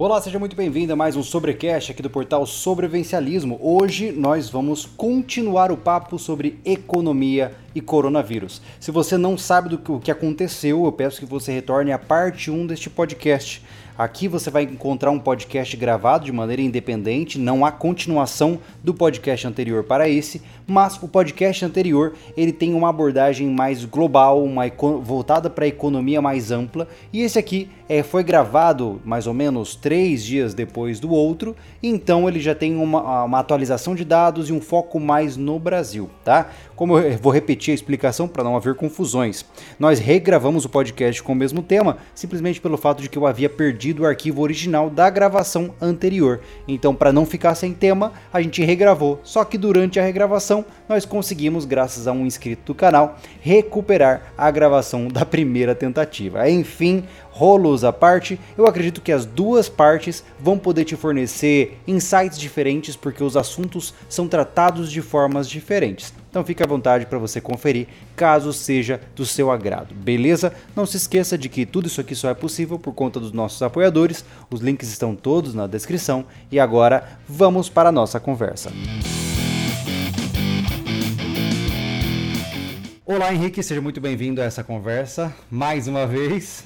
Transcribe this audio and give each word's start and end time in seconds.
Olá, 0.00 0.20
seja 0.20 0.38
muito 0.38 0.54
bem-vindo 0.54 0.92
a 0.92 0.96
mais 0.96 1.16
um 1.16 1.24
Sobrecast 1.24 1.90
aqui 1.90 2.00
do 2.00 2.08
portal 2.08 2.46
Sobrevencialismo. 2.46 3.58
Hoje 3.60 4.12
nós 4.12 4.48
vamos 4.48 4.86
continuar 4.86 5.72
o 5.72 5.76
papo 5.76 6.20
sobre 6.20 6.60
economia 6.64 7.52
e 7.74 7.80
coronavírus. 7.80 8.62
Se 8.78 8.92
você 8.92 9.18
não 9.18 9.36
sabe 9.36 9.70
do 9.70 9.98
que 9.98 10.12
aconteceu, 10.12 10.84
eu 10.84 10.92
peço 10.92 11.18
que 11.18 11.26
você 11.26 11.50
retorne 11.50 11.90
à 11.90 11.98
parte 11.98 12.48
1 12.48 12.68
deste 12.68 12.88
podcast. 12.88 13.60
Aqui 13.98 14.28
você 14.28 14.48
vai 14.48 14.62
encontrar 14.62 15.10
um 15.10 15.18
podcast 15.18 15.76
gravado 15.76 16.24
de 16.24 16.30
maneira 16.30 16.62
independente, 16.62 17.36
não 17.36 17.66
há 17.66 17.72
continuação 17.72 18.60
do 18.84 18.94
podcast 18.94 19.48
anterior 19.48 19.82
para 19.82 20.08
esse, 20.08 20.40
mas 20.68 21.02
o 21.02 21.08
podcast 21.08 21.64
anterior 21.64 22.12
ele 22.36 22.52
tem 22.52 22.74
uma 22.74 22.90
abordagem 22.90 23.48
mais 23.48 23.84
global, 23.84 24.44
uma 24.44 24.70
voltada 25.02 25.48
para 25.48 25.64
a 25.64 25.68
economia 25.68 26.20
mais 26.20 26.52
ampla, 26.52 26.86
e 27.12 27.22
esse 27.22 27.38
aqui 27.38 27.70
é, 27.88 28.02
foi 28.02 28.22
gravado 28.22 29.00
mais 29.04 29.26
ou 29.26 29.32
menos 29.32 29.74
três 29.74 30.22
dias 30.22 30.52
depois 30.52 31.00
do 31.00 31.10
outro, 31.10 31.56
então 31.82 32.28
ele 32.28 32.38
já 32.38 32.54
tem 32.54 32.76
uma, 32.76 33.24
uma 33.24 33.38
atualização 33.38 33.94
de 33.94 34.04
dados 34.04 34.50
e 34.50 34.52
um 34.52 34.60
foco 34.60 35.00
mais 35.00 35.36
no 35.36 35.58
Brasil, 35.58 36.10
tá? 36.22 36.50
Como 36.76 36.98
eu 36.98 37.18
vou 37.18 37.32
repetir 37.32 37.72
a 37.72 37.74
explicação 37.74 38.28
para 38.28 38.44
não 38.44 38.56
haver 38.56 38.74
confusões, 38.74 39.44
nós 39.78 39.98
regravamos 39.98 40.64
o 40.64 40.68
podcast 40.68 41.22
com 41.22 41.32
o 41.32 41.36
mesmo 41.36 41.62
tema, 41.62 41.96
simplesmente 42.14 42.60
pelo 42.60 42.76
fato 42.76 43.02
de 43.02 43.08
que 43.08 43.16
eu 43.16 43.26
havia 43.26 43.48
perdido 43.48 44.02
o 44.02 44.06
arquivo 44.06 44.42
original 44.42 44.90
da 44.90 45.08
gravação 45.08 45.74
anterior. 45.80 46.40
Então, 46.68 46.94
para 46.94 47.12
não 47.12 47.24
ficar 47.24 47.54
sem 47.54 47.72
tema, 47.72 48.12
a 48.32 48.40
gente 48.40 48.62
regravou. 48.62 49.20
Só 49.24 49.44
que 49.44 49.58
durante 49.58 49.98
a 49.98 50.04
regravação, 50.04 50.57
nós 50.88 51.04
conseguimos, 51.04 51.64
graças 51.64 52.06
a 52.06 52.12
um 52.12 52.26
inscrito 52.26 52.62
do 52.66 52.74
canal, 52.74 53.18
recuperar 53.40 54.32
a 54.36 54.50
gravação 54.50 55.08
da 55.08 55.24
primeira 55.24 55.74
tentativa. 55.74 56.48
Enfim, 56.48 57.04
rolos 57.38 57.84
à 57.84 57.92
parte, 57.92 58.38
eu 58.56 58.66
acredito 58.66 59.00
que 59.00 59.12
as 59.12 59.24
duas 59.24 59.68
partes 59.68 60.24
vão 60.40 60.58
poder 60.58 60.84
te 60.84 60.96
fornecer 60.96 61.78
insights 61.86 62.38
diferentes 62.38 62.96
porque 62.96 63.22
os 63.22 63.36
assuntos 63.36 63.94
são 64.08 64.26
tratados 64.26 64.90
de 64.90 65.00
formas 65.00 65.48
diferentes. 65.48 66.12
Então 66.30 66.44
fique 66.44 66.62
à 66.62 66.66
vontade 66.66 67.06
para 67.06 67.18
você 67.18 67.40
conferir, 67.40 67.86
caso 68.16 68.52
seja 68.52 69.00
do 69.14 69.24
seu 69.24 69.50
agrado, 69.50 69.94
beleza? 69.94 70.52
Não 70.74 70.84
se 70.84 70.96
esqueça 70.96 71.38
de 71.38 71.48
que 71.48 71.64
tudo 71.64 71.86
isso 71.86 72.00
aqui 72.00 72.14
só 72.14 72.28
é 72.28 72.34
possível 72.34 72.78
por 72.78 72.92
conta 72.92 73.20
dos 73.20 73.32
nossos 73.32 73.62
apoiadores, 73.62 74.24
os 74.50 74.60
links 74.60 74.88
estão 74.88 75.14
todos 75.14 75.54
na 75.54 75.66
descrição 75.66 76.24
e 76.50 76.58
agora 76.58 77.18
vamos 77.28 77.68
para 77.68 77.88
a 77.88 77.92
nossa 77.92 78.18
conversa. 78.18 78.70
Música 78.70 79.37
Olá, 83.10 83.32
Henrique, 83.32 83.62
seja 83.62 83.80
muito 83.80 84.02
bem-vindo 84.02 84.42
a 84.42 84.44
essa 84.44 84.62
conversa 84.62 85.34
mais 85.50 85.88
uma 85.88 86.06
vez. 86.06 86.62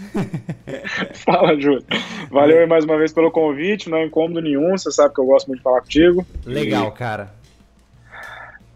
Fala, 1.25 1.55
Júlio. 1.55 1.85
Valeu 2.33 2.67
mais 2.67 2.85
uma 2.85 2.99
vez 2.99 3.13
pelo 3.13 3.31
convite, 3.31 3.89
não 3.89 3.99
é 3.99 4.07
incômodo 4.07 4.41
nenhum, 4.41 4.77
você 4.77 4.91
sabe 4.91 5.15
que 5.15 5.21
eu 5.21 5.25
gosto 5.25 5.47
muito 5.47 5.59
de 5.59 5.63
falar 5.63 5.81
contigo. 5.83 6.27
Legal, 6.45 6.89
e... 6.89 6.99
cara. 6.99 7.33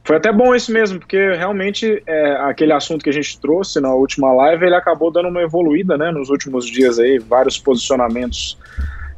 Foi 0.04 0.14
até 0.14 0.32
bom 0.32 0.54
isso 0.54 0.72
mesmo, 0.72 1.00
porque 1.00 1.18
realmente 1.34 2.00
é, 2.06 2.36
aquele 2.42 2.72
assunto 2.72 3.02
que 3.02 3.10
a 3.10 3.12
gente 3.12 3.40
trouxe 3.40 3.80
na 3.80 3.92
última 3.92 4.32
live, 4.32 4.64
ele 4.64 4.76
acabou 4.76 5.10
dando 5.10 5.28
uma 5.28 5.42
evoluída, 5.42 5.98
né, 5.98 6.12
nos 6.12 6.30
últimos 6.30 6.66
dias 6.66 7.00
aí, 7.00 7.18
vários 7.18 7.58
posicionamentos 7.58 8.56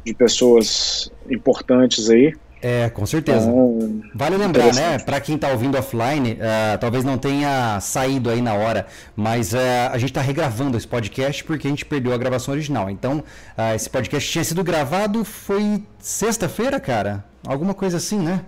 de 0.06 0.14
pessoas 0.14 1.12
importantes 1.28 2.08
aí. 2.08 2.32
É, 2.60 2.90
com 2.90 3.06
certeza. 3.06 3.48
Então, 3.48 4.02
vale 4.14 4.36
lembrar, 4.36 4.74
né, 4.74 4.98
para 4.98 5.20
quem 5.20 5.36
está 5.36 5.48
ouvindo 5.48 5.78
offline, 5.78 6.32
uh, 6.32 6.78
talvez 6.80 7.04
não 7.04 7.16
tenha 7.16 7.78
saído 7.80 8.30
aí 8.30 8.42
na 8.42 8.54
hora, 8.54 8.86
mas 9.14 9.52
uh, 9.52 9.58
a 9.92 9.98
gente 9.98 10.10
está 10.10 10.20
regravando 10.20 10.76
esse 10.76 10.86
podcast 10.86 11.44
porque 11.44 11.66
a 11.66 11.70
gente 11.70 11.84
perdeu 11.84 12.12
a 12.12 12.18
gravação 12.18 12.52
original. 12.52 12.90
Então, 12.90 13.18
uh, 13.56 13.74
esse 13.74 13.88
podcast 13.88 14.30
tinha 14.30 14.44
sido 14.44 14.64
gravado 14.64 15.24
foi 15.24 15.82
sexta-feira, 15.98 16.80
cara? 16.80 17.24
Alguma 17.46 17.74
coisa 17.74 17.96
assim, 17.96 18.18
né? 18.18 18.40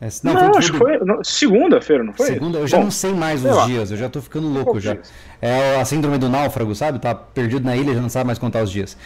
É, 0.00 0.08
não, 0.22 0.32
não 0.32 0.40
foi 0.40 0.58
acho 0.58 0.72
que 0.72 0.78
foi 0.78 0.98
segunda-feira, 1.24 2.04
não 2.04 2.12
foi? 2.12 2.26
Segunda, 2.26 2.58
eu 2.58 2.66
já 2.68 2.76
Bom, 2.76 2.84
não 2.84 2.90
sei 2.90 3.12
mais 3.12 3.44
os 3.44 3.66
dias, 3.66 3.90
eu 3.90 3.96
já 3.96 4.08
tô 4.08 4.22
ficando 4.22 4.48
louco 4.48 4.78
já. 4.78 4.94
Dias. 4.94 5.12
É 5.42 5.80
a 5.80 5.84
síndrome 5.84 6.18
do 6.18 6.28
náufrago, 6.28 6.72
sabe? 6.74 7.00
Tá 7.00 7.14
perdido 7.14 7.64
na 7.64 7.76
ilha, 7.76 7.94
já 7.94 8.00
não 8.00 8.08
sabe 8.08 8.26
mais 8.26 8.38
contar 8.38 8.62
os 8.62 8.70
dias. 8.70 8.96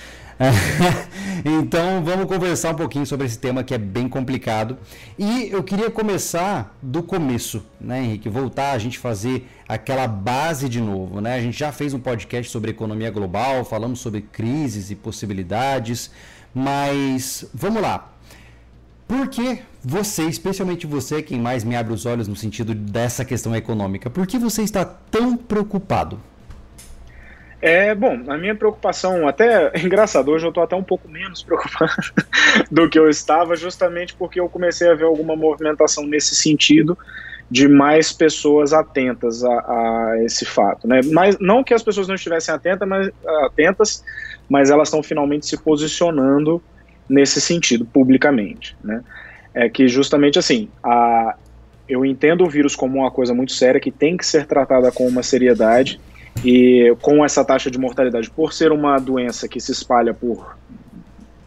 então 1.44 2.02
vamos 2.02 2.26
conversar 2.26 2.70
um 2.70 2.74
pouquinho 2.74 3.06
sobre 3.06 3.26
esse 3.26 3.38
tema 3.38 3.62
que 3.62 3.74
é 3.74 3.78
bem 3.78 4.08
complicado. 4.08 4.76
E 5.18 5.48
eu 5.50 5.62
queria 5.62 5.90
começar 5.90 6.76
do 6.82 7.02
começo, 7.02 7.64
né, 7.80 8.02
Henrique? 8.02 8.28
Voltar 8.28 8.72
a 8.72 8.78
gente 8.78 8.98
fazer 8.98 9.48
aquela 9.68 10.06
base 10.06 10.68
de 10.68 10.80
novo, 10.80 11.20
né? 11.20 11.34
A 11.34 11.40
gente 11.40 11.58
já 11.58 11.70
fez 11.72 11.94
um 11.94 12.00
podcast 12.00 12.50
sobre 12.50 12.70
economia 12.70 13.10
global, 13.10 13.64
falamos 13.64 14.00
sobre 14.00 14.22
crises 14.22 14.90
e 14.90 14.94
possibilidades, 14.94 16.10
mas 16.54 17.44
vamos 17.54 17.82
lá. 17.82 18.08
Por 19.06 19.28
que 19.28 19.60
você, 19.84 20.24
especialmente 20.24 20.86
você, 20.86 21.22
quem 21.22 21.38
mais 21.38 21.64
me 21.64 21.76
abre 21.76 21.92
os 21.92 22.06
olhos 22.06 22.26
no 22.28 22.34
sentido 22.34 22.74
dessa 22.74 23.24
questão 23.24 23.54
econômica, 23.54 24.08
por 24.08 24.26
que 24.26 24.38
você 24.38 24.62
está 24.62 24.84
tão 24.84 25.36
preocupado? 25.36 26.18
É, 27.62 27.94
bom, 27.94 28.24
a 28.26 28.36
minha 28.36 28.56
preocupação, 28.56 29.28
até 29.28 29.70
engraçado, 29.78 30.32
hoje 30.32 30.44
eu 30.44 30.48
estou 30.48 30.64
até 30.64 30.74
um 30.74 30.82
pouco 30.82 31.08
menos 31.08 31.42
preocupado 31.44 31.92
do 32.68 32.90
que 32.90 32.98
eu 32.98 33.08
estava, 33.08 33.54
justamente 33.54 34.14
porque 34.14 34.40
eu 34.40 34.48
comecei 34.48 34.90
a 34.90 34.94
ver 34.94 35.04
alguma 35.04 35.36
movimentação 35.36 36.04
nesse 36.04 36.34
sentido 36.34 36.98
de 37.48 37.68
mais 37.68 38.12
pessoas 38.12 38.72
atentas 38.72 39.44
a, 39.44 39.48
a 39.48 40.14
esse 40.24 40.44
fato, 40.44 40.88
né? 40.88 41.02
Mas 41.12 41.38
não 41.38 41.62
que 41.62 41.72
as 41.72 41.82
pessoas 41.82 42.08
não 42.08 42.14
estivessem 42.16 42.52
atentas, 42.52 42.88
mas, 42.88 43.10
atentas, 43.44 44.04
mas 44.48 44.70
elas 44.70 44.88
estão 44.88 45.02
finalmente 45.02 45.46
se 45.46 45.56
posicionando 45.56 46.60
nesse 47.08 47.40
sentido 47.40 47.84
publicamente, 47.84 48.76
né? 48.82 49.04
É 49.54 49.68
que 49.68 49.86
justamente 49.86 50.38
assim, 50.38 50.68
a, 50.82 51.36
eu 51.88 52.04
entendo 52.04 52.42
o 52.42 52.50
vírus 52.50 52.74
como 52.74 53.00
uma 53.00 53.10
coisa 53.10 53.34
muito 53.34 53.52
séria 53.52 53.80
que 53.80 53.90
tem 53.90 54.16
que 54.16 54.26
ser 54.26 54.46
tratada 54.46 54.90
com 54.90 55.06
uma 55.06 55.22
seriedade 55.22 56.00
e 56.44 56.94
com 57.00 57.24
essa 57.24 57.44
taxa 57.44 57.70
de 57.70 57.78
mortalidade, 57.78 58.30
por 58.30 58.52
ser 58.52 58.72
uma 58.72 58.98
doença 58.98 59.48
que 59.48 59.60
se 59.60 59.72
espalha 59.72 60.14
por 60.14 60.56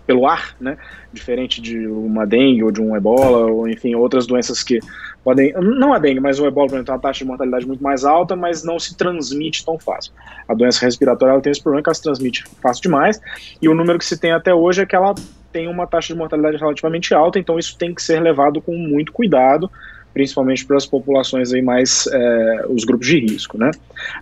pelo 0.05 0.27
ar, 0.27 0.55
né, 0.59 0.77
diferente 1.11 1.59
de 1.59 1.87
uma 1.87 2.25
dengue 2.25 2.63
ou 2.63 2.71
de 2.71 2.81
um 2.81 2.95
ebola, 2.95 3.47
ou 3.51 3.67
enfim, 3.67 3.95
outras 3.95 4.27
doenças 4.27 4.61
que 4.61 4.79
podem, 5.23 5.51
não 5.53 5.93
a 5.93 5.99
dengue, 5.99 6.19
mas 6.19 6.39
o 6.39 6.45
ebola 6.45 6.69
tem 6.69 6.79
uma 6.79 6.99
taxa 6.99 7.19
de 7.19 7.25
mortalidade 7.25 7.65
muito 7.65 7.81
mais 7.81 8.05
alta, 8.05 8.35
mas 8.35 8.63
não 8.63 8.77
se 8.77 8.95
transmite 8.95 9.65
tão 9.65 9.79
fácil. 9.79 10.13
A 10.47 10.53
doença 10.53 10.85
respiratória 10.85 11.33
ela 11.33 11.41
tem 11.41 11.51
esse 11.51 11.61
problema 11.61 11.81
que 11.81 11.89
ela 11.89 11.95
se 11.95 12.03
transmite 12.03 12.43
fácil 12.61 12.83
demais, 12.83 13.19
e 13.59 13.67
o 13.67 13.73
número 13.73 13.97
que 13.97 14.05
se 14.05 14.19
tem 14.19 14.31
até 14.31 14.53
hoje 14.53 14.83
é 14.83 14.85
que 14.85 14.95
ela 14.95 15.15
tem 15.51 15.67
uma 15.67 15.87
taxa 15.87 16.13
de 16.13 16.19
mortalidade 16.19 16.57
relativamente 16.57 17.13
alta, 17.13 17.39
então 17.39 17.57
isso 17.57 17.77
tem 17.77 17.93
que 17.93 18.03
ser 18.03 18.19
levado 18.21 18.61
com 18.61 18.77
muito 18.77 19.11
cuidado, 19.11 19.71
principalmente 20.15 20.65
para 20.65 20.77
as 20.77 20.85
populações 20.85 21.51
aí 21.51 21.61
mais, 21.61 22.07
é, 22.07 22.65
os 22.69 22.85
grupos 22.85 23.05
de 23.05 23.19
risco, 23.19 23.57
né. 23.57 23.69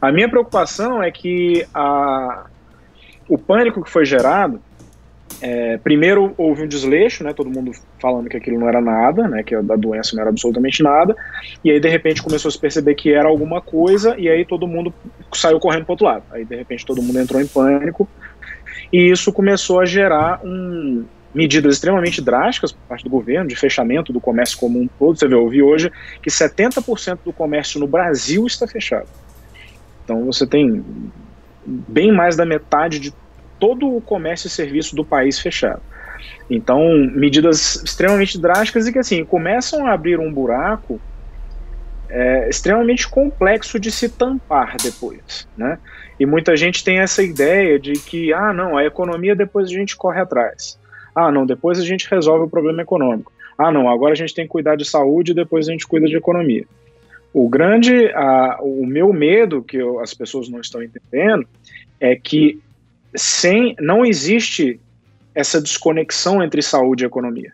A 0.02 0.12
minha 0.12 0.28
preocupação 0.28 1.04
é 1.04 1.12
que 1.12 1.64
a, 1.72 2.48
o 3.30 3.38
pânico 3.38 3.84
que 3.84 3.92
foi 3.92 4.04
gerado, 4.04 4.60
é, 5.40 5.78
primeiro 5.78 6.34
houve 6.36 6.64
um 6.64 6.68
desleixo, 6.68 7.24
né, 7.24 7.32
todo 7.32 7.48
mundo 7.48 7.72
falando 8.02 8.28
que 8.28 8.36
aquilo 8.36 8.60
não 8.60 8.68
era 8.68 8.82
nada, 8.82 9.28
né, 9.28 9.44
que 9.44 9.54
a 9.54 9.62
doença 9.62 10.16
não 10.16 10.22
era 10.22 10.32
absolutamente 10.32 10.82
nada, 10.82 11.16
e 11.64 11.70
aí 11.70 11.80
de 11.80 11.88
repente 11.88 12.24
começou 12.24 12.50
a 12.50 12.52
se 12.52 12.60
perceber 12.60 12.96
que 12.96 13.14
era 13.14 13.30
alguma 13.30 13.62
coisa, 13.62 14.16
e 14.18 14.28
aí 14.28 14.44
todo 14.46 14.66
mundo 14.66 14.92
saiu 15.32 15.60
correndo 15.60 15.86
para 15.86 15.94
outro 15.94 16.08
lado. 16.08 16.24
Aí 16.32 16.44
de 16.44 16.56
repente 16.56 16.84
todo 16.84 17.04
mundo 17.04 17.20
entrou 17.20 17.40
em 17.40 17.46
pânico, 17.46 18.10
e 18.92 19.12
isso 19.12 19.32
começou 19.32 19.80
a 19.80 19.86
gerar 19.86 20.42
um, 20.44 21.06
medidas 21.34 21.76
extremamente 21.76 22.22
drásticas 22.22 22.72
por 22.72 22.82
parte 22.88 23.04
do 23.04 23.10
governo, 23.10 23.48
de 23.48 23.56
fechamento 23.56 24.14
do 24.14 24.22
comércio 24.22 24.58
como 24.58 24.80
um 24.80 24.88
todo. 24.88 25.18
Você 25.18 25.28
vê, 25.28 25.36
eu 25.36 25.68
hoje 25.68 25.92
que 26.22 26.30
70% 26.30 27.20
do 27.26 27.34
comércio 27.34 27.80
no 27.80 27.88
Brasil 27.88 28.46
está 28.46 28.68
fechado. 28.68 29.08
Então 30.04 30.26
você 30.26 30.46
tem 30.46 30.84
bem 31.66 32.12
mais 32.12 32.36
da 32.36 32.46
metade 32.46 33.00
de 33.00 33.14
todo 33.60 33.96
o 33.96 34.02
comércio 34.02 34.48
e 34.48 34.50
serviço 34.50 34.96
do 34.96 35.06
país 35.06 35.40
fechado. 35.40 35.82
Então, 36.50 36.80
medidas 37.16 37.82
extremamente 37.84 38.40
drásticas 38.40 38.88
e 38.88 38.94
que 38.94 39.00
assim 39.00 39.24
começam 39.26 39.88
a 39.88 39.94
abrir 39.94 40.20
um 40.20 40.32
buraco 40.32 41.00
é, 42.10 42.48
extremamente 42.50 43.08
complexo 43.08 43.80
de 43.80 43.90
se 43.90 44.10
tampar 44.10 44.76
depois, 44.82 45.48
né? 45.58 45.80
E 46.20 46.26
muita 46.26 46.56
gente 46.56 46.84
tem 46.84 47.00
essa 47.00 47.24
ideia 47.24 47.80
de 47.80 47.94
que, 47.94 48.32
ah, 48.34 48.54
não, 48.54 48.78
a 48.78 48.86
economia 48.86 49.36
depois 49.36 49.68
a 49.68 49.74
gente 49.74 49.96
corre 49.96 50.22
atrás. 50.22 50.78
Ah, 51.16 51.32
não, 51.32 51.46
depois 51.46 51.80
a 51.80 51.86
gente 51.86 52.10
resolve 52.10 52.46
o 52.46 52.50
problema 52.50 52.82
econômico. 52.82 53.32
Ah, 53.58 53.72
não, 53.72 53.90
agora 53.90 54.14
a 54.14 54.16
gente 54.16 54.34
tem 54.34 54.46
que 54.46 54.52
cuidar 54.52 54.76
de 54.76 54.86
saúde 54.86 55.32
e 55.32 55.36
depois 55.36 55.68
a 55.68 55.72
gente 55.72 55.88
cuida 55.88 56.08
de 56.08 56.16
economia. 56.16 56.66
O 57.34 57.48
grande, 57.50 58.08
a, 58.14 58.60
o 58.62 58.86
meu 58.86 59.12
medo, 59.12 59.64
que 59.64 59.78
eu, 59.78 60.00
as 60.00 60.14
pessoas 60.14 60.50
não 60.50 60.60
estão 60.60 60.82
entendendo, 60.84 61.48
é 62.00 62.16
que 62.16 62.60
sem, 63.16 63.76
não 63.80 64.06
existe 64.06 64.80
essa 65.36 65.62
desconexão 65.62 66.44
entre 66.44 66.62
saúde 66.62 67.04
e 67.04 67.08
economia. 67.08 67.52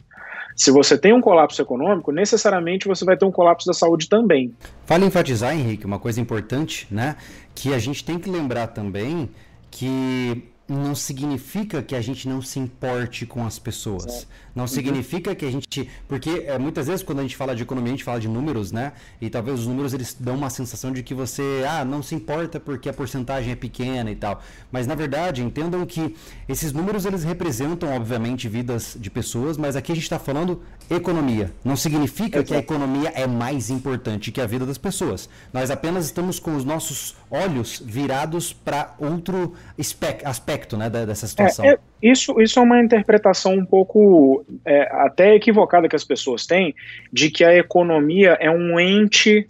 Se 0.56 0.71
você 0.71 0.97
tem 0.97 1.13
um 1.13 1.21
colapso 1.21 1.61
econômico, 1.61 2.11
necessariamente 2.11 2.88
você 2.88 3.06
vai 3.06 3.15
ter 3.15 3.23
um 3.23 3.31
colapso 3.31 3.65
da 3.65 3.73
saúde 3.73 4.09
também. 4.09 4.53
Vale 4.85 5.06
enfatizar, 5.06 5.53
Henrique, 5.56 5.85
uma 5.85 6.00
coisa 6.00 6.19
importante, 6.19 6.85
né? 6.91 7.15
Que 7.56 7.73
a 7.73 7.79
gente 7.79 8.03
tem 8.03 8.19
que 8.19 8.29
lembrar 8.29 8.67
também 8.67 9.29
que 9.71 10.44
não 10.69 10.94
significa 10.94 11.81
que 11.81 11.95
a 11.95 12.01
gente 12.01 12.27
não 12.27 12.42
se 12.42 12.60
importe 12.60 13.25
com 13.25 13.45
as 13.45 13.57
pessoas. 13.57 14.27
Não 14.59 14.65
uhum. 14.65 14.67
significa 14.67 15.33
que 15.33 15.45
a 15.45 15.51
gente. 15.51 15.89
Porque 16.06 16.44
é, 16.45 16.59
muitas 16.59 16.88
vezes, 16.88 17.01
quando 17.01 17.19
a 17.19 17.21
gente 17.21 17.38
fala 17.38 17.56
de 17.56 17.63
economia, 17.63 17.94
a 17.94 17.95
gente 17.95 18.03
fala 18.03 18.19
de 18.19 18.27
números, 18.27 18.73
né? 18.73 18.91
E 19.21 19.29
talvez 19.29 19.61
os 19.61 19.67
números 19.67 19.94
eles 19.94 20.13
dão 20.19 20.35
uma 20.35 20.50
sensação 20.50 20.91
de 20.91 21.01
que 21.01 21.13
você, 21.13 21.63
ah, 21.65 21.85
não 21.85 22.03
se 22.03 22.13
importa 22.13 22.59
porque 22.59 22.89
a 22.89 22.94
porcentagem 22.94 23.53
é 23.53 23.56
pequena 23.56 24.11
e 24.11 24.15
tal. 24.15 24.41
Mas 24.69 24.85
na 24.85 24.95
verdade, 24.95 25.41
entendam 25.41 25.85
que 25.85 26.13
esses 26.50 26.73
números 26.73 27.06
eles 27.06 27.23
representam, 27.23 27.95
obviamente, 27.95 28.50
vidas 28.50 28.97
de 29.00 29.09
pessoas, 29.09 29.57
mas 29.57 29.77
aqui 29.77 29.94
a 29.94 29.95
gente 29.95 30.03
está 30.03 30.19
falando 30.19 30.61
economia. 30.89 31.53
Não 31.63 31.77
significa 31.77 32.44
que 32.44 32.53
a 32.53 32.57
economia 32.57 33.13
é 33.15 33.25
mais 33.25 33.69
importante 33.69 34.29
que 34.29 34.41
a 34.41 34.45
vida 34.45 34.65
das 34.65 34.77
pessoas. 34.77 35.29
Nós 35.53 35.71
apenas 35.71 36.03
estamos 36.06 36.38
com 36.38 36.53
os 36.53 36.65
nossos 36.65 37.15
olhos 37.31 37.81
virados 37.85 38.51
para 38.51 38.94
outro 39.00 39.53
aspecto 39.79 40.27
aspecto 40.27 40.75
né, 40.75 40.89
dessa 40.89 41.27
situação. 41.27 41.63
É, 41.65 41.73
é, 41.73 41.79
isso, 42.01 42.41
isso 42.41 42.59
é 42.59 42.61
uma 42.61 42.81
interpretação 42.81 43.53
um 43.53 43.65
pouco 43.65 44.44
é, 44.66 44.84
até 45.04 45.36
equivocada 45.36 45.88
que 45.88 45.96
as 45.96 46.04
pessoas 46.04 46.46
têm 46.46 46.75
de 47.12 47.30
que 47.30 47.44
a 47.44 47.56
economia 47.56 48.38
é 48.40 48.50
um 48.50 48.80
ente 48.80 49.48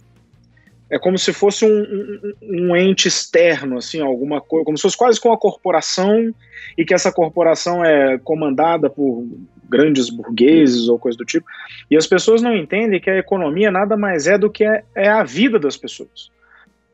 é 0.92 0.98
como 0.98 1.16
se 1.16 1.32
fosse 1.32 1.64
um, 1.64 1.68
um, 1.68 2.34
um, 2.42 2.76
ente 2.76 3.06
externo, 3.06 3.78
assim, 3.78 4.00
alguma 4.00 4.40
coisa, 4.40 4.64
como 4.64 4.76
se 4.76 4.82
fosse 4.82 4.96
quase 4.96 5.20
com 5.20 5.28
uma 5.28 5.38
corporação 5.38 6.34
e 6.76 6.84
que 6.84 6.92
essa 6.92 7.12
corporação 7.12 7.84
é 7.84 8.18
comandada 8.18 8.90
por 8.90 9.24
grandes 9.68 10.10
burgueses 10.10 10.88
ou 10.88 10.98
coisa 10.98 11.16
do 11.16 11.24
tipo. 11.24 11.46
E 11.88 11.96
as 11.96 12.08
pessoas 12.08 12.42
não 12.42 12.56
entendem 12.56 13.00
que 13.00 13.08
a 13.08 13.16
economia 13.16 13.70
nada 13.70 13.96
mais 13.96 14.26
é 14.26 14.36
do 14.36 14.50
que 14.50 14.64
é, 14.64 14.82
é 14.96 15.08
a 15.08 15.22
vida 15.22 15.60
das 15.60 15.76
pessoas 15.76 16.28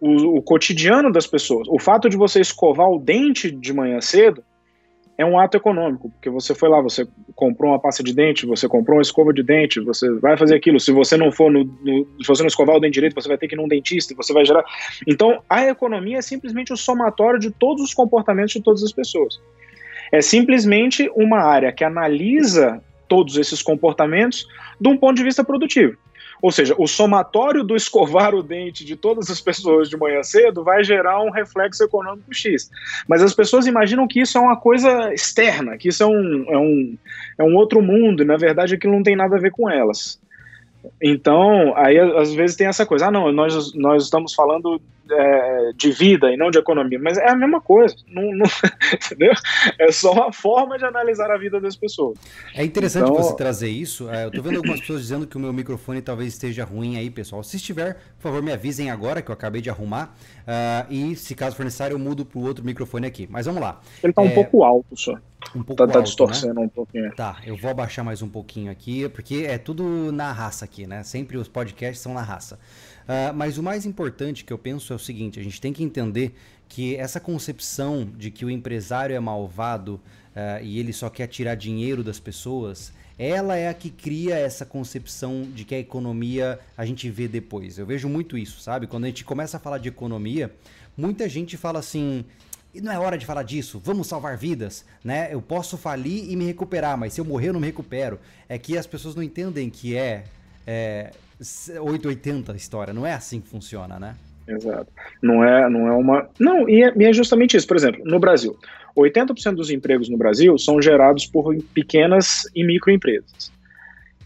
o, 0.01 0.39
o 0.39 0.43
cotidiano 0.43 1.11
das 1.11 1.27
pessoas. 1.27 1.67
O 1.69 1.79
fato 1.79 2.09
de 2.09 2.17
você 2.17 2.41
escovar 2.41 2.89
o 2.89 2.99
dente 2.99 3.51
de 3.51 3.73
manhã 3.73 4.01
cedo 4.01 4.43
é 5.19 5.25
um 5.25 5.39
ato 5.39 5.57
econômico, 5.57 6.11
porque 6.11 6.29
você 6.29 6.55
foi 6.55 6.69
lá, 6.69 6.81
você 6.81 7.07
comprou 7.35 7.71
uma 7.73 7.79
pasta 7.79 8.03
de 8.03 8.15
dente, 8.15 8.45
você 8.45 8.69
comprou 8.69 8.99
uma 8.99 9.03
escova 9.03 9.33
de 9.33 9.43
dente, 9.43 9.81
você 9.81 10.11
vai 10.19 10.37
fazer 10.37 10.55
aquilo. 10.55 10.79
Se 10.79 10.93
você 10.93 11.17
não 11.17 11.33
for 11.33 11.51
no, 11.51 11.65
no, 11.65 12.07
se 12.21 12.29
você 12.29 12.43
não 12.43 12.49
escovar 12.49 12.77
o 12.77 12.81
dente 12.81 12.95
direito, 12.95 13.15
você 13.15 13.29
vai 13.29 13.39
ter 13.39 13.49
que 13.49 13.55
ir 13.55 13.59
num 13.59 13.69
dentista, 13.69 14.15
você 14.15 14.33
vai 14.33 14.45
gerar. 14.45 14.65
Então, 15.07 15.43
a 15.49 15.65
economia 15.65 16.19
é 16.19 16.23
simplesmente 16.23 16.73
o 16.73 16.77
somatório 16.77 17.41
de 17.41 17.51
todos 17.51 17.83
os 17.83 17.95
comportamentos 17.95 18.53
de 18.53 18.63
todas 18.63 18.83
as 18.83 18.93
pessoas. 18.93 19.41
É 20.13 20.21
simplesmente 20.21 21.11
uma 21.15 21.39
área 21.39 21.73
que 21.73 21.83
analisa 21.83 22.83
todos 23.09 23.37
esses 23.37 23.63
comportamentos 23.63 24.47
de 24.81 24.89
um 24.89 24.97
ponto 24.97 25.17
de 25.17 25.25
vista 25.25 25.43
produtivo. 25.43 25.97
Ou 26.43 26.51
seja, 26.51 26.75
o 26.79 26.87
somatório 26.87 27.65
do 27.65 27.75
escovar 27.75 28.35
o 28.35 28.43
dente 28.43 28.85
de 28.85 28.97
todas 28.97 29.31
as 29.31 29.41
pessoas 29.41 29.89
de 29.89 29.97
manhã 29.97 30.23
cedo 30.23 30.63
vai 30.63 30.85
gerar 30.85 31.23
um 31.23 31.31
reflexo 31.31 31.83
econômico 31.83 32.33
X. 32.35 32.71
Mas 33.09 33.23
as 33.23 33.35
pessoas 33.35 33.67
imaginam 33.67 34.07
que 34.07 34.21
isso 34.21 34.37
é 34.37 34.41
uma 34.41 34.57
coisa 34.57 35.13
externa, 35.13 35.77
que 35.77 35.89
isso 35.89 36.03
é 36.03 36.07
um, 36.07 36.45
é 36.49 36.59
um, 36.59 36.99
é 37.39 37.43
um 37.45 37.57
outro 37.57 37.81
mundo, 37.81 38.23
e 38.23 38.27
na 38.27 38.37
verdade 38.37 38.75
aquilo 38.75 38.95
não 38.95 39.03
tem 39.03 39.17
nada 39.17 39.37
a 39.37 39.41
ver 39.41 39.51
com 39.51 39.71
elas. 39.71 40.21
Então, 41.03 41.75
aí 41.77 41.99
às 41.99 42.33
vezes 42.35 42.57
tem 42.57 42.67
essa 42.67 42.87
coisa, 42.87 43.07
ah 43.07 43.11
não, 43.11 43.33
nós, 43.33 43.75
nós 43.75 44.05
estamos 44.05 44.35
falando 44.35 44.81
é, 45.11 45.73
de 45.75 45.91
vida 45.91 46.33
e 46.33 46.37
não 46.37 46.51
de 46.51 46.59
economia, 46.59 46.99
mas 46.99 47.19
é 47.19 47.31
a 47.31 47.37
mesma 47.37 47.61
coisa, 47.61 47.95
não, 48.09 48.23
não, 48.33 48.47
entendeu? 48.93 49.33
É 49.79 49.91
só 49.93 50.13
uma 50.13 50.33
forma 50.33 50.79
de 50.79 50.85
analisar 50.85 51.31
a 51.31 51.39
vida 51.39 51.61
das 51.61 51.77
pessoas. 51.77 52.19
É 52.55 52.65
interessante 52.65 53.11
então, 53.11 53.23
você 53.23 53.37
trazer 53.37 53.69
isso, 53.69 54.09
é, 54.11 54.25
eu 54.25 54.31
tô 54.31 54.43
vendo 54.43 54.57
algumas 54.57 54.81
pessoas 54.81 55.01
dizendo 55.01 55.27
que 55.27 55.37
o 55.37 55.41
meu 55.41 55.53
microfone 55.53 56.01
talvez 56.03 56.33
esteja 56.33 56.65
ruim 56.65 56.97
aí, 56.97 57.11
pessoal. 57.11 57.43
Se 57.43 57.57
estiver, 57.57 57.95
por 58.17 58.23
favor, 58.23 58.43
me 58.43 58.53
avisem 58.53 58.91
agora 58.91 59.23
que 59.23 59.31
eu 59.31 59.35
acabei 59.35 59.61
de 59.61 59.71
arrumar, 59.71 60.15
uh, 60.43 60.93
e 60.93 61.17
se 61.17 61.35
caso 61.35 61.57
for 61.57 61.65
necessário, 61.65 61.95
eu 61.95 61.99
mudo 61.99 62.25
pro 62.25 62.41
outro 62.41 62.65
microfone 62.65 63.07
aqui. 63.07 63.27
Mas 63.31 63.47
vamos 63.47 63.61
lá. 63.61 63.81
Ele 64.03 64.13
tá 64.13 64.23
um 64.23 64.29
é, 64.29 64.35
pouco 64.35 64.65
alto 64.65 64.97
só. 64.97 65.15
Um 65.55 65.63
pouco 65.63 65.77
tá, 65.77 65.77
tá 65.77 65.83
alto, 65.85 65.93
tá 65.93 66.01
distorcendo 66.01 66.55
né? 66.55 66.61
um 66.63 66.69
pouquinho. 66.69 67.15
Tá, 67.15 67.37
eu 67.45 67.57
vou 67.57 67.71
abaixar 67.71 68.05
mais 68.05 68.23
um 68.23 68.29
pouquinho 68.29 68.71
aqui, 68.71 69.09
porque 69.09 69.47
é 69.49 69.59
tudo 69.59 70.11
na 70.13 70.33
raça 70.33 70.65
aqui, 70.65 70.87
né? 70.87 71.03
Sempre 71.03 71.37
os 71.37 71.49
podcasts 71.49 72.01
são 72.01 72.15
na 72.15 72.23
raça. 72.23 72.59
Uh, 73.07 73.33
mas 73.35 73.57
o 73.57 73.63
mais 73.63 73.87
importante 73.87 74.45
que 74.45 74.53
eu 74.53 74.59
penso 74.59 74.93
é 74.93 74.97
o 74.97 74.99
seguinte: 74.99 75.39
a 75.39 75.43
gente 75.43 75.61
tem 75.61 75.73
que 75.73 75.83
entender 75.83 76.35
que 76.69 76.97
essa 76.97 77.21
concepção 77.21 78.05
de 78.05 78.31
que 78.31 78.45
o 78.45 78.51
empresário 78.51 79.15
é 79.15 79.21
malvado 79.21 80.01
uh, 80.35 80.63
e 80.63 80.79
ele 80.81 80.93
só 80.93 81.09
quer 81.09 81.29
tirar 81.29 81.55
dinheiro 81.55 82.03
das 82.03 82.19
pessoas, 82.19 82.93
ela 83.17 83.57
é 83.57 83.69
a 83.69 83.75
que 83.75 83.91
cria 83.91 84.37
essa 84.37 84.67
concepção 84.67 85.43
de 85.55 85.65
que 85.65 85.75
a 85.75 85.79
economia 85.79 86.59
a 86.77 86.85
gente 86.85 87.09
vê 87.09 87.29
depois. 87.29 87.79
Eu 87.79 87.87
vejo 87.87 88.09
muito 88.09 88.37
isso, 88.37 88.61
sabe? 88.61 88.89
Quando 88.89 89.05
a 89.05 89.07
gente 89.07 89.25
começa 89.25 89.57
a 89.57 89.61
falar 89.61 89.79
de 89.79 89.89
economia, 89.89 90.53
muita 90.97 91.29
gente 91.29 91.57
fala 91.57 91.79
assim. 91.79 92.25
Não 92.75 92.93
é 92.93 92.99
hora 92.99 93.17
de 93.17 93.25
falar 93.25 93.43
disso, 93.43 93.81
vamos 93.83 94.07
salvar 94.07 94.37
vidas, 94.37 94.85
né? 95.03 95.33
Eu 95.33 95.41
posso 95.41 95.79
falir 95.79 96.31
e 96.31 96.37
me 96.37 96.45
recuperar, 96.45 96.99
mas 96.99 97.15
se 97.15 97.21
eu 97.21 97.25
morrer 97.25 97.49
eu 97.49 97.55
não 97.55 97.61
me 97.61 97.67
recupero. 97.69 98.21
É 98.51 98.59
que 98.59 98.77
as 98.77 98.87
pessoas 98.87 99.15
não 99.15 99.23
entendem 99.23 99.71
que 99.71 99.97
é, 99.97 100.25
é 100.67 101.13
880 101.39 102.53
a 102.53 102.57
história. 102.57 102.95
Não 102.95 103.07
é 103.07 103.13
assim 103.13 103.41
que 103.41 103.49
funciona, 103.49 103.99
né? 103.99 104.15
Exato. 104.49 104.87
Não 105.23 105.43
é, 105.43 105.69
não 105.69 105.89
é 105.89 105.93
uma. 105.93 106.29
Não, 106.39 106.69
e 106.69 106.83
é, 106.83 106.93
e 106.97 107.05
é 107.05 107.13
justamente 107.13 107.57
isso. 107.57 107.67
Por 107.67 107.77
exemplo, 107.77 108.03
no 108.05 108.19
Brasil, 108.19 108.57
80% 108.97 109.55
dos 109.55 109.71
empregos 109.71 110.09
no 110.09 110.17
Brasil 110.17 110.57
são 110.59 110.81
gerados 110.81 111.27
por 111.27 111.55
pequenas 111.75 112.45
e 112.55 112.65
microempresas. 112.65 113.53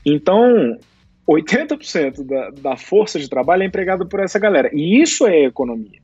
Então, 0.04 0.78
80% 1.26 2.24
da, 2.24 2.50
da 2.50 2.76
força 2.76 3.18
de 3.18 3.28
trabalho 3.28 3.62
é 3.62 3.66
empregada 3.66 4.04
por 4.04 4.20
essa 4.20 4.38
galera. 4.38 4.70
E 4.72 5.00
isso 5.00 5.26
é 5.26 5.44
economia. 5.44 6.00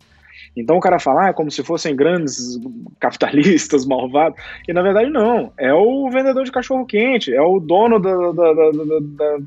Então 0.57 0.79
o 0.79 0.81
cara 0.81 0.99
fala, 0.99 1.27
ah, 1.27 1.29
é 1.29 1.33
como 1.35 1.51
se 1.51 1.63
fossem 1.63 1.95
grandes 1.95 2.59
capitalistas 2.99 3.85
malvados. 3.87 4.41
E 4.67 4.73
na 4.73 4.83
verdade 4.83 5.11
não. 5.11 5.53
É 5.59 5.73
o 5.75 6.09
vendedor 6.11 6.45
de 6.45 6.53
cachorro 6.53 6.87
quente, 6.87 7.35
é 7.35 7.43
o 7.43 7.61
dono 7.61 7.99
da, 7.99 8.15
da, 8.33 8.53
da, 8.53 8.71
da 9.01 9.39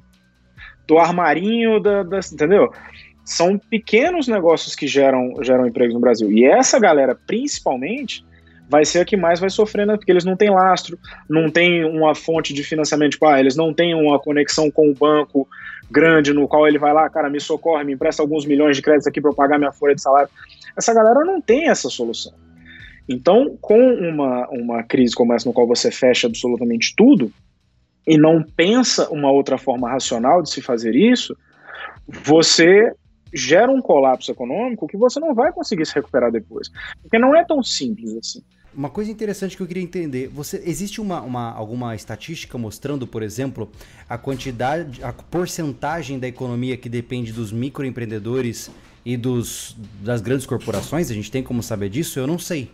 do 0.90 0.98
armarinho, 0.98 1.80
da, 1.80 2.02
da, 2.02 2.20
entendeu? 2.34 2.74
São 3.24 3.60
pequenos 3.60 4.28
negócios 4.28 4.76
que 4.76 4.88
geram, 4.88 5.36
geram 5.44 5.68
empregos 5.68 5.94
no 5.94 6.00
Brasil. 6.00 6.32
E 6.32 6.44
essa 6.44 6.80
galera, 6.80 7.16
principalmente, 7.28 8.26
vai 8.68 8.84
ser 8.84 9.02
a 9.02 9.06
que 9.06 9.16
mais 9.16 9.40
vai 9.40 9.52
sofrer, 9.52 9.86
né? 9.86 9.96
porque 9.96 10.12
eles 10.12 10.26
não 10.26 10.36
têm 10.36 10.50
lastro, 10.50 10.98
não 11.30 11.48
tem 11.52 11.86
uma 11.86 12.16
fonte 12.16 12.56
de 12.56 12.64
financiamento, 12.64 13.12
tipo, 13.12 13.28
ah, 13.28 13.40
eles 13.40 13.56
não 13.56 13.72
têm 13.72 13.94
uma 13.94 14.20
conexão 14.20 14.72
com 14.72 14.90
o 14.90 14.96
banco 14.96 15.48
grande 15.92 16.34
no 16.34 16.48
qual 16.48 16.68
ele 16.68 16.80
vai 16.80 16.92
lá, 16.92 17.08
cara, 17.08 17.30
me 17.30 17.40
socorre, 17.40 17.84
me 17.84 17.94
empresta 17.94 18.24
alguns 18.24 18.46
milhões 18.46 18.76
de 18.76 18.82
créditos 18.82 19.08
aqui 19.08 19.22
para 19.22 19.30
eu 19.30 19.36
pagar 19.36 19.60
minha 19.60 19.72
folha 19.72 19.94
de 19.94 20.02
salário. 20.02 20.30
Essa 20.76 20.92
galera 20.92 21.24
não 21.24 21.40
tem 21.40 21.70
essa 21.70 21.88
solução. 21.88 22.34
Então, 23.08 23.56
com 23.62 23.94
uma, 23.94 24.48
uma 24.50 24.84
crise 24.84 25.16
como 25.16 25.34
essa, 25.34 25.48
no 25.48 25.54
qual 25.54 25.68
você 25.68 25.92
fecha 25.92 26.26
absolutamente 26.26 26.96
tudo, 26.96 27.32
e 28.06 28.18
não 28.18 28.44
pensa 28.44 29.10
uma 29.10 29.32
outra 29.32 29.58
forma 29.58 29.90
racional 29.90 30.42
de 30.42 30.50
se 30.50 30.62
fazer 30.62 30.96
isso, 30.96 31.36
você 32.08 32.94
gera 33.34 33.72
um 33.72 33.82
colapso 33.82 34.32
econômico 34.32 34.88
que 34.88 34.98
você 34.98 35.20
não 35.20 35.34
vai 35.36 35.52
conseguir 35.52 35.86
se 35.86 35.94
recuperar 35.94 36.32
depois. 36.32 36.70
Porque 37.02 37.20
não 37.20 37.36
é 37.36 37.44
tão 37.44 37.62
simples 37.62 38.16
assim. 38.16 38.44
Uma 38.74 38.90
coisa 38.90 39.12
interessante 39.12 39.58
que 39.58 39.64
eu 39.64 39.68
queria 39.68 39.84
entender, 39.84 40.28
você 40.28 40.62
existe 40.64 41.02
uma, 41.02 41.22
uma, 41.22 41.52
alguma 41.52 41.96
estatística 41.96 42.58
mostrando, 42.58 43.08
por 43.08 43.24
exemplo, 43.24 43.70
a 44.08 44.18
quantidade, 44.18 45.04
a 45.04 45.12
porcentagem 45.12 46.20
da 46.20 46.28
economia 46.28 46.78
que 46.78 46.88
depende 46.88 47.34
dos 47.34 47.52
microempreendedores 47.52 48.70
e 49.04 49.18
dos, 49.18 49.76
das 50.02 50.22
grandes 50.22 50.46
corporações? 50.46 51.10
A 51.10 51.14
gente 51.14 51.32
tem 51.32 51.42
como 51.42 51.64
saber 51.64 51.90
disso? 51.90 52.20
Eu 52.20 52.28
não 52.28 52.38
sei. 52.38 52.72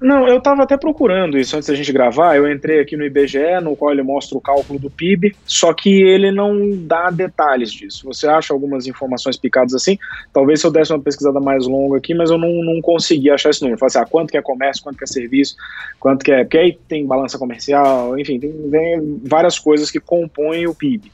Não, 0.00 0.28
eu 0.28 0.38
estava 0.38 0.62
até 0.62 0.76
procurando 0.76 1.38
isso 1.38 1.56
antes 1.56 1.68
da 1.68 1.74
gente 1.74 1.90
gravar. 1.92 2.36
Eu 2.36 2.50
entrei 2.50 2.80
aqui 2.80 2.96
no 2.96 3.04
IBGE, 3.04 3.60
no 3.62 3.74
qual 3.74 3.92
ele 3.92 4.02
mostra 4.02 4.36
o 4.36 4.40
cálculo 4.40 4.78
do 4.78 4.90
PIB, 4.90 5.34
só 5.46 5.72
que 5.72 5.90
ele 6.02 6.30
não 6.30 6.70
dá 6.86 7.10
detalhes 7.10 7.72
disso. 7.72 8.04
Você 8.04 8.26
acha 8.28 8.52
algumas 8.52 8.86
informações 8.86 9.38
picadas 9.38 9.74
assim? 9.74 9.98
Talvez 10.32 10.60
se 10.60 10.66
eu 10.66 10.70
desse 10.70 10.92
uma 10.92 11.00
pesquisada 11.00 11.40
mais 11.40 11.66
longa 11.66 11.96
aqui, 11.96 12.14
mas 12.14 12.30
eu 12.30 12.36
não, 12.36 12.62
não 12.62 12.80
consegui 12.82 13.30
achar 13.30 13.50
esse 13.50 13.62
número. 13.62 13.78
Falei 13.78 13.88
assim, 13.88 13.98
ah, 13.98 14.06
quanto 14.06 14.30
que 14.30 14.36
é 14.36 14.42
comércio, 14.42 14.82
quanto 14.82 14.98
que 14.98 15.04
é 15.04 15.06
serviço, 15.06 15.56
quanto 15.98 16.24
que 16.24 16.30
é. 16.30 16.44
Porque 16.44 16.58
aí 16.58 16.78
tem 16.86 17.06
balança 17.06 17.38
comercial, 17.38 18.18
enfim, 18.18 18.38
tem, 18.38 18.52
tem 18.52 19.20
várias 19.24 19.58
coisas 19.58 19.90
que 19.90 19.98
compõem 19.98 20.66
o 20.66 20.74
PIB. 20.74 21.10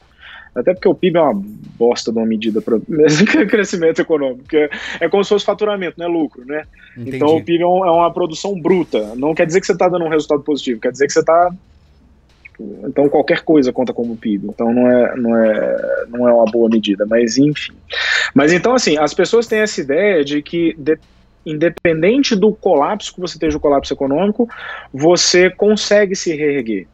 Até 0.55 0.73
porque 0.73 0.87
o 0.87 0.93
PIB 0.93 1.17
é 1.17 1.21
uma 1.21 1.41
bosta 1.77 2.11
de 2.11 2.17
uma 2.17 2.25
medida 2.25 2.61
para 2.61 2.79
crescimento 3.49 4.01
econômico. 4.01 4.55
É, 4.55 4.69
é 4.99 5.09
como 5.09 5.23
se 5.23 5.29
fosse 5.29 5.45
faturamento, 5.45 5.95
não 5.97 6.05
é 6.05 6.09
lucro, 6.09 6.45
né? 6.45 6.65
Entendi. 6.95 7.15
Então 7.17 7.35
o 7.35 7.43
PIB 7.43 7.63
é, 7.63 7.67
um, 7.67 7.85
é, 7.85 7.91
uma 7.91 8.13
produção 8.13 8.59
bruta. 8.59 9.15
Não 9.15 9.33
quer 9.33 9.47
dizer 9.47 9.59
que 9.59 9.65
você 9.65 9.73
está 9.73 9.89
dando 9.89 10.05
um 10.05 10.09
resultado 10.09 10.43
positivo, 10.43 10.79
quer 10.79 10.91
dizer 10.91 11.07
que 11.07 11.13
você 11.13 11.21
está. 11.21 11.51
Tipo, 12.43 12.87
então 12.87 13.09
qualquer 13.09 13.41
coisa 13.41 13.73
conta 13.73 13.93
como 13.93 14.15
PIB. 14.15 14.47
Então 14.47 14.71
não 14.71 14.87
é, 14.87 15.15
não, 15.15 15.35
é, 15.37 16.05
não 16.09 16.29
é 16.29 16.33
uma 16.33 16.45
boa 16.45 16.69
medida, 16.69 17.05
mas 17.07 17.37
enfim. 17.37 17.73
Mas 18.35 18.53
então, 18.53 18.75
assim, 18.75 18.97
as 18.97 19.13
pessoas 19.13 19.47
têm 19.47 19.59
essa 19.59 19.81
ideia 19.81 20.23
de 20.23 20.41
que. 20.41 20.75
De, 20.77 20.97
independente 21.45 22.37
do 22.37 22.53
colapso 22.53 23.13
que 23.13 23.19
você 23.19 23.35
esteja 23.35 23.57
o 23.57 23.59
colapso 23.59 23.93
econômico, 23.93 24.47
você 24.93 25.49
consegue 25.49 26.15
se 26.15 26.33
reerguer. 26.33 26.87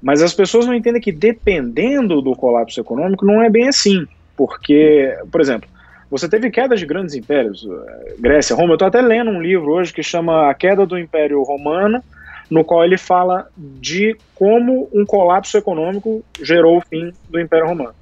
Mas 0.00 0.22
as 0.22 0.32
pessoas 0.32 0.66
não 0.66 0.74
entendem 0.74 1.00
que 1.00 1.12
dependendo 1.12 2.22
do 2.22 2.36
colapso 2.36 2.80
econômico 2.80 3.26
não 3.26 3.42
é 3.42 3.50
bem 3.50 3.68
assim. 3.68 4.06
Porque, 4.36 5.12
por 5.32 5.40
exemplo, 5.40 5.68
você 6.10 6.28
teve 6.28 6.50
quedas 6.50 6.80
de 6.80 6.86
grandes 6.86 7.14
impérios, 7.14 7.66
eh, 7.68 8.14
Grécia, 8.18 8.54
Roma. 8.54 8.70
Eu 8.70 8.74
estou 8.74 8.88
até 8.88 9.00
lendo 9.00 9.30
um 9.30 9.42
livro 9.42 9.72
hoje 9.72 9.92
que 9.92 10.02
chama 10.02 10.48
A 10.48 10.54
Queda 10.54 10.86
do 10.86 10.98
Império 10.98 11.42
Romano, 11.42 12.02
no 12.48 12.64
qual 12.64 12.84
ele 12.84 12.96
fala 12.96 13.46
de 13.56 14.16
como 14.34 14.88
um 14.92 15.04
colapso 15.04 15.58
econômico 15.58 16.24
gerou 16.40 16.78
o 16.78 16.82
fim 16.88 17.12
do 17.28 17.40
Império 17.40 17.66
Romano. 17.66 17.94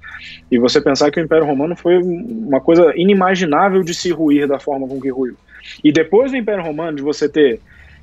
E 0.51 0.59
você 0.59 0.81
pensar 0.81 1.11
que 1.11 1.21
o 1.21 1.25
Império 1.25 1.47
Romano 1.47 1.75
foi 1.75 1.99
uma 1.99 2.61
coisa 2.61 2.93
inimaginável 2.95 3.83
de 3.83 3.95
se 3.95 4.11
ruir 4.11 4.47
da 4.47 4.61
forma 4.61 4.87
com 4.87 5.01
que 5.01 5.11
ruiu. 5.11 5.35
E 5.83 5.91
depois 5.91 6.31
do 6.31 6.37
Império 6.37 6.63
Romano, 6.63 6.97
de 6.97 7.03
você 7.03 7.29
ter 7.29 7.61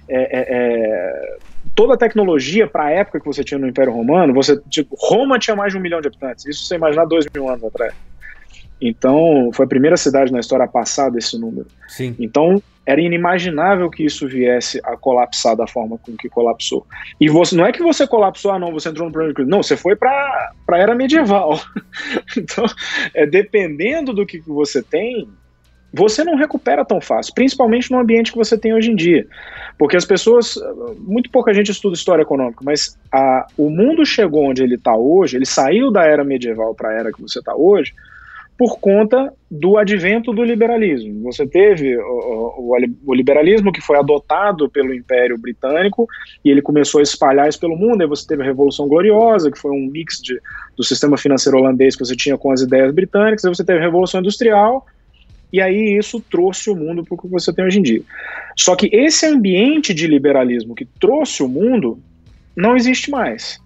é, 0.10 0.40
é, 0.40 1.38
toda 1.76 1.94
a 1.94 1.98
tecnologia 1.98 2.68
para 2.68 2.86
a 2.86 2.92
época 2.92 3.20
que 3.20 3.26
você 3.26 3.44
tinha 3.44 3.60
no 3.60 3.68
Império 3.68 3.94
Romano, 3.94 4.34
você 4.34 4.60
tipo, 4.70 4.96
Roma 5.00 5.40
tinha 5.40 5.56
mais 5.56 5.72
de 5.72 5.78
um 5.78 5.82
milhão 5.82 6.02
de 6.02 6.08
habitantes. 6.08 6.46
Isso 6.46 6.66
você 6.66 6.76
imaginar 6.76 7.06
dois 7.06 7.26
mil 7.34 7.50
anos 7.50 7.64
atrás. 7.64 7.94
Então, 8.82 9.50
foi 9.54 9.66
a 9.66 9.70
primeira 9.70 9.96
cidade 9.96 10.32
na 10.32 10.40
história 10.40 10.66
a 10.66 10.68
passar 10.68 11.10
desse 11.10 11.40
número. 11.40 11.68
Sim. 11.88 12.16
Então, 12.20 12.62
era 12.86 13.00
inimaginável 13.00 13.90
que 13.90 14.04
isso 14.04 14.28
viesse 14.28 14.82
a 14.84 14.98
colapsar 14.98 15.56
da 15.56 15.66
forma 15.66 15.98
com 15.98 16.18
que 16.18 16.28
colapsou. 16.28 16.86
E 17.20 17.30
você 17.30 17.56
não 17.56 17.66
é 17.66 17.72
que 17.72 17.82
você 17.82 18.06
colapsou, 18.06 18.52
ah, 18.52 18.60
não, 18.60 18.74
você 18.74 18.90
entrou 18.90 19.08
no 19.08 19.14
problema 19.14 19.50
Não, 19.50 19.64
você 19.64 19.78
foi 19.78 19.96
para 19.96 20.52
a 20.68 20.78
era 20.78 20.94
medieval. 20.94 21.58
então, 22.38 22.66
é, 23.14 23.26
dependendo 23.26 24.14
do 24.14 24.26
que 24.26 24.40
você 24.40 24.84
tem, 24.84 25.30
você 25.94 26.24
não 26.24 26.36
recupera 26.36 26.84
tão 26.84 27.00
fácil, 27.00 27.36
principalmente 27.36 27.92
no 27.92 28.00
ambiente 28.00 28.32
que 28.32 28.38
você 28.38 28.58
tem 28.58 28.74
hoje 28.74 28.90
em 28.90 28.96
dia. 28.96 29.28
Porque 29.78 29.96
as 29.96 30.06
pessoas, 30.06 30.56
muito 30.98 31.30
pouca 31.30 31.54
gente 31.54 31.70
estuda 31.70 31.96
história 31.96 32.24
econômica, 32.24 32.62
mas 32.64 32.98
a, 33.12 33.46
o 33.56 33.70
mundo 33.70 34.04
chegou 34.04 34.46
onde 34.46 34.64
ele 34.64 34.76
está 34.76 34.96
hoje, 34.96 35.38
ele 35.38 35.46
saiu 35.46 35.92
da 35.92 36.04
era 36.04 36.24
medieval 36.24 36.74
para 36.74 36.90
a 36.90 36.94
era 36.94 37.12
que 37.12 37.22
você 37.22 37.38
está 37.38 37.56
hoje, 37.56 37.94
por 38.58 38.80
conta 38.80 39.34
do 39.50 39.78
advento 39.78 40.32
do 40.32 40.44
liberalismo. 40.44 41.24
Você 41.24 41.46
teve 41.46 41.98
o, 41.98 42.54
o, 42.58 42.78
o, 43.06 43.14
liberalismo 43.14 43.72
que 43.72 43.82
foi 43.82 43.98
adotado 43.98 44.70
pelo 44.70 44.94
Império 44.94 45.38
Britânico 45.38 46.08
e 46.46 46.50
ele 46.50 46.62
começou 46.62 47.00
a 47.00 47.04
espalhar 47.04 47.50
isso 47.50 47.60
pelo 47.60 47.76
mundo. 47.76 48.02
Aí 48.02 48.08
você 48.08 48.28
teve 48.28 48.44
a 48.44 48.46
Revolução 48.46 48.88
Gloriosa, 48.88 49.52
que 49.52 49.60
foi 49.60 49.72
um 49.72 49.90
mix 49.92 50.20
de, 50.22 50.40
do 50.78 50.84
sistema 50.84 51.18
financeiro 51.18 51.58
holandês 51.58 51.96
que 51.96 52.06
você 52.06 52.16
tinha 52.16 52.38
com 52.38 52.52
as 52.52 52.62
ideias 52.62 52.94
britânicas. 52.94 53.44
Aí 53.44 53.54
você 53.54 53.66
teve 53.66 53.80
a 53.80 53.84
Revolução 53.84 54.20
Industrial 54.22 54.86
e 55.54 55.62
aí 55.62 55.96
isso 55.96 56.20
trouxe 56.20 56.72
o 56.72 56.76
mundo 56.76 57.04
para 57.06 57.14
o 57.14 57.18
que 57.18 57.28
você 57.28 57.54
tem 57.54 57.64
hoje 57.64 57.78
em 57.78 57.84
dia. 57.84 58.02
Só 58.58 58.76
que 58.76 58.90
esse 58.92 59.28
ambiente 59.28 59.94
de 59.94 60.08
liberalismo 60.08 60.74
que 60.74 60.86
trouxe 61.00 61.44
o 61.44 61.48
mundo 61.48 62.00
não 62.58 62.76
existe 62.76 63.12
mais. 63.12 63.62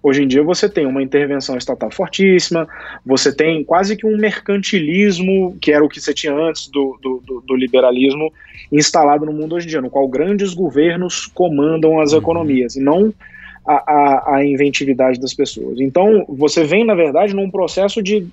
Hoje 0.00 0.22
em 0.22 0.28
dia 0.28 0.44
você 0.44 0.68
tem 0.68 0.86
uma 0.86 1.02
intervenção 1.02 1.56
estatal 1.56 1.90
fortíssima, 1.90 2.68
você 3.04 3.34
tem 3.34 3.64
quase 3.64 3.96
que 3.96 4.06
um 4.06 4.16
mercantilismo, 4.16 5.56
que 5.60 5.72
era 5.72 5.84
o 5.84 5.88
que 5.88 6.00
você 6.00 6.14
tinha 6.14 6.34
antes 6.34 6.68
do, 6.68 6.98
do, 7.02 7.42
do 7.44 7.56
liberalismo, 7.56 8.32
instalado 8.70 9.26
no 9.26 9.32
mundo 9.32 9.56
hoje 9.56 9.66
em 9.66 9.70
dia, 9.70 9.80
no 9.80 9.90
qual 9.90 10.06
grandes 10.06 10.54
governos 10.54 11.26
comandam 11.26 12.00
as 12.00 12.12
uhum. 12.12 12.18
economias, 12.18 12.76
e 12.76 12.80
não 12.80 13.12
a, 13.66 13.72
a, 13.74 14.36
a 14.36 14.44
inventividade 14.44 15.18
das 15.18 15.32
pessoas. 15.32 15.80
Então, 15.80 16.24
você 16.28 16.62
vem, 16.64 16.84
na 16.84 16.94
verdade, 16.94 17.34
num 17.34 17.50
processo 17.50 18.02
de 18.02 18.26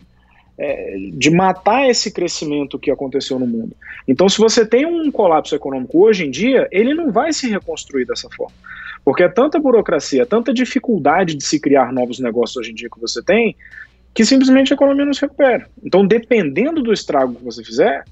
é, 0.57 0.95
de 1.13 1.29
matar 1.31 1.89
esse 1.89 2.11
crescimento 2.11 2.77
que 2.77 2.91
aconteceu 2.91 3.39
no 3.39 3.47
mundo. 3.47 3.75
Então, 4.07 4.27
se 4.29 4.37
você 4.37 4.65
tem 4.65 4.85
um 4.85 5.11
colapso 5.11 5.55
econômico 5.55 5.99
hoje 5.99 6.25
em 6.25 6.31
dia, 6.31 6.67
ele 6.71 6.93
não 6.93 7.11
vai 7.11 7.33
se 7.33 7.49
reconstruir 7.49 8.05
dessa 8.05 8.29
forma. 8.29 8.55
Porque 9.03 9.23
é 9.23 9.29
tanta 9.29 9.59
burocracia, 9.59 10.25
tanta 10.25 10.53
dificuldade 10.53 11.35
de 11.35 11.43
se 11.43 11.59
criar 11.59 11.91
novos 11.91 12.19
negócios 12.19 12.57
hoje 12.57 12.71
em 12.71 12.75
dia 12.75 12.89
que 12.89 12.99
você 12.99 13.21
tem, 13.23 13.55
que 14.13 14.25
simplesmente 14.25 14.73
a 14.73 14.75
economia 14.75 15.05
não 15.05 15.13
se 15.13 15.21
recupera. 15.21 15.67
Então, 15.83 16.05
dependendo 16.05 16.83
do 16.83 16.93
estrago 16.93 17.35
que 17.35 17.43
você 17.43 17.63
fizer, 17.63 18.03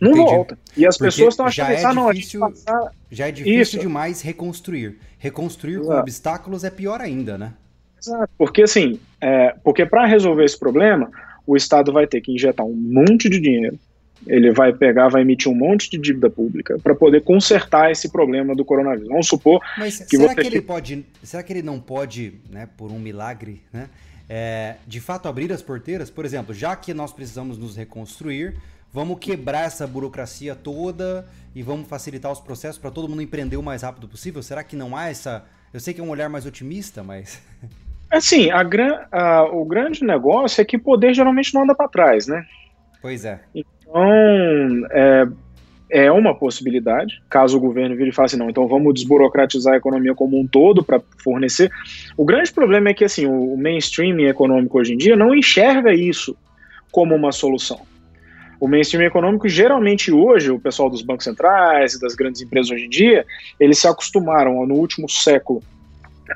não 0.00 0.12
Entendi. 0.12 0.30
volta. 0.30 0.58
E 0.76 0.86
as 0.86 0.96
Porque 0.96 1.10
pessoas 1.10 1.34
estão 1.34 1.46
achando 1.46 1.66
que 1.66 1.72
é 1.72 1.84
ah, 1.84 1.94
não, 1.94 2.12
difícil, 2.12 2.40
passar... 2.40 2.92
já 3.10 3.28
é 3.28 3.32
difícil 3.32 3.60
Isso. 3.60 3.78
demais 3.78 4.20
reconstruir. 4.20 4.98
Reconstruir 5.18 5.76
Exato. 5.76 5.88
com 5.88 5.98
obstáculos 5.98 6.64
é 6.64 6.70
pior 6.70 7.00
ainda, 7.00 7.36
né? 7.36 7.52
Exato. 8.00 8.30
Porque 8.38 8.62
assim, 8.62 9.00
é, 9.20 9.54
porque 9.64 9.84
para 9.84 10.06
resolver 10.06 10.44
esse 10.44 10.58
problema, 10.58 11.10
o 11.48 11.56
Estado 11.56 11.90
vai 11.90 12.06
ter 12.06 12.20
que 12.20 12.30
injetar 12.30 12.66
um 12.66 12.74
monte 12.74 13.26
de 13.26 13.40
dinheiro, 13.40 13.78
ele 14.26 14.52
vai 14.52 14.70
pegar, 14.70 15.08
vai 15.08 15.22
emitir 15.22 15.50
um 15.50 15.54
monte 15.54 15.88
de 15.88 15.96
dívida 15.96 16.28
pública 16.28 16.78
para 16.82 16.94
poder 16.94 17.22
consertar 17.22 17.90
esse 17.90 18.10
problema 18.10 18.54
do 18.54 18.66
coronavírus. 18.66 19.08
Vamos 19.08 19.26
supor 19.26 19.58
Mas 19.78 20.00
que 20.00 20.18
será 20.18 20.34
que 20.34 20.46
ele 20.46 20.60
pode, 20.60 21.06
será 21.22 21.42
que 21.42 21.50
ele 21.50 21.62
não 21.62 21.80
pode, 21.80 22.34
né, 22.50 22.68
por 22.76 22.92
um 22.92 22.98
milagre, 22.98 23.62
né, 23.72 23.88
é, 24.28 24.74
de 24.86 25.00
fato 25.00 25.26
abrir 25.26 25.50
as 25.50 25.62
porteiras? 25.62 26.10
Por 26.10 26.26
exemplo, 26.26 26.52
já 26.52 26.76
que 26.76 26.92
nós 26.92 27.14
precisamos 27.14 27.56
nos 27.56 27.74
reconstruir, 27.74 28.54
vamos 28.92 29.18
quebrar 29.18 29.64
essa 29.64 29.86
burocracia 29.86 30.54
toda 30.54 31.26
e 31.54 31.62
vamos 31.62 31.88
facilitar 31.88 32.30
os 32.30 32.40
processos 32.40 32.78
para 32.78 32.90
todo 32.90 33.08
mundo 33.08 33.22
empreender 33.22 33.56
o 33.56 33.62
mais 33.62 33.80
rápido 33.80 34.06
possível? 34.06 34.42
Será 34.42 34.62
que 34.62 34.76
não 34.76 34.94
há 34.94 35.08
essa? 35.08 35.46
Eu 35.72 35.80
sei 35.80 35.94
que 35.94 36.00
é 36.02 36.04
um 36.04 36.10
olhar 36.10 36.28
mais 36.28 36.44
otimista, 36.44 37.02
mas 37.02 37.40
Assim, 38.10 38.50
a 38.50 38.62
gran, 38.62 39.00
a, 39.12 39.44
o 39.44 39.64
grande 39.64 40.02
negócio 40.02 40.60
é 40.60 40.64
que 40.64 40.78
poder 40.78 41.12
geralmente 41.12 41.52
não 41.52 41.62
anda 41.62 41.74
para 41.74 41.88
trás, 41.88 42.26
né? 42.26 42.44
Pois 43.02 43.24
é. 43.24 43.40
Então, 43.54 44.86
é, 44.90 45.28
é 45.90 46.12
uma 46.12 46.34
possibilidade, 46.34 47.22
caso 47.28 47.56
o 47.56 47.60
governo 47.60 47.96
vire 47.96 48.10
e 48.10 48.12
fale 48.12 48.26
assim, 48.26 48.36
não, 48.36 48.50
então 48.50 48.66
vamos 48.66 48.94
desburocratizar 48.94 49.74
a 49.74 49.76
economia 49.76 50.14
como 50.14 50.38
um 50.38 50.46
todo 50.46 50.82
para 50.82 51.00
fornecer. 51.22 51.70
O 52.16 52.24
grande 52.24 52.52
problema 52.52 52.90
é 52.90 52.94
que 52.94 53.04
assim, 53.04 53.26
o 53.26 53.56
mainstream 53.56 54.20
econômico 54.20 54.78
hoje 54.78 54.94
em 54.94 54.96
dia 54.96 55.16
não 55.16 55.34
enxerga 55.34 55.92
isso 55.92 56.36
como 56.90 57.14
uma 57.14 57.32
solução. 57.32 57.80
O 58.60 58.66
mainstream 58.66 59.06
econômico, 59.06 59.48
geralmente 59.48 60.10
hoje, 60.10 60.50
o 60.50 60.58
pessoal 60.58 60.90
dos 60.90 61.00
bancos 61.00 61.24
centrais 61.24 61.94
e 61.94 62.00
das 62.00 62.14
grandes 62.14 62.42
empresas 62.42 62.70
hoje 62.70 62.86
em 62.86 62.90
dia, 62.90 63.24
eles 63.60 63.78
se 63.78 63.86
acostumaram 63.86 64.66
no 64.66 64.74
último 64.74 65.08
século 65.08 65.62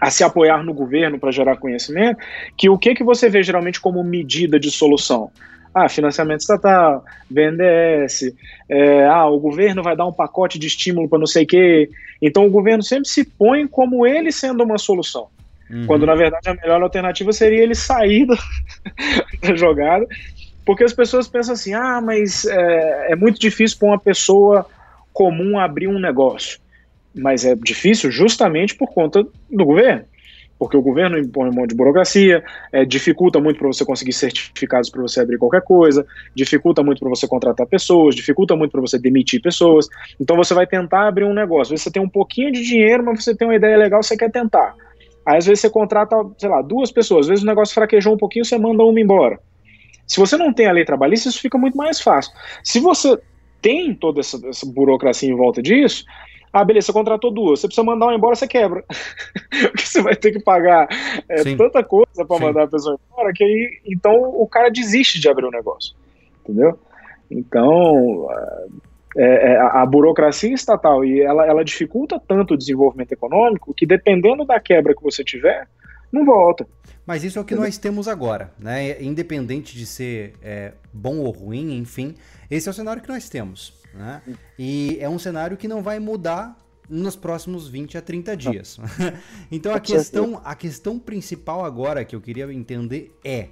a 0.00 0.10
se 0.10 0.24
apoiar 0.24 0.62
no 0.62 0.72
governo 0.72 1.18
para 1.18 1.30
gerar 1.30 1.56
conhecimento, 1.56 2.18
que 2.56 2.68
o 2.68 2.78
que, 2.78 2.94
que 2.94 3.04
você 3.04 3.28
vê 3.28 3.42
geralmente 3.42 3.80
como 3.80 4.02
medida 4.02 4.58
de 4.58 4.70
solução? 4.70 5.30
Ah, 5.74 5.88
financiamento 5.88 6.40
estatal, 6.40 7.02
BNDES, 7.30 8.34
é, 8.68 9.06
ah, 9.06 9.26
o 9.26 9.38
governo 9.38 9.82
vai 9.82 9.96
dar 9.96 10.06
um 10.06 10.12
pacote 10.12 10.58
de 10.58 10.66
estímulo 10.66 11.08
para 11.08 11.18
não 11.18 11.26
sei 11.26 11.44
o 11.44 11.46
quê. 11.46 11.90
Então 12.20 12.46
o 12.46 12.50
governo 12.50 12.82
sempre 12.82 13.08
se 13.08 13.24
põe 13.24 13.66
como 13.66 14.06
ele 14.06 14.30
sendo 14.30 14.62
uma 14.62 14.76
solução. 14.76 15.28
Uhum. 15.70 15.86
Quando 15.86 16.04
na 16.04 16.14
verdade 16.14 16.48
a 16.48 16.54
melhor 16.54 16.82
alternativa 16.82 17.32
seria 17.32 17.62
ele 17.62 17.74
sair 17.74 18.26
da, 18.26 18.36
da 19.48 19.54
jogada, 19.54 20.06
porque 20.66 20.84
as 20.84 20.92
pessoas 20.92 21.26
pensam 21.26 21.54
assim: 21.54 21.72
ah, 21.72 22.02
mas 22.02 22.44
é, 22.44 23.12
é 23.12 23.16
muito 23.16 23.40
difícil 23.40 23.78
para 23.78 23.88
uma 23.88 23.98
pessoa 23.98 24.66
comum 25.10 25.58
abrir 25.58 25.88
um 25.88 25.98
negócio 25.98 26.61
mas 27.14 27.44
é 27.44 27.54
difícil 27.54 28.10
justamente 28.10 28.74
por 28.74 28.88
conta 28.92 29.26
do 29.50 29.64
governo. 29.64 30.04
Porque 30.58 30.76
o 30.76 30.82
governo 30.82 31.18
impõe 31.18 31.48
um 31.48 31.52
monte 31.52 31.70
de 31.70 31.74
burocracia, 31.74 32.44
é, 32.72 32.84
dificulta 32.84 33.40
muito 33.40 33.58
para 33.58 33.66
você 33.66 33.84
conseguir 33.84 34.12
certificados 34.12 34.88
para 34.90 35.02
você 35.02 35.20
abrir 35.20 35.36
qualquer 35.36 35.62
coisa, 35.62 36.06
dificulta 36.36 36.84
muito 36.84 37.00
para 37.00 37.08
você 37.08 37.26
contratar 37.26 37.66
pessoas, 37.66 38.14
dificulta 38.14 38.54
muito 38.54 38.70
para 38.70 38.80
você 38.80 38.96
demitir 38.96 39.42
pessoas. 39.42 39.88
Então 40.20 40.36
você 40.36 40.54
vai 40.54 40.64
tentar 40.64 41.08
abrir 41.08 41.24
um 41.24 41.34
negócio. 41.34 41.62
Às 41.62 41.70
vezes 41.70 41.82
você 41.82 41.90
tem 41.90 42.00
um 42.00 42.08
pouquinho 42.08 42.52
de 42.52 42.62
dinheiro, 42.62 43.04
mas 43.04 43.24
você 43.24 43.34
tem 43.34 43.48
uma 43.48 43.56
ideia 43.56 43.76
legal, 43.76 44.02
você 44.04 44.16
quer 44.16 44.30
tentar. 44.30 44.76
Aí 45.26 45.38
às 45.38 45.46
vezes 45.46 45.62
você 45.62 45.70
contrata, 45.70 46.16
sei 46.38 46.48
lá, 46.48 46.62
duas 46.62 46.92
pessoas, 46.92 47.26
às 47.26 47.28
vezes 47.28 47.42
o 47.42 47.46
negócio 47.46 47.74
fraquejou 47.74 48.14
um 48.14 48.18
pouquinho, 48.18 48.44
você 48.44 48.56
manda 48.56 48.84
uma 48.84 49.00
embora. 49.00 49.40
Se 50.06 50.20
você 50.20 50.36
não 50.36 50.52
tem 50.52 50.66
a 50.66 50.72
lei 50.72 50.84
trabalhista, 50.84 51.28
isso 51.28 51.40
fica 51.40 51.58
muito 51.58 51.76
mais 51.76 52.00
fácil. 52.00 52.32
Se 52.62 52.78
você 52.78 53.18
tem 53.60 53.94
toda 53.94 54.20
essa, 54.20 54.38
essa 54.46 54.66
burocracia 54.66 55.28
em 55.28 55.36
volta 55.36 55.60
disso, 55.60 56.04
ah, 56.52 56.64
beleza, 56.64 56.86
você 56.86 56.92
contratou 56.92 57.32
duas, 57.32 57.60
você 57.60 57.66
precisa 57.66 57.84
mandar 57.84 58.06
uma 58.06 58.14
embora, 58.14 58.34
você 58.34 58.46
quebra. 58.46 58.84
Porque 59.62 59.86
você 59.86 60.02
vai 60.02 60.14
ter 60.14 60.32
que 60.32 60.40
pagar 60.40 60.86
é, 61.28 61.56
tanta 61.56 61.82
coisa 61.82 62.24
para 62.26 62.38
mandar 62.38 62.64
a 62.64 62.68
pessoa 62.68 62.98
embora 63.10 63.32
que 63.32 63.42
aí 63.42 63.80
então 63.86 64.12
o 64.12 64.46
cara 64.46 64.68
desiste 64.68 65.18
de 65.18 65.28
abrir 65.28 65.46
o 65.46 65.48
um 65.48 65.52
negócio. 65.52 65.94
Entendeu? 66.44 66.78
Então 67.30 68.28
é, 69.16 69.52
é, 69.52 69.56
a 69.60 69.84
burocracia 69.86 70.54
estatal 70.54 71.04
e 71.04 71.20
ela, 71.22 71.46
ela 71.46 71.64
dificulta 71.64 72.20
tanto 72.26 72.54
o 72.54 72.56
desenvolvimento 72.56 73.12
econômico 73.12 73.72
que 73.72 73.86
dependendo 73.86 74.44
da 74.44 74.60
quebra 74.60 74.94
que 74.94 75.02
você 75.02 75.24
tiver, 75.24 75.66
não 76.12 76.24
volta. 76.24 76.66
Mas 77.06 77.24
isso 77.24 77.38
é 77.38 77.42
o 77.42 77.44
que 77.44 77.54
nós 77.54 77.78
temos 77.78 78.06
agora, 78.06 78.52
né? 78.58 79.02
Independente 79.02 79.76
de 79.76 79.86
ser 79.86 80.34
é, 80.42 80.72
bom 80.92 81.18
ou 81.18 81.30
ruim, 81.30 81.76
enfim, 81.76 82.14
esse 82.50 82.68
é 82.68 82.70
o 82.70 82.74
cenário 82.74 83.02
que 83.02 83.08
nós 83.08 83.28
temos. 83.28 83.81
Né? 83.94 84.22
E 84.58 84.98
é 85.00 85.08
um 85.08 85.18
cenário 85.18 85.56
que 85.56 85.68
não 85.68 85.82
vai 85.82 85.98
mudar 85.98 86.56
nos 86.88 87.16
próximos 87.16 87.68
20 87.68 87.98
a 87.98 88.02
30 88.02 88.36
dias. 88.36 88.78
então 89.50 89.74
a 89.74 89.80
questão, 89.80 90.40
a 90.44 90.54
questão 90.54 90.98
principal 90.98 91.64
agora 91.64 92.04
que 92.04 92.14
eu 92.14 92.20
queria 92.20 92.52
entender 92.52 93.18
é 93.24 93.48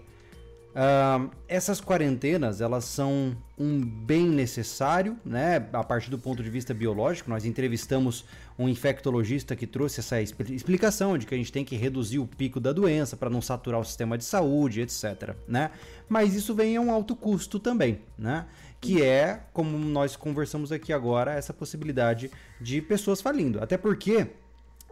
Uh, 0.70 1.28
essas 1.48 1.80
quarentenas 1.80 2.60
elas 2.60 2.84
são 2.84 3.36
um 3.58 3.80
bem 3.80 4.28
necessário, 4.28 5.18
né? 5.24 5.56
A 5.72 5.82
partir 5.82 6.10
do 6.10 6.18
ponto 6.18 6.44
de 6.44 6.48
vista 6.48 6.72
biológico, 6.72 7.28
nós 7.28 7.44
entrevistamos 7.44 8.24
um 8.56 8.68
infectologista 8.68 9.56
que 9.56 9.66
trouxe 9.66 9.98
essa 9.98 10.22
explicação 10.22 11.18
de 11.18 11.26
que 11.26 11.34
a 11.34 11.36
gente 11.36 11.50
tem 11.50 11.64
que 11.64 11.74
reduzir 11.74 12.20
o 12.20 12.26
pico 12.26 12.60
da 12.60 12.72
doença 12.72 13.16
para 13.16 13.28
não 13.28 13.42
saturar 13.42 13.80
o 13.80 13.84
sistema 13.84 14.16
de 14.16 14.24
saúde, 14.24 14.80
etc. 14.80 15.34
Né? 15.48 15.72
Mas 16.08 16.34
isso 16.34 16.54
vem 16.54 16.76
a 16.76 16.80
um 16.80 16.92
alto 16.92 17.16
custo 17.16 17.58
também, 17.58 18.00
né? 18.16 18.46
Que 18.80 19.02
é, 19.02 19.42
como 19.52 19.76
nós 19.78 20.16
conversamos 20.16 20.72
aqui 20.72 20.92
agora, 20.92 21.34
essa 21.34 21.52
possibilidade 21.52 22.30
de 22.60 22.80
pessoas 22.80 23.20
falindo. 23.20 23.62
Até 23.62 23.76
porque 23.76 24.26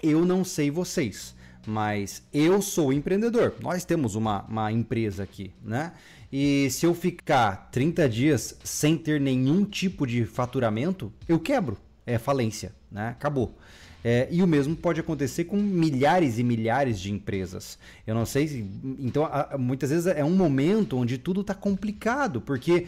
Eu 0.00 0.24
não 0.24 0.44
sei 0.44 0.70
vocês, 0.70 1.34
mas 1.66 2.22
eu 2.32 2.62
sou 2.62 2.92
empreendedor. 2.92 3.54
Nós 3.60 3.84
temos 3.84 4.14
uma, 4.14 4.42
uma 4.44 4.70
empresa 4.70 5.24
aqui, 5.24 5.52
né? 5.60 5.92
E 6.30 6.70
se 6.70 6.86
eu 6.86 6.94
ficar 6.94 7.68
30 7.72 8.08
dias 8.08 8.56
sem 8.62 8.96
ter 8.96 9.20
nenhum 9.20 9.64
tipo 9.64 10.06
de 10.06 10.24
faturamento, 10.24 11.12
eu 11.26 11.40
quebro. 11.40 11.76
É 12.06 12.16
falência, 12.16 12.72
né? 12.90 13.08
Acabou. 13.08 13.58
É, 14.04 14.28
e 14.30 14.42
o 14.42 14.46
mesmo 14.46 14.76
pode 14.76 15.00
acontecer 15.00 15.44
com 15.44 15.56
milhares 15.56 16.38
e 16.38 16.44
milhares 16.44 17.00
de 17.00 17.12
empresas. 17.12 17.78
Eu 18.06 18.14
não 18.14 18.24
sei 18.24 18.46
se. 18.46 18.64
Então, 19.00 19.24
a, 19.24 19.56
muitas 19.58 19.90
vezes 19.90 20.06
é 20.06 20.24
um 20.24 20.36
momento 20.36 20.96
onde 20.96 21.18
tudo 21.18 21.40
está 21.40 21.54
complicado, 21.54 22.40
porque 22.40 22.86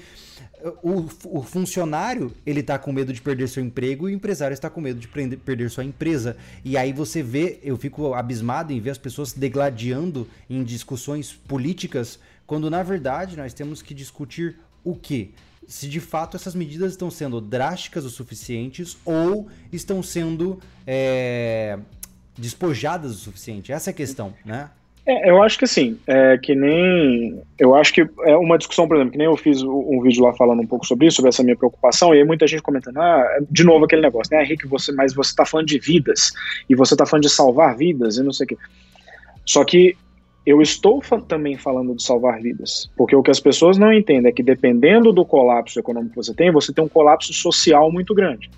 o, 0.82 1.06
o, 1.38 1.42
funcionário 1.42 2.32
ele 2.46 2.60
está 2.60 2.78
com 2.78 2.92
medo 2.92 3.12
de 3.12 3.20
perder 3.20 3.48
seu 3.48 3.62
emprego 3.62 4.08
e 4.08 4.12
o 4.12 4.14
empresário 4.14 4.54
está 4.54 4.70
com 4.70 4.80
medo 4.80 5.00
de 5.00 5.08
prender, 5.08 5.38
perder 5.38 5.70
sua 5.70 5.84
empresa. 5.84 6.36
E 6.64 6.76
aí 6.76 6.92
você 6.92 7.22
vê, 7.22 7.58
eu 7.62 7.76
fico 7.76 8.14
abismado 8.14 8.72
em 8.72 8.80
ver 8.80 8.90
as 8.90 8.98
pessoas 8.98 9.32
degladiando 9.32 10.28
em 10.48 10.62
discussões 10.62 11.32
políticas, 11.32 12.18
quando 12.46 12.70
na 12.70 12.82
verdade 12.82 13.36
nós 13.36 13.54
temos 13.54 13.82
que 13.82 13.94
discutir 13.94 14.58
o 14.84 14.94
quê? 14.94 15.30
Se 15.70 15.88
de 15.88 16.00
fato 16.00 16.36
essas 16.36 16.52
medidas 16.52 16.90
estão 16.90 17.08
sendo 17.08 17.40
drásticas 17.40 18.04
o 18.04 18.10
suficientes 18.10 18.98
ou 19.04 19.48
estão 19.72 20.02
sendo 20.02 20.58
é, 20.84 21.78
despojadas 22.36 23.12
o 23.12 23.14
suficiente. 23.14 23.70
Essa 23.70 23.90
é 23.90 23.92
a 23.92 23.94
questão, 23.94 24.34
né? 24.44 24.68
É, 25.06 25.30
eu 25.30 25.40
acho 25.40 25.56
que 25.56 25.68
sim, 25.68 25.96
é 26.08 26.36
que 26.38 26.56
nem. 26.56 27.40
Eu 27.56 27.76
acho 27.76 27.94
que 27.94 28.00
é 28.00 28.36
uma 28.36 28.58
discussão, 28.58 28.88
por 28.88 28.96
exemplo, 28.96 29.12
que 29.12 29.18
nem 29.18 29.28
eu 29.28 29.36
fiz 29.36 29.62
um 29.62 30.02
vídeo 30.02 30.24
lá 30.24 30.32
falando 30.32 30.60
um 30.60 30.66
pouco 30.66 30.84
sobre 30.84 31.06
isso, 31.06 31.16
sobre 31.16 31.28
essa 31.28 31.42
minha 31.44 31.56
preocupação, 31.56 32.12
e 32.12 32.18
aí 32.18 32.24
muita 32.24 32.48
gente 32.48 32.62
comentando, 32.62 32.98
ah, 32.98 33.38
de 33.48 33.62
novo 33.62 33.84
aquele 33.84 34.02
negócio, 34.02 34.34
né, 34.34 34.42
Henrique, 34.42 34.66
você, 34.66 34.90
mas 34.90 35.14
você 35.14 35.34
tá 35.34 35.46
falando 35.46 35.68
de 35.68 35.78
vidas, 35.78 36.32
e 36.68 36.74
você 36.74 36.96
tá 36.96 37.06
falando 37.06 37.22
de 37.22 37.30
salvar 37.30 37.76
vidas, 37.76 38.18
e 38.18 38.24
não 38.24 38.32
sei 38.32 38.44
o 38.44 38.48
quê. 38.48 38.58
Só 39.46 39.64
que 39.64 39.96
eu 40.50 40.60
estou 40.60 41.00
também 41.28 41.56
falando 41.56 41.94
de 41.94 42.02
salvar 42.02 42.40
vidas, 42.40 42.90
porque 42.96 43.14
o 43.14 43.22
que 43.22 43.30
as 43.30 43.40
pessoas 43.40 43.78
não 43.78 43.92
entendem 43.92 44.28
é 44.28 44.32
que 44.32 44.42
dependendo 44.42 45.12
do 45.12 45.24
colapso 45.24 45.78
econômico 45.78 46.10
que 46.10 46.24
você 46.24 46.34
tem, 46.34 46.50
você 46.50 46.72
tem 46.72 46.84
um 46.84 46.88
colapso 46.88 47.32
social 47.32 47.90
muito 47.90 48.14
grande. 48.14 48.50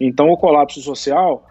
Então, 0.00 0.28
o 0.28 0.36
colapso 0.36 0.80
social, 0.80 1.46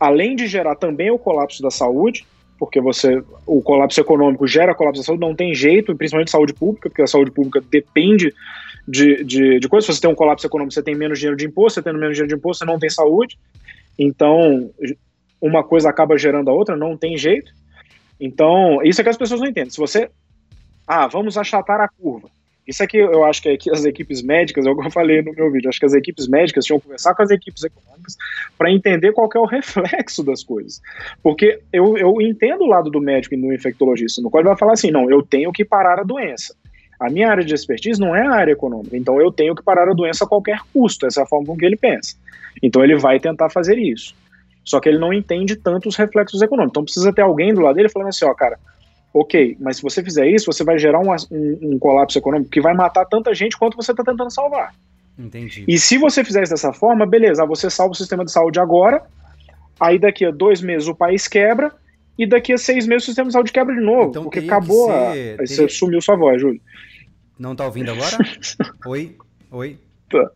além 0.00 0.34
de 0.34 0.46
gerar 0.46 0.76
também 0.76 1.10
o 1.10 1.18
colapso 1.18 1.62
da 1.62 1.70
saúde, 1.70 2.26
porque 2.58 2.80
você 2.80 3.22
o 3.46 3.60
colapso 3.60 4.00
econômico 4.00 4.46
gera 4.46 4.74
colapso 4.74 5.02
da 5.02 5.06
saúde, 5.06 5.20
não 5.20 5.34
tem 5.34 5.54
jeito, 5.54 5.94
principalmente 5.94 6.30
saúde 6.30 6.54
pública, 6.54 6.88
porque 6.88 7.02
a 7.02 7.06
saúde 7.06 7.30
pública 7.30 7.60
depende 7.70 8.32
de, 8.88 9.22
de, 9.24 9.60
de 9.60 9.68
coisas. 9.68 9.86
Se 9.86 9.94
você 9.94 10.00
tem 10.00 10.10
um 10.10 10.14
colapso 10.14 10.46
econômico, 10.46 10.72
você 10.72 10.82
tem 10.82 10.94
menos 10.94 11.18
dinheiro 11.18 11.36
de 11.36 11.46
imposto, 11.46 11.74
você 11.74 11.82
tendo 11.82 11.98
menos 11.98 12.14
dinheiro 12.14 12.28
de 12.28 12.34
imposto, 12.34 12.64
você 12.64 12.70
não 12.70 12.78
tem 12.78 12.88
saúde. 12.88 13.38
Então, 13.98 14.70
uma 15.40 15.62
coisa 15.62 15.90
acaba 15.90 16.16
gerando 16.16 16.50
a 16.50 16.54
outra, 16.54 16.76
não 16.76 16.96
tem 16.96 17.16
jeito. 17.18 17.52
Então, 18.20 18.82
isso 18.82 19.00
é 19.00 19.04
que 19.04 19.10
as 19.10 19.16
pessoas 19.16 19.40
não 19.40 19.48
entendem. 19.48 19.70
Se 19.70 19.78
você. 19.78 20.08
Ah, 20.86 21.06
vamos 21.06 21.36
achatar 21.36 21.80
a 21.80 21.88
curva. 21.88 22.28
Isso 22.66 22.82
é 22.82 22.86
que 22.86 22.96
eu 22.96 23.24
acho 23.24 23.40
que 23.42 23.70
as 23.70 23.84
equipes 23.84 24.22
médicas, 24.22 24.66
é 24.66 24.70
o 24.70 24.76
que 24.76 24.86
eu 24.86 24.90
falei 24.90 25.22
no 25.22 25.32
meu 25.32 25.50
vídeo, 25.52 25.68
acho 25.68 25.78
que 25.78 25.86
as 25.86 25.94
equipes 25.94 26.26
médicas 26.26 26.64
tinham 26.64 26.80
que 26.80 26.84
conversar 26.84 27.14
com 27.14 27.22
as 27.22 27.30
equipes 27.30 27.62
econômicas 27.62 28.16
para 28.58 28.72
entender 28.72 29.12
qual 29.12 29.30
é 29.32 29.38
o 29.38 29.44
reflexo 29.44 30.24
das 30.24 30.42
coisas. 30.42 30.82
Porque 31.22 31.60
eu, 31.72 31.96
eu 31.96 32.20
entendo 32.20 32.62
o 32.62 32.66
lado 32.66 32.90
do 32.90 33.00
médico 33.00 33.34
e 33.34 33.40
do 33.40 33.52
infectologista, 33.52 34.20
no 34.20 34.30
qual 34.30 34.40
ele 34.40 34.48
vai 34.48 34.58
falar 34.58 34.72
assim: 34.72 34.90
não, 34.90 35.08
eu 35.08 35.22
tenho 35.22 35.52
que 35.52 35.64
parar 35.64 36.00
a 36.00 36.02
doença. 36.02 36.56
A 36.98 37.08
minha 37.08 37.30
área 37.30 37.44
de 37.44 37.54
expertise 37.54 38.00
não 38.00 38.16
é 38.16 38.26
a 38.26 38.32
área 38.32 38.52
econômica, 38.52 38.96
então 38.96 39.20
eu 39.20 39.30
tenho 39.30 39.54
que 39.54 39.62
parar 39.62 39.88
a 39.88 39.94
doença 39.94 40.24
a 40.24 40.28
qualquer 40.28 40.58
custo, 40.72 41.06
essa 41.06 41.20
é 41.20 41.22
a 41.22 41.26
forma 41.26 41.46
com 41.46 41.56
que 41.56 41.64
ele 41.64 41.76
pensa. 41.76 42.16
Então 42.60 42.82
ele 42.82 42.96
vai 42.96 43.20
tentar 43.20 43.50
fazer 43.50 43.78
isso. 43.78 44.14
Só 44.66 44.80
que 44.80 44.88
ele 44.88 44.98
não 44.98 45.12
entende 45.12 45.54
tanto 45.54 45.88
os 45.88 45.96
reflexos 45.96 46.42
econômicos. 46.42 46.72
Então 46.72 46.84
precisa 46.84 47.12
ter 47.12 47.22
alguém 47.22 47.54
do 47.54 47.60
lado 47.60 47.76
dele 47.76 47.88
falando 47.88 48.08
assim, 48.08 48.24
ó, 48.24 48.34
cara, 48.34 48.58
ok, 49.14 49.56
mas 49.60 49.76
se 49.76 49.82
você 49.82 50.02
fizer 50.02 50.26
isso, 50.28 50.52
você 50.52 50.64
vai 50.64 50.76
gerar 50.76 50.98
um, 50.98 51.10
um, 51.30 51.58
um 51.62 51.78
colapso 51.78 52.18
econômico 52.18 52.50
que 52.50 52.60
vai 52.60 52.74
matar 52.74 53.04
tanta 53.06 53.32
gente 53.32 53.56
quanto 53.56 53.76
você 53.76 53.92
está 53.92 54.02
tentando 54.02 54.30
salvar. 54.30 54.74
Entendi. 55.16 55.64
E 55.68 55.78
se 55.78 55.96
você 55.96 56.24
fizer 56.24 56.42
isso 56.42 56.52
dessa 56.52 56.72
forma, 56.72 57.06
beleza, 57.06 57.46
você 57.46 57.70
salva 57.70 57.92
o 57.92 57.96
sistema 57.96 58.24
de 58.24 58.32
saúde 58.32 58.58
agora, 58.58 59.02
aí 59.78 60.00
daqui 60.00 60.26
a 60.26 60.32
dois 60.32 60.60
meses 60.60 60.88
o 60.88 60.94
país 60.94 61.28
quebra, 61.28 61.72
e 62.18 62.26
daqui 62.26 62.52
a 62.52 62.58
seis 62.58 62.86
meses 62.86 63.04
o 63.04 63.06
sistema 63.06 63.28
de 63.28 63.34
saúde 63.34 63.52
quebra 63.52 63.74
de 63.74 63.80
novo, 63.80 64.10
então, 64.10 64.24
porque 64.24 64.40
acabou 64.40 64.86
ser, 64.86 64.92
a... 64.92 65.10
Aí 65.10 65.36
teria... 65.36 65.46
você 65.46 65.68
sumiu 65.68 66.00
sua 66.00 66.16
voz, 66.16 66.40
Júlio. 66.40 66.60
Não 67.38 67.54
tá 67.54 67.66
ouvindo 67.66 67.92
agora? 67.92 68.18
Oi? 68.86 69.16
Oi? 69.52 69.78
Tá. 70.10 70.30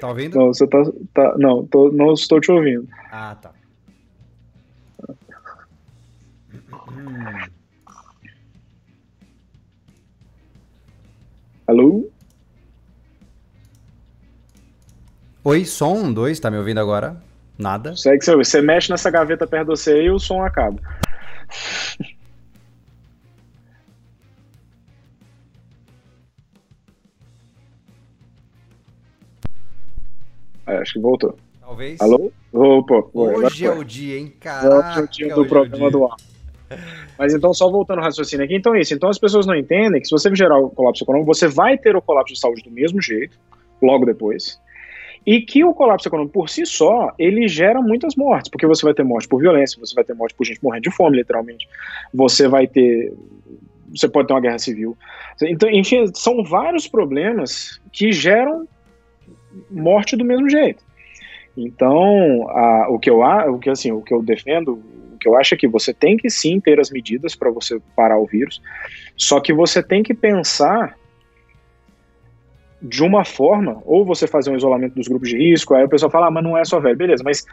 Tá 0.00 0.08
ouvindo? 0.08 0.38
Não, 0.38 0.46
você 0.48 0.66
tá... 0.66 0.82
tá 1.14 1.34
não, 1.38 1.66
tô, 1.66 1.90
não 1.90 2.12
estou 2.12 2.40
te 2.40 2.52
ouvindo. 2.52 2.86
Ah, 3.10 3.36
tá. 3.40 3.52
Alô? 11.66 12.10
Oi, 15.44 15.64
som 15.64 16.12
dois, 16.12 16.40
tá 16.40 16.50
me 16.50 16.58
ouvindo 16.58 16.80
agora? 16.80 17.16
Nada? 17.56 17.94
Segue 17.96 18.24
seu, 18.24 18.38
você 18.38 18.60
mexe 18.60 18.90
nessa 18.90 19.10
gaveta 19.10 19.46
perto 19.46 19.68
de 19.68 19.70
você 19.70 20.02
e 20.02 20.10
o 20.10 20.18
som 20.18 20.42
acaba. 20.42 20.80
É, 30.66 30.76
acho 30.82 30.94
que 30.94 31.00
voltou. 31.00 31.38
Talvez. 31.60 32.00
Alô? 32.00 32.32
Opa, 32.52 33.08
hoje 33.14 33.64
é 33.64 33.70
o 33.70 33.84
dia, 33.84 34.18
hein? 34.18 34.34
Caraca, 34.40 34.90
hoje 34.90 34.98
é 34.98 35.02
o 35.02 35.08
dia 35.08 35.34
do 35.34 35.46
programa 35.46 35.78
dia. 35.78 35.90
do 35.90 36.04
ar. 36.04 36.16
Mas 37.18 37.34
então, 37.34 37.52
só 37.52 37.70
voltando 37.70 37.98
ao 37.98 38.04
raciocínio 38.04 38.44
aqui, 38.44 38.54
então 38.54 38.74
é 38.74 38.80
isso. 38.80 38.94
Então 38.94 39.08
as 39.08 39.18
pessoas 39.18 39.46
não 39.46 39.54
entendem 39.54 40.00
que 40.00 40.06
se 40.06 40.12
você 40.12 40.34
gerar 40.34 40.58
o 40.58 40.70
colapso 40.70 41.04
econômico, 41.04 41.34
você 41.34 41.48
vai 41.48 41.76
ter 41.76 41.96
o 41.96 42.02
colapso 42.02 42.34
de 42.34 42.40
saúde 42.40 42.62
do 42.62 42.70
mesmo 42.70 43.00
jeito, 43.00 43.36
logo 43.82 44.06
depois. 44.06 44.60
E 45.26 45.42
que 45.42 45.62
o 45.64 45.74
colapso 45.74 46.08
econômico 46.08 46.32
por 46.32 46.48
si 46.48 46.64
só, 46.64 47.12
ele 47.18 47.46
gera 47.46 47.82
muitas 47.82 48.16
mortes, 48.16 48.50
porque 48.50 48.66
você 48.66 48.82
vai 48.82 48.94
ter 48.94 49.02
morte 49.02 49.28
por 49.28 49.40
violência, 49.40 49.78
você 49.78 49.94
vai 49.94 50.04
ter 50.04 50.14
morte 50.14 50.34
por 50.34 50.46
gente 50.46 50.62
morrendo 50.62 50.84
de 50.84 50.90
fome, 50.90 51.18
literalmente. 51.18 51.68
Você 52.14 52.48
vai 52.48 52.66
ter. 52.66 53.12
Você 53.90 54.08
pode 54.08 54.28
ter 54.28 54.34
uma 54.34 54.40
guerra 54.40 54.58
civil. 54.58 54.96
Então, 55.42 55.68
enfim, 55.68 56.06
são 56.14 56.42
vários 56.44 56.86
problemas 56.86 57.80
que 57.92 58.12
geram 58.12 58.66
morte 59.70 60.16
do 60.16 60.24
mesmo 60.24 60.48
jeito. 60.48 60.82
Então, 61.56 62.48
a, 62.48 62.86
o 62.88 62.98
que 62.98 63.10
eu 63.10 63.20
o 63.20 63.58
que 63.58 63.68
assim, 63.68 63.90
o 63.90 64.00
que 64.00 64.14
eu 64.14 64.22
defendo 64.22 64.80
que 65.20 65.28
eu 65.28 65.36
acho 65.36 65.54
é 65.54 65.56
que 65.56 65.68
você 65.68 65.92
tem 65.92 66.16
que 66.16 66.30
sim 66.30 66.58
ter 66.58 66.80
as 66.80 66.90
medidas 66.90 67.36
para 67.36 67.50
você 67.50 67.80
parar 67.94 68.18
o 68.18 68.26
vírus, 68.26 68.60
só 69.16 69.40
que 69.40 69.52
você 69.52 69.82
tem 69.82 70.02
que 70.02 70.14
pensar 70.14 70.96
de 72.82 73.04
uma 73.04 73.24
forma, 73.24 73.82
ou 73.84 74.04
você 74.04 74.26
fazer 74.26 74.50
um 74.50 74.56
isolamento 74.56 74.94
dos 74.94 75.06
grupos 75.06 75.28
de 75.28 75.36
risco, 75.36 75.74
aí 75.74 75.84
o 75.84 75.88
pessoal 75.88 76.10
fala, 76.10 76.28
ah, 76.28 76.30
mas 76.30 76.42
não 76.42 76.56
é 76.56 76.64
só 76.64 76.80
velho, 76.80 76.96
beleza, 76.96 77.22
mas 77.22 77.44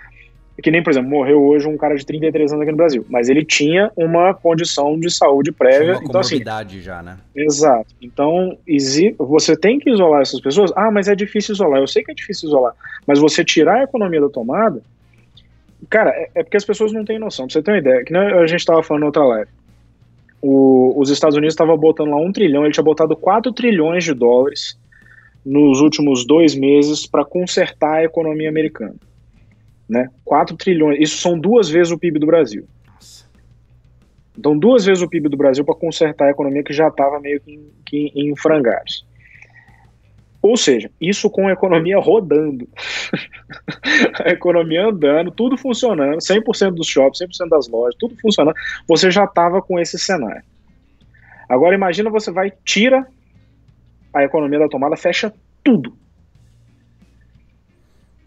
é 0.57 0.61
que 0.61 0.71
nem, 0.71 0.81
por 0.81 0.89
exemplo, 0.89 1.09
morreu 1.09 1.43
hoje 1.43 1.67
um 1.67 1.77
cara 1.77 1.95
de 1.95 2.03
33 2.03 2.51
anos 2.51 2.63
aqui 2.63 2.71
no 2.71 2.77
Brasil, 2.77 3.05
mas 3.09 3.29
ele 3.29 3.45
tinha 3.45 3.91
uma 3.95 4.33
condição 4.33 4.99
de 4.99 5.11
saúde 5.11 5.51
prévia. 5.51 5.97
Uma 5.97 6.03
então, 6.03 6.19
assim, 6.19 6.41
já, 6.81 7.03
né? 7.03 7.17
Exato. 7.35 7.93
Então, 8.01 8.57
você 9.19 9.55
tem 9.55 9.77
que 9.77 9.91
isolar 9.91 10.21
essas 10.21 10.41
pessoas. 10.41 10.71
Ah, 10.75 10.89
mas 10.89 11.07
é 11.07 11.15
difícil 11.15 11.53
isolar. 11.53 11.79
Eu 11.79 11.85
sei 11.85 12.03
que 12.03 12.11
é 12.11 12.15
difícil 12.15 12.47
isolar, 12.47 12.73
mas 13.05 13.19
você 13.19 13.45
tirar 13.45 13.81
a 13.81 13.83
economia 13.83 14.19
da 14.19 14.29
tomada, 14.29 14.81
Cara, 15.89 16.09
é, 16.11 16.29
é, 16.35 16.43
porque 16.43 16.57
as 16.57 16.65
pessoas 16.65 16.91
não 16.91 17.05
têm 17.05 17.19
noção. 17.19 17.45
Pra 17.45 17.53
você 17.53 17.61
ter 17.61 17.71
uma 17.71 17.77
ideia, 17.77 18.03
que 18.03 18.15
a 18.15 18.47
gente 18.47 18.59
estava 18.59 18.83
falando 18.83 19.03
em 19.03 19.05
outra 19.07 19.23
live. 19.23 19.51
O, 20.41 20.93
os 20.99 21.09
Estados 21.09 21.35
Unidos 21.35 21.53
estavam 21.53 21.77
botando 21.77 22.09
lá 22.09 22.17
um 22.17 22.31
trilhão, 22.31 22.63
ele 22.63 22.73
tinha 22.73 22.83
botado 22.83 23.15
4 23.15 23.51
trilhões 23.53 24.03
de 24.03 24.13
dólares 24.13 24.77
nos 25.45 25.79
últimos 25.79 26.25
dois 26.25 26.53
meses 26.53 27.07
para 27.07 27.25
consertar 27.25 27.95
a 27.95 28.03
economia 28.03 28.49
americana. 28.49 28.95
Né? 29.89 30.09
4 30.25 30.55
trilhões, 30.57 30.99
isso 30.99 31.17
são 31.17 31.39
duas 31.39 31.69
vezes 31.69 31.91
o 31.91 31.97
PIB 31.97 32.19
do 32.19 32.27
Brasil. 32.27 32.67
Então, 34.37 34.57
duas 34.57 34.85
vezes 34.85 35.01
o 35.01 35.09
PIB 35.09 35.29
do 35.29 35.37
Brasil 35.37 35.65
para 35.65 35.73
consertar 35.73 36.27
a 36.27 36.31
economia 36.31 36.63
que 36.63 36.73
já 36.73 36.89
estava 36.89 37.19
meio 37.19 37.39
que 37.39 37.51
em, 37.51 37.71
que 37.83 38.11
em 38.13 38.35
frangalhos. 38.35 39.06
Ou 40.47 40.57
seja, 40.57 40.89
isso 40.99 41.29
com 41.29 41.47
a 41.47 41.51
economia 41.51 41.99
rodando. 41.99 42.67
a 44.23 44.29
economia 44.29 44.85
andando, 44.85 45.31
tudo 45.31 45.57
funcionando, 45.57 46.17
100% 46.17 46.71
dos 46.71 46.87
shoppings, 46.87 47.19
100% 47.19 47.49
das 47.49 47.67
lojas, 47.67 47.95
tudo 47.99 48.15
funcionando, 48.19 48.55
você 48.87 49.11
já 49.11 49.25
estava 49.25 49.61
com 49.61 49.79
esse 49.79 49.97
cenário. 49.97 50.43
Agora 51.49 51.75
imagina 51.75 52.09
você 52.09 52.31
vai, 52.31 52.51
tira 52.63 53.07
a 54.13 54.23
economia 54.23 54.59
da 54.59 54.67
tomada, 54.67 54.95
fecha 54.95 55.33
tudo. 55.63 55.93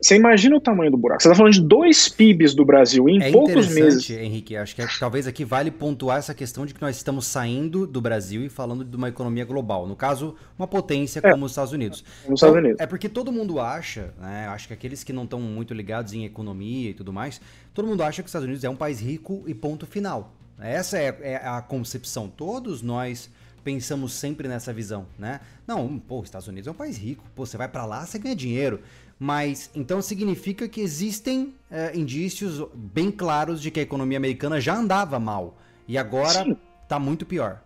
Você 0.01 0.17
imagina 0.17 0.57
o 0.57 0.61
tamanho 0.61 0.91
do 0.91 0.97
buraco. 0.97 1.23
Você 1.23 1.29
está 1.29 1.37
falando 1.37 1.53
de 1.53 1.61
dois 1.61 2.09
PIBs 2.09 2.55
do 2.55 2.65
Brasil 2.65 3.07
em 3.07 3.23
é 3.23 3.31
poucos 3.31 3.69
meses. 3.69 4.09
Henrique, 4.09 4.57
acho 4.57 4.75
que 4.75 4.81
é, 4.81 4.87
talvez 4.99 5.27
aqui 5.27 5.45
vale 5.45 5.71
pontuar 5.71 6.19
essa 6.19 6.33
questão 6.33 6.65
de 6.65 6.73
que 6.73 6.81
nós 6.81 6.97
estamos 6.97 7.27
saindo 7.27 7.87
do 7.87 8.01
Brasil 8.01 8.43
e 8.43 8.49
falando 8.49 8.83
de 8.83 8.97
uma 8.97 9.11
economia 9.11 9.45
global. 9.45 9.87
No 9.87 9.95
caso, 9.95 10.35
uma 10.59 10.67
potência 10.67 11.21
é, 11.23 11.31
como 11.31 11.45
os 11.45 11.53
Estados 11.53 11.73
Unidos. 11.73 12.03
Como 12.23 12.35
os 12.35 12.39
Estados 12.39 12.57
então, 12.57 12.65
Unidos. 12.65 12.81
É 12.81 12.87
porque 12.87 13.11
todo 13.11 13.31
mundo 13.31 13.61
acha, 13.61 14.15
né? 14.19 14.49
Acho 14.49 14.69
que 14.69 14.75
aqueles 14.75 15.05
que 15.05 15.13
não 15.13 15.25
estão 15.25 15.39
muito 15.39 15.75
ligados 15.75 16.15
em 16.15 16.25
economia 16.25 16.91
e 16.91 16.95
tudo 16.95 17.13
mais, 17.13 17.39
todo 17.75 17.87
mundo 17.87 18.03
acha 18.03 18.23
que 18.23 18.27
os 18.27 18.31
Estados 18.31 18.47
Unidos 18.47 18.65
é 18.65 18.71
um 18.71 18.77
país 18.77 19.01
rico 19.01 19.45
e 19.47 19.55
ponto 19.55 19.87
final. 19.87 20.33
Essa 20.59 20.99
é, 20.99 21.17
é 21.21 21.37
a 21.37 21.61
concepção. 21.61 22.27
Todos 22.27 22.81
nós 22.81 23.31
pensamos 23.63 24.15
sempre 24.15 24.49
nessa 24.49 24.73
visão, 24.73 25.07
né? 25.19 25.41
Não, 25.67 25.99
pô, 25.99 26.21
os 26.21 26.25
Estados 26.25 26.49
Unidos 26.49 26.67
é 26.67 26.71
um 26.71 26.75
país 26.75 26.97
rico. 26.97 27.25
Pô, 27.35 27.45
você 27.45 27.59
vai 27.59 27.69
para 27.69 27.85
lá, 27.85 28.07
você 28.07 28.19
ganha 28.19 28.35
dinheiro. 28.35 28.81
Mas 29.23 29.71
então 29.75 30.01
significa 30.01 30.67
que 30.67 30.81
existem 30.81 31.55
é, 31.71 31.95
indícios 31.95 32.67
bem 32.75 33.11
claros 33.11 33.61
de 33.61 33.71
que 33.71 33.79
a 33.79 33.83
economia 33.83 34.17
americana 34.17 34.59
já 34.59 34.75
andava 34.75 35.21
mal 35.21 35.59
e 35.87 35.99
agora 35.99 36.57
está 36.83 36.99
muito 36.99 37.27
pior. 37.27 37.61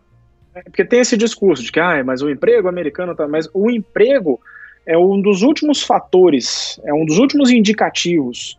É 0.53 0.62
porque 0.62 0.85
tem 0.85 0.99
esse 0.99 1.17
discurso 1.17 1.62
de 1.62 1.71
que, 1.71 1.79
ah, 1.79 2.03
mas 2.05 2.23
o 2.23 2.29
emprego 2.29 2.67
americano 2.67 3.14
tá. 3.14 3.29
Mas 3.29 3.49
o 3.55 3.71
emprego 3.71 4.40
é 4.85 4.99
um 4.99 5.21
dos 5.23 5.43
últimos 5.43 5.81
fatores, 5.81 6.81
é 6.85 6.93
um 6.93 7.05
dos 7.05 7.19
últimos 7.19 7.51
indicativos 7.51 8.59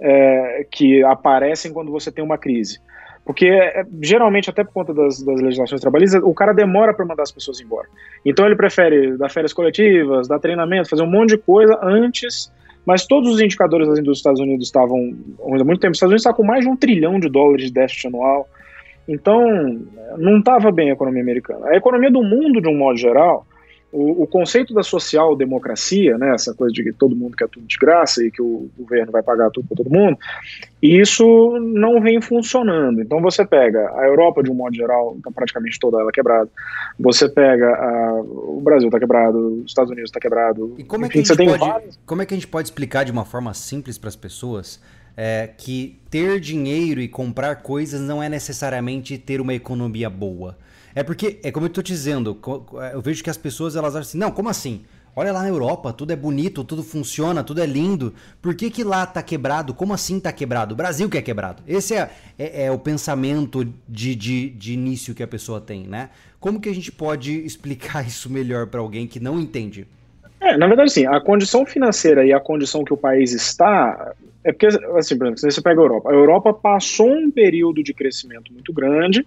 é, 0.00 0.64
que 0.70 1.02
aparecem 1.02 1.72
quando 1.72 1.90
você 1.90 2.12
tem 2.12 2.22
uma 2.22 2.38
crise. 2.38 2.80
Porque, 3.28 3.46
é, 3.46 3.84
geralmente, 4.00 4.48
até 4.48 4.64
por 4.64 4.72
conta 4.72 4.94
das, 4.94 5.22
das 5.22 5.38
legislações 5.42 5.82
trabalhistas, 5.82 6.22
o 6.24 6.32
cara 6.32 6.54
demora 6.54 6.94
para 6.94 7.04
mandar 7.04 7.24
as 7.24 7.30
pessoas 7.30 7.60
embora. 7.60 7.86
Então, 8.24 8.46
ele 8.46 8.56
prefere 8.56 9.18
dar 9.18 9.28
férias 9.28 9.52
coletivas, 9.52 10.26
dar 10.26 10.38
treinamento, 10.38 10.88
fazer 10.88 11.02
um 11.02 11.10
monte 11.10 11.36
de 11.36 11.36
coisa 11.36 11.78
antes. 11.82 12.50
Mas 12.86 13.06
todos 13.06 13.30
os 13.30 13.38
indicadores 13.38 13.86
das 13.86 13.98
indústrias 13.98 14.06
dos 14.06 14.18
Estados 14.20 14.40
Unidos 14.40 14.64
estavam, 14.64 15.14
há 15.44 15.62
muito 15.62 15.78
tempo, 15.78 15.90
os 15.90 15.98
Estados 15.98 16.12
Unidos 16.12 16.22
está 16.22 16.32
com 16.32 16.42
mais 16.42 16.64
de 16.64 16.70
um 16.70 16.76
trilhão 16.76 17.20
de 17.20 17.28
dólares 17.28 17.66
de 17.66 17.70
déficit 17.70 18.06
anual. 18.06 18.48
Então, 19.06 19.78
não 20.16 20.38
estava 20.38 20.72
bem 20.72 20.88
a 20.88 20.94
economia 20.94 21.20
americana. 21.20 21.66
A 21.68 21.76
economia 21.76 22.10
do 22.10 22.22
mundo, 22.22 22.62
de 22.62 22.68
um 22.68 22.78
modo 22.78 22.96
geral, 22.96 23.46
o, 23.90 24.22
o, 24.22 24.26
conceito 24.26 24.74
da 24.74 24.82
social-democracia, 24.82 26.18
né, 26.18 26.34
essa 26.34 26.52
coisa 26.52 26.72
de 26.74 26.84
que 26.84 26.92
todo 26.92 27.16
mundo 27.16 27.36
quer 27.36 27.48
tudo 27.48 27.66
de 27.66 27.76
graça 27.78 28.22
e 28.22 28.30
que 28.30 28.42
o 28.42 28.68
governo 28.76 29.10
vai 29.10 29.22
pagar 29.22 29.50
tudo 29.50 29.66
para 29.66 29.78
todo 29.78 29.90
mundo, 29.90 30.18
isso 30.82 31.58
não 31.58 32.00
vem 32.00 32.20
funcionando. 32.20 33.00
Então 33.00 33.20
você 33.22 33.46
pega 33.46 33.90
a 33.98 34.06
Europa, 34.06 34.42
de 34.42 34.50
um 34.50 34.54
modo 34.54 34.76
geral, 34.76 35.14
está 35.16 35.30
praticamente 35.30 35.78
toda 35.80 36.00
ela 36.00 36.12
quebrada. 36.12 36.50
Você 36.98 37.28
pega 37.28 37.66
a, 37.66 38.20
o 38.20 38.60
Brasil 38.62 38.88
está 38.88 38.98
quebrado, 38.98 39.62
os 39.62 39.70
Estados 39.70 39.90
Unidos 39.90 40.10
está 40.10 40.20
quebrado. 40.20 40.74
E 40.76 40.84
como, 40.84 41.06
Enfim, 41.06 41.20
é 41.20 41.22
que 41.22 41.32
a 41.32 41.34
gente 41.34 41.58
pode, 41.58 41.58
vários... 41.58 42.00
como 42.04 42.22
é 42.22 42.26
que 42.26 42.34
a 42.34 42.36
gente 42.36 42.48
pode 42.48 42.68
explicar 42.68 43.04
de 43.04 43.12
uma 43.12 43.24
forma 43.24 43.54
simples 43.54 43.96
para 43.96 44.08
as 44.08 44.16
pessoas 44.16 44.80
é, 45.16 45.48
que 45.56 45.98
ter 46.10 46.38
dinheiro 46.40 47.00
e 47.00 47.08
comprar 47.08 47.56
coisas 47.56 48.02
não 48.02 48.22
é 48.22 48.28
necessariamente 48.28 49.16
ter 49.16 49.40
uma 49.40 49.54
economia 49.54 50.10
boa? 50.10 50.58
É 50.94 51.02
porque, 51.02 51.38
é 51.42 51.50
como 51.50 51.66
eu 51.66 51.70
tô 51.70 51.82
te 51.82 51.92
dizendo, 51.92 52.38
é, 52.80 52.94
eu 52.94 53.00
vejo 53.00 53.22
que 53.22 53.30
as 53.30 53.36
pessoas 53.36 53.76
elas 53.76 53.94
acham 53.94 54.08
assim, 54.08 54.18
não, 54.18 54.30
como 54.30 54.48
assim? 54.48 54.84
Olha 55.18 55.32
lá 55.32 55.42
na 55.42 55.48
Europa, 55.48 55.92
tudo 55.92 56.12
é 56.12 56.16
bonito, 56.16 56.62
tudo 56.62 56.80
funciona, 56.80 57.42
tudo 57.42 57.60
é 57.60 57.66
lindo. 57.66 58.14
Por 58.40 58.54
que, 58.54 58.70
que 58.70 58.84
lá 58.84 59.04
tá 59.04 59.20
quebrado? 59.20 59.74
Como 59.74 59.92
assim 59.92 60.20
tá 60.20 60.30
quebrado? 60.30 60.74
O 60.74 60.76
Brasil 60.76 61.08
que 61.10 61.18
é 61.18 61.22
quebrado. 61.22 61.60
Esse 61.66 61.94
é, 61.94 62.08
é, 62.38 62.66
é 62.66 62.70
o 62.70 62.78
pensamento 62.78 63.64
de, 63.88 64.14
de, 64.14 64.50
de, 64.50 64.74
início 64.74 65.16
que 65.16 65.22
a 65.22 65.26
pessoa 65.26 65.60
tem, 65.60 65.88
né? 65.88 66.10
Como 66.38 66.60
que 66.60 66.68
a 66.68 66.72
gente 66.72 66.92
pode 66.92 67.32
explicar 67.44 68.06
isso 68.06 68.30
melhor 68.30 68.68
para 68.68 68.78
alguém 68.78 69.08
que 69.08 69.18
não 69.18 69.40
entende? 69.40 69.88
É, 70.40 70.56
na 70.56 70.68
verdade, 70.68 70.92
sim, 70.92 71.04
a 71.04 71.20
condição 71.20 71.66
financeira 71.66 72.24
e 72.24 72.32
a 72.32 72.38
condição 72.38 72.84
que 72.84 72.94
o 72.94 72.96
país 72.96 73.32
está. 73.32 74.12
É 74.44 74.52
porque, 74.52 74.66
assim, 74.66 75.18
por 75.18 75.26
exemplo, 75.26 75.50
você 75.50 75.60
pega 75.60 75.80
a 75.80 75.82
Europa, 75.82 76.10
a 76.10 76.14
Europa 76.14 76.54
passou 76.54 77.10
um 77.10 77.28
período 77.28 77.82
de 77.82 77.92
crescimento 77.92 78.52
muito 78.52 78.72
grande 78.72 79.26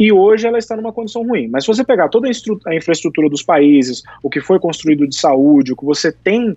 e 0.00 0.10
hoje 0.10 0.46
ela 0.46 0.56
está 0.56 0.74
numa 0.74 0.94
condição 0.94 1.22
ruim. 1.22 1.46
Mas 1.46 1.64
se 1.64 1.68
você 1.68 1.84
pegar 1.84 2.08
toda 2.08 2.26
a, 2.26 2.70
a 2.70 2.74
infraestrutura 2.74 3.28
dos 3.28 3.42
países, 3.42 4.02
o 4.22 4.30
que 4.30 4.40
foi 4.40 4.58
construído 4.58 5.06
de 5.06 5.14
saúde, 5.14 5.74
o 5.74 5.76
que 5.76 5.84
você 5.84 6.10
tem 6.10 6.56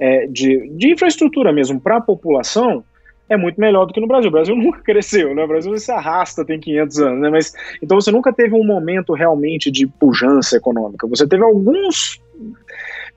é, 0.00 0.26
de, 0.26 0.68
de 0.70 0.92
infraestrutura 0.92 1.52
mesmo 1.52 1.80
para 1.80 1.98
a 1.98 2.00
população, 2.00 2.82
é 3.28 3.36
muito 3.36 3.60
melhor 3.60 3.86
do 3.86 3.94
que 3.94 4.00
no 4.00 4.08
Brasil. 4.08 4.28
O 4.28 4.32
Brasil 4.32 4.56
nunca 4.58 4.80
cresceu, 4.80 5.32
né? 5.36 5.44
O 5.44 5.46
Brasil 5.46 5.78
se 5.78 5.92
arrasta 5.92 6.44
tem 6.44 6.58
500 6.58 6.98
anos, 6.98 7.20
né? 7.20 7.30
Mas 7.30 7.54
então 7.80 8.00
você 8.00 8.10
nunca 8.10 8.32
teve 8.32 8.56
um 8.56 8.66
momento 8.66 9.12
realmente 9.12 9.70
de 9.70 9.86
pujança 9.86 10.56
econômica. 10.56 11.06
Você 11.06 11.28
teve 11.28 11.44
alguns 11.44 12.20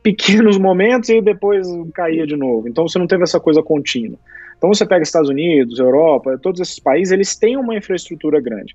pequenos 0.04 0.60
momentos 0.60 1.10
e 1.10 1.20
depois 1.20 1.66
caía 1.96 2.28
de 2.28 2.36
novo. 2.36 2.68
Então 2.68 2.88
você 2.88 3.00
não 3.00 3.08
teve 3.08 3.24
essa 3.24 3.40
coisa 3.40 3.64
contínua. 3.64 4.20
Então 4.64 4.74
você 4.74 4.86
pega 4.86 5.04
Estados 5.04 5.30
Unidos, 5.30 5.78
Europa, 5.78 6.40
todos 6.42 6.62
esses 6.62 6.80
países, 6.80 7.12
eles 7.12 7.36
têm 7.36 7.58
uma 7.58 7.76
infraestrutura 7.76 8.40
grande. 8.40 8.74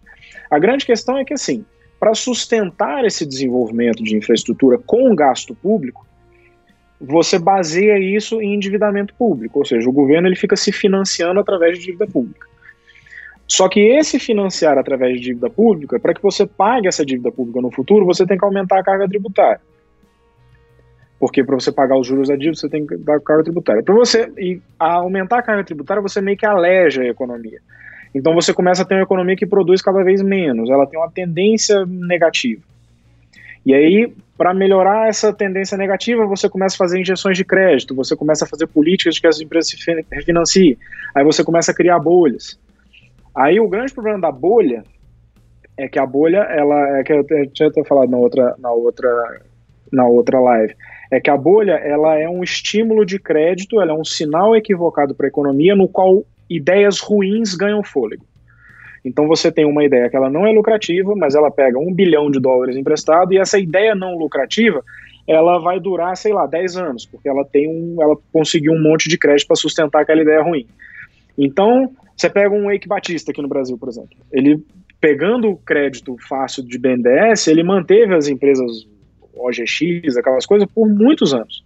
A 0.51 0.59
grande 0.59 0.85
questão 0.85 1.17
é 1.17 1.25
que 1.25 1.33
assim, 1.33 1.65
para 1.99 2.13
sustentar 2.13 3.07
esse 3.07 3.25
desenvolvimento 3.25 4.05
de 4.05 4.15
infraestrutura 4.15 4.77
com 4.77 5.15
gasto 5.15 5.55
público, 5.55 6.07
você 7.01 7.39
baseia 7.39 7.99
isso 7.99 8.39
em 8.43 8.53
endividamento 8.53 9.15
público, 9.15 9.61
ou 9.61 9.65
seja, 9.65 9.89
o 9.89 9.93
governo 9.93 10.29
ele 10.29 10.37
fica 10.37 10.57
se 10.57 10.71
financiando 10.71 11.41
através 11.41 11.79
de 11.79 11.87
dívida 11.87 12.07
pública. 12.07 12.47
Só 13.47 13.67
que 13.67 13.81
esse 13.81 14.19
financiar 14.19 14.77
através 14.77 15.15
de 15.15 15.21
dívida 15.21 15.49
pública, 15.49 15.99
para 15.99 16.13
que 16.13 16.21
você 16.21 16.47
pague 16.47 16.87
essa 16.87 17.03
dívida 17.03 17.33
pública 17.33 17.63
no 17.63 17.71
futuro, 17.71 18.05
você 18.05 18.27
tem 18.27 18.37
que 18.37 18.45
aumentar 18.45 18.79
a 18.79 18.85
carga 18.85 19.09
tributária. 19.09 19.63
Porque 21.19 21.43
para 21.43 21.57
você 21.57 21.73
pagar 21.73 21.99
os 21.99 22.07
juros 22.07 22.29
da 22.29 22.37
dívida, 22.37 22.57
você 22.57 22.69
tem 22.69 22.87
que 22.87 22.97
dar 22.97 23.21
carga 23.21 23.45
tributária. 23.45 23.83
Para 23.83 23.95
você 23.95 24.31
e 24.39 24.61
aumentar 24.79 25.39
a 25.39 25.43
carga 25.43 25.65
tributária, 25.65 26.03
você 26.03 26.21
meio 26.21 26.37
que 26.37 26.47
aleja 26.47 27.03
a 27.03 27.09
economia. 27.09 27.61
Então 28.15 28.35
você 28.35 28.55
começa 28.55 28.83
a 28.83 28.85
ter 28.85 28.95
uma 28.95 29.03
economia 29.03 29.37
que 29.37 29.47
produz 29.47 29.83
cada 29.83 30.03
vez 30.03 30.23
menos, 30.23 30.71
ela 30.71 30.87
tem 30.87 30.99
uma 30.99 31.11
tendência 31.11 31.85
negativa. 31.87 32.63
E 33.67 33.75
aí, 33.75 34.15
para 34.37 34.55
melhorar 34.55 35.09
essa 35.09 35.33
tendência 35.33 35.77
negativa, 35.77 36.25
você 36.25 36.49
começa 36.49 36.77
a 36.77 36.79
fazer 36.79 37.01
injeções 37.01 37.37
de 37.37 37.45
crédito, 37.45 37.95
você 37.95 38.17
começa 38.17 38.45
a 38.45 38.49
fazer 38.49 38.67
políticas 38.67 39.17
de 39.17 39.21
que 39.21 39.27
as 39.27 39.41
empresas 39.41 39.71
se 39.71 39.77
refinanciem, 40.11 40.79
aí 41.15 41.25
você 41.25 41.45
começa 41.45 41.73
a 41.73 41.75
criar 41.75 41.99
bolhas. 41.99 42.59
Aí 43.35 43.61
o 43.61 43.69
grande 43.69 43.93
problema 43.93 44.21
da 44.21 44.33
bolha 44.33 44.85
é 45.77 45.87
que 45.87 45.99
a 45.99 46.07
bolha, 46.07 46.39
ela 46.39 46.99
é 46.99 47.03
que 47.03 47.13
eu 47.13 47.25
tinha 47.53 47.69
até 47.69 47.85
falado 47.85 48.09
na 48.09 48.17
outra, 48.17 48.55
na 48.59 48.71
outra, 48.73 49.41
na 49.93 50.07
outra 50.07 50.41
live 50.41 50.75
é 51.11 51.21
que 51.21 51.31
a 51.31 51.37
bolha 51.37 51.73
ela 51.73 52.19
é 52.19 52.29
um 52.29 52.43
estímulo 52.43 53.05
de 53.05 53.19
crédito, 53.19 53.81
ela 53.81 53.93
é 53.93 53.95
um 53.95 54.05
sinal 54.05 54.55
equivocado 54.55 55.15
para 55.15 55.27
a 55.27 55.29
economia 55.29 55.75
no 55.75 55.89
qual 55.89 56.25
ideias 56.49 57.01
ruins 57.01 57.55
ganham 57.55 57.83
fôlego. 57.83 58.25
Então 59.05 59.27
você 59.27 59.51
tem 59.51 59.65
uma 59.65 59.85
ideia 59.85 60.11
que 60.11 60.17
ela 60.17 60.29
não 60.29 60.47
é 60.47 60.53
lucrativa, 60.53 61.15
mas 61.17 61.35
ela 61.35 61.51
pega 61.51 61.79
um 61.79 61.93
bilhão 61.93 62.31
de 62.31 62.41
dólares 62.41 62.77
emprestado 62.77 63.33
e 63.33 63.39
essa 63.39 63.59
ideia 63.59 63.95
não 63.95 64.19
lucrativa 64.19 64.83
ela 65.27 65.59
vai 65.59 65.79
durar, 65.79 66.17
sei 66.17 66.33
lá, 66.33 66.47
10 66.47 66.77
anos, 66.79 67.05
porque 67.05 67.29
ela 67.29 67.45
tem 67.45 67.69
um, 67.69 68.03
ela 68.03 68.17
conseguiu 68.33 68.73
um 68.73 68.83
monte 68.83 69.11
de 69.11 69.19
crédito 69.19 69.47
para 69.47 69.57
sustentar 69.57 70.01
aquela 70.01 70.23
ideia 70.23 70.43
ruim. 70.43 70.67
Então, 71.37 71.93
você 72.17 72.31
pega 72.31 72.55
um 72.55 72.71
Eike 72.71 72.89
Batista 72.89 73.31
aqui 73.31 73.43
no 73.43 73.49
Brasil, 73.49 73.77
por 73.77 73.91
exemplo. 73.91 74.17
Ele 74.33 74.65
pegando 74.99 75.51
o 75.51 75.57
crédito 75.57 76.17
fácil 76.29 76.65
de 76.65 76.79
BNDES, 76.79 77.47
ele 77.47 77.63
manteve 77.63 78.15
as 78.15 78.27
empresas 78.27 78.87
OGX, 79.39 80.17
aquelas 80.17 80.47
coisas, 80.47 80.69
por 80.75 80.89
muitos 80.89 81.33
anos. 81.33 81.65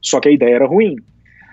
Só 0.00 0.20
que 0.20 0.28
a 0.28 0.32
ideia 0.32 0.56
era 0.56 0.66
ruim. 0.66 0.96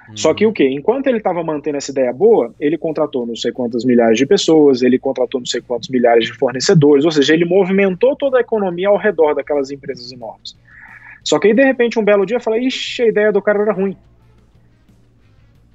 Uhum. 0.10 0.17
Só 0.17 0.34
que 0.34 0.46
o 0.46 0.54
que? 0.54 0.63
Enquanto 0.63 1.08
ele 1.08 1.17
estava 1.17 1.43
mantendo 1.43 1.78
essa 1.78 1.91
ideia 1.91 2.13
boa, 2.13 2.54
ele 2.60 2.78
contratou 2.78 3.26
não 3.26 3.36
sei 3.36 3.52
quantas 3.52 3.84
milhares 3.84 4.17
de 4.17 4.26
pessoas, 4.26 4.82
ele 4.82 4.98
contratou 4.98 5.41
não 5.41 5.46
sei 5.46 5.62
quantos 5.62 5.89
milhares 5.89 6.26
de 6.26 6.34
fornecedores, 6.34 7.04
ou 7.04 7.12
seja, 7.12 7.34
ele 7.34 7.46
movimentou 7.46 8.15
toda 8.15 8.38
a 8.38 8.41
economia 8.41 8.88
ao 8.88 8.98
redor 8.98 9.34
daquelas 9.34 9.70
empresas 9.70 10.12
enormes. 10.12 10.56
Só 11.24 11.39
que 11.39 11.48
aí, 11.48 11.54
de 11.54 11.63
repente, 11.63 12.00
um 12.00 12.06
belo 12.06 12.26
dia, 12.26 12.39
fala: 12.39 12.58
ixi, 12.58 13.02
a 13.02 13.08
ideia 13.08 13.32
do 13.34 13.41
cara 13.41 13.62
era 13.62 13.74
ruim. 13.74 13.98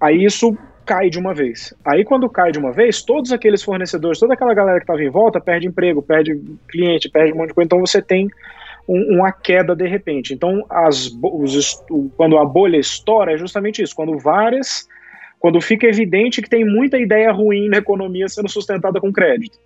Aí 0.01 0.25
isso 0.25 0.57
cai 0.85 1.11
de 1.11 1.19
uma 1.19 1.35
vez. 1.35 1.75
Aí, 1.85 2.05
quando 2.05 2.29
cai 2.29 2.51
de 2.51 2.59
uma 2.59 2.73
vez, 2.73 3.03
todos 3.03 3.33
aqueles 3.33 3.63
fornecedores, 3.63 4.19
toda 4.19 4.35
aquela 4.35 4.55
galera 4.55 4.79
que 4.79 4.85
estava 4.85 5.03
em 5.03 5.11
volta, 5.11 5.41
perde 5.41 5.69
emprego, 5.69 6.03
perde 6.03 6.41
cliente, 6.69 7.09
perde 7.09 7.33
um 7.33 7.37
monte 7.37 7.49
de 7.49 7.55
coisa. 7.55 7.67
Então, 7.67 7.81
você 7.81 8.01
tem 8.01 8.29
um, 8.89 9.17
uma 9.17 9.33
queda 9.33 9.75
de 9.75 9.87
repente. 9.87 10.35
Então, 10.35 10.65
as, 10.69 11.11
os, 11.23 11.83
quando 12.17 12.39
a 12.39 12.45
bolha 12.45 12.77
estoura, 12.77 13.33
é 13.33 13.39
justamente 13.39 13.83
isso, 13.83 13.95
quando 13.95 14.19
várias, 14.19 14.89
quando 15.39 15.61
fica 15.61 15.87
evidente 15.87 16.43
que 16.43 16.49
tem 16.49 16.65
muita 16.65 16.99
ideia 16.99 17.33
ruim 17.33 17.69
na 17.69 17.79
economia 17.79 18.29
sendo 18.29 18.49
sustentada 18.49 19.01
com 19.01 19.13
crédito. 19.13 19.59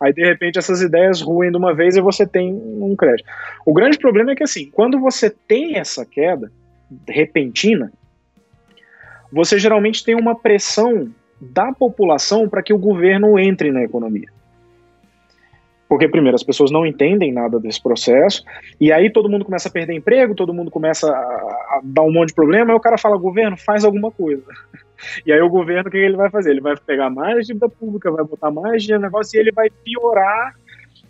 Aí, 0.00 0.12
de 0.12 0.24
repente, 0.24 0.58
essas 0.58 0.82
ideias 0.82 1.20
ruem 1.20 1.50
de 1.50 1.56
uma 1.56 1.72
vez 1.72 1.96
e 1.96 2.00
você 2.00 2.26
tem 2.26 2.52
um 2.52 2.96
crédito. 2.96 3.28
O 3.64 3.72
grande 3.72 3.98
problema 3.98 4.32
é 4.32 4.34
que, 4.34 4.42
assim, 4.42 4.68
quando 4.70 4.98
você 4.98 5.30
tem 5.30 5.78
essa 5.78 6.04
queda 6.04 6.50
repentina, 7.08 7.92
você 9.30 9.58
geralmente 9.58 10.04
tem 10.04 10.16
uma 10.16 10.34
pressão 10.34 11.08
da 11.40 11.72
população 11.72 12.48
para 12.48 12.62
que 12.62 12.72
o 12.72 12.78
governo 12.78 13.38
entre 13.38 13.70
na 13.70 13.82
economia. 13.82 14.28
Porque, 15.92 16.08
primeiro, 16.08 16.34
as 16.34 16.42
pessoas 16.42 16.70
não 16.70 16.86
entendem 16.86 17.30
nada 17.30 17.60
desse 17.60 17.78
processo, 17.78 18.42
e 18.80 18.90
aí 18.90 19.10
todo 19.12 19.28
mundo 19.28 19.44
começa 19.44 19.68
a 19.68 19.70
perder 19.70 19.92
emprego, 19.92 20.34
todo 20.34 20.54
mundo 20.54 20.70
começa 20.70 21.06
a, 21.06 21.12
a 21.12 21.80
dar 21.84 22.00
um 22.00 22.10
monte 22.10 22.28
de 22.28 22.34
problema, 22.34 22.72
aí 22.72 22.74
o 22.74 22.80
cara 22.80 22.96
fala, 22.96 23.14
governo, 23.18 23.58
faz 23.58 23.84
alguma 23.84 24.10
coisa. 24.10 24.42
E 25.26 25.32
aí 25.32 25.40
o 25.40 25.48
governo, 25.48 25.88
o 25.88 25.90
que 25.90 25.98
ele 25.98 26.16
vai 26.16 26.30
fazer? 26.30 26.52
Ele 26.52 26.60
vai 26.60 26.76
pegar 26.76 27.10
mais 27.10 27.48
dívida 27.48 27.68
pública, 27.68 28.08
vai 28.12 28.24
botar 28.24 28.52
mais 28.52 28.84
dinheiro 28.84 29.00
no 29.00 29.08
negócio 29.08 29.36
e 29.36 29.40
ele 29.40 29.50
vai 29.50 29.68
piorar 29.68 30.54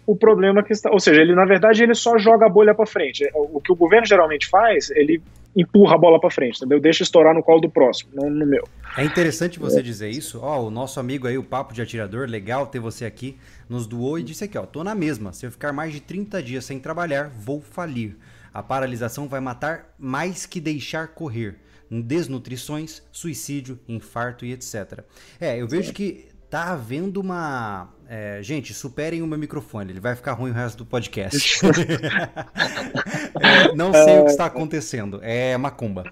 o 0.06 0.16
problema 0.16 0.62
que 0.62 0.72
está. 0.72 0.90
Ou 0.90 0.98
seja, 0.98 1.20
ele 1.20 1.34
na 1.34 1.44
verdade 1.44 1.82
ele 1.82 1.94
só 1.94 2.16
joga 2.16 2.46
a 2.46 2.48
bolha 2.48 2.74
para 2.74 2.86
frente. 2.86 3.28
O 3.34 3.60
que 3.60 3.70
o 3.70 3.76
governo 3.76 4.06
geralmente 4.06 4.48
faz, 4.48 4.90
ele 4.92 5.20
empurra 5.54 5.94
a 5.94 5.98
bola 5.98 6.20
para 6.20 6.30
frente, 6.30 6.56
entendeu? 6.56 6.80
Deixa 6.80 7.02
estourar 7.02 7.34
no 7.34 7.42
colo 7.42 7.60
do 7.60 7.70
próximo, 7.70 8.10
não 8.14 8.30
no 8.30 8.46
meu. 8.46 8.66
É 8.96 9.04
interessante 9.04 9.58
você 9.58 9.80
é. 9.80 9.82
dizer 9.82 10.10
isso. 10.10 10.40
Ó, 10.42 10.66
o 10.66 10.70
nosso 10.70 10.98
amigo 10.98 11.26
aí, 11.26 11.38
o 11.38 11.44
Papo 11.44 11.74
de 11.74 11.82
Atirador, 11.82 12.28
legal 12.28 12.66
ter 12.66 12.78
você 12.78 13.04
aqui, 13.04 13.36
nos 13.68 13.86
doou 13.86 14.18
e 14.18 14.22
disse 14.22 14.44
aqui, 14.44 14.58
ó, 14.58 14.66
tô 14.66 14.82
na 14.82 14.94
mesma. 14.94 15.32
Se 15.32 15.46
eu 15.46 15.50
ficar 15.50 15.72
mais 15.72 15.92
de 15.92 16.00
30 16.00 16.42
dias 16.42 16.64
sem 16.64 16.78
trabalhar, 16.78 17.30
vou 17.30 17.60
falir. 17.60 18.16
A 18.52 18.62
paralisação 18.62 19.28
vai 19.28 19.40
matar 19.40 19.94
mais 19.98 20.44
que 20.44 20.60
deixar 20.60 21.08
correr. 21.08 21.56
Desnutrições, 21.90 23.02
suicídio, 23.12 23.78
infarto 23.86 24.46
e 24.46 24.52
etc. 24.52 25.00
É, 25.38 25.60
eu 25.60 25.68
vejo 25.68 25.92
que 25.92 26.31
tá 26.52 26.64
havendo 26.64 27.18
uma. 27.18 27.88
É, 28.06 28.40
gente, 28.42 28.74
superem 28.74 29.22
o 29.22 29.26
meu 29.26 29.38
microfone, 29.38 29.90
ele 29.90 30.00
vai 30.00 30.14
ficar 30.14 30.34
ruim 30.34 30.50
o 30.50 30.52
resto 30.52 30.76
do 30.76 30.84
podcast. 30.84 31.64
é, 33.40 33.74
não 33.74 33.90
sei 33.90 34.18
o 34.18 34.26
que 34.26 34.32
está 34.32 34.44
acontecendo, 34.44 35.18
é 35.22 35.56
macumba. 35.56 36.04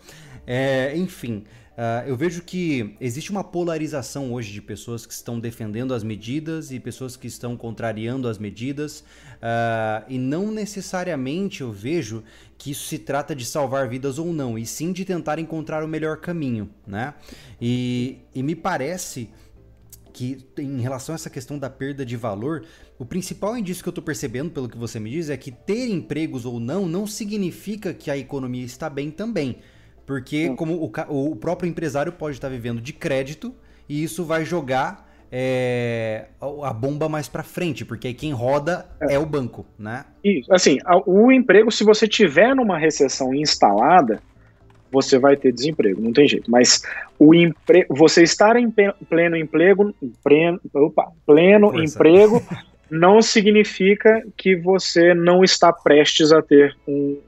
É, 0.46 0.96
enfim, 0.96 1.44
uh, 1.76 2.08
eu 2.08 2.16
vejo 2.16 2.40
que 2.40 2.96
existe 2.98 3.30
uma 3.30 3.44
polarização 3.44 4.32
hoje 4.32 4.50
de 4.50 4.62
pessoas 4.62 5.04
que 5.04 5.12
estão 5.12 5.38
defendendo 5.38 5.92
as 5.92 6.02
medidas 6.02 6.70
e 6.70 6.80
pessoas 6.80 7.16
que 7.16 7.26
estão 7.26 7.54
contrariando 7.54 8.26
as 8.26 8.38
medidas, 8.38 9.00
uh, 9.00 10.06
e 10.08 10.16
não 10.16 10.50
necessariamente 10.50 11.60
eu 11.60 11.70
vejo 11.70 12.24
que 12.56 12.70
isso 12.70 12.86
se 12.86 12.98
trata 12.98 13.36
de 13.36 13.44
salvar 13.44 13.90
vidas 13.90 14.18
ou 14.18 14.32
não, 14.32 14.58
e 14.58 14.64
sim 14.64 14.90
de 14.90 15.04
tentar 15.04 15.38
encontrar 15.38 15.84
o 15.84 15.88
melhor 15.88 16.16
caminho, 16.16 16.70
né? 16.86 17.12
E, 17.60 18.20
e 18.34 18.42
me 18.42 18.54
parece 18.54 19.28
que 20.12 20.46
em 20.58 20.80
relação 20.80 21.14
a 21.14 21.16
essa 21.16 21.30
questão 21.30 21.58
da 21.58 21.70
perda 21.70 22.04
de 22.04 22.16
valor, 22.16 22.64
o 22.98 23.04
principal 23.04 23.56
indício 23.56 23.82
que 23.82 23.88
eu 23.88 23.92
estou 23.92 24.04
percebendo, 24.04 24.50
pelo 24.50 24.68
que 24.68 24.76
você 24.76 25.00
me 25.00 25.10
diz, 25.10 25.30
é 25.30 25.36
que 25.36 25.50
ter 25.50 25.88
empregos 25.88 26.44
ou 26.44 26.60
não 26.60 26.86
não 26.86 27.06
significa 27.06 27.94
que 27.94 28.10
a 28.10 28.16
economia 28.16 28.64
está 28.64 28.90
bem 28.90 29.10
também. 29.10 29.58
Porque 30.04 30.50
como 30.56 30.74
o, 30.74 31.30
o 31.30 31.36
próprio 31.36 31.68
empresário 31.68 32.12
pode 32.12 32.36
estar 32.36 32.48
vivendo 32.48 32.80
de 32.80 32.92
crédito 32.92 33.54
e 33.88 34.02
isso 34.02 34.24
vai 34.24 34.44
jogar 34.44 35.08
é, 35.30 36.26
a 36.62 36.72
bomba 36.72 37.08
mais 37.08 37.28
para 37.28 37.42
frente, 37.42 37.84
porque 37.84 38.12
quem 38.12 38.32
roda 38.32 38.86
é. 39.00 39.14
é. 39.14 39.18
o 39.18 39.24
banco, 39.24 39.64
né? 39.78 40.04
Isso, 40.24 40.52
assim, 40.52 40.78
o 41.06 41.30
emprego, 41.30 41.70
se 41.70 41.84
você 41.84 42.08
tiver 42.08 42.54
numa 42.54 42.78
recessão 42.78 43.32
instalada, 43.32 44.20
você 44.90 45.18
vai 45.18 45.36
ter 45.36 45.52
desemprego, 45.52 46.00
não 46.00 46.12
tem 46.12 46.26
jeito. 46.26 46.50
Mas 46.50 46.82
o 47.18 47.34
empre... 47.34 47.86
você 47.88 48.22
estar 48.22 48.56
em 48.56 48.70
pleno 49.08 49.36
emprego, 49.36 49.94
pleno, 50.22 50.60
opa, 50.74 51.10
pleno 51.26 51.80
emprego, 51.80 52.42
não 52.90 53.22
significa 53.22 54.22
que 54.36 54.56
você 54.56 55.14
não 55.14 55.44
está 55.44 55.72
prestes 55.72 56.32
a 56.32 56.42
ter 56.42 56.76
um, 56.86 57.18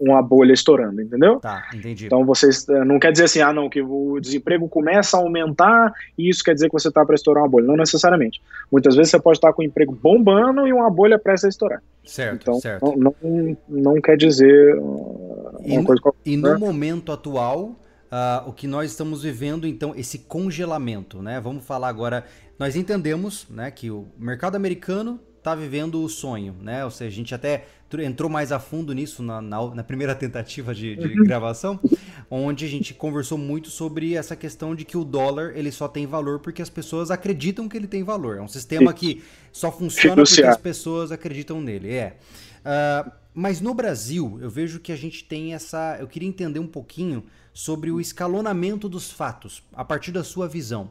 uma 0.00 0.22
bolha 0.22 0.52
estourando, 0.52 1.02
entendeu? 1.02 1.38
Tá, 1.40 1.68
entendi. 1.74 2.06
Então 2.06 2.24
você 2.24 2.48
eh, 2.48 2.84
não 2.84 2.98
quer 2.98 3.12
dizer 3.12 3.24
assim, 3.24 3.40
ah, 3.40 3.52
não, 3.52 3.68
que 3.68 3.82
o 3.82 4.18
desemprego 4.18 4.66
começa 4.66 5.16
a 5.16 5.20
aumentar 5.20 5.92
e 6.16 6.28
isso 6.30 6.42
quer 6.42 6.54
dizer 6.54 6.68
que 6.68 6.72
você 6.72 6.88
está 6.88 7.04
para 7.04 7.14
estourar 7.14 7.44
uma 7.44 7.48
bolha. 7.50 7.66
Não 7.66 7.76
necessariamente. 7.76 8.40
Muitas 8.72 8.96
vezes 8.96 9.10
você 9.10 9.20
pode 9.20 9.36
estar 9.36 9.52
com 9.52 9.60
o 9.60 9.64
emprego 9.64 9.96
bombando 10.02 10.66
e 10.66 10.72
uma 10.72 10.88
bolha 10.90 11.18
prestes 11.18 11.44
a 11.44 11.48
estourar. 11.48 11.82
Certo, 12.04 12.42
então, 12.42 12.60
certo. 12.60 12.96
Não, 12.96 13.14
não, 13.22 13.56
não 13.68 14.00
quer 14.00 14.16
dizer 14.16 14.74
uh, 14.78 15.60
e, 15.62 15.76
uma 15.76 15.84
coisa 15.84 16.00
qualquer. 16.00 16.20
E 16.24 16.36
no 16.36 16.58
momento 16.58 17.12
atual, 17.12 17.76
uh, 18.10 18.48
o 18.48 18.52
que 18.52 18.66
nós 18.66 18.90
estamos 18.90 19.22
vivendo, 19.22 19.66
então, 19.66 19.92
esse 19.94 20.20
congelamento, 20.20 21.20
né? 21.20 21.38
Vamos 21.40 21.64
falar 21.64 21.88
agora. 21.88 22.24
Nós 22.58 22.74
entendemos, 22.74 23.46
né, 23.48 23.70
que 23.70 23.90
o 23.90 24.06
mercado 24.18 24.54
americano 24.54 25.20
está 25.40 25.54
vivendo 25.54 26.02
o 26.02 26.08
sonho, 26.08 26.54
né? 26.60 26.84
Ou 26.84 26.90
seja, 26.90 27.10
a 27.10 27.16
gente 27.16 27.34
até 27.34 27.64
entrou 27.98 28.30
mais 28.30 28.52
a 28.52 28.60
fundo 28.60 28.92
nisso 28.92 29.22
na, 29.22 29.40
na, 29.40 29.74
na 29.74 29.82
primeira 29.82 30.14
tentativa 30.16 30.74
de, 30.74 30.94
de 30.94 31.18
uhum. 31.18 31.24
gravação, 31.24 31.80
onde 32.30 32.64
a 32.64 32.68
gente 32.68 32.94
conversou 32.94 33.36
muito 33.36 33.68
sobre 33.70 34.14
essa 34.14 34.36
questão 34.36 34.74
de 34.74 34.84
que 34.84 34.96
o 34.96 35.04
dólar 35.04 35.56
ele 35.56 35.72
só 35.72 35.88
tem 35.88 36.06
valor 36.06 36.38
porque 36.38 36.62
as 36.62 36.70
pessoas 36.70 37.10
acreditam 37.10 37.68
que 37.68 37.76
ele 37.76 37.88
tem 37.88 38.04
valor. 38.04 38.36
É 38.36 38.40
um 38.40 38.48
sistema 38.48 38.92
que 38.92 39.22
só 39.50 39.72
funciona 39.72 40.22
porque 40.22 40.42
as 40.42 40.56
pessoas 40.56 41.10
acreditam 41.10 41.60
nele. 41.60 41.92
É. 41.92 42.16
Uh, 42.60 43.10
mas 43.34 43.60
no 43.60 43.72
Brasil, 43.74 44.38
eu 44.40 44.50
vejo 44.50 44.80
que 44.80 44.92
a 44.92 44.96
gente 44.96 45.24
tem 45.24 45.54
essa. 45.54 45.96
Eu 45.98 46.06
queria 46.06 46.28
entender 46.28 46.58
um 46.58 46.66
pouquinho 46.66 47.24
sobre 47.52 47.90
o 47.90 48.00
escalonamento 48.00 48.88
dos 48.88 49.10
fatos, 49.10 49.62
a 49.72 49.84
partir 49.84 50.12
da 50.12 50.22
sua 50.22 50.48
visão. 50.48 50.90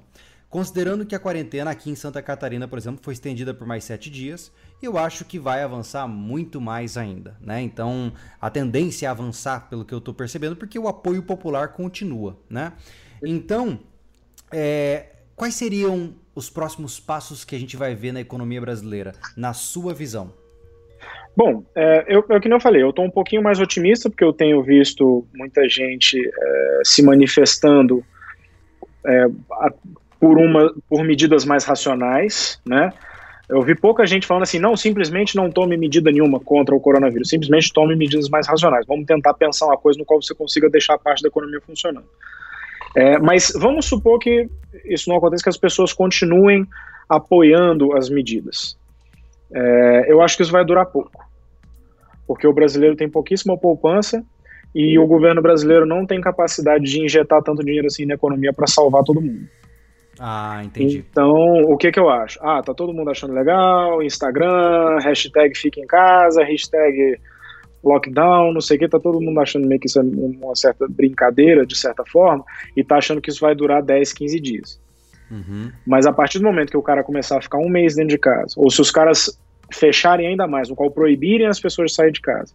Considerando 0.50 1.06
que 1.06 1.14
a 1.14 1.20
quarentena 1.20 1.70
aqui 1.70 1.92
em 1.92 1.96
Santa 1.96 2.24
Catarina, 2.24 2.68
por 2.68 2.80
exemplo, 2.80 3.00
foi 3.04 3.14
estendida 3.14 3.54
por 3.54 3.68
mais 3.68 3.84
sete 3.84 4.10
dias, 4.10 4.52
eu 4.82 4.98
acho 4.98 5.24
que 5.24 5.38
vai 5.38 5.62
avançar 5.62 6.08
muito 6.08 6.60
mais 6.60 6.98
ainda, 6.98 7.38
né? 7.40 7.62
Então, 7.62 8.12
a 8.42 8.50
tendência 8.50 9.06
é 9.06 9.10
avançar, 9.10 9.70
pelo 9.70 9.86
que 9.86 9.94
eu 9.94 10.00
estou 10.00 10.12
percebendo, 10.12 10.56
porque 10.56 10.80
o 10.80 10.88
apoio 10.88 11.22
popular 11.22 11.68
continua, 11.74 12.36
né? 12.50 12.74
Então, 13.24 13.80
é, 14.52 15.08
quais 15.36 15.54
seriam 15.54 16.16
os 16.34 16.50
próximos 16.50 17.00
passos 17.00 17.46
que 17.46 17.56
a 17.56 17.60
gente 17.60 17.78
vai 17.78 17.94
ver 17.94 18.12
na 18.12 18.22
economia 18.22 18.60
brasileira, 18.60 19.14
na 19.38 19.54
sua 19.54 19.94
visão? 19.94 20.34
Bom, 21.38 21.64
é, 21.76 22.06
eu, 22.08 22.24
que 22.24 22.50
não 22.50 22.60
falei, 22.60 22.82
eu 22.82 22.90
estou 22.90 23.06
um 23.06 23.12
pouquinho 23.12 23.44
mais 23.44 23.60
otimista, 23.60 24.10
porque 24.10 24.24
eu 24.24 24.34
tenho 24.34 24.64
visto 24.64 25.28
muita 25.34 25.70
gente 25.70 26.20
é, 26.20 26.82
se 26.84 27.04
manifestando 27.04 28.04
é, 29.06 29.26
a, 29.52 29.74
por, 30.20 30.38
uma, 30.38 30.74
por 30.88 31.04
medidas 31.04 31.46
mais 31.46 31.64
racionais, 31.64 32.60
né? 32.66 32.92
Eu 33.50 33.64
vi 33.64 33.74
pouca 33.74 34.06
gente 34.06 34.28
falando 34.28 34.44
assim, 34.44 34.60
não, 34.60 34.78
simplesmente 34.78 35.36
não 35.36 35.50
tome 35.50 35.76
medida 35.76 36.12
nenhuma 36.12 36.40
contra 36.40 36.76
o 36.76 36.80
coronavírus, 36.80 37.30
simplesmente 37.30 37.74
tome 37.74 37.96
medidas 37.96 38.30
mais 38.30 38.48
racionais. 38.48 38.86
Vamos 38.86 39.08
tentar 39.08 39.34
pensar 39.34 39.66
uma 39.66 39.78
coisa 39.78 39.98
no 39.98 40.06
qual 40.06 40.22
você 40.22 40.36
consiga 40.36 40.70
deixar 40.70 40.94
a 40.94 41.00
parte 41.00 41.24
da 41.24 41.30
economia 41.30 41.60
funcionando. 41.60 42.06
É, 42.96 43.18
mas 43.18 43.52
vamos 43.56 43.86
supor 43.86 44.20
que 44.20 44.48
isso 44.86 45.10
não 45.10 45.18
aconteça, 45.18 45.44
que 45.44 45.50
as 45.50 45.58
pessoas 45.58 45.94
continuem 45.94 46.68
apoiando 47.08 47.96
as 47.98 48.08
medidas. 48.08 48.78
É, 49.52 50.12
eu 50.12 50.22
acho 50.22 50.38
que 50.38 50.44
isso 50.44 50.52
vai 50.52 50.64
durar 50.64 50.86
pouco, 50.86 51.26
porque 52.28 52.46
o 52.46 52.54
brasileiro 52.54 52.96
tem 52.96 53.10
pouquíssima 53.10 53.58
poupança 53.58 54.24
e 54.76 55.00
o 55.00 55.08
governo 55.08 55.42
brasileiro 55.42 55.88
não 55.88 56.06
tem 56.06 56.22
capacidade 56.22 56.84
de 56.84 57.04
injetar 57.04 57.42
tanto 57.42 57.64
dinheiro 57.64 57.88
assim 57.88 58.06
na 58.06 58.14
economia 58.14 58.54
para 58.54 58.68
salvar 58.68 59.04
todo 59.04 59.20
mundo. 59.20 59.48
Ah, 60.20 60.62
entendi. 60.64 61.06
Então, 61.10 61.62
o 61.64 61.78
que 61.78 61.92
que 61.92 62.00
eu 62.00 62.10
acho? 62.10 62.38
Ah, 62.42 62.62
tá 62.62 62.74
todo 62.74 62.94
mundo 62.94 63.10
achando 63.10 63.34
legal, 63.34 64.04
Instagram, 64.04 65.00
hashtag 65.00 65.58
fica 65.58 65.80
em 65.80 65.88
casa, 65.88 66.44
hashtag 66.44 67.18
lockdown, 67.82 68.52
não 68.52 68.60
sei 68.60 68.76
o 68.76 68.80
que, 68.80 68.90
tá 68.90 69.00
todo 69.00 69.22
mundo 69.22 69.40
achando 69.40 69.66
meio 69.66 69.80
que 69.80 69.88
isso 69.88 70.00
é 70.00 70.04
uma 70.04 70.56
certa 70.56 70.86
brincadeira, 70.90 71.66
de 71.66 71.78
certa 71.78 72.04
forma, 72.06 72.44
e 72.76 72.84
tá 72.84 72.98
achando 72.98 73.22
que 73.22 73.30
isso 73.30 73.40
vai 73.40 73.56
durar 73.56 73.82
10, 73.82 74.12
15 74.12 74.40
dias. 74.40 74.82
Uhum. 75.32 75.72
Mas 75.86 76.06
a 76.06 76.12
partir 76.12 76.40
do 76.40 76.46
momento 76.46 76.72
que 76.72 76.78
o 76.78 76.84
cara 76.84 77.04
começar 77.04 77.38
a 77.38 77.42
ficar 77.42 77.58
um 77.58 77.70
mês 77.70 77.96
dentro 77.96 78.10
de 78.10 78.18
casa, 78.18 78.56
ou 78.58 78.70
se 78.70 78.82
os 78.82 78.92
caras 78.92 79.40
fecharem 79.72 80.28
ainda 80.28 80.48
mais, 80.48 80.70
no 80.70 80.76
qual 80.76 80.92
proibirem 80.92 81.48
as 81.48 81.60
pessoas 81.60 81.92
de 81.92 81.96
sair 81.96 82.12
de 82.12 82.20
casa, 82.20 82.54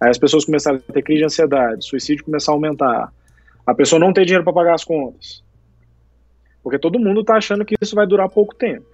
aí 0.00 0.10
as 0.10 0.18
pessoas 0.18 0.44
começarem 0.44 0.82
a 0.86 0.92
ter 0.92 1.02
crise 1.02 1.20
de 1.20 1.24
ansiedade, 1.24 1.86
suicídio 1.86 2.24
começar 2.24 2.52
a 2.52 2.54
aumentar, 2.54 3.12
a 3.66 3.74
pessoa 3.74 3.98
não 3.98 4.12
ter 4.12 4.24
dinheiro 4.24 4.44
para 4.44 4.52
pagar 4.52 4.74
as 4.74 4.84
contas, 4.84 5.42
porque 6.68 6.78
todo 6.78 6.98
mundo 6.98 7.22
está 7.22 7.36
achando 7.36 7.64
que 7.64 7.74
isso 7.80 7.96
vai 7.96 8.06
durar 8.06 8.28
pouco 8.28 8.54
tempo. 8.54 8.84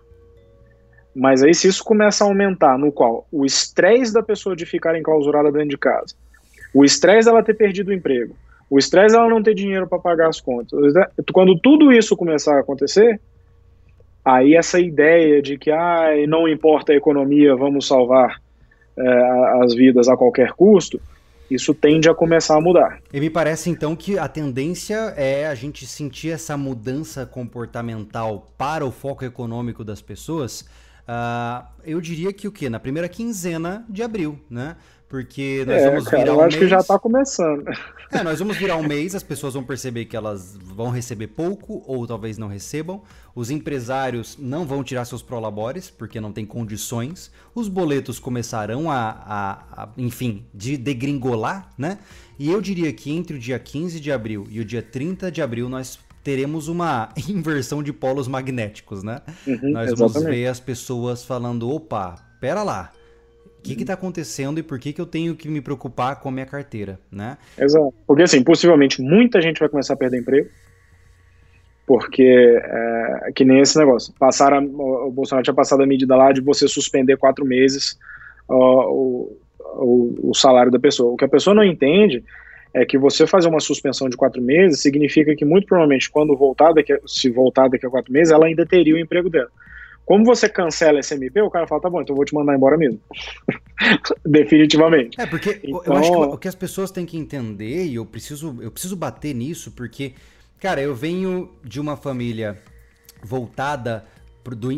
Mas 1.13 1.43
aí, 1.43 1.53
se 1.53 1.67
isso 1.67 1.83
começa 1.83 2.23
a 2.23 2.29
aumentar, 2.29 2.79
no 2.79 2.93
qual 2.93 3.27
o 3.33 3.45
estresse 3.45 4.15
da 4.15 4.23
pessoa 4.23 4.55
de 4.55 4.65
ficar 4.65 4.97
enclausurada 4.97 5.51
dentro 5.51 5.71
de 5.71 5.79
casa, 5.79 6.15
o 6.73 6.85
estresse 6.85 7.27
dela 7.27 7.43
ter 7.43 7.55
perdido 7.55 7.89
o 7.89 7.93
emprego, 7.93 8.37
o 8.71 8.79
estresse 8.79 9.17
dela 9.17 9.29
não 9.29 9.43
ter 9.43 9.55
dinheiro 9.55 9.89
para 9.89 9.99
pagar 9.99 10.29
as 10.29 10.41
contas, 10.41 10.95
quando 11.33 11.59
tudo 11.59 11.93
isso 11.93 12.17
começar 12.17 12.59
a 12.59 12.61
acontecer, 12.61 13.21
aí 14.25 14.55
essa 14.55 14.79
ideia 14.79 15.43
de 15.43 15.59
que 15.59 15.73
ah, 15.73 16.11
não 16.29 16.47
importa 16.47 16.93
a 16.93 16.97
economia, 16.97 17.57
vamos 17.57 17.89
salvar 17.89 18.41
é, 18.97 19.63
as 19.65 19.75
vidas 19.75 20.09
a 20.09 20.17
qualquer 20.17 20.53
custo, 20.53 21.01
isso 21.51 21.75
tende 21.75 22.09
a 22.09 22.15
começar 22.15 22.57
a 22.57 22.61
mudar. 22.61 23.01
E 23.13 23.21
me 23.21 23.31
parece 23.31 23.71
então 23.71 23.95
que 23.95 24.19
a 24.19 24.29
tendência 24.29 25.15
é 25.17 25.47
a 25.47 25.55
gente 25.55 25.87
sentir 25.87 26.31
essa 26.31 26.57
mudança 26.57 27.27
comportamental 27.27 28.47
para 28.57 28.85
o 28.85 28.91
foco 28.91 29.25
econômico 29.25 29.85
das 29.85 30.01
pessoas. 30.01 30.63
Uh, 31.07 31.67
eu 31.85 32.01
diria 32.01 32.33
que 32.33 32.49
o 32.49 32.53
que? 32.53 32.69
Na 32.71 32.81
primeira 32.81 33.09
quinzena 33.09 33.85
de 33.89 34.03
abril, 34.03 34.39
né? 34.49 34.77
Porque 35.09 35.65
nós 35.67 35.83
é, 35.83 35.91
vamos 35.91 36.05
virar 36.05 36.19
cara, 36.19 36.33
um 36.33 36.35
eu 36.35 36.41
acho 36.41 36.57
mês... 36.57 36.65
que 36.65 36.69
já 36.69 36.79
está 36.79 36.99
começando. 36.99 37.65
É, 38.13 38.23
nós 38.23 38.39
vamos 38.39 38.57
virar 38.57 38.77
um 38.77 38.83
mês, 38.83 39.15
as 39.15 39.23
pessoas 39.23 39.55
vão 39.55 39.65
perceber 39.65 40.05
que 40.05 40.17
elas 40.17 40.57
vão 40.57 40.91
receber 40.91 41.29
pouco 41.29 41.83
ou 41.87 42.07
talvez 42.07 42.39
não 42.39 42.49
recebam. 42.49 43.03
Os 43.35 43.51
empresários 43.51 44.37
não 44.39 44.65
vão 44.65 44.85
tirar 44.85 45.05
seus 45.05 45.23
prolabores 45.23 45.91
porque 45.91 46.21
não 46.21 46.33
tem 46.33 46.47
condições. 46.47 47.31
Os 47.55 47.69
boletos 47.69 48.19
começarão 48.19 48.91
a, 48.91 49.11
a, 49.11 49.83
a, 49.85 49.89
enfim, 49.99 50.47
de 50.55 50.77
degringolar, 50.77 51.71
né? 51.77 51.99
E 52.39 52.51
eu 52.51 52.61
diria 52.61 52.93
que 52.93 53.11
entre 53.11 53.37
o 53.37 53.39
dia 53.39 53.59
15 53.59 53.99
de 54.01 54.11
abril 54.11 54.47
e 54.51 54.61
o 54.61 54.65
dia 54.65 54.83
30 54.83 55.31
de 55.31 55.43
abril 55.43 55.69
nós 55.69 55.99
teremos 56.23 56.69
uma 56.69 57.11
inversão 57.29 57.83
de 57.83 57.93
polos 57.93 58.27
magnéticos, 58.27 59.03
né? 59.03 59.21
Uhum, 59.47 59.71
nós 59.71 59.89
exatamente. 59.89 59.97
vamos 59.97 60.25
ver 60.25 60.47
as 60.47 60.59
pessoas 60.59 61.25
falando, 61.25 61.71
opa, 61.71 62.17
pera 62.41 62.63
lá, 62.63 62.93
que 63.65 63.83
está 63.83 63.95
acontecendo 63.95 64.59
e 64.59 64.63
por 64.63 64.79
que, 64.79 64.93
que 64.93 65.01
eu 65.01 65.07
tenho 65.07 65.35
que 65.35 65.49
me 65.49 65.61
preocupar 65.61 66.21
com 66.21 66.29
a 66.29 66.33
minha 66.33 66.45
carteira, 66.45 66.99
né? 67.11 67.39
Exato. 67.59 67.95
Porque, 68.07 68.23
assim, 68.23 68.43
possivelmente 68.43 69.01
muita 69.01 69.41
gente 69.41 69.61
vai 69.61 69.69
começar 69.69 69.95
a 69.95 69.97
perder 69.97 70.21
emprego, 70.21 70.49
porque, 71.87 72.61
é, 72.63 73.33
que 73.35 73.45
nem 73.45 73.61
esse 73.61 73.79
negócio, 73.79 74.13
passaram, 74.19 74.65
o 74.65 75.11
Bolsonaro 75.11 75.45
tinha 75.45 75.55
passado 75.55 75.83
a 75.83 75.87
medida 75.87 76.17
lá 76.17 76.33
de 76.33 76.41
você 76.41 76.67
suspender 76.67 77.17
quatro 77.17 77.45
meses 77.45 77.99
o, 78.49 79.37
o, 79.77 80.31
o 80.31 80.35
salário 80.35 80.71
da 80.71 80.79
pessoa. 80.79 81.13
O 81.13 81.17
que 81.17 81.25
a 81.25 81.29
pessoa 81.29 81.55
não 81.55 81.65
entende 81.65 82.25
é 82.73 82.85
que 82.85 82.99
você 82.99 83.27
fazer 83.27 83.49
uma 83.49 83.61
suspensão 83.61 84.09
de 84.09 84.17
quatro 84.17 84.43
meses 84.43 84.81
significa 84.81 85.35
que 85.37 85.45
muito 85.45 85.67
provavelmente 85.67 86.11
quando 86.11 86.37
voltar 86.37 86.73
daqui, 86.73 86.99
se 87.07 87.31
voltar 87.31 87.69
daqui 87.69 87.87
a 87.87 87.91
quatro 87.91 88.13
meses, 88.13 88.33
ela 88.33 88.47
ainda 88.47 88.67
teria 88.67 88.95
o 88.95 88.99
emprego 88.99 89.31
dela. 89.31 89.51
Como 90.05 90.25
você 90.25 90.49
cancela 90.49 91.01
esse 91.01 91.15
MP, 91.15 91.41
o 91.41 91.51
cara 91.51 91.67
fala, 91.67 91.81
tá 91.81 91.89
bom, 91.89 92.03
então 92.03 92.13
eu 92.13 92.17
vou 92.17 92.25
te 92.25 92.35
mandar 92.35 92.55
embora 92.55 92.77
mesmo. 92.77 93.01
Definitivamente. 94.25 95.21
É, 95.21 95.27
porque 95.27 95.61
então... 95.63 95.83
eu 95.85 95.93
acho 95.95 96.11
que 96.11 96.17
o 96.17 96.39
que 96.39 96.49
as 96.49 96.55
pessoas 96.55 96.91
têm 96.91 97.07
que 97.07 97.17
entender, 97.17 97.87
e 97.87 97.95
eu 97.95 98.05
preciso, 98.05 98.59
eu 98.61 98.71
preciso 98.71 98.97
bater 98.97 99.35
nisso, 99.35 99.73
porque, 99.73 100.13
cara, 100.61 100.81
eu 100.81 100.95
venho 100.95 101.51
de 101.63 101.81
uma 101.81 101.97
família 101.97 102.59
voltada 103.23 104.05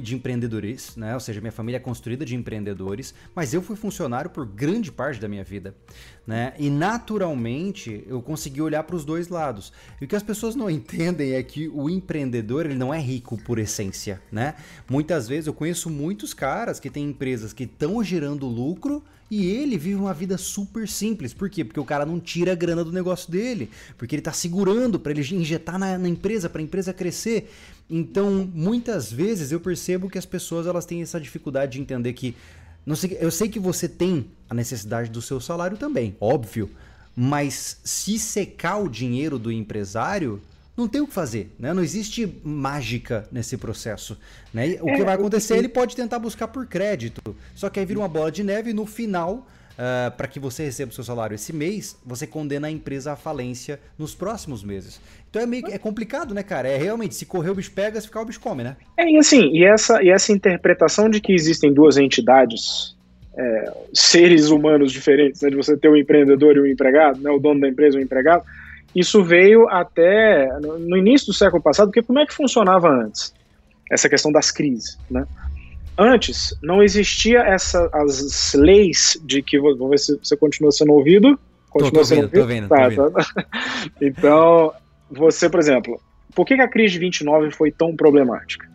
de 0.02 0.14
empreendedores, 0.14 0.94
né? 0.96 1.14
Ou 1.14 1.20
seja, 1.20 1.40
minha 1.40 1.52
família 1.52 1.76
é 1.76 1.80
construída 1.80 2.24
de 2.24 2.36
empreendedores, 2.36 3.12
mas 3.34 3.52
eu 3.52 3.60
fui 3.60 3.74
funcionário 3.74 4.30
por 4.30 4.46
grande 4.46 4.92
parte 4.92 5.20
da 5.20 5.28
minha 5.28 5.42
vida, 5.42 5.74
né? 6.26 6.54
E 6.58 6.70
naturalmente 6.70 8.04
eu 8.06 8.22
consegui 8.22 8.62
olhar 8.62 8.84
para 8.84 8.94
os 8.94 9.04
dois 9.04 9.28
lados. 9.28 9.72
E 10.00 10.04
o 10.04 10.08
que 10.08 10.14
as 10.14 10.22
pessoas 10.22 10.54
não 10.54 10.68
entendem 10.70 11.32
é 11.32 11.42
que 11.42 11.68
o 11.68 11.90
empreendedor 11.90 12.66
ele 12.66 12.76
não 12.76 12.94
é 12.94 13.00
rico 13.00 13.36
por 13.42 13.58
essência, 13.58 14.22
né? 14.30 14.54
Muitas 14.88 15.26
vezes 15.26 15.46
eu 15.46 15.54
conheço 15.54 15.90
muitos 15.90 16.32
caras 16.32 16.78
que 16.78 16.88
têm 16.88 17.10
empresas 17.10 17.52
que 17.52 17.64
estão 17.64 18.02
gerando 18.04 18.46
lucro 18.46 19.02
e 19.28 19.46
ele 19.50 19.76
vive 19.76 19.96
uma 19.96 20.14
vida 20.14 20.38
super 20.38 20.88
simples. 20.88 21.34
Por 21.34 21.50
quê? 21.50 21.64
Porque 21.64 21.80
o 21.80 21.84
cara 21.84 22.06
não 22.06 22.20
tira 22.20 22.52
a 22.52 22.54
grana 22.54 22.84
do 22.84 22.92
negócio 22.92 23.30
dele. 23.30 23.70
Porque 23.98 24.14
ele 24.14 24.20
está 24.20 24.32
segurando 24.32 25.00
para 25.00 25.10
ele 25.10 25.22
injetar 25.34 25.78
na, 25.78 25.98
na 25.98 26.08
empresa, 26.08 26.48
para 26.48 26.60
a 26.60 26.64
empresa 26.64 26.92
crescer. 26.92 27.50
Então, 27.88 28.50
muitas 28.52 29.12
vezes 29.12 29.52
eu 29.52 29.60
percebo 29.60 30.10
que 30.10 30.18
as 30.18 30.26
pessoas 30.26 30.66
elas 30.66 30.84
têm 30.84 31.02
essa 31.02 31.20
dificuldade 31.20 31.72
de 31.72 31.80
entender 31.80 32.12
que. 32.12 32.36
Não 32.84 32.94
sei, 32.94 33.16
eu 33.20 33.30
sei 33.30 33.48
que 33.48 33.58
você 33.58 33.88
tem 33.88 34.30
a 34.48 34.54
necessidade 34.54 35.10
do 35.10 35.20
seu 35.20 35.40
salário 35.40 35.76
também, 35.76 36.16
óbvio. 36.20 36.70
Mas 37.14 37.80
se 37.82 38.18
secar 38.18 38.76
o 38.76 38.88
dinheiro 38.88 39.38
do 39.38 39.50
empresário, 39.50 40.40
não 40.76 40.86
tem 40.86 41.00
o 41.00 41.06
que 41.06 41.14
fazer, 41.14 41.54
né? 41.58 41.72
Não 41.72 41.82
existe 41.82 42.40
mágica 42.44 43.26
nesse 43.32 43.56
processo, 43.56 44.18
né? 44.52 44.76
O 44.82 44.86
que 44.86 45.00
é, 45.00 45.04
vai 45.04 45.14
acontecer, 45.14 45.56
ele 45.56 45.68
pode 45.68 45.96
tentar 45.96 46.18
buscar 46.18 46.48
por 46.48 46.66
crédito, 46.66 47.34
só 47.54 47.70
que 47.70 47.80
aí 47.80 47.86
vira 47.86 47.98
uma 47.98 48.08
bola 48.08 48.30
de 48.30 48.44
neve 48.44 48.70
e 48.70 48.74
no 48.74 48.84
final, 48.84 49.48
uh, 49.76 50.08
ah, 50.08 50.10
para 50.16 50.26
que 50.26 50.40
você 50.40 50.64
receba 50.64 50.90
o 50.90 50.94
seu 50.94 51.04
salário 51.04 51.34
esse 51.34 51.52
mês, 51.52 51.96
você 52.04 52.26
condena 52.26 52.68
a 52.68 52.70
empresa 52.70 53.12
à 53.12 53.16
falência 53.16 53.78
nos 53.98 54.14
próximos 54.14 54.64
meses. 54.64 55.00
Então 55.30 55.42
é 55.42 55.46
meio 55.46 55.66
é 55.68 55.78
complicado, 55.78 56.34
né, 56.34 56.42
cara? 56.42 56.68
É 56.68 56.76
realmente, 56.76 57.14
se 57.14 57.26
correr 57.26 57.50
o 57.50 57.54
bicho 57.54 57.72
pega, 57.72 58.00
se 58.00 58.06
ficar 58.06 58.22
o 58.22 58.24
bicho 58.24 58.40
come, 58.40 58.64
né? 58.64 58.76
É, 58.96 59.10
e 59.10 59.16
assim, 59.18 59.50
e 59.52 59.64
essa, 59.64 60.02
e 60.02 60.10
essa 60.10 60.32
interpretação 60.32 61.08
de 61.08 61.20
que 61.20 61.32
existem 61.32 61.72
duas 61.72 61.96
entidades 61.96 62.96
é, 63.36 63.72
seres 63.92 64.48
humanos 64.48 64.90
diferentes, 64.90 65.42
né, 65.42 65.50
de 65.50 65.56
você 65.56 65.76
ter 65.76 65.88
um 65.88 65.96
empreendedor 65.96 66.56
e 66.56 66.60
um 66.60 66.66
empregado, 66.66 67.20
né, 67.20 67.30
o 67.30 67.38
dono 67.38 67.60
da 67.60 67.68
empresa 67.68 67.98
e 67.98 68.00
o 68.00 68.02
empregado, 68.02 68.44
isso 68.94 69.22
veio 69.22 69.68
até 69.68 70.48
no 70.58 70.96
início 70.96 71.26
do 71.26 71.34
século 71.34 71.62
passado, 71.62 71.88
porque 71.88 72.02
como 72.02 72.18
é 72.18 72.24
que 72.24 72.32
funcionava 72.32 72.88
antes? 72.88 73.34
Essa 73.90 74.08
questão 74.08 74.32
das 74.32 74.50
crises, 74.50 74.98
né? 75.10 75.26
Antes, 75.98 76.54
não 76.62 76.82
existia 76.82 77.40
essa, 77.40 77.88
as 77.92 78.52
leis 78.54 79.18
de 79.24 79.42
que, 79.42 79.58
vamos 79.58 79.90
ver 79.90 79.98
se 79.98 80.18
você 80.18 80.36
continua 80.36 80.70
sendo 80.70 80.92
ouvido. 80.92 81.38
Continua 81.70 81.92
tô, 81.92 81.98
tô 81.98 82.04
sendo 82.04 82.28
vendo, 82.28 82.40
ouvido? 82.40 82.42
Tô 82.42 82.46
vendo, 82.46 82.68
tá, 82.68 82.90
tô 82.90 83.10
vendo. 83.10 83.12
Tá. 83.12 83.46
Então, 84.00 84.72
você, 85.10 85.48
por 85.48 85.58
exemplo, 85.60 86.00
por 86.34 86.44
que 86.44 86.54
a 86.54 86.68
crise 86.68 86.94
de 86.94 86.98
29 87.00 87.50
foi 87.50 87.70
tão 87.70 87.96
problemática? 87.96 88.68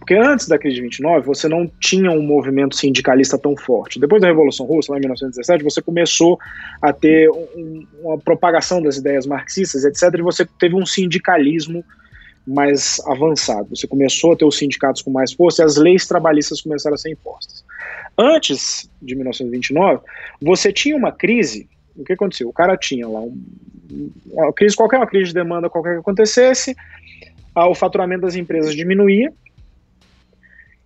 Porque 0.00 0.14
antes 0.14 0.48
da 0.48 0.58
crise 0.58 0.76
de 0.76 0.82
29, 0.82 1.26
você 1.26 1.46
não 1.46 1.70
tinha 1.78 2.10
um 2.10 2.22
movimento 2.22 2.74
sindicalista 2.74 3.38
tão 3.38 3.54
forte. 3.54 4.00
Depois 4.00 4.20
da 4.20 4.28
Revolução 4.28 4.66
Russa, 4.66 4.92
lá 4.92 4.98
em 4.98 5.02
1917, 5.02 5.62
você 5.62 5.82
começou 5.82 6.38
a 6.80 6.92
ter 6.92 7.30
um, 7.30 7.86
uma 8.02 8.18
propagação 8.18 8.82
das 8.82 8.96
ideias 8.96 9.26
marxistas, 9.26 9.84
etc., 9.84 10.18
e 10.18 10.22
você 10.22 10.48
teve 10.58 10.74
um 10.74 10.86
sindicalismo 10.86 11.84
mais 12.46 13.00
avançado. 13.06 13.68
Você 13.70 13.86
começou 13.86 14.32
a 14.32 14.36
ter 14.36 14.44
os 14.44 14.56
sindicatos 14.56 15.02
com 15.02 15.10
mais 15.10 15.32
força 15.32 15.62
e 15.62 15.64
as 15.64 15.76
leis 15.76 16.06
trabalhistas 16.06 16.60
começaram 16.60 16.94
a 16.94 16.98
ser 16.98 17.10
impostas. 17.10 17.64
Antes 18.16 18.90
de 19.00 19.14
1929, 19.14 20.02
você 20.40 20.72
tinha 20.72 20.96
uma 20.96 21.12
crise. 21.12 21.68
O 21.96 22.04
que 22.04 22.12
aconteceu? 22.12 22.48
O 22.48 22.52
cara 22.52 22.76
tinha 22.76 23.06
lá 23.06 23.20
um, 23.20 24.10
uma 24.26 24.52
crise, 24.52 24.76
qualquer 24.76 24.96
uma 24.96 25.06
crise 25.06 25.28
de 25.28 25.34
demanda, 25.34 25.68
qualquer 25.68 25.94
que 25.94 26.00
acontecesse, 26.00 26.74
o 27.54 27.74
faturamento 27.74 28.22
das 28.22 28.36
empresas 28.36 28.74
diminuía, 28.74 29.32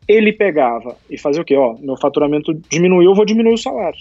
ele 0.09 0.33
pegava 0.33 0.97
e 1.09 1.17
fazia 1.17 1.43
o 1.43 1.45
quê? 1.45 1.57
Ó, 1.57 1.77
meu 1.79 1.97
faturamento 1.97 2.53
diminuiu, 2.69 3.11
eu 3.11 3.15
vou 3.15 3.25
diminuir 3.25 3.55
o 3.55 3.59
salário. 3.59 3.99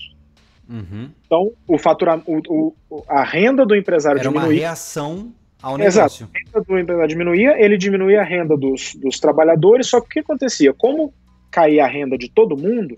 Uhum. 0.69 1.09
Então, 1.25 1.51
o 1.67 1.77
faturamento, 1.77 2.29
o, 2.29 2.75
o, 2.89 3.03
a 3.07 3.23
renda 3.23 3.65
do 3.65 3.75
empresário 3.75 4.19
Era 4.19 4.29
diminuía. 4.29 4.49
uma 4.49 4.59
reação 4.59 5.33
ao 5.63 5.77
negócio. 5.77 6.25
Exato. 6.25 6.29
A 6.35 6.37
renda 6.37 6.65
do 6.67 6.79
empresário 6.79 7.09
diminuía, 7.09 7.55
ele 7.57 7.77
diminuía 7.77 8.21
a 8.21 8.23
renda 8.23 8.57
dos, 8.57 8.93
dos 8.95 9.19
trabalhadores, 9.19 9.87
só 9.87 10.01
que 10.01 10.05
o 10.05 10.09
que 10.09 10.19
acontecia? 10.19 10.73
Como 10.73 11.13
caía 11.49 11.85
a 11.85 11.87
renda 11.87 12.17
de 12.17 12.29
todo 12.29 12.57
mundo, 12.57 12.97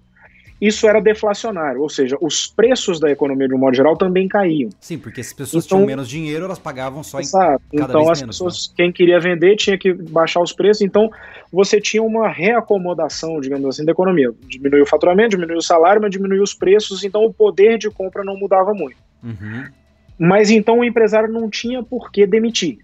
isso 0.59 0.87
era 0.87 1.01
deflacionário, 1.01 1.81
ou 1.81 1.89
seja, 1.89 2.17
os 2.21 2.47
preços 2.47 2.99
da 2.99 3.11
economia 3.11 3.47
de 3.47 3.53
um 3.53 3.57
modo 3.57 3.75
geral 3.75 3.97
também 3.97 4.27
caíam. 4.27 4.69
Sim, 4.79 4.97
porque 4.97 5.19
as 5.19 5.33
pessoas 5.33 5.65
então, 5.65 5.79
tinham 5.79 5.87
menos 5.87 6.09
dinheiro, 6.09 6.45
elas 6.45 6.57
pagavam 6.57 7.03
só 7.03 7.19
exato, 7.19 7.61
em 7.73 7.77
cada 7.77 7.91
então 7.91 8.09
as 8.09 8.21
menos, 8.21 8.37
pessoas, 8.37 8.69
né? 8.69 8.73
quem 8.77 8.91
queria 8.91 9.19
vender 9.19 9.57
tinha 9.57 9.77
que 9.77 9.93
baixar 9.93 10.41
os 10.41 10.53
preços, 10.53 10.81
então 10.81 11.09
você 11.51 11.81
tinha 11.81 12.01
uma 12.01 12.29
reacomodação, 12.29 13.39
digamos 13.41 13.67
assim, 13.67 13.83
da 13.83 13.91
economia. 13.91 14.31
Diminuiu 14.47 14.83
o 14.83 14.87
faturamento, 14.87 15.31
diminuiu 15.31 15.57
o 15.57 15.61
salário, 15.61 16.01
mas 16.01 16.09
diminuiu 16.09 16.41
os 16.41 16.53
preços, 16.53 17.03
então 17.03 17.25
o 17.25 17.33
poder 17.33 17.77
de 17.77 17.89
compra 17.89 18.23
não 18.23 18.37
mudava 18.37 18.73
muito. 18.73 18.97
Uhum. 19.21 19.65
Mas 20.17 20.49
então 20.49 20.79
o 20.79 20.83
empresário 20.83 21.31
não 21.31 21.49
tinha 21.49 21.83
por 21.83 22.11
que 22.11 22.25
demitir. 22.25 22.79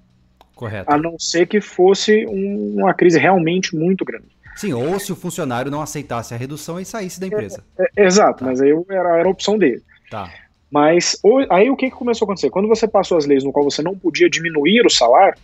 Correto. 0.56 0.92
A 0.92 0.98
não 0.98 1.18
ser 1.18 1.48
que 1.48 1.60
fosse 1.60 2.26
um, 2.28 2.76
uma 2.78 2.94
crise 2.94 3.18
realmente 3.18 3.76
muito 3.76 4.06
grande. 4.06 4.28
Sim, 4.56 4.74
ou 4.74 5.00
se 5.00 5.12
o 5.12 5.16
funcionário 5.16 5.72
não 5.72 5.82
aceitasse 5.82 6.34
a 6.34 6.38
redução 6.38 6.80
e 6.80 6.86
saísse 6.86 7.20
da 7.20 7.28
empresa. 7.28 7.64
É, 7.80 7.86
é, 7.98 8.06
exato, 8.06 8.40
tá. 8.40 8.46
mas 8.46 8.62
aí 8.62 8.72
era, 8.90 9.18
era 9.18 9.28
a 9.28 9.32
opção 9.32 9.58
dele. 9.58 9.82
Tá. 10.10 10.32
Mas 10.70 11.20
aí 11.50 11.70
o 11.70 11.76
que, 11.76 11.90
que 11.90 11.96
começou 11.96 12.26
a 12.26 12.28
acontecer? 12.28 12.50
Quando 12.50 12.68
você 12.68 12.88
passou 12.88 13.18
as 13.18 13.26
leis 13.26 13.44
no 13.44 13.52
qual 13.52 13.66
você 13.66 13.82
não 13.82 13.98
podia 13.98 14.30
diminuir 14.30 14.86
o 14.86 14.90
salário, 14.90 15.38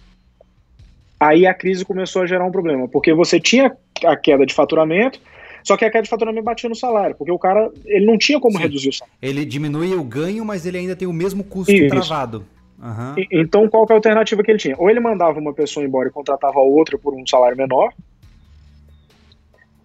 aí 1.20 1.48
a 1.48 1.54
crise 1.54 1.84
começou 1.84 2.22
a 2.22 2.28
gerar 2.28 2.46
um 2.46 2.52
problema, 2.52 2.88
porque 2.88 3.14
você 3.14 3.40
tinha 3.40 3.76
a 4.06 4.16
queda 4.16 4.46
de 4.46 4.54
faturamento, 4.54 5.20
só 5.68 5.76
que 5.76 5.84
a 5.84 5.92
queda 5.92 6.04
de 6.04 6.10
faturamento 6.10 6.46
batia 6.46 6.70
no 6.70 6.76
salário, 6.76 7.14
porque 7.14 7.30
o 7.30 7.38
cara 7.38 7.70
ele 7.86 8.06
não 8.06 8.18
tinha 8.18 8.40
como 8.40 8.56
Sim. 8.56 8.64
reduzir 8.64 8.88
o 8.88 8.94
salário. 8.94 9.18
Ele 9.22 9.44
diminui 9.44 9.94
o 9.94 10.02
ganho, 10.02 10.46
mas 10.46 10.66
ele 10.66 10.78
ainda 10.78 10.96
tem 10.96 11.06
o 11.06 11.12
mesmo 11.12 11.44
custo 11.44 11.74
Isso. 11.74 11.90
travado. 11.90 12.46
Uhum. 12.82 13.26
Então 13.30 13.68
qual 13.68 13.86
que 13.86 13.92
é 13.92 13.96
a 13.96 13.98
alternativa 13.98 14.42
que 14.42 14.50
ele 14.50 14.60
tinha? 14.60 14.76
Ou 14.78 14.90
ele 14.90 15.02
mandava 15.02 15.38
uma 15.38 15.54
pessoa 15.54 15.86
embora 15.86 16.08
e 16.08 16.12
contratava 16.12 16.60
outra 16.60 16.98
por 16.98 17.14
um 17.14 17.28
salário 17.28 17.58
menor, 17.58 17.92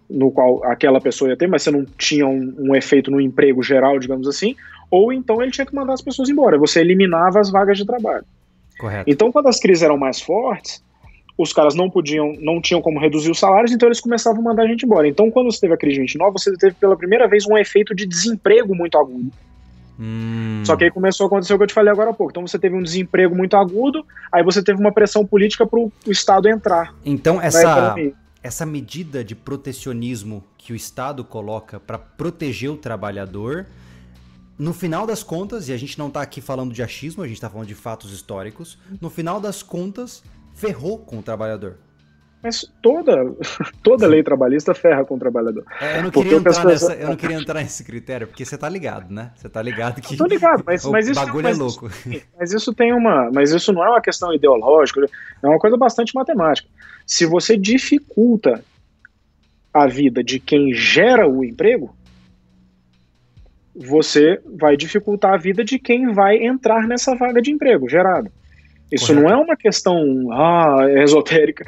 no 0.09 0.31
qual 0.31 0.63
aquela 0.63 1.01
pessoa 1.01 1.31
ia 1.31 1.35
ter, 1.35 1.47
mas 1.47 1.63
você 1.63 1.71
não 1.71 1.83
tinha 1.97 2.25
um, 2.25 2.55
um, 2.57 2.73
efeito 2.73 3.11
no 3.11 3.19
emprego 3.19 3.61
geral, 3.61 3.99
digamos 3.99 4.25
assim, 4.25 4.55
ou 4.89 5.11
então 5.11 5.41
ele 5.41 5.51
tinha 5.51 5.65
que 5.65 5.75
mandar 5.75 5.91
as 5.91 6.01
pessoas 6.01 6.29
embora, 6.29 6.57
você 6.57 6.79
eliminava 6.79 7.41
as 7.41 7.51
vagas 7.51 7.77
de 7.77 7.85
trabalho. 7.85 8.23
Correto. 8.79 9.03
Então, 9.05 9.33
quando 9.33 9.47
as 9.47 9.59
crises 9.59 9.83
eram 9.83 9.97
mais 9.97 10.21
fortes, 10.21 10.81
os 11.37 11.51
caras 11.51 11.73
não 11.73 11.89
podiam, 11.89 12.33
não 12.39 12.61
tinham 12.61 12.81
como 12.81 12.99
reduzir 12.99 13.31
os 13.31 13.39
salários, 13.39 13.71
então 13.71 13.87
eles 13.87 13.99
começavam 13.99 14.41
a 14.41 14.43
mandar 14.43 14.63
a 14.63 14.67
gente 14.67 14.85
embora. 14.85 15.07
Então, 15.07 15.31
quando 15.31 15.51
você 15.51 15.61
teve 15.61 15.73
a 15.73 15.77
crise 15.77 15.95
de 15.95 16.01
29, 16.01 16.31
você 16.33 16.55
teve 16.57 16.75
pela 16.75 16.95
primeira 16.95 17.27
vez 17.27 17.45
um 17.47 17.57
efeito 17.57 17.95
de 17.95 18.05
desemprego 18.05 18.75
muito 18.75 18.97
agudo. 18.97 19.31
Hum. 19.99 20.63
Só 20.65 20.75
que 20.75 20.85
aí 20.85 20.91
começou 20.91 21.25
a 21.25 21.27
acontecer 21.27 21.53
o 21.53 21.57
que 21.57 21.63
eu 21.63 21.67
te 21.67 21.73
falei 21.73 21.91
agora 21.91 22.11
há 22.11 22.13
pouco. 22.13 22.31
Então 22.31 22.45
você 22.45 22.57
teve 22.57 22.75
um 22.75 22.81
desemprego 22.81 23.35
muito 23.35 23.55
agudo, 23.55 24.05
aí 24.31 24.43
você 24.43 24.63
teve 24.63 24.79
uma 24.79 24.91
pressão 24.91 25.25
política 25.25 25.65
para 25.65 25.79
o 25.79 25.91
Estado 26.07 26.47
entrar. 26.47 26.95
Então 27.05 27.41
essa, 27.41 27.95
essa 28.41 28.65
medida 28.65 29.23
de 29.23 29.35
protecionismo 29.35 30.43
que 30.57 30.73
o 30.73 30.75
Estado 30.75 31.23
coloca 31.23 31.79
para 31.79 31.97
proteger 31.97 32.71
o 32.71 32.77
trabalhador 32.77 33.67
no 34.57 34.73
final 34.73 35.07
das 35.07 35.23
contas, 35.23 35.67
e 35.67 35.73
a 35.73 35.77
gente 35.77 35.97
não 35.97 36.07
está 36.07 36.21
aqui 36.21 36.39
falando 36.39 36.73
de 36.73 36.83
achismo, 36.83 37.23
a 37.23 37.27
gente 37.27 37.37
está 37.37 37.49
falando 37.49 37.67
de 37.67 37.73
fatos 37.75 38.11
históricos, 38.13 38.77
no 39.01 39.09
final 39.09 39.41
das 39.41 39.63
contas, 39.63 40.23
ferrou 40.53 40.99
com 40.99 41.19
o 41.19 41.23
trabalhador. 41.23 41.77
Mas 42.43 42.69
toda, 42.81 43.15
toda 43.81 44.05
lei 44.05 44.21
trabalhista 44.21 44.73
ferra 44.73 45.05
com 45.05 45.15
o 45.15 45.19
trabalhador. 45.19 45.63
É, 45.79 45.99
eu, 45.99 46.03
não 46.03 46.11
queria 46.11 46.35
entrar 46.35 46.51
pessoas... 46.51 46.81
nessa, 46.89 46.93
eu 46.95 47.07
não 47.07 47.15
queria 47.15 47.37
entrar 47.37 47.61
nesse 47.61 47.85
critério, 47.85 48.27
porque 48.27 48.43
você 48.43 48.57
tá 48.57 48.67
ligado, 48.67 49.13
né? 49.13 49.31
Você 49.35 49.47
tá 49.47 49.61
ligado 49.61 50.01
que. 50.01 50.15
Eu 50.15 50.17
tô 50.17 50.25
ligado, 50.25 50.61
mas, 50.65 50.83
o 50.85 50.91
mas 50.91 51.07
isso. 51.07 51.25
bagulho 51.25 51.43
mas 51.43 51.57
é 51.57 51.61
louco. 51.61 51.89
Mas 52.37 52.51
isso 52.51 52.73
tem 52.73 52.93
uma. 52.93 53.31
Mas 53.33 53.51
isso 53.51 53.71
não 53.71 53.81
é 53.83 53.89
uma 53.89 54.01
questão 54.01 54.33
ideológica, 54.33 55.05
é 55.41 55.47
uma 55.47 55.57
coisa 55.57 55.77
bastante 55.77 56.13
matemática. 56.13 56.67
Se 57.07 57.25
você 57.25 57.55
dificulta 57.55 58.61
a 59.73 59.87
vida 59.87 60.21
de 60.21 60.37
quem 60.37 60.73
gera 60.73 61.25
o 61.25 61.45
emprego, 61.45 61.95
você 63.73 64.39
vai 64.45 64.75
dificultar 64.75 65.33
a 65.33 65.37
vida 65.37 65.63
de 65.63 65.79
quem 65.79 66.11
vai 66.11 66.43
entrar 66.43 66.85
nessa 66.87 67.15
vaga 67.15 67.41
de 67.41 67.51
emprego 67.51 67.87
gerada. 67.87 68.29
Isso 68.93 69.07
Correto. 69.07 69.23
não 69.23 69.29
é 69.29 69.35
uma 69.35 69.55
questão 69.55 70.31
ah, 70.31 70.85
esotérica. 70.97 71.65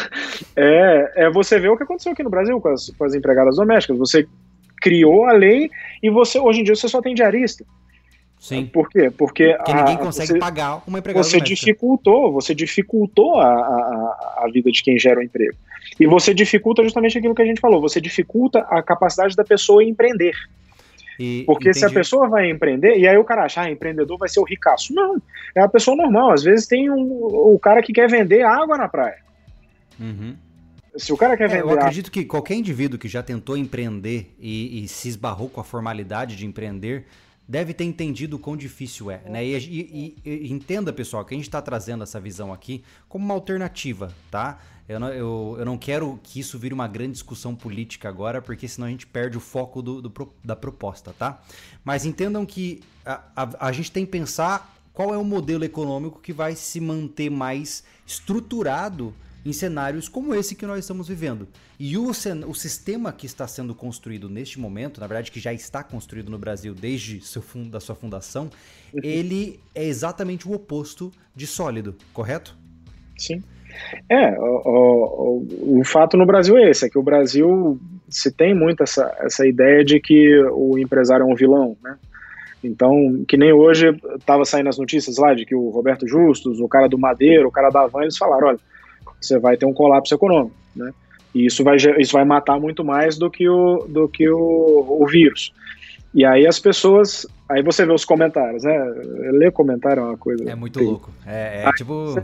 é, 0.54 1.24
é 1.24 1.30
você 1.30 1.58
ver 1.58 1.70
o 1.70 1.76
que 1.76 1.82
aconteceu 1.82 2.12
aqui 2.12 2.22
no 2.22 2.28
Brasil 2.28 2.60
com 2.60 2.68
as, 2.68 2.90
com 2.90 3.04
as 3.04 3.14
empregadas 3.14 3.56
domésticas. 3.56 3.96
Você 3.96 4.26
criou 4.80 5.24
a 5.24 5.32
lei 5.32 5.70
e 6.02 6.10
você 6.10 6.38
hoje 6.38 6.60
em 6.60 6.64
dia 6.64 6.76
você 6.76 6.86
só 6.86 7.00
tem 7.00 7.14
diarista. 7.14 7.64
Sim. 8.38 8.66
Por 8.66 8.88
quê? 8.88 9.10
Porque, 9.10 9.54
Porque 9.54 9.74
ninguém 9.74 9.96
consegue 9.96 10.32
você, 10.32 10.38
pagar 10.38 10.82
uma 10.86 10.98
empregada 10.98 11.24
Você 11.24 11.38
doméstica. 11.38 11.56
dificultou, 11.56 12.32
você 12.32 12.54
dificultou 12.54 13.36
a, 13.36 13.48
a, 13.48 14.44
a 14.44 14.50
vida 14.52 14.70
de 14.70 14.82
quem 14.82 14.98
gera 14.98 15.20
o 15.20 15.22
emprego. 15.22 15.56
E 15.98 16.06
você 16.06 16.32
dificulta 16.32 16.82
justamente 16.82 17.18
aquilo 17.18 17.34
que 17.34 17.42
a 17.42 17.46
gente 17.46 17.60
falou, 17.60 17.80
você 17.80 18.00
dificulta 18.00 18.60
a 18.68 18.82
capacidade 18.82 19.34
da 19.34 19.42
pessoa 19.42 19.82
empreender. 19.82 20.34
E, 21.18 21.42
Porque 21.44 21.70
entendi. 21.70 21.80
se 21.80 21.84
a 21.84 21.90
pessoa 21.90 22.28
vai 22.28 22.50
empreender, 22.50 22.96
e 22.96 23.08
aí 23.08 23.16
o 23.16 23.24
cara 23.24 23.44
acha, 23.44 23.62
ah, 23.62 23.70
empreendedor 23.70 24.16
vai 24.16 24.28
ser 24.28 24.40
o 24.40 24.44
ricaço. 24.44 24.94
Não, 24.94 25.20
é 25.54 25.60
a 25.60 25.68
pessoa 25.68 25.96
normal. 25.96 26.32
Às 26.32 26.44
vezes 26.44 26.66
tem 26.66 26.88
um, 26.90 27.10
o 27.22 27.58
cara 27.58 27.82
que 27.82 27.92
quer 27.92 28.08
vender 28.08 28.42
água 28.42 28.78
na 28.78 28.88
praia. 28.88 29.18
Uhum. 29.98 30.36
Se 30.96 31.12
o 31.12 31.16
cara 31.16 31.36
quer 31.36 31.48
vender. 31.48 31.60
É, 31.60 31.64
eu 31.64 31.70
acredito 31.70 32.10
que 32.10 32.24
qualquer 32.24 32.54
indivíduo 32.54 32.98
que 32.98 33.08
já 33.08 33.22
tentou 33.22 33.56
empreender 33.56 34.34
e, 34.38 34.84
e, 34.84 34.88
se 34.88 35.08
esbarrou 35.08 35.48
com 35.48 35.60
a 35.60 35.64
formalidade 35.64 36.36
de 36.36 36.46
empreender 36.46 37.06
deve 37.46 37.72
ter 37.72 37.84
entendido 37.84 38.36
o 38.36 38.38
quão 38.38 38.56
difícil 38.56 39.10
é. 39.10 39.22
Né? 39.24 39.44
E, 39.44 39.56
e, 39.56 40.16
e 40.24 40.52
entenda, 40.52 40.92
pessoal, 40.92 41.24
que 41.24 41.34
a 41.34 41.36
gente 41.36 41.48
está 41.48 41.62
trazendo 41.62 42.02
essa 42.02 42.20
visão 42.20 42.52
aqui 42.52 42.84
como 43.08 43.24
uma 43.24 43.34
alternativa, 43.34 44.12
tá? 44.30 44.58
Eu 44.88 44.98
não, 44.98 45.08
eu, 45.08 45.56
eu 45.58 45.64
não 45.66 45.76
quero 45.76 46.18
que 46.22 46.40
isso 46.40 46.58
vire 46.58 46.72
uma 46.72 46.88
grande 46.88 47.12
discussão 47.12 47.54
política 47.54 48.08
agora, 48.08 48.40
porque 48.40 48.66
senão 48.66 48.86
a 48.86 48.90
gente 48.90 49.06
perde 49.06 49.36
o 49.36 49.40
foco 49.40 49.82
do, 49.82 50.00
do 50.00 50.32
da 50.42 50.56
proposta, 50.56 51.12
tá? 51.12 51.42
Mas 51.84 52.06
entendam 52.06 52.46
que 52.46 52.80
a, 53.04 53.22
a, 53.36 53.66
a 53.68 53.72
gente 53.72 53.92
tem 53.92 54.06
que 54.06 54.12
pensar 54.12 54.74
qual 54.94 55.14
é 55.14 55.18
o 55.18 55.24
modelo 55.24 55.62
econômico 55.62 56.20
que 56.20 56.32
vai 56.32 56.56
se 56.56 56.80
manter 56.80 57.30
mais 57.30 57.84
estruturado 58.06 59.14
em 59.44 59.52
cenários 59.52 60.08
como 60.08 60.34
esse 60.34 60.54
que 60.54 60.66
nós 60.66 60.80
estamos 60.80 61.06
vivendo. 61.06 61.46
E 61.78 61.96
o, 61.96 62.10
o 62.10 62.54
sistema 62.54 63.12
que 63.12 63.26
está 63.26 63.46
sendo 63.46 63.74
construído 63.74 64.28
neste 64.28 64.58
momento, 64.58 65.00
na 65.00 65.06
verdade 65.06 65.30
que 65.30 65.38
já 65.38 65.52
está 65.52 65.84
construído 65.84 66.30
no 66.30 66.38
Brasil 66.38 66.74
desde 66.74 67.20
seu 67.20 67.42
da 67.66 67.78
sua 67.78 67.94
fundação, 67.94 68.50
uhum. 68.92 69.00
ele 69.02 69.60
é 69.74 69.84
exatamente 69.84 70.48
o 70.48 70.52
oposto 70.52 71.12
de 71.36 71.46
sólido, 71.46 71.94
correto? 72.12 72.56
Sim. 73.16 73.42
É, 74.08 74.30
o, 74.38 75.44
o, 75.44 75.80
o, 75.80 75.84
fato 75.84 76.16
no 76.16 76.26
Brasil 76.26 76.56
é 76.56 76.70
esse, 76.70 76.86
é 76.86 76.90
que 76.90 76.98
o 76.98 77.02
Brasil 77.02 77.78
se 78.08 78.32
tem 78.32 78.54
muito 78.54 78.82
essa, 78.82 79.14
essa 79.20 79.46
ideia 79.46 79.84
de 79.84 80.00
que 80.00 80.42
o 80.52 80.78
empresário 80.78 81.24
é 81.24 81.26
um 81.26 81.34
vilão, 81.34 81.76
né? 81.82 81.96
Então, 82.62 83.24
que 83.28 83.36
nem 83.36 83.52
hoje 83.52 83.96
estava 84.16 84.44
saindo 84.44 84.68
as 84.68 84.78
notícias 84.78 85.16
lá 85.16 85.32
de 85.32 85.44
que 85.44 85.54
o 85.54 85.70
Roberto 85.70 86.08
Justus, 86.08 86.58
o 86.58 86.68
cara 86.68 86.88
do 86.88 86.98
Madeiro, 86.98 87.48
o 87.48 87.52
cara 87.52 87.70
da 87.70 87.86
Van, 87.86 88.02
eles 88.02 88.16
falaram, 88.16 88.48
olha, 88.48 88.58
você 89.20 89.38
vai 89.38 89.56
ter 89.56 89.66
um 89.66 89.72
colapso 89.72 90.14
econômico, 90.14 90.56
né? 90.74 90.92
E 91.34 91.46
isso 91.46 91.62
vai, 91.62 91.76
isso 91.76 92.12
vai 92.12 92.24
matar 92.24 92.58
muito 92.58 92.84
mais 92.84 93.16
do 93.16 93.30
que 93.30 93.48
o, 93.48 93.86
do 93.88 94.08
que 94.08 94.28
o, 94.28 94.98
o 95.00 95.06
vírus. 95.06 95.52
E 96.14 96.24
aí 96.24 96.46
as 96.46 96.58
pessoas. 96.58 97.26
Aí 97.48 97.62
você 97.62 97.86
vê 97.86 97.92
os 97.92 98.04
comentários, 98.04 98.62
né? 98.62 98.76
Ler 99.32 99.50
comentário 99.52 100.02
é 100.02 100.04
uma 100.04 100.18
coisa. 100.18 100.48
É 100.50 100.54
muito 100.54 100.82
louco. 100.82 101.10
É, 101.26 101.62
é 101.62 101.66
aí 101.66 101.72
tipo. 101.72 102.06
Você, 102.06 102.20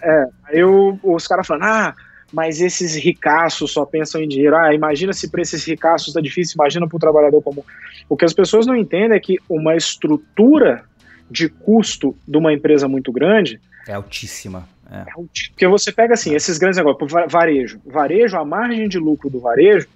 é, 0.00 0.26
aí 0.44 0.64
o, 0.64 0.98
os 1.02 1.26
caras 1.26 1.46
falam, 1.46 1.66
ah, 1.66 1.94
mas 2.32 2.60
esses 2.60 2.94
ricaços 2.94 3.72
só 3.72 3.84
pensam 3.84 4.22
em 4.22 4.28
dinheiro. 4.28 4.56
Ah, 4.56 4.72
imagina 4.72 5.12
se 5.12 5.28
para 5.28 5.42
esses 5.42 5.64
ricaços 5.64 6.14
tá 6.14 6.20
difícil, 6.20 6.54
imagina 6.56 6.86
para 6.86 6.96
o 6.96 7.00
trabalhador 7.00 7.42
comum. 7.42 7.62
O 8.08 8.16
que 8.16 8.24
as 8.24 8.32
pessoas 8.32 8.66
não 8.66 8.76
entendem 8.76 9.16
é 9.16 9.20
que 9.20 9.38
uma 9.48 9.74
estrutura 9.74 10.84
de 11.28 11.48
custo 11.48 12.16
de 12.26 12.36
uma 12.38 12.52
empresa 12.52 12.86
muito 12.86 13.10
grande. 13.10 13.60
É 13.88 13.94
altíssima. 13.94 14.68
É. 14.90 15.00
É 15.00 15.04
porque 15.14 15.66
você 15.66 15.90
pega 15.90 16.14
assim, 16.14 16.34
esses 16.34 16.58
grandes 16.58 16.76
negócios, 16.76 17.10
varejo. 17.28 17.80
Varejo, 17.84 18.36
a 18.36 18.44
margem 18.44 18.88
de 18.88 18.98
lucro 18.98 19.28
do 19.28 19.40
varejo 19.40 19.88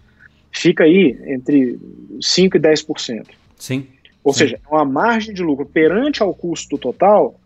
fica 0.50 0.84
aí 0.84 1.18
entre 1.26 1.78
5% 2.18 2.54
e 2.54 2.58
10%. 2.58 3.26
Sim. 3.56 3.86
Ou 4.26 4.32
sim. 4.32 4.40
seja, 4.40 4.58
é 4.60 4.74
uma 4.74 4.84
margem 4.84 5.32
de 5.32 5.40
lucro 5.40 5.64
perante 5.64 6.20
ao 6.20 6.34
custo 6.34 6.76
total 6.76 7.38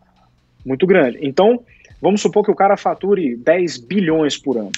muito 0.65 0.87
grande. 0.87 1.19
Então, 1.21 1.61
vamos 2.01 2.23
supor 2.23 2.43
que 2.43 2.51
o 2.51 2.55
cara 2.55 2.75
fature 2.75 3.37
10 3.37 3.77
bilhões 3.77 4.39
por 4.39 4.57
ano, 4.57 4.73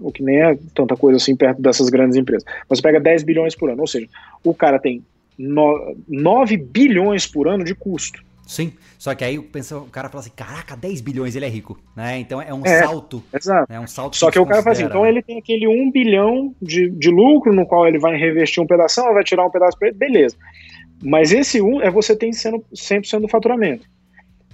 o 0.00 0.12
que 0.12 0.22
nem 0.22 0.40
é 0.40 0.56
tanta 0.72 0.94
coisa 0.94 1.16
assim 1.16 1.34
perto 1.34 1.60
dessas 1.60 1.88
grandes 1.88 2.16
empresas. 2.16 2.44
Você 2.68 2.80
pega 2.80 3.00
10 3.00 3.24
bilhões 3.24 3.56
por 3.56 3.68
ano, 3.68 3.80
ou 3.80 3.88
seja, 3.88 4.06
o 4.44 4.54
cara 4.54 4.78
tem 4.78 5.02
9 5.36 6.56
bilhões 6.56 7.26
por 7.26 7.48
ano 7.48 7.64
de 7.64 7.74
custo. 7.74 8.22
Sim, 8.50 8.72
só 8.98 9.14
que 9.14 9.22
aí 9.22 9.38
pensa, 9.38 9.78
o 9.78 9.86
cara 9.86 10.08
fala 10.08 10.22
assim, 10.22 10.32
caraca, 10.34 10.76
10 10.76 11.02
bilhões, 11.02 11.36
ele 11.36 11.44
é 11.44 11.48
rico, 11.48 11.78
né? 11.96 12.18
Então 12.18 12.42
é 12.42 12.52
um 12.52 12.66
é, 12.66 12.82
salto. 12.82 13.22
Exato. 13.32 13.72
É 13.72 13.78
um 13.78 13.86
salto 13.86 14.16
só 14.16 14.26
que, 14.26 14.32
que 14.32 14.38
o 14.40 14.44
cara 14.44 14.60
fala 14.60 14.72
assim, 14.72 14.86
então 14.86 15.04
né? 15.04 15.08
ele 15.08 15.22
tem 15.22 15.38
aquele 15.38 15.68
1 15.68 15.92
bilhão 15.92 16.52
de, 16.60 16.90
de 16.90 17.10
lucro 17.10 17.52
no 17.52 17.64
qual 17.64 17.86
ele 17.86 18.00
vai 18.00 18.16
reinvestir 18.16 18.60
um 18.60 18.66
pedaço, 18.66 19.00
vai 19.14 19.22
tirar 19.22 19.46
um 19.46 19.50
pedaço 19.52 19.78
para 19.78 19.86
ele, 19.86 19.96
beleza. 19.96 20.36
Mas 21.00 21.30
esse 21.30 21.62
1 21.62 21.80
é 21.82 21.90
você 21.92 22.16
tem 22.16 22.32
sendo 22.32 22.58
100% 22.74 23.20
do 23.20 23.28
faturamento. 23.28 23.86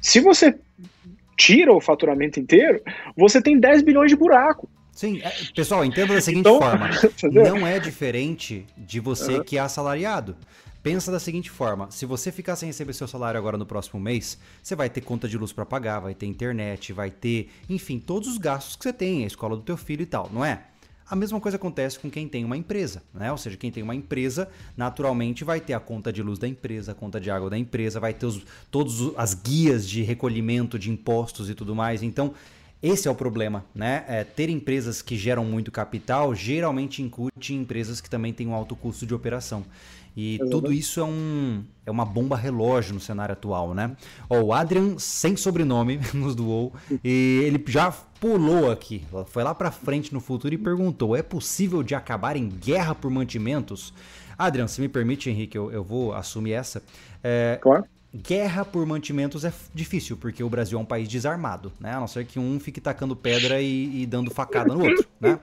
Se 0.03 0.21
você 0.21 0.55
tira 1.35 1.73
o 1.73 1.81
faturamento 1.81 2.39
inteiro, 2.39 2.83
você 3.17 3.41
tem 3.41 3.59
10 3.59 3.81
bilhões 3.81 4.11
de 4.11 4.17
buraco. 4.17 4.69
Sim, 4.93 5.23
é, 5.23 5.33
pessoal, 5.55 5.83
entenda 5.83 6.13
da 6.13 6.21
seguinte 6.21 6.41
então, 6.41 6.59
forma: 6.59 6.91
não 7.33 7.67
é 7.67 7.81
diferente 7.81 8.67
de 8.77 9.01
você 9.01 9.37
uhum. 9.37 9.43
que 9.43 9.57
é 9.57 9.61
assalariado. 9.61 10.37
Pensa 10.87 11.11
da 11.11 11.19
seguinte 11.19 11.51
forma: 11.51 11.91
se 11.91 12.07
você 12.07 12.31
ficar 12.31 12.55
sem 12.55 12.69
receber 12.69 12.93
seu 12.93 13.09
salário 13.09 13.37
agora 13.37 13.59
no 13.59 13.67
próximo 13.67 13.99
mês, 13.99 14.39
você 14.63 14.77
vai 14.77 14.89
ter 14.89 15.01
conta 15.01 15.27
de 15.27 15.37
luz 15.37 15.53
para 15.53 15.67
pagar, 15.67 15.99
vai 15.99 16.15
ter 16.15 16.27
internet, 16.27 16.93
vai 16.93 17.11
ter, 17.11 17.51
enfim, 17.69 17.99
todos 17.99 18.29
os 18.29 18.39
gastos 18.39 18.77
que 18.77 18.85
você 18.85 18.93
tem, 18.93 19.25
a 19.25 19.27
escola 19.27 19.57
do 19.57 19.63
teu 19.63 19.77
filho 19.77 20.03
e 20.03 20.07
tal, 20.07 20.31
não 20.33 20.45
é? 20.45 20.63
A 21.11 21.17
mesma 21.17 21.41
coisa 21.41 21.57
acontece 21.57 21.99
com 21.99 22.09
quem 22.09 22.29
tem 22.29 22.45
uma 22.45 22.57
empresa, 22.57 23.03
né? 23.13 23.33
Ou 23.33 23.37
seja, 23.37 23.57
quem 23.57 23.73
tem 23.73 23.83
uma 23.83 23.97
empresa, 23.97 24.49
naturalmente 24.77 25.43
vai 25.43 25.59
ter 25.59 25.73
a 25.73 25.81
conta 25.81 26.13
de 26.13 26.23
luz 26.23 26.39
da 26.39 26.47
empresa, 26.47 26.93
a 26.93 26.95
conta 26.95 27.19
de 27.19 27.33
água 27.33 27.51
da 27.51 27.59
empresa, 27.59 27.99
vai 27.99 28.15
ter 28.15 28.27
os, 28.27 28.47
todas 28.71 29.13
as 29.17 29.35
guias 29.35 29.89
de 29.89 30.05
recolhimento 30.05 30.79
de 30.79 30.89
impostos 30.89 31.51
e 31.51 31.55
tudo 31.57 31.75
mais. 31.75 32.01
Então, 32.01 32.33
esse 32.81 33.09
é 33.09 33.11
o 33.11 33.15
problema, 33.17 33.65
né? 33.75 34.05
É, 34.07 34.23
ter 34.23 34.49
empresas 34.51 35.03
que 35.03 35.17
geram 35.17 35.45
muito 35.45 35.73
capital 35.73 36.33
geralmente 36.33 37.03
incute 37.03 37.55
empresas 37.55 38.01
que 38.01 38.09
também 38.09 38.33
têm 38.33 38.47
um 38.47 38.55
alto 38.55 38.77
custo 38.77 39.05
de 39.05 39.13
operação. 39.13 39.65
E 40.17 40.39
tudo 40.51 40.73
isso 40.73 40.99
é, 40.99 41.05
um, 41.05 41.63
é 41.85 41.91
uma 41.91 42.05
bomba 42.07 42.37
relógio 42.37 42.95
no 42.95 43.01
cenário 43.01 43.35
atual, 43.35 43.75
né? 43.75 43.95
Ó, 44.31 44.41
o 44.41 44.53
Adrian, 44.53 44.99
sem 44.99 45.37
sobrenome, 45.37 46.01
nos 46.15 46.35
doou, 46.35 46.73
e 47.05 47.43
ele 47.45 47.63
já 47.67 47.93
pulou 48.19 48.71
aqui, 48.71 49.05
foi 49.27 49.45
lá 49.45 49.55
para 49.55 49.71
frente 49.71 50.15
no 50.15 50.21
futuro 50.21 50.55
e 50.55 50.59
perguntou: 50.59 51.15
é 51.15 51.23
possível 51.23 51.83
de 51.83 51.95
acabar 51.95 52.35
em 52.35 52.49
guerra 52.49 52.95
por 52.95 53.11
mantimentos? 53.11 53.93
Adrian, 54.39 54.67
se 54.67 54.81
me 54.81 54.89
permite, 54.89 55.29
Henrique, 55.29 55.57
eu, 55.57 55.71
eu 55.71 55.85
vou 55.85 56.15
assumir 56.15 56.53
essa. 56.53 56.83
É, 57.23 57.59
claro 57.61 57.85
guerra 58.17 58.65
por 58.65 58.85
mantimentos 58.87 59.45
é 59.45 59.53
difícil, 59.75 60.17
porque 60.17 60.43
o 60.43 60.49
Brasil 60.49 60.79
é 60.79 60.83
um 60.83 60.85
país 60.85 61.09
desarmado, 61.09 61.73
né? 61.79 61.93
A 61.93 62.01
não 62.01 62.09
ser 62.09 62.25
que 62.25 62.39
um 62.39 62.59
fique 62.59 62.81
tacando 62.81 63.15
pedra 63.15 63.61
e, 63.61 64.03
e 64.03 64.07
dando 64.07 64.31
facada 64.31 64.75
no 64.75 64.85
outro, 64.85 65.07
né? 65.21 65.39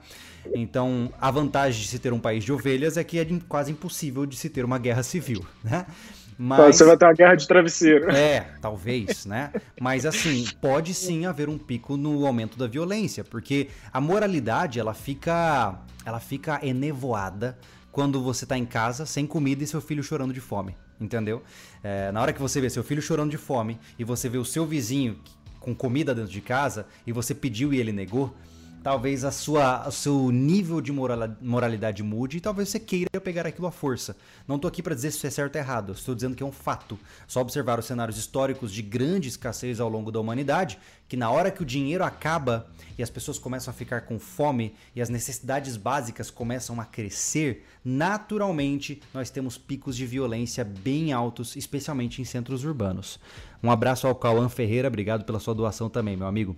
Então, 0.54 1.12
a 1.20 1.30
vantagem 1.30 1.80
de 1.80 1.88
se 1.88 1.98
ter 1.98 2.12
um 2.12 2.18
país 2.18 2.44
de 2.44 2.52
ovelhas 2.52 2.96
é 2.96 3.04
que 3.04 3.18
é 3.18 3.26
quase 3.48 3.72
impossível 3.72 4.26
de 4.26 4.36
se 4.36 4.50
ter 4.50 4.64
uma 4.64 4.78
guerra 4.78 5.02
civil, 5.02 5.44
né? 5.62 5.86
Mas, 6.36 6.76
Você 6.76 6.84
vai 6.84 6.96
ter 6.96 7.04
uma 7.04 7.14
guerra 7.14 7.34
de 7.36 7.46
travesseiro. 7.46 8.10
É, 8.10 8.40
talvez, 8.60 9.24
né? 9.24 9.52
Mas 9.80 10.04
assim, 10.04 10.44
pode 10.60 10.92
sim 10.92 11.26
haver 11.26 11.48
um 11.48 11.56
pico 11.56 11.96
no 11.96 12.26
aumento 12.26 12.58
da 12.58 12.66
violência, 12.66 13.22
porque 13.22 13.68
a 13.92 14.00
moralidade 14.00 14.80
ela 14.80 14.92
fica, 14.92 15.78
ela 16.04 16.18
fica 16.18 16.58
enevoada 16.60 17.56
quando 17.92 18.20
você 18.20 18.44
está 18.44 18.58
em 18.58 18.66
casa 18.66 19.06
sem 19.06 19.24
comida 19.26 19.62
e 19.62 19.66
seu 19.66 19.80
filho 19.80 20.02
chorando 20.02 20.34
de 20.34 20.40
fome 20.40 20.74
entendeu? 21.00 21.42
É, 21.82 22.10
na 22.12 22.20
hora 22.20 22.32
que 22.32 22.40
você 22.40 22.60
vê 22.60 22.70
seu 22.70 22.84
filho 22.84 23.02
chorando 23.02 23.30
de 23.30 23.38
fome 23.38 23.78
e 23.98 24.04
você 24.04 24.28
vê 24.28 24.38
o 24.38 24.44
seu 24.44 24.66
vizinho 24.66 25.18
com 25.60 25.74
comida 25.74 26.14
dentro 26.14 26.30
de 26.30 26.40
casa 26.40 26.86
e 27.06 27.12
você 27.12 27.34
pediu 27.34 27.72
e 27.72 27.80
ele 27.80 27.92
negou, 27.92 28.34
talvez 28.84 29.24
a 29.24 29.30
sua, 29.30 29.88
o 29.88 29.90
seu 29.90 30.30
nível 30.30 30.78
de 30.78 30.92
moralidade 30.92 32.02
mude 32.02 32.36
e 32.36 32.40
talvez 32.40 32.68
você 32.68 32.78
queira 32.78 33.18
pegar 33.18 33.46
aquilo 33.46 33.66
à 33.66 33.70
força. 33.70 34.14
Não 34.46 34.56
estou 34.56 34.68
aqui 34.68 34.82
para 34.82 34.94
dizer 34.94 35.10
se 35.10 35.16
isso 35.16 35.26
é 35.26 35.30
certo 35.30 35.56
ou 35.56 35.62
errado, 35.62 35.92
estou 35.92 36.14
dizendo 36.14 36.36
que 36.36 36.42
é 36.42 36.46
um 36.46 36.52
fato. 36.52 36.98
Só 37.26 37.40
observar 37.40 37.78
os 37.78 37.86
cenários 37.86 38.18
históricos 38.18 38.70
de 38.70 38.82
grande 38.82 39.30
escassez 39.30 39.80
ao 39.80 39.88
longo 39.88 40.12
da 40.12 40.20
humanidade, 40.20 40.78
que 41.08 41.16
na 41.16 41.30
hora 41.30 41.50
que 41.50 41.62
o 41.62 41.64
dinheiro 41.64 42.04
acaba 42.04 42.66
e 42.98 43.02
as 43.02 43.08
pessoas 43.08 43.38
começam 43.38 43.72
a 43.72 43.74
ficar 43.74 44.02
com 44.02 44.18
fome 44.18 44.74
e 44.94 45.00
as 45.00 45.08
necessidades 45.08 45.78
básicas 45.78 46.30
começam 46.30 46.78
a 46.78 46.84
crescer, 46.84 47.64
naturalmente 47.82 49.00
nós 49.14 49.30
temos 49.30 49.56
picos 49.56 49.96
de 49.96 50.04
violência 50.04 50.62
bem 50.62 51.10
altos, 51.10 51.56
especialmente 51.56 52.20
em 52.20 52.24
centros 52.26 52.64
urbanos. 52.64 53.18
Um 53.62 53.70
abraço 53.70 54.06
ao 54.06 54.14
Cauã 54.14 54.46
Ferreira, 54.50 54.88
obrigado 54.88 55.24
pela 55.24 55.40
sua 55.40 55.54
doação 55.54 55.88
também, 55.88 56.18
meu 56.18 56.26
amigo. 56.26 56.54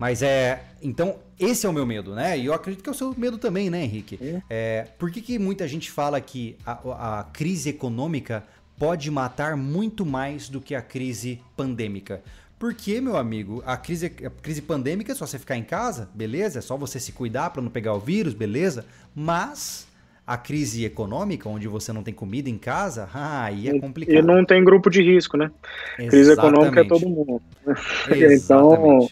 Mas 0.00 0.22
é. 0.22 0.62
Então, 0.82 1.16
esse 1.38 1.66
é 1.66 1.68
o 1.68 1.74
meu 1.74 1.84
medo, 1.84 2.14
né? 2.14 2.38
E 2.38 2.46
eu 2.46 2.54
acredito 2.54 2.82
que 2.82 2.88
é 2.88 2.92
o 2.92 2.94
seu 2.94 3.14
medo 3.18 3.36
também, 3.36 3.68
né, 3.68 3.84
Henrique? 3.84 4.18
É. 4.18 4.40
É, 4.48 4.86
por 4.98 5.10
que, 5.10 5.20
que 5.20 5.38
muita 5.38 5.68
gente 5.68 5.90
fala 5.90 6.18
que 6.22 6.56
a, 6.64 7.18
a 7.20 7.24
crise 7.24 7.68
econômica 7.68 8.42
pode 8.78 9.10
matar 9.10 9.58
muito 9.58 10.06
mais 10.06 10.48
do 10.48 10.58
que 10.58 10.74
a 10.74 10.80
crise 10.80 11.38
pandêmica? 11.54 12.22
Porque, 12.58 12.98
meu 12.98 13.18
amigo, 13.18 13.62
a 13.66 13.76
crise, 13.76 14.06
a 14.06 14.30
crise 14.30 14.62
pandêmica 14.62 15.12
é 15.12 15.14
só 15.14 15.26
você 15.26 15.38
ficar 15.38 15.58
em 15.58 15.62
casa, 15.62 16.08
beleza? 16.14 16.60
É 16.60 16.62
só 16.62 16.78
você 16.78 16.98
se 16.98 17.12
cuidar 17.12 17.50
para 17.50 17.60
não 17.60 17.70
pegar 17.70 17.92
o 17.92 18.00
vírus, 18.00 18.32
beleza? 18.32 18.86
Mas 19.14 19.86
a 20.26 20.38
crise 20.38 20.82
econômica, 20.82 21.46
onde 21.46 21.68
você 21.68 21.92
não 21.92 22.02
tem 22.02 22.14
comida 22.14 22.48
em 22.48 22.56
casa, 22.56 23.06
ah, 23.12 23.44
aí 23.52 23.68
é 23.68 23.78
complicado. 23.78 24.16
E 24.16 24.22
não 24.22 24.46
tem 24.46 24.64
grupo 24.64 24.88
de 24.88 25.02
risco, 25.02 25.36
né? 25.36 25.50
Exatamente. 25.98 26.10
Crise 26.10 26.32
econômica 26.32 26.80
é 26.80 26.84
todo 26.84 27.06
mundo. 27.06 27.42
então, 28.32 29.08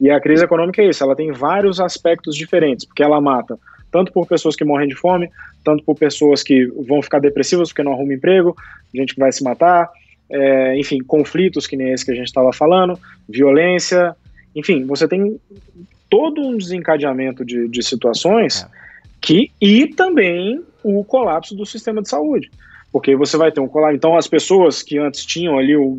e 0.00 0.10
a 0.10 0.20
crise 0.20 0.44
econômica 0.44 0.82
é 0.82 0.88
isso, 0.88 1.02
ela 1.02 1.16
tem 1.16 1.32
vários 1.32 1.80
aspectos 1.80 2.36
diferentes, 2.36 2.84
porque 2.84 3.02
ela 3.02 3.20
mata 3.20 3.58
tanto 3.90 4.12
por 4.12 4.26
pessoas 4.26 4.54
que 4.54 4.64
morrem 4.64 4.88
de 4.88 4.94
fome, 4.94 5.30
tanto 5.64 5.82
por 5.82 5.96
pessoas 5.96 6.42
que 6.42 6.66
vão 6.86 7.00
ficar 7.00 7.18
depressivas 7.18 7.68
porque 7.68 7.82
não 7.82 7.92
arrumam 7.92 8.12
emprego, 8.12 8.54
gente 8.94 9.14
que 9.14 9.20
vai 9.20 9.32
se 9.32 9.42
matar, 9.42 9.88
é, 10.28 10.78
enfim, 10.78 10.98
conflitos 11.02 11.66
que 11.66 11.76
nem 11.76 11.92
esse 11.92 12.04
que 12.04 12.10
a 12.10 12.14
gente 12.14 12.26
estava 12.26 12.52
falando, 12.52 12.98
violência, 13.28 14.14
enfim, 14.54 14.84
você 14.84 15.08
tem 15.08 15.40
todo 16.10 16.40
um 16.40 16.56
desencadeamento 16.56 17.44
de, 17.44 17.68
de 17.68 17.82
situações 17.82 18.62
é. 18.62 18.68
que 19.20 19.50
e 19.60 19.86
também 19.86 20.62
o 20.82 21.02
colapso 21.04 21.54
do 21.54 21.64
sistema 21.64 22.02
de 22.02 22.08
saúde 22.08 22.50
porque 22.92 23.14
você 23.16 23.36
vai 23.36 23.52
ter 23.52 23.60
um 23.60 23.68
colar. 23.68 23.94
Então, 23.94 24.16
as 24.16 24.26
pessoas 24.26 24.82
que 24.82 24.98
antes 24.98 25.24
tinham 25.24 25.58
ali 25.58 25.76
o, 25.76 25.96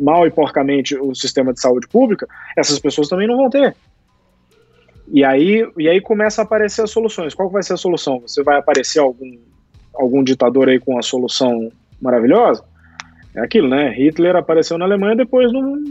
mal 0.00 0.26
e 0.26 0.30
porcamente 0.30 0.96
o 0.96 1.14
sistema 1.14 1.52
de 1.52 1.60
saúde 1.60 1.88
pública, 1.88 2.28
essas 2.56 2.78
pessoas 2.78 3.08
também 3.08 3.26
não 3.26 3.36
vão 3.36 3.50
ter. 3.50 3.74
E 5.08 5.24
aí, 5.24 5.68
e 5.76 5.88
aí 5.88 6.00
começa 6.00 6.42
a 6.42 6.44
aparecer 6.44 6.82
as 6.82 6.90
soluções. 6.90 7.34
Qual 7.34 7.50
vai 7.50 7.62
ser 7.62 7.74
a 7.74 7.76
solução? 7.76 8.20
Você 8.20 8.42
vai 8.42 8.58
aparecer 8.58 9.00
algum, 9.00 9.36
algum 9.94 10.22
ditador 10.22 10.68
aí 10.68 10.78
com 10.78 10.98
a 10.98 11.02
solução 11.02 11.70
maravilhosa? 12.00 12.64
É 13.34 13.40
aquilo, 13.40 13.68
né? 13.68 13.90
Hitler 13.90 14.36
apareceu 14.36 14.78
na 14.78 14.84
Alemanha 14.84 15.16
depois 15.16 15.52
num, 15.52 15.82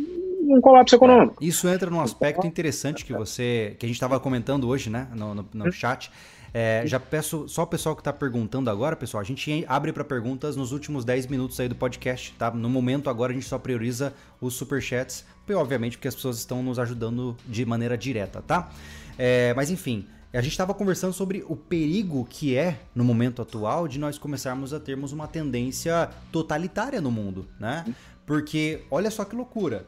num 0.42 0.62
colapso 0.62 0.96
econômico. 0.96 1.44
É, 1.44 1.46
isso 1.46 1.68
entra 1.68 1.90
num 1.90 2.02
aspecto 2.02 2.46
interessante 2.46 3.04
que 3.04 3.14
você 3.14 3.76
que 3.80 3.86
a 3.86 3.88
gente 3.88 3.96
estava 3.96 4.20
comentando 4.20 4.68
hoje, 4.68 4.90
né, 4.90 5.08
no, 5.16 5.36
no, 5.36 5.46
no 5.54 5.72
chat 5.72 6.12
é, 6.54 6.84
já 6.86 7.00
peço, 7.00 7.48
só 7.48 7.64
o 7.64 7.68
pessoal 7.68 7.96
que 7.96 8.02
está 8.02 8.12
perguntando 8.12 8.70
agora, 8.70 8.96
pessoal, 8.96 9.22
a 9.22 9.24
gente 9.24 9.66
abre 9.68 9.94
para 9.94 10.04
perguntas 10.04 10.56
nos 10.56 10.72
últimos 10.72 11.06
10 11.06 11.28
minutos 11.28 11.60
aí 11.60 11.70
do 11.70 11.76
podcast, 11.76 12.34
tá? 12.38 12.52
No 12.52 12.70
momento 12.70 13.10
agora 13.10 13.32
a 13.32 13.36
gente 13.36 13.48
só 13.48 13.58
prioriza 13.58 14.14
os 14.40 14.54
superchats, 14.54 15.26
obviamente 15.50 15.98
porque 15.98 16.08
as 16.08 16.16
pessoas 16.16 16.38
estão 16.38 16.62
nos 16.62 16.80
ajudando 16.80 17.36
de 17.48 17.66
maneira 17.66 17.98
direta, 17.98 18.42
tá? 18.42 18.70
É, 19.18 19.54
mas 19.54 19.70
enfim, 19.70 20.08
a 20.34 20.42
gente 20.42 20.52
estava 20.52 20.74
conversando 20.74 21.14
sobre 21.14 21.44
o 21.48 21.56
perigo 21.56 22.26
que 22.30 22.58
é, 22.58 22.80
no 22.96 23.04
momento 23.04 23.42
atual, 23.42 23.88
de 23.88 24.00
nós 24.00 24.18
começarmos 24.18 24.74
a 24.74 24.80
termos 24.80 25.12
uma 25.12 25.28
tendência 25.28 26.10
totalitária 26.32 27.02
no 27.02 27.12
mundo, 27.12 27.48
né? 27.60 27.86
Porque, 28.26 28.84
olha 28.90 29.12
só 29.12 29.26
que 29.26 29.36
loucura. 29.36 29.86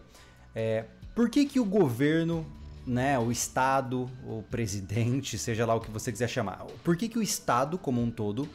É, 0.53 0.85
por 1.15 1.29
que, 1.29 1.45
que 1.45 1.59
o 1.59 1.65
governo 1.65 2.45
né, 2.85 3.17
o 3.17 3.31
Estado, 3.31 4.09
o 4.25 4.43
presidente, 4.49 5.37
seja 5.37 5.65
lá 5.65 5.75
o 5.75 5.79
que 5.79 5.91
você 5.91 6.11
quiser 6.11 6.27
chamar. 6.27 6.65
Por 6.83 6.95
que, 6.95 7.07
que 7.07 7.17
o 7.17 7.21
Estado, 7.21 7.77
como 7.77 8.01
um 8.01 8.11
todo, 8.11 8.47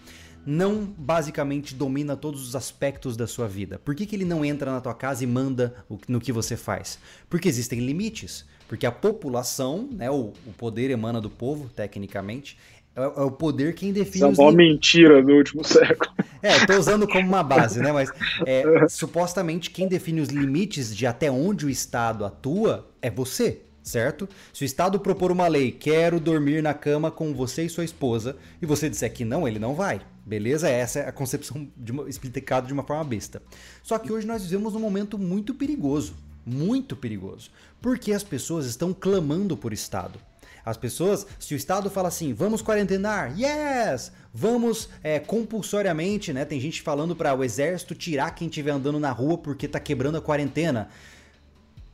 não 0.44 0.84
basicamente 0.84 1.74
domina 1.74 2.16
todos 2.16 2.46
os 2.46 2.56
aspectos 2.56 3.16
da 3.16 3.26
sua 3.26 3.48
vida? 3.48 3.78
Por 3.78 3.94
que, 3.94 4.06
que 4.06 4.16
ele 4.16 4.24
não 4.24 4.44
entra 4.44 4.72
na 4.72 4.80
tua 4.80 4.94
casa 4.94 5.24
e 5.24 5.26
manda 5.26 5.74
no 6.06 6.20
que 6.20 6.32
você 6.32 6.56
faz? 6.56 6.98
Porque 7.28 7.48
existem 7.48 7.80
limites. 7.80 8.46
Porque 8.68 8.86
a 8.86 8.92
população, 8.92 9.88
né, 9.90 10.10
o, 10.10 10.32
o 10.46 10.52
poder 10.56 10.90
emana 10.90 11.20
do 11.20 11.30
povo, 11.30 11.70
tecnicamente, 11.70 12.58
é, 12.94 13.02
é 13.02 13.22
o 13.22 13.30
poder 13.30 13.74
quem 13.74 13.92
define 13.92 14.30
Isso 14.30 14.40
é 14.40 14.44
uma 14.44 14.52
mentira 14.52 15.22
do 15.22 15.32
último 15.32 15.62
século. 15.64 16.10
É, 16.42 16.66
tô 16.66 16.76
usando 16.78 17.06
como 17.06 17.26
uma 17.26 17.42
base, 17.42 17.80
né? 17.80 17.92
Mas 17.92 18.10
é, 18.44 18.86
supostamente 18.88 19.70
quem 19.70 19.88
define 19.88 20.20
os 20.20 20.28
limites 20.28 20.94
de 20.94 21.06
até 21.06 21.30
onde 21.30 21.64
o 21.64 21.70
Estado 21.70 22.24
atua 22.24 22.90
é 23.00 23.10
você 23.10 23.62
certo? 23.88 24.28
Se 24.52 24.62
o 24.62 24.66
Estado 24.66 25.00
propor 25.00 25.32
uma 25.32 25.48
lei, 25.48 25.72
quero 25.72 26.20
dormir 26.20 26.62
na 26.62 26.74
cama 26.74 27.10
com 27.10 27.34
você 27.34 27.64
e 27.64 27.68
sua 27.68 27.84
esposa, 27.84 28.36
e 28.60 28.66
você 28.66 28.88
disser 28.88 29.12
que 29.12 29.24
não, 29.24 29.48
ele 29.48 29.58
não 29.58 29.74
vai. 29.74 30.00
Beleza? 30.24 30.68
Essa 30.68 31.00
é 31.00 31.08
a 31.08 31.12
concepção 31.12 31.66
explicada 32.06 32.66
de 32.66 32.72
uma 32.72 32.84
forma 32.84 33.04
besta. 33.04 33.42
Só 33.82 33.98
que 33.98 34.12
hoje 34.12 34.26
nós 34.26 34.42
vivemos 34.42 34.74
um 34.74 34.80
momento 34.80 35.18
muito 35.18 35.54
perigoso. 35.54 36.14
Muito 36.44 36.94
perigoso. 36.94 37.50
Porque 37.80 38.12
as 38.12 38.22
pessoas 38.22 38.66
estão 38.66 38.92
clamando 38.92 39.56
por 39.56 39.72
Estado. 39.72 40.18
As 40.64 40.76
pessoas, 40.76 41.26
se 41.38 41.54
o 41.54 41.56
Estado 41.56 41.88
fala 41.88 42.08
assim, 42.08 42.34
vamos 42.34 42.62
quarentenar, 42.62 43.34
yes! 43.38 44.12
Vamos 44.34 44.90
é, 45.02 45.18
compulsoriamente, 45.18 46.30
né? 46.30 46.44
Tem 46.44 46.60
gente 46.60 46.82
falando 46.82 47.16
para 47.16 47.34
o 47.34 47.42
exército 47.42 47.94
tirar 47.94 48.34
quem 48.34 48.48
estiver 48.48 48.72
andando 48.72 49.00
na 49.00 49.10
rua 49.10 49.38
porque 49.38 49.66
tá 49.66 49.80
quebrando 49.80 50.18
a 50.18 50.20
quarentena. 50.20 50.90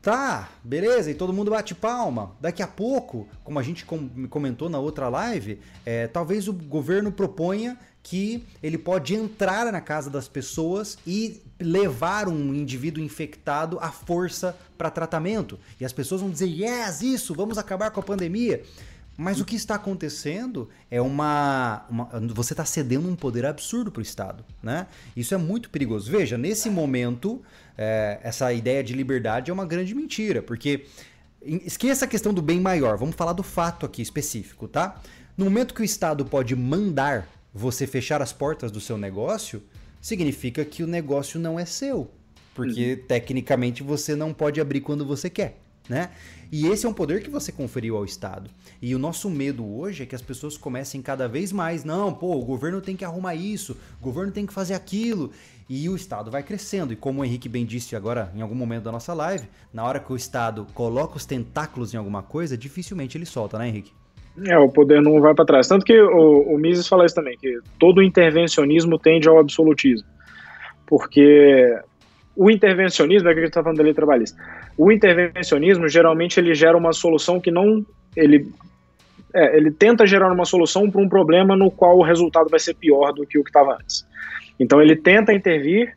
Tá, 0.05 0.49
beleza, 0.63 1.09
e 1.09 1.15
todo 1.15 1.33
mundo 1.33 1.49
bate 1.49 1.73
palma. 1.73 2.35
Daqui 2.39 2.61
a 2.61 2.67
pouco, 2.67 3.27
como 3.43 3.57
a 3.57 3.63
gente 3.63 3.83
comentou 4.29 4.69
na 4.69 4.77
outra 4.77 5.09
live, 5.09 5.59
é, 5.83 6.05
talvez 6.05 6.47
o 6.47 6.53
governo 6.53 7.11
proponha 7.11 7.75
que 8.03 8.45
ele 8.61 8.77
pode 8.77 9.15
entrar 9.15 9.71
na 9.71 9.81
casa 9.81 10.07
das 10.07 10.27
pessoas 10.27 10.95
e 11.07 11.41
levar 11.59 12.27
um 12.27 12.53
indivíduo 12.53 13.03
infectado 13.03 13.79
à 13.81 13.89
força 13.89 14.55
para 14.77 14.91
tratamento. 14.91 15.57
E 15.81 15.85
as 15.85 15.91
pessoas 15.91 16.21
vão 16.21 16.29
dizer: 16.29 16.49
yes, 16.49 17.01
isso, 17.01 17.33
vamos 17.33 17.57
acabar 17.57 17.89
com 17.89 17.99
a 17.99 18.03
pandemia. 18.03 18.61
Mas 19.17 19.39
o 19.39 19.45
que 19.45 19.55
está 19.55 19.75
acontecendo 19.75 20.69
é 20.91 21.01
uma. 21.01 21.85
uma 21.89 22.09
você 22.33 22.53
está 22.53 22.65
cedendo 22.65 23.07
um 23.07 23.15
poder 23.15 23.45
absurdo 23.45 23.91
para 23.91 24.01
o 24.01 24.03
Estado. 24.03 24.43
Né? 24.61 24.87
Isso 25.15 25.33
é 25.33 25.37
muito 25.37 25.69
perigoso. 25.69 26.11
Veja, 26.11 26.37
nesse 26.37 26.69
momento, 26.69 27.41
é, 27.77 28.19
essa 28.23 28.51
ideia 28.53 28.83
de 28.83 28.93
liberdade 28.93 29.51
é 29.51 29.53
uma 29.53 29.65
grande 29.65 29.93
mentira, 29.93 30.41
porque. 30.41 30.85
Esqueça 31.47 32.05
a 32.05 32.07
questão 32.07 32.33
do 32.33 32.41
bem 32.41 32.59
maior, 32.59 32.97
vamos 32.97 33.15
falar 33.15 33.33
do 33.33 33.43
fato 33.43 33.85
aqui 33.85 34.01
específico, 34.01 34.67
tá? 34.67 34.99
No 35.37 35.45
momento 35.45 35.75
que 35.75 35.81
o 35.81 35.85
Estado 35.85 36.25
pode 36.25 36.55
mandar 36.55 37.29
você 37.53 37.85
fechar 37.85 38.19
as 38.19 38.33
portas 38.33 38.71
do 38.71 38.81
seu 38.81 38.97
negócio, 38.97 39.61
significa 40.01 40.65
que 40.65 40.81
o 40.81 40.87
negócio 40.87 41.39
não 41.39 41.59
é 41.59 41.63
seu. 41.63 42.09
Porque 42.55 42.93
uhum. 42.93 43.07
tecnicamente 43.07 43.83
você 43.83 44.15
não 44.15 44.33
pode 44.33 44.59
abrir 44.59 44.81
quando 44.81 45.05
você 45.05 45.29
quer 45.29 45.59
né? 45.89 46.09
E 46.51 46.67
esse 46.67 46.85
é 46.85 46.89
um 46.89 46.93
poder 46.93 47.21
que 47.21 47.29
você 47.29 47.51
conferiu 47.51 47.97
ao 47.97 48.05
Estado. 48.05 48.49
E 48.81 48.95
o 48.95 48.99
nosso 48.99 49.29
medo 49.29 49.65
hoje 49.77 50.03
é 50.03 50.05
que 50.05 50.15
as 50.15 50.21
pessoas 50.21 50.57
comecem 50.57 51.01
cada 51.01 51.27
vez 51.27 51.51
mais, 51.51 51.83
não, 51.83 52.13
pô, 52.13 52.35
o 52.35 52.45
governo 52.45 52.81
tem 52.81 52.95
que 52.95 53.03
arrumar 53.03 53.35
isso, 53.35 53.77
o 53.99 54.03
governo 54.03 54.31
tem 54.31 54.45
que 54.45 54.53
fazer 54.53 54.73
aquilo. 54.73 55.31
E 55.67 55.89
o 55.89 55.95
Estado 55.95 56.29
vai 56.29 56.43
crescendo. 56.43 56.93
E 56.93 56.95
como 56.95 57.21
o 57.21 57.25
Henrique 57.25 57.49
bem 57.49 57.65
disse 57.65 57.95
agora, 57.95 58.31
em 58.35 58.41
algum 58.41 58.55
momento 58.55 58.83
da 58.83 58.91
nossa 58.91 59.13
live, 59.13 59.47
na 59.73 59.83
hora 59.83 59.99
que 59.99 60.13
o 60.13 60.15
Estado 60.15 60.67
coloca 60.73 61.17
os 61.17 61.25
tentáculos 61.25 61.93
em 61.93 61.97
alguma 61.97 62.21
coisa, 62.21 62.57
dificilmente 62.57 63.17
ele 63.17 63.25
solta, 63.25 63.57
né, 63.57 63.67
Henrique? 63.67 63.91
É, 64.45 64.57
o 64.57 64.69
poder 64.69 65.01
não 65.01 65.19
vai 65.21 65.33
para 65.33 65.45
trás. 65.45 65.67
Tanto 65.67 65.85
que 65.85 65.99
o, 65.99 66.53
o 66.53 66.57
Mises 66.57 66.87
fala 66.87 67.05
isso 67.05 67.15
também, 67.15 67.37
que 67.37 67.59
todo 67.79 68.03
intervencionismo 68.03 68.99
tende 68.99 69.27
ao 69.27 69.39
absolutismo. 69.39 70.07
Porque 70.85 71.75
o 72.35 72.51
intervencionismo, 72.51 73.29
é 73.29 73.33
que 73.33 73.39
a 73.39 73.41
gente 73.41 73.49
está 73.49 73.63
falando 73.63 73.77
da 73.77 73.83
lei 73.83 73.93
trabalhista, 73.93 74.37
o 74.77 74.91
intervencionismo 74.91 75.87
geralmente 75.87 76.39
ele 76.39 76.53
gera 76.53 76.77
uma 76.77 76.93
solução 76.93 77.39
que 77.39 77.51
não. 77.51 77.85
Ele, 78.15 78.49
é, 79.33 79.57
ele 79.57 79.71
tenta 79.71 80.05
gerar 80.05 80.31
uma 80.31 80.45
solução 80.45 80.89
para 80.89 81.01
um 81.01 81.09
problema 81.09 81.55
no 81.55 81.69
qual 81.71 81.97
o 81.97 82.03
resultado 82.03 82.49
vai 82.49 82.59
ser 82.59 82.73
pior 82.75 83.11
do 83.13 83.25
que 83.25 83.37
o 83.37 83.43
que 83.43 83.49
estava 83.49 83.75
antes. 83.75 84.05
Então 84.59 84.81
ele 84.81 84.95
tenta 84.95 85.33
intervir 85.33 85.93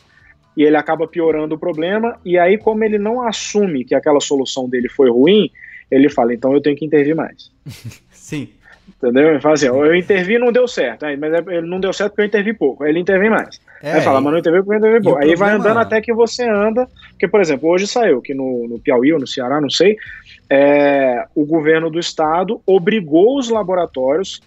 e 0.57 0.64
ele 0.64 0.76
acaba 0.76 1.07
piorando 1.07 1.55
o 1.55 1.59
problema, 1.59 2.18
e 2.24 2.37
aí, 2.37 2.59
como 2.59 2.83
ele 2.83 2.99
não 2.99 3.22
assume 3.22 3.85
que 3.85 3.95
aquela 3.95 4.18
solução 4.18 4.68
dele 4.68 4.89
foi 4.89 5.09
ruim, 5.09 5.53
ele 5.89 6.09
fala: 6.09 6.35
então 6.35 6.53
eu 6.53 6.61
tenho 6.61 6.76
que 6.76 6.85
intervir 6.85 7.14
mais. 7.14 7.53
Sim. 8.11 8.49
Entendeu? 9.01 9.31
Ele 9.31 9.41
fala 9.41 9.55
assim, 9.55 9.67
eu 9.67 9.95
intervi 9.95 10.35
e 10.35 10.39
não 10.39 10.51
deu 10.51 10.67
certo. 10.67 11.07
Aí, 11.07 11.17
mas 11.17 11.33
é, 11.33 11.39
ele 11.57 11.69
não 11.69 11.79
deu 11.79 11.93
certo 11.93 12.11
porque 12.11 12.23
eu 12.23 12.27
intervi 12.27 12.53
pouco. 12.53 12.83
Aí 12.83 12.91
ele 12.91 12.99
intervém 12.99 13.31
mais. 13.31 13.61
É, 13.81 13.93
aí 13.93 14.01
fala, 14.01 14.21
mas 14.21 14.33
não 14.33 14.41
intervi 14.41 14.59
porque 14.59 14.75
eu 14.75 14.79
intervi 14.79 15.03
pouco. 15.05 15.19
Aí 15.19 15.29
problema... 15.29 15.47
vai 15.47 15.55
andando 15.55 15.79
até 15.79 16.01
que 16.01 16.13
você 16.13 16.43
anda. 16.49 16.89
Porque, 17.11 17.29
por 17.29 17.41
exemplo, 17.41 17.69
hoje 17.69 17.87
saiu 17.87 18.21
que 18.21 18.35
no, 18.35 18.67
no 18.67 18.81
Piauí 18.81 19.13
ou 19.13 19.21
no 19.21 19.27
Ceará, 19.27 19.61
não 19.61 19.71
sei, 19.71 19.97
é, 20.51 21.25
o 21.33 21.47
governo 21.47 21.89
do 21.89 22.01
estado 22.01 22.61
obrigou 22.67 23.39
os 23.39 23.49
laboratórios 23.49 24.41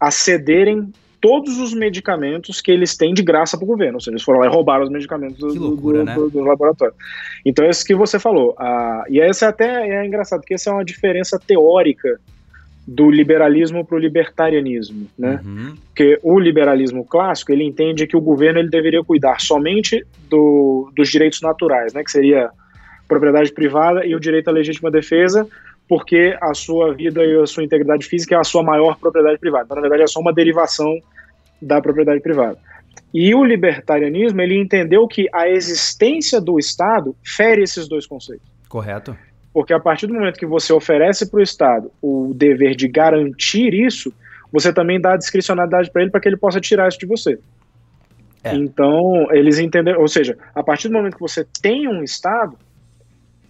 a 0.00 0.10
cederem 0.10 0.90
todos 1.20 1.58
os 1.58 1.74
medicamentos 1.74 2.62
que 2.62 2.70
eles 2.70 2.96
têm 2.96 3.12
de 3.12 3.22
graça 3.22 3.58
para 3.58 3.64
o 3.64 3.68
governo. 3.68 3.96
Ou 3.96 4.00
seja, 4.00 4.12
eles 4.12 4.22
foram 4.22 4.40
lá 4.40 4.46
e 4.46 4.50
roubaram 4.50 4.84
os 4.84 4.90
medicamentos 4.90 5.36
do, 5.36 5.52
loucura, 5.52 5.98
do, 5.98 6.04
né? 6.04 6.14
do, 6.14 6.30
do, 6.30 6.40
laboratório. 6.40 6.94
Então, 7.44 7.66
é 7.66 7.68
isso 7.68 7.84
que 7.84 7.94
você 7.94 8.18
falou. 8.18 8.54
Ah, 8.58 9.04
e 9.10 9.20
esse 9.20 9.44
até 9.44 9.86
é 9.86 10.06
engraçado, 10.06 10.40
porque 10.40 10.54
essa 10.54 10.70
é 10.70 10.72
uma 10.72 10.84
diferença 10.84 11.38
teórica 11.38 12.18
do 12.86 13.10
liberalismo 13.10 13.84
para 13.84 13.96
o 13.96 13.98
libertarianismo, 13.98 15.08
né? 15.18 15.40
Uhum. 15.44 15.74
Porque 15.86 16.18
o 16.22 16.38
liberalismo 16.38 17.04
clássico 17.04 17.50
ele 17.50 17.64
entende 17.64 18.06
que 18.06 18.16
o 18.16 18.20
governo 18.20 18.60
ele 18.60 18.70
deveria 18.70 19.02
cuidar 19.02 19.40
somente 19.40 20.06
do, 20.30 20.92
dos 20.94 21.08
direitos 21.10 21.40
naturais, 21.40 21.92
né? 21.92 22.04
Que 22.04 22.10
seria 22.10 22.50
propriedade 23.08 23.52
privada 23.52 24.06
e 24.06 24.14
o 24.14 24.20
direito 24.20 24.48
à 24.48 24.52
legítima 24.52 24.90
defesa, 24.90 25.48
porque 25.88 26.36
a 26.40 26.54
sua 26.54 26.94
vida 26.94 27.24
e 27.24 27.40
a 27.40 27.46
sua 27.46 27.64
integridade 27.64 28.06
física 28.06 28.36
é 28.36 28.38
a 28.38 28.44
sua 28.44 28.62
maior 28.62 28.96
propriedade 28.98 29.38
privada. 29.38 29.64
Então, 29.64 29.76
na 29.76 29.82
verdade, 29.82 30.02
é 30.02 30.06
só 30.06 30.20
uma 30.20 30.32
derivação 30.32 30.96
da 31.60 31.80
propriedade 31.80 32.20
privada. 32.20 32.58
E 33.12 33.34
o 33.34 33.44
libertarianismo 33.44 34.40
ele 34.40 34.58
entendeu 34.58 35.06
que 35.08 35.26
a 35.32 35.48
existência 35.48 36.40
do 36.40 36.58
Estado 36.58 37.16
fere 37.24 37.62
esses 37.62 37.88
dois 37.88 38.06
conceitos. 38.06 38.46
Correto. 38.68 39.16
Porque 39.56 39.72
a 39.72 39.80
partir 39.80 40.06
do 40.06 40.12
momento 40.12 40.38
que 40.38 40.44
você 40.44 40.70
oferece 40.70 41.30
para 41.30 41.40
o 41.40 41.42
Estado 41.42 41.90
o 42.02 42.34
dever 42.34 42.76
de 42.76 42.86
garantir 42.86 43.72
isso, 43.72 44.12
você 44.52 44.70
também 44.70 45.00
dá 45.00 45.14
a 45.14 45.16
discricionalidade 45.16 45.90
para 45.90 46.02
ele 46.02 46.10
para 46.10 46.20
que 46.20 46.28
ele 46.28 46.36
possa 46.36 46.60
tirar 46.60 46.86
isso 46.88 46.98
de 46.98 47.06
você. 47.06 47.38
É. 48.44 48.54
Então, 48.54 49.26
eles 49.30 49.58
entenderam, 49.58 50.02
ou 50.02 50.08
seja, 50.08 50.36
a 50.54 50.62
partir 50.62 50.88
do 50.88 50.92
momento 50.92 51.14
que 51.14 51.22
você 51.22 51.42
tem 51.62 51.88
um 51.88 52.02
Estado, 52.02 52.54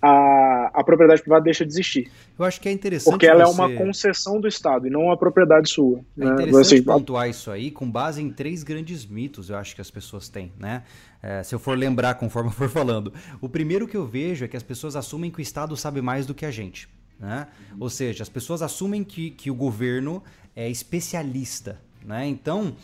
a, 0.00 0.70
a 0.74 0.84
propriedade 0.84 1.22
privada 1.22 1.44
deixa 1.44 1.64
de 1.64 1.72
existir. 1.72 2.10
Eu 2.38 2.44
acho 2.44 2.60
que 2.60 2.68
é 2.68 2.72
interessante. 2.72 3.12
Porque 3.12 3.26
ela 3.26 3.44
você... 3.44 3.60
é 3.60 3.64
uma 3.64 3.76
concessão 3.76 4.40
do 4.40 4.46
Estado 4.46 4.86
e 4.86 4.90
não 4.90 5.04
uma 5.04 5.16
propriedade 5.16 5.68
sua. 5.68 6.00
É 6.18 6.24
né? 6.24 6.32
interessante 6.32 6.74
assim, 6.74 6.82
pontuar 6.82 7.28
isso 7.28 7.50
aí 7.50 7.70
com 7.70 7.90
base 7.90 8.22
em 8.22 8.30
três 8.30 8.62
grandes 8.62 9.06
mitos, 9.06 9.50
eu 9.50 9.56
acho 9.56 9.74
que 9.74 9.80
as 9.80 9.90
pessoas 9.90 10.28
têm, 10.28 10.52
né? 10.58 10.82
É, 11.22 11.42
se 11.42 11.54
eu 11.54 11.58
for 11.58 11.76
lembrar 11.76 12.14
conforme 12.14 12.50
eu 12.50 12.54
for 12.54 12.68
falando. 12.68 13.12
O 13.40 13.48
primeiro 13.48 13.88
que 13.88 13.96
eu 13.96 14.06
vejo 14.06 14.44
é 14.44 14.48
que 14.48 14.56
as 14.56 14.62
pessoas 14.62 14.96
assumem 14.96 15.30
que 15.30 15.38
o 15.38 15.42
Estado 15.42 15.76
sabe 15.76 16.00
mais 16.00 16.26
do 16.26 16.34
que 16.34 16.46
a 16.46 16.50
gente. 16.50 16.88
Né? 17.18 17.46
Uhum. 17.72 17.78
Ou 17.80 17.90
seja, 17.90 18.22
as 18.22 18.28
pessoas 18.28 18.62
assumem 18.62 19.02
que, 19.02 19.30
que 19.30 19.50
o 19.50 19.54
governo 19.54 20.22
é 20.54 20.68
especialista. 20.68 21.80
Né? 22.04 22.26
Então, 22.26 22.76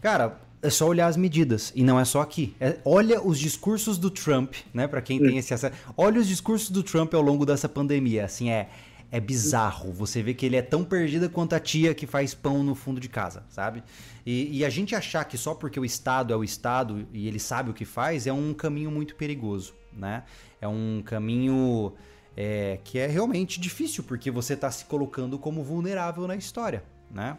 cara, 0.00 0.38
é 0.60 0.70
só 0.70 0.86
olhar 0.86 1.06
as 1.06 1.16
medidas. 1.16 1.72
E 1.74 1.82
não 1.82 1.98
é 1.98 2.04
só 2.04 2.20
aqui. 2.20 2.54
É, 2.60 2.78
olha 2.84 3.22
os 3.22 3.38
discursos 3.38 3.98
do 3.98 4.10
Trump, 4.10 4.54
né? 4.72 4.86
Para 4.86 5.00
quem 5.00 5.18
tem 5.18 5.38
esse 5.38 5.54
acesso. 5.54 5.76
Olha 5.96 6.20
os 6.20 6.26
discursos 6.26 6.70
do 6.70 6.82
Trump 6.82 7.14
ao 7.14 7.22
longo 7.22 7.46
dessa 7.46 7.68
pandemia. 7.68 8.24
Assim, 8.24 8.50
é, 8.50 8.68
é 9.10 9.20
bizarro. 9.20 9.92
Você 9.92 10.22
vê 10.22 10.34
que 10.34 10.44
ele 10.44 10.56
é 10.56 10.62
tão 10.62 10.84
perdida 10.84 11.28
quanto 11.28 11.54
a 11.54 11.60
tia 11.60 11.94
que 11.94 12.06
faz 12.06 12.34
pão 12.34 12.62
no 12.62 12.74
fundo 12.74 13.00
de 13.00 13.08
casa, 13.08 13.44
sabe? 13.48 13.82
E, 14.26 14.58
e, 14.58 14.64
a 14.64 14.70
gente 14.70 14.94
achar 14.94 15.24
que 15.24 15.38
só 15.38 15.54
porque 15.54 15.80
o 15.80 15.84
Estado 15.84 16.32
é 16.32 16.36
o 16.36 16.44
Estado 16.44 17.06
e 17.12 17.26
ele 17.26 17.38
sabe 17.38 17.70
o 17.70 17.74
que 17.74 17.84
faz 17.84 18.26
é 18.26 18.32
um 18.32 18.52
caminho 18.52 18.90
muito 18.90 19.14
perigoso, 19.14 19.74
né? 19.92 20.24
É 20.60 20.68
um 20.68 21.02
caminho 21.04 21.94
é, 22.36 22.78
que 22.84 22.98
é 22.98 23.06
realmente 23.06 23.58
difícil 23.58 24.04
porque 24.04 24.30
você 24.30 24.52
está 24.52 24.70
se 24.70 24.84
colocando 24.84 25.38
como 25.38 25.62
vulnerável 25.62 26.26
na 26.26 26.36
história, 26.36 26.84
né? 27.10 27.38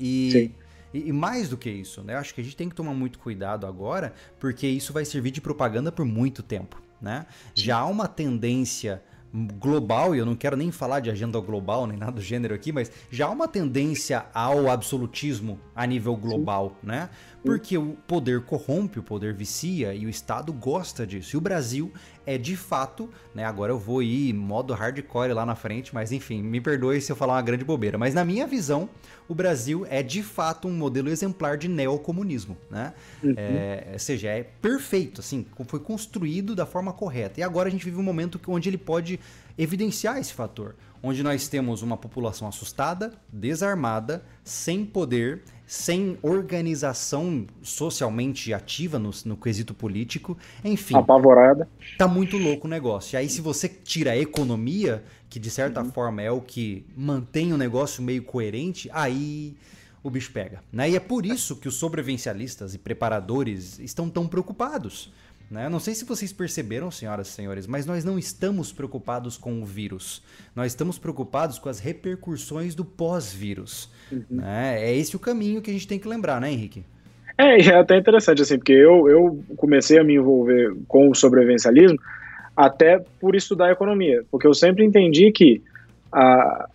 E, 0.00 0.52
e, 0.92 1.08
e, 1.08 1.12
mais 1.12 1.48
do 1.48 1.56
que 1.56 1.70
isso, 1.70 2.02
né? 2.02 2.16
Acho 2.16 2.34
que 2.34 2.40
a 2.40 2.44
gente 2.44 2.56
tem 2.56 2.68
que 2.68 2.74
tomar 2.74 2.94
muito 2.94 3.18
cuidado 3.18 3.66
agora 3.66 4.12
porque 4.38 4.66
isso 4.66 4.92
vai 4.92 5.04
servir 5.04 5.30
de 5.30 5.40
propaganda 5.40 5.92
por 5.92 6.04
muito 6.04 6.42
tempo, 6.42 6.80
né? 7.00 7.26
Sim. 7.54 7.64
Já 7.64 7.78
há 7.78 7.86
uma 7.86 8.08
tendência 8.08 9.02
global, 9.32 10.14
e 10.14 10.18
eu 10.18 10.26
não 10.26 10.34
quero 10.34 10.56
nem 10.56 10.72
falar 10.72 11.00
de 11.00 11.10
agenda 11.10 11.38
global 11.40 11.86
nem 11.86 11.98
nada 11.98 12.12
do 12.12 12.20
gênero 12.22 12.54
aqui, 12.54 12.72
mas 12.72 12.90
já 13.10 13.26
há 13.26 13.30
uma 13.30 13.46
tendência 13.46 14.26
ao 14.32 14.70
absolutismo 14.70 15.60
a 15.74 15.86
nível 15.86 16.16
global, 16.16 16.76
Sim. 16.80 16.86
né? 16.86 17.10
Porque 17.44 17.78
o 17.78 17.96
poder 18.06 18.42
corrompe, 18.42 18.98
o 18.98 19.02
poder 19.02 19.32
vicia 19.32 19.94
e 19.94 20.04
o 20.04 20.08
Estado 20.08 20.52
gosta 20.52 21.06
disso. 21.06 21.36
E 21.36 21.38
o 21.38 21.40
Brasil 21.40 21.92
é 22.26 22.36
de 22.36 22.56
fato, 22.56 23.08
né? 23.34 23.44
Agora 23.44 23.72
eu 23.72 23.78
vou 23.78 24.02
ir 24.02 24.32
modo 24.34 24.74
hardcore 24.74 25.32
lá 25.32 25.46
na 25.46 25.54
frente, 25.54 25.94
mas 25.94 26.12
enfim, 26.12 26.42
me 26.42 26.60
perdoe 26.60 27.00
se 27.00 27.10
eu 27.10 27.16
falar 27.16 27.34
uma 27.34 27.42
grande 27.42 27.64
bobeira. 27.64 27.96
Mas 27.96 28.12
na 28.12 28.24
minha 28.24 28.46
visão, 28.46 28.88
o 29.28 29.34
Brasil 29.34 29.86
é 29.88 30.02
de 30.02 30.22
fato 30.22 30.68
um 30.68 30.72
modelo 30.72 31.08
exemplar 31.08 31.56
de 31.56 31.68
neocomunismo, 31.68 32.56
né? 32.70 32.92
Uhum. 33.22 33.34
É, 33.36 33.90
ou 33.92 33.98
seja, 33.98 34.28
é 34.28 34.42
perfeito, 34.42 35.20
assim, 35.20 35.46
foi 35.66 35.80
construído 35.80 36.54
da 36.54 36.66
forma 36.66 36.92
correta. 36.92 37.40
E 37.40 37.42
agora 37.42 37.68
a 37.68 37.70
gente 37.70 37.84
vive 37.84 37.98
um 37.98 38.02
momento 38.02 38.40
onde 38.48 38.68
ele 38.68 38.78
pode 38.78 39.18
evidenciar 39.58 40.18
esse 40.18 40.32
fator, 40.32 40.76
onde 41.02 41.22
nós 41.22 41.48
temos 41.48 41.82
uma 41.82 41.96
população 41.96 42.46
assustada, 42.48 43.12
desarmada, 43.32 44.24
sem 44.44 44.84
poder 44.84 45.42
sem 45.68 46.16
organização 46.22 47.46
socialmente 47.60 48.54
ativa 48.54 48.98
no, 48.98 49.10
no 49.26 49.36
quesito 49.36 49.74
político, 49.74 50.36
enfim. 50.64 50.96
Apavorada. 50.96 51.68
Tá 51.98 52.08
muito 52.08 52.38
louco 52.38 52.66
o 52.66 52.70
negócio. 52.70 53.14
E 53.14 53.18
aí, 53.18 53.28
se 53.28 53.42
você 53.42 53.68
tira 53.68 54.12
a 54.12 54.16
economia, 54.16 55.04
que 55.28 55.38
de 55.38 55.50
certa 55.50 55.82
uhum. 55.82 55.92
forma 55.92 56.22
é 56.22 56.30
o 56.30 56.40
que 56.40 56.86
mantém 56.96 57.52
o 57.52 57.58
negócio 57.58 58.02
meio 58.02 58.22
coerente, 58.22 58.88
aí 58.94 59.54
o 60.02 60.08
bicho 60.08 60.32
pega. 60.32 60.62
Né? 60.72 60.88
E 60.88 60.96
é 60.96 61.00
por 61.00 61.26
isso 61.26 61.54
que 61.54 61.68
os 61.68 61.74
sobrevivencialistas 61.74 62.72
e 62.72 62.78
preparadores 62.78 63.78
estão 63.78 64.08
tão 64.08 64.26
preocupados. 64.26 65.12
Né? 65.50 65.68
Não 65.68 65.80
sei 65.80 65.94
se 65.94 66.04
vocês 66.04 66.32
perceberam, 66.32 66.90
senhoras 66.90 67.28
e 67.28 67.32
senhores, 67.32 67.66
mas 67.66 67.86
nós 67.86 68.04
não 68.04 68.18
estamos 68.18 68.70
preocupados 68.70 69.38
com 69.38 69.62
o 69.62 69.64
vírus. 69.64 70.22
Nós 70.54 70.72
estamos 70.72 70.98
preocupados 70.98 71.58
com 71.58 71.68
as 71.68 71.80
repercussões 71.80 72.74
do 72.74 72.84
pós-vírus. 72.84 73.90
Uhum. 74.12 74.24
Né? 74.30 74.82
É 74.82 74.94
esse 74.94 75.16
o 75.16 75.18
caminho 75.18 75.62
que 75.62 75.70
a 75.70 75.72
gente 75.72 75.88
tem 75.88 75.98
que 75.98 76.06
lembrar, 76.06 76.40
né, 76.40 76.52
Henrique? 76.52 76.84
É, 77.38 77.60
é 77.60 77.74
até 77.76 77.96
interessante, 77.96 78.42
assim, 78.42 78.58
porque 78.58 78.72
eu, 78.72 79.08
eu 79.08 79.42
comecei 79.56 79.98
a 79.98 80.04
me 80.04 80.14
envolver 80.14 80.74
com 80.86 81.08
o 81.08 81.14
sobrevivencialismo 81.14 81.98
até 82.56 82.98
por 83.20 83.36
estudar 83.36 83.70
economia, 83.70 84.24
porque 84.30 84.46
eu 84.46 84.52
sempre 84.52 84.84
entendi 84.84 85.30
que 85.30 85.62
a, 86.10 86.68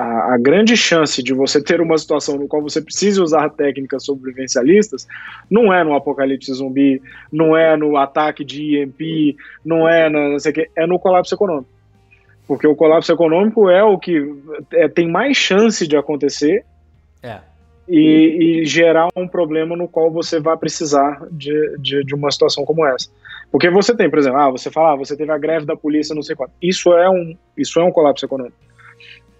a, 0.00 0.34
a, 0.34 0.38
grande 0.38 0.78
chance 0.78 1.22
de 1.22 1.34
você 1.34 1.62
ter 1.62 1.78
uma 1.82 1.98
situação 1.98 2.38
no 2.38 2.48
qual 2.48 2.62
você 2.62 2.80
precise 2.80 3.20
usar 3.20 3.50
técnicas 3.50 4.02
sobrevivencialistas 4.02 5.06
não 5.50 5.70
é 5.70 5.84
no 5.84 5.94
apocalipse 5.94 6.50
zumbi, 6.54 7.02
não 7.30 7.54
é 7.54 7.76
no 7.76 7.98
ataque 7.98 8.42
de 8.42 8.78
EMP, 8.78 9.36
não 9.62 9.86
é 9.86 10.08
no, 10.08 10.30
não 10.30 10.38
sei 10.38 10.52
que, 10.52 10.70
é 10.74 10.86
no 10.86 10.98
colapso 10.98 11.34
econômico. 11.34 11.68
Porque 12.48 12.66
o 12.66 12.74
colapso 12.74 13.12
econômico 13.12 13.68
é 13.68 13.84
o 13.84 13.98
que 13.98 14.26
é, 14.72 14.88
tem 14.88 15.06
mais 15.06 15.36
chance 15.36 15.86
de 15.86 15.98
acontecer 15.98 16.64
é. 17.22 17.38
e, 17.86 18.62
e, 18.62 18.64
gerar 18.64 19.08
um 19.14 19.28
problema 19.28 19.76
no 19.76 19.86
qual 19.86 20.10
você 20.10 20.40
vai 20.40 20.56
precisar 20.56 21.26
de, 21.30 21.76
de, 21.78 22.04
de, 22.04 22.14
uma 22.14 22.30
situação 22.30 22.64
como 22.64 22.86
essa. 22.86 23.10
Porque 23.52 23.68
você 23.68 23.94
tem, 23.94 24.08
por 24.08 24.18
exemplo, 24.18 24.38
ah, 24.38 24.50
você 24.50 24.70
fala, 24.70 24.94
ah, 24.94 24.96
você 24.96 25.14
teve 25.14 25.30
a 25.30 25.36
greve 25.36 25.66
da 25.66 25.76
polícia, 25.76 26.14
não 26.14 26.22
sei 26.22 26.34
quanto. 26.34 26.52
Isso 26.62 26.90
é 26.94 27.10
um, 27.10 27.36
isso 27.54 27.78
é 27.78 27.84
um 27.84 27.92
colapso 27.92 28.24
econômico. 28.24 28.69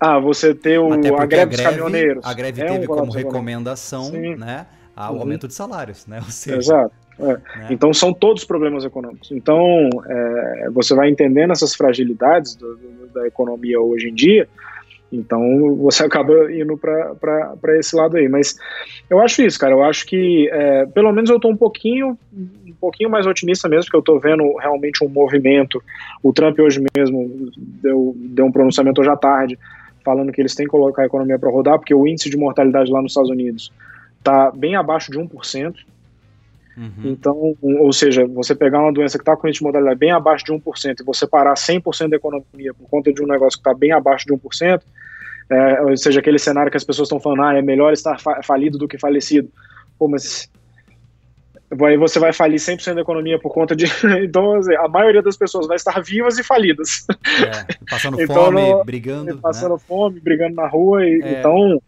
Ah, 0.01 0.19
você 0.19 0.55
ter 0.55 0.79
o, 0.79 0.93
a 0.93 0.97
greve, 0.97 1.17
a 1.17 1.27
greve 1.27 1.51
dos 1.57 1.61
caminhoneiros. 1.61 2.25
A 2.25 2.33
greve 2.33 2.63
é 2.63 2.65
teve 2.65 2.85
um 2.85 2.87
como 2.87 3.13
recomendação 3.13 4.11
né, 4.11 4.67
o 4.97 5.01
uhum. 5.01 5.21
aumento 5.21 5.47
de 5.47 5.53
salários, 5.53 6.07
né? 6.07 6.21
Ou 6.25 6.31
seja, 6.31 6.57
Exato. 6.57 6.95
É. 7.19 7.25
Né? 7.25 7.67
Então 7.71 7.93
são 7.93 8.13
todos 8.15 8.45
problemas 8.45 8.83
econômicos. 8.85 9.31
Então 9.31 9.91
é, 10.07 10.71
você 10.71 10.95
vai 10.95 11.11
entendendo 11.11 11.53
essas 11.53 11.75
fragilidades 11.75 12.55
do, 12.55 12.77
do, 12.77 13.07
da 13.13 13.27
economia 13.27 13.79
hoje 13.79 14.09
em 14.09 14.15
dia. 14.15 14.49
Então 15.13 15.77
você 15.77 16.05
acaba 16.05 16.51
indo 16.51 16.79
para 16.79 17.79
esse 17.79 17.95
lado 17.95 18.17
aí. 18.17 18.27
Mas 18.27 18.57
eu 19.11 19.21
acho 19.21 19.43
isso, 19.43 19.59
cara. 19.59 19.75
Eu 19.75 19.85
acho 19.85 20.07
que 20.07 20.49
é, 20.51 20.87
pelo 20.87 21.13
menos 21.13 21.29
eu 21.29 21.37
estou 21.37 21.51
um 21.51 21.57
pouquinho 21.57 22.17
um 22.33 22.75
pouquinho 22.81 23.11
mais 23.11 23.27
otimista 23.27 23.69
mesmo, 23.69 23.85
porque 23.85 23.97
eu 23.97 24.01
estou 24.01 24.19
vendo 24.19 24.57
realmente 24.57 25.05
um 25.05 25.09
movimento. 25.09 25.83
O 26.23 26.33
Trump 26.33 26.59
hoje 26.59 26.83
mesmo 26.97 27.51
deu, 27.59 28.15
deu 28.17 28.47
um 28.47 28.53
pronunciamento 28.53 29.03
hoje 29.03 29.11
à 29.11 29.17
tarde 29.17 29.59
falando 30.11 30.33
que 30.33 30.41
eles 30.41 30.55
têm 30.55 30.67
que 30.67 30.73
colocar 30.73 31.03
a 31.03 31.07
economia 31.07 31.39
para 31.39 31.51
rodar, 31.51 31.79
porque 31.79 31.95
o 31.95 32.07
índice 32.07 32.29
de 32.29 32.37
mortalidade 32.37 32.91
lá 32.91 33.01
nos 33.01 33.13
Estados 33.13 33.31
Unidos 33.31 33.73
está 34.19 34.51
bem 34.51 34.75
abaixo 34.75 35.13
de 35.13 35.19
1%. 35.19 35.75
Uhum. 36.77 36.91
Então, 37.05 37.57
ou 37.63 37.93
seja, 37.93 38.27
você 38.27 38.55
pegar 38.55 38.81
uma 38.81 38.93
doença 38.93 39.19
que 39.19 39.23
está 39.23 39.37
com 39.37 39.47
índice 39.47 39.61
de 39.61 39.65
mortalidade 39.65 39.99
bem 39.99 40.11
abaixo 40.11 40.45
de 40.45 40.53
1% 40.53 41.01
e 41.01 41.05
você 41.05 41.27
parar 41.27 41.55
100% 41.55 42.09
da 42.09 42.17
economia 42.17 42.75
por 42.75 42.89
conta 42.89 43.13
de 43.13 43.23
um 43.23 43.27
negócio 43.27 43.61
que 43.61 43.69
está 43.69 43.79
bem 43.79 43.93
abaixo 43.93 44.27
de 44.27 44.33
1%, 44.33 44.83
é, 45.51 45.83
ou 45.83 45.97
seja, 45.97 46.21
aquele 46.21 46.39
cenário 46.39 46.71
que 46.71 46.77
as 46.77 46.85
pessoas 46.85 47.07
estão 47.07 47.21
falando, 47.21 47.43
ah, 47.43 47.57
é 47.57 47.63
melhor 47.63 47.93
estar 47.93 48.19
fa 48.19 48.43
falido 48.43 48.79
do 48.79 48.89
que 48.89 48.99
falecido. 48.99 49.49
Pô, 49.99 50.09
mas 50.09 50.51
aí 51.85 51.97
você 51.97 52.19
vai 52.19 52.33
falir 52.33 52.59
100% 52.59 52.95
da 52.95 53.01
economia 53.01 53.39
por 53.39 53.53
conta 53.53 53.77
de. 53.77 53.87
Então, 54.23 54.55
assim, 54.55 54.75
a 54.75 54.89
maioria 54.89 55.23
das 55.23 55.37
pessoas 55.37 55.67
vai 55.67 55.77
estar 55.77 56.01
vivas 56.03 56.39
e 56.39 56.43
falidas. 56.43 57.07
É, 57.11 57.75
passando 57.89 58.21
então, 58.21 58.37
fome, 58.37 58.61
no, 58.61 58.85
brigando. 58.85 59.39
Passando 59.39 59.75
né? 59.75 59.81
fome, 59.87 60.21
brigando 60.21 60.57
na 60.57 60.67
rua. 60.67 61.05
E, 61.07 61.23
é. 61.23 61.39
Então, 61.39 61.81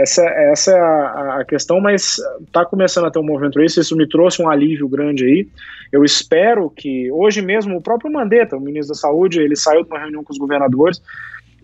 essa, 0.00 0.24
essa 0.24 0.72
é 0.72 0.80
a, 0.80 1.40
a, 1.40 1.44
questão, 1.44 1.80
mas 1.80 2.18
está 2.40 2.64
começando 2.64 3.06
a 3.06 3.10
ter 3.10 3.18
um 3.18 3.24
movimento 3.24 3.60
isso, 3.60 3.80
isso 3.80 3.96
me 3.96 4.08
trouxe 4.08 4.40
um 4.40 4.48
alívio 4.48 4.88
grande 4.88 5.24
aí. 5.24 5.48
Eu 5.92 6.04
espero 6.04 6.70
que, 6.70 7.10
hoje 7.10 7.42
mesmo, 7.42 7.76
o 7.76 7.82
próprio 7.82 8.10
Mandetta, 8.10 8.56
o 8.56 8.60
ministro 8.60 8.94
da 8.94 9.00
Saúde, 9.00 9.40
ele 9.40 9.56
saiu 9.56 9.82
de 9.82 9.88
uma 9.88 9.98
reunião 9.98 10.24
com 10.24 10.32
os 10.32 10.38
governadores, 10.38 11.00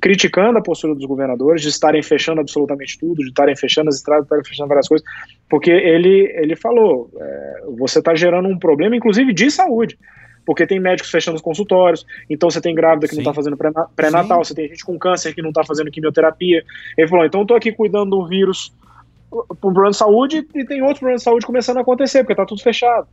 criticando 0.03 0.59
a 0.59 0.63
postura 0.63 0.97
dos 0.97 1.05
governadores 1.05 1.63
de 1.63 1.69
estarem 1.69 2.03
fechando 2.03 2.41
absolutamente 2.41 2.99
tudo, 2.99 3.23
de 3.23 3.29
estarem 3.29 3.55
fechando 3.55 3.89
as 3.89 3.95
estradas, 3.95 4.25
de 4.25 4.27
estarem 4.27 4.45
fechando 4.45 4.69
várias 4.69 4.89
coisas, 4.89 5.07
porque 5.49 5.71
ele, 5.71 6.29
ele 6.35 6.57
falou, 6.57 7.09
é, 7.21 7.63
você 7.79 8.01
está 8.01 8.13
gerando 8.13 8.49
um 8.49 8.59
problema, 8.59 8.97
inclusive 8.97 9.33
de 9.33 9.49
saúde, 9.49 9.97
porque 10.45 10.67
tem 10.67 10.81
médicos 10.81 11.09
fechando 11.09 11.37
os 11.37 11.41
consultórios, 11.41 12.05
então 12.29 12.51
você 12.51 12.61
tem 12.61 12.75
grávida 12.75 13.07
que 13.07 13.15
Sim. 13.15 13.23
não 13.23 13.31
está 13.31 13.33
fazendo 13.33 13.57
pré-natal, 13.95 14.45
você 14.45 14.53
tem 14.57 14.67
gente 14.67 14.85
com 14.85 14.99
câncer 14.99 15.37
que 15.37 15.41
não 15.41 15.51
está 15.51 15.63
fazendo 15.63 15.89
quimioterapia. 15.89 16.65
Ele 16.99 17.09
falou, 17.09 17.25
então 17.25 17.43
eu 17.43 17.45
estou 17.45 17.57
aqui 17.57 17.71
cuidando 17.71 18.11
do 18.11 18.27
vírus 18.27 18.75
um 19.33 19.55
problema 19.55 19.93
de 19.93 19.97
saúde 19.97 20.45
e 20.53 20.65
tem 20.65 20.83
outros 20.83 20.99
problemas 20.99 21.21
de 21.21 21.25
saúde 21.25 21.47
começando 21.47 21.77
a 21.77 21.83
acontecer, 21.83 22.19
porque 22.25 22.33
está 22.33 22.45
tudo 22.45 22.61
fechado. 22.61 23.07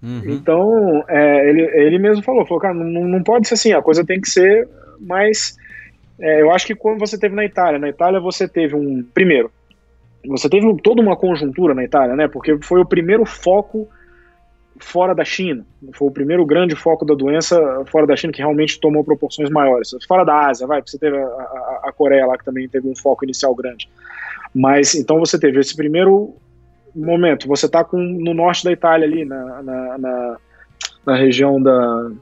Uhum. 0.00 0.22
Então, 0.24 1.04
é, 1.08 1.48
ele, 1.48 1.62
ele 1.62 1.98
mesmo 1.98 2.22
falou, 2.22 2.46
falou, 2.46 2.60
cara, 2.60 2.74
não, 2.74 3.08
não 3.08 3.24
pode 3.24 3.48
ser 3.48 3.54
assim, 3.54 3.72
a 3.72 3.82
coisa 3.82 4.04
tem 4.04 4.20
que 4.20 4.30
ser 4.30 4.68
mais 5.00 5.60
é, 6.22 6.40
eu 6.40 6.52
acho 6.52 6.66
que 6.66 6.74
quando 6.74 7.00
você 7.00 7.18
teve 7.18 7.34
na 7.34 7.44
Itália, 7.44 7.80
na 7.80 7.88
Itália 7.88 8.20
você 8.20 8.46
teve 8.46 8.76
um. 8.76 9.02
Primeiro, 9.12 9.50
você 10.24 10.48
teve 10.48 10.64
um, 10.64 10.76
toda 10.76 11.02
uma 11.02 11.16
conjuntura 11.16 11.74
na 11.74 11.82
Itália, 11.82 12.14
né? 12.14 12.28
Porque 12.28 12.56
foi 12.62 12.80
o 12.80 12.86
primeiro 12.86 13.26
foco 13.26 13.88
fora 14.78 15.16
da 15.16 15.24
China. 15.24 15.66
Foi 15.92 16.06
o 16.06 16.12
primeiro 16.12 16.46
grande 16.46 16.76
foco 16.76 17.04
da 17.04 17.14
doença 17.14 17.58
fora 17.90 18.06
da 18.06 18.14
China 18.14 18.32
que 18.32 18.38
realmente 18.38 18.78
tomou 18.78 19.02
proporções 19.02 19.50
maiores. 19.50 19.90
Fora 20.06 20.24
da 20.24 20.48
Ásia, 20.48 20.64
vai, 20.64 20.80
você 20.80 20.96
teve 20.96 21.16
a, 21.16 21.24
a, 21.24 21.80
a 21.86 21.92
Coreia 21.92 22.24
lá 22.24 22.38
que 22.38 22.44
também 22.44 22.68
teve 22.68 22.88
um 22.88 22.94
foco 22.94 23.24
inicial 23.24 23.52
grande. 23.52 23.88
Mas 24.54 24.94
então 24.94 25.18
você 25.18 25.36
teve 25.40 25.58
esse 25.58 25.74
primeiro 25.74 26.36
momento. 26.94 27.48
Você 27.48 27.66
está 27.66 27.84
no 27.92 28.32
norte 28.32 28.62
da 28.62 28.70
Itália 28.70 29.08
ali, 29.08 29.24
na, 29.24 29.62
na, 29.62 29.98
na, 29.98 30.36
na 31.04 31.16
região 31.16 31.60
da. 31.60 32.12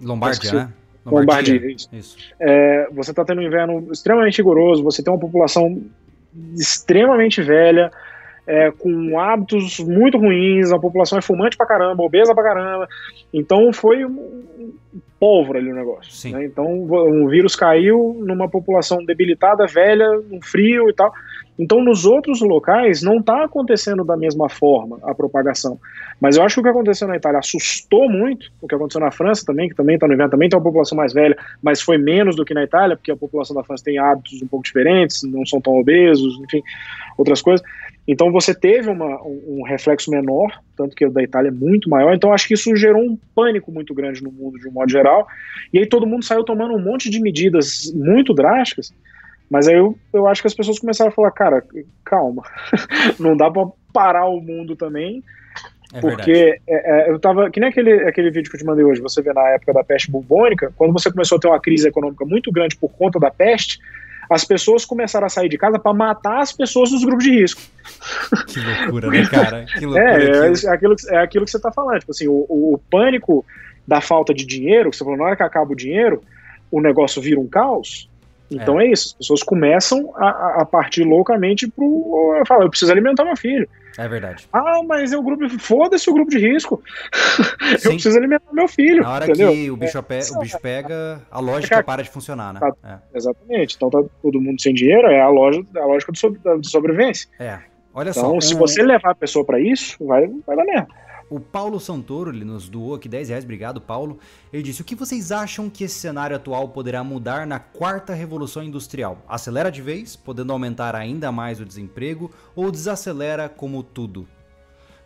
Lombardia, 0.00 0.52
né? 0.54 0.72
Lombardia, 1.04 1.70
isso. 1.70 1.88
isso. 1.92 2.16
É, 2.38 2.88
você 2.92 3.10
está 3.10 3.24
tendo 3.24 3.40
um 3.40 3.44
inverno 3.44 3.88
extremamente 3.90 4.38
rigoroso, 4.38 4.82
você 4.82 5.02
tem 5.02 5.12
uma 5.12 5.18
população 5.18 5.82
extremamente 6.54 7.42
velha, 7.42 7.90
é, 8.46 8.70
com 8.70 9.18
hábitos 9.18 9.78
muito 9.78 10.18
ruins, 10.18 10.72
a 10.72 10.78
população 10.78 11.18
é 11.18 11.22
fumante 11.22 11.56
pra 11.56 11.66
caramba, 11.66 12.02
obesa 12.02 12.34
pra 12.34 12.42
caramba. 12.42 12.88
Então 13.32 13.72
foi 13.72 14.04
um 14.04 14.72
pólvora 15.18 15.58
ali 15.58 15.70
o 15.70 15.74
negócio. 15.74 16.32
Né? 16.32 16.46
Então 16.46 16.66
o 16.82 17.28
vírus 17.28 17.54
caiu 17.54 18.16
numa 18.24 18.48
população 18.48 19.04
debilitada, 19.04 19.66
velha, 19.66 20.08
no 20.28 20.42
frio 20.42 20.88
e 20.88 20.94
tal. 20.94 21.12
Então, 21.60 21.84
nos 21.84 22.06
outros 22.06 22.40
locais, 22.40 23.02
não 23.02 23.18
está 23.18 23.44
acontecendo 23.44 24.02
da 24.02 24.16
mesma 24.16 24.48
forma 24.48 24.98
a 25.02 25.14
propagação. 25.14 25.78
Mas 26.18 26.38
eu 26.38 26.42
acho 26.42 26.54
que 26.54 26.60
o 26.60 26.62
que 26.62 26.70
aconteceu 26.70 27.06
na 27.06 27.16
Itália 27.16 27.38
assustou 27.38 28.08
muito, 28.08 28.50
o 28.62 28.66
que 28.66 28.74
aconteceu 28.74 28.98
na 28.98 29.10
França 29.10 29.44
também, 29.44 29.68
que 29.68 29.74
também 29.74 29.96
está 29.96 30.08
no 30.08 30.14
inverno, 30.14 30.30
também 30.30 30.48
tem 30.48 30.58
uma 30.58 30.64
população 30.64 30.96
mais 30.96 31.12
velha, 31.12 31.36
mas 31.62 31.82
foi 31.82 31.98
menos 31.98 32.34
do 32.34 32.46
que 32.46 32.54
na 32.54 32.64
Itália, 32.64 32.96
porque 32.96 33.10
a 33.12 33.16
população 33.16 33.54
da 33.54 33.62
França 33.62 33.84
tem 33.84 33.98
hábitos 33.98 34.40
um 34.40 34.46
pouco 34.46 34.64
diferentes, 34.64 35.22
não 35.22 35.44
são 35.44 35.60
tão 35.60 35.78
obesos, 35.78 36.40
enfim, 36.40 36.62
outras 37.18 37.42
coisas. 37.42 37.62
Então 38.08 38.32
você 38.32 38.54
teve 38.54 38.88
uma, 38.88 39.22
um, 39.22 39.58
um, 39.58 39.62
reflexo 39.62 40.10
menor, 40.10 40.58
tanto 40.74 40.96
que 40.96 41.04
o 41.04 41.10
da 41.10 41.22
Itália 41.22 41.48
é 41.48 41.52
muito 41.52 41.90
maior. 41.90 42.14
Então 42.14 42.32
acho 42.32 42.48
que 42.48 42.54
isso 42.54 42.74
gerou 42.74 43.02
um 43.02 43.18
pânico 43.34 43.70
muito 43.70 43.92
grande 43.92 44.22
no 44.22 44.32
mundo 44.32 44.58
de 44.58 44.66
um 44.66 44.72
modo 44.72 44.90
geral. 44.90 45.28
E 45.74 45.78
aí 45.78 45.86
todo 45.86 46.06
mundo 46.06 46.24
saiu 46.24 46.42
tomando 46.42 46.74
um 46.74 46.82
monte 46.82 47.10
de 47.10 47.20
medidas 47.20 47.92
muito 47.94 48.32
drásticas 48.32 48.94
mas 49.50 49.66
aí 49.66 49.76
eu, 49.76 49.98
eu 50.12 50.26
acho 50.28 50.40
que 50.40 50.46
as 50.46 50.54
pessoas 50.54 50.78
começaram 50.78 51.10
a 51.10 51.14
falar, 51.14 51.30
cara, 51.32 51.64
calma, 52.04 52.42
não 53.18 53.36
dá 53.36 53.50
para 53.50 53.66
parar 53.92 54.26
o 54.26 54.40
mundo 54.40 54.76
também, 54.76 55.22
é 55.92 56.00
porque 56.00 56.60
é, 56.68 57.08
é, 57.08 57.10
eu 57.10 57.18
tava. 57.18 57.50
Que 57.50 57.58
nem 57.58 57.68
aquele, 57.68 58.08
aquele 58.08 58.30
vídeo 58.30 58.48
que 58.48 58.56
eu 58.56 58.60
te 58.60 58.66
mandei 58.66 58.84
hoje, 58.84 59.00
você 59.00 59.20
vê 59.20 59.32
na 59.32 59.48
época 59.48 59.72
da 59.72 59.82
peste 59.82 60.10
bubônica, 60.10 60.72
quando 60.76 60.92
você 60.92 61.10
começou 61.10 61.36
a 61.36 61.40
ter 61.40 61.48
uma 61.48 61.60
crise 61.60 61.88
econômica 61.88 62.24
muito 62.24 62.52
grande 62.52 62.76
por 62.76 62.90
conta 62.90 63.18
da 63.18 63.30
peste, 63.30 63.80
as 64.30 64.44
pessoas 64.44 64.84
começaram 64.84 65.26
a 65.26 65.28
sair 65.28 65.48
de 65.48 65.58
casa 65.58 65.76
para 65.76 65.92
matar 65.92 66.40
as 66.40 66.52
pessoas 66.52 66.90
dos 66.90 67.04
grupos 67.04 67.24
de 67.24 67.32
risco. 67.32 67.60
Que 68.46 68.60
loucura, 68.60 69.08
né, 69.08 69.26
cara? 69.26 69.64
Que 69.64 69.80
loucura. 69.84 70.22
É, 70.22 70.46
é, 70.46 70.52
é, 70.52 70.70
aquilo, 70.70 70.96
é 71.08 71.18
aquilo 71.18 71.44
que 71.44 71.50
você 71.50 71.56
está 71.56 71.72
falando. 71.72 71.98
Tipo 71.98 72.12
assim, 72.12 72.28
o, 72.28 72.46
o, 72.48 72.74
o, 72.74 72.78
pânico 72.78 73.44
da 73.86 74.00
falta 74.00 74.32
de 74.32 74.46
dinheiro, 74.46 74.90
que 74.90 74.96
você 74.96 75.02
falou, 75.02 75.18
na 75.18 75.24
hora 75.24 75.36
que 75.36 75.42
acaba 75.42 75.72
o 75.72 75.76
dinheiro, 75.76 76.22
o 76.70 76.80
negócio 76.80 77.20
vira 77.20 77.40
um 77.40 77.48
caos. 77.48 78.08
Então 78.50 78.80
é. 78.80 78.86
é, 78.86 78.92
isso, 78.92 79.08
as 79.08 79.12
pessoas 79.12 79.42
começam 79.42 80.12
a, 80.16 80.62
a 80.62 80.64
partir 80.64 81.04
loucamente 81.04 81.68
pro. 81.68 82.42
Falar, 82.46 82.64
eu 82.64 82.70
preciso 82.70 82.90
alimentar 82.90 83.24
meu 83.24 83.36
filho. 83.36 83.68
É 83.98 84.08
verdade. 84.08 84.48
Ah, 84.52 84.80
mas 84.86 85.12
é 85.12 85.16
o 85.16 85.22
grupo. 85.22 85.48
Foda-se 85.58 86.08
o 86.08 86.14
grupo 86.14 86.30
de 86.30 86.38
risco. 86.38 86.82
eu 87.84 87.92
preciso 87.92 88.16
alimentar 88.16 88.52
meu 88.52 88.66
filho. 88.66 89.02
Na 89.02 89.12
hora 89.12 89.24
entendeu? 89.24 89.52
que 89.52 89.70
o 89.70 89.76
bicho, 89.76 89.98
é, 89.98 90.02
pe... 90.02 90.20
o 90.34 90.38
bicho 90.40 90.60
pega, 90.60 91.20
a 91.30 91.40
lógica 91.40 91.76
é, 91.76 91.82
para 91.82 92.02
de 92.02 92.10
funcionar, 92.10 92.54
né? 92.54 92.60
Tá, 92.60 92.72
é. 92.84 93.16
Exatamente. 93.16 93.76
Então 93.76 93.90
tá 93.90 94.02
todo 94.22 94.40
mundo 94.40 94.60
sem 94.60 94.74
dinheiro, 94.74 95.06
é 95.08 95.20
a, 95.20 95.28
loja, 95.28 95.62
a 95.76 95.84
lógica 95.84 96.12
de 96.12 96.68
sobrevivência. 96.68 97.28
É. 97.38 97.58
Olha 97.92 98.10
então, 98.10 98.22
só. 98.22 98.28
Então, 98.28 98.40
se 98.40 98.54
você 98.54 98.82
levar 98.82 99.10
a 99.10 99.14
pessoa 99.14 99.44
para 99.44 99.60
isso, 99.60 99.96
vai, 100.04 100.26
vai 100.46 100.56
dar 100.56 100.64
merda. 100.64 100.88
O 101.30 101.38
Paulo 101.38 101.78
Santoro, 101.78 102.30
ele 102.30 102.44
nos 102.44 102.68
doou 102.68 102.96
aqui 102.96 103.08
10 103.08 103.28
reais, 103.28 103.44
obrigado 103.44 103.80
Paulo. 103.80 104.18
Ele 104.52 104.64
disse: 104.64 104.82
O 104.82 104.84
que 104.84 104.96
vocês 104.96 105.30
acham 105.30 105.70
que 105.70 105.84
esse 105.84 105.94
cenário 105.94 106.34
atual 106.34 106.68
poderá 106.70 107.04
mudar 107.04 107.46
na 107.46 107.60
quarta 107.60 108.12
revolução 108.12 108.64
industrial? 108.64 109.24
Acelera 109.28 109.70
de 109.70 109.80
vez, 109.80 110.16
podendo 110.16 110.52
aumentar 110.52 110.96
ainda 110.96 111.30
mais 111.30 111.60
o 111.60 111.64
desemprego, 111.64 112.32
ou 112.56 112.72
desacelera 112.72 113.48
como 113.48 113.80
tudo? 113.84 114.26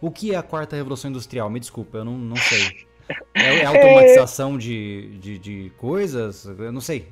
O 0.00 0.10
que 0.10 0.32
é 0.32 0.36
a 0.36 0.42
quarta 0.42 0.74
revolução 0.74 1.10
industrial? 1.10 1.50
Me 1.50 1.60
desculpa, 1.60 1.98
eu 1.98 2.04
não, 2.06 2.16
não 2.16 2.36
sei. 2.36 2.86
É, 3.34 3.58
é 3.58 3.64
automatização 3.66 4.56
de, 4.56 5.18
de, 5.18 5.38
de 5.38 5.72
coisas? 5.76 6.46
Eu 6.46 6.72
não 6.72 6.80
sei. 6.80 7.06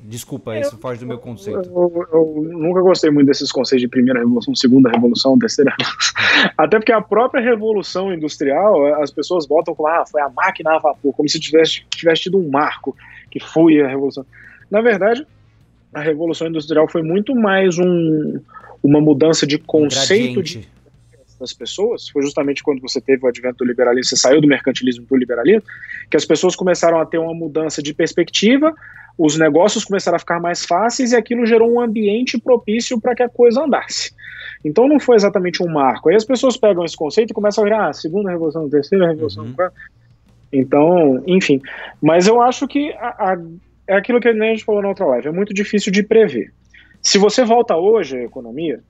Desculpa, 0.00 0.56
isso 0.56 0.78
foge 0.78 1.00
do 1.00 1.06
meu 1.06 1.18
conceito. 1.18 1.58
Eu, 1.58 2.08
eu, 2.12 2.44
eu, 2.46 2.58
nunca 2.58 2.80
gostei 2.80 3.10
muito 3.10 3.26
desses 3.26 3.50
conceitos 3.50 3.82
de 3.82 3.88
primeira 3.88 4.20
revolução, 4.20 4.54
segunda 4.54 4.88
revolução, 4.88 5.38
terceira 5.38 5.74
revolução. 5.76 6.14
Até 6.56 6.78
porque 6.78 6.92
a 6.92 7.00
própria 7.00 7.42
revolução 7.42 8.14
industrial, 8.14 9.02
as 9.02 9.10
pessoas 9.10 9.46
voltam 9.46 9.74
com 9.74 9.86
ah, 9.86 10.04
foi 10.06 10.22
a 10.22 10.28
máquina 10.28 10.76
a 10.76 10.78
vapor, 10.78 11.12
como 11.14 11.28
se 11.28 11.40
tivesse, 11.40 11.82
tivesse 11.90 12.22
tido 12.22 12.38
um 12.38 12.48
marco 12.48 12.96
que 13.30 13.40
foi 13.40 13.82
a 13.82 13.88
revolução. 13.88 14.24
Na 14.70 14.80
verdade, 14.80 15.26
a 15.92 16.00
revolução 16.00 16.46
industrial 16.46 16.86
foi 16.88 17.02
muito 17.02 17.34
mais 17.34 17.76
um, 17.78 18.40
uma 18.82 19.00
mudança 19.00 19.46
de 19.46 19.58
conceito 19.58 20.40
um 20.40 20.42
de, 20.42 20.68
das 21.40 21.52
pessoas. 21.52 22.08
Foi 22.08 22.22
justamente 22.22 22.62
quando 22.62 22.80
você 22.80 23.00
teve 23.00 23.24
o 23.24 23.28
advento 23.28 23.58
do 23.58 23.64
liberalismo, 23.64 24.10
você 24.10 24.16
saiu 24.16 24.40
do 24.40 24.46
mercantilismo 24.46 25.06
para 25.06 25.16
o 25.16 25.18
liberalismo, 25.18 25.62
que 26.08 26.16
as 26.16 26.24
pessoas 26.24 26.54
começaram 26.54 27.00
a 27.00 27.04
ter 27.04 27.18
uma 27.18 27.34
mudança 27.34 27.82
de 27.82 27.92
perspectiva 27.92 28.72
os 29.18 29.36
negócios 29.36 29.84
começaram 29.84 30.16
a 30.16 30.20
ficar 30.20 30.40
mais 30.40 30.64
fáceis 30.64 31.10
e 31.10 31.16
aquilo 31.16 31.44
gerou 31.44 31.70
um 31.72 31.80
ambiente 31.80 32.38
propício 32.38 33.00
para 33.00 33.16
que 33.16 33.22
a 33.22 33.28
coisa 33.28 33.62
andasse. 33.62 34.12
Então 34.64 34.86
não 34.86 35.00
foi 35.00 35.16
exatamente 35.16 35.62
um 35.62 35.68
marco. 35.68 36.08
Aí 36.08 36.14
as 36.14 36.24
pessoas 36.24 36.56
pegam 36.56 36.84
esse 36.84 36.96
conceito 36.96 37.30
e 37.30 37.34
começam 37.34 37.62
a 37.62 37.66
virar 37.66 37.88
ah, 37.88 37.92
segunda 37.92 38.30
revolução, 38.30 38.70
terceira 38.70 39.08
revolução, 39.08 39.44
uhum. 39.44 39.54
Então, 40.52 41.22
enfim. 41.26 41.60
Mas 42.00 42.26
eu 42.26 42.40
acho 42.40 42.66
que 42.66 42.92
a, 42.92 43.32
a, 43.32 43.38
é 43.86 43.96
aquilo 43.96 44.20
que 44.20 44.28
a 44.28 44.32
gente 44.32 44.64
falou 44.64 44.82
na 44.82 44.88
outra 44.88 45.06
live, 45.06 45.28
é 45.28 45.32
muito 45.32 45.52
difícil 45.52 45.92
de 45.92 46.02
prever. 46.02 46.52
Se 47.02 47.18
você 47.18 47.44
volta 47.44 47.76
hoje 47.76 48.16
à 48.16 48.24
economia, 48.24 48.80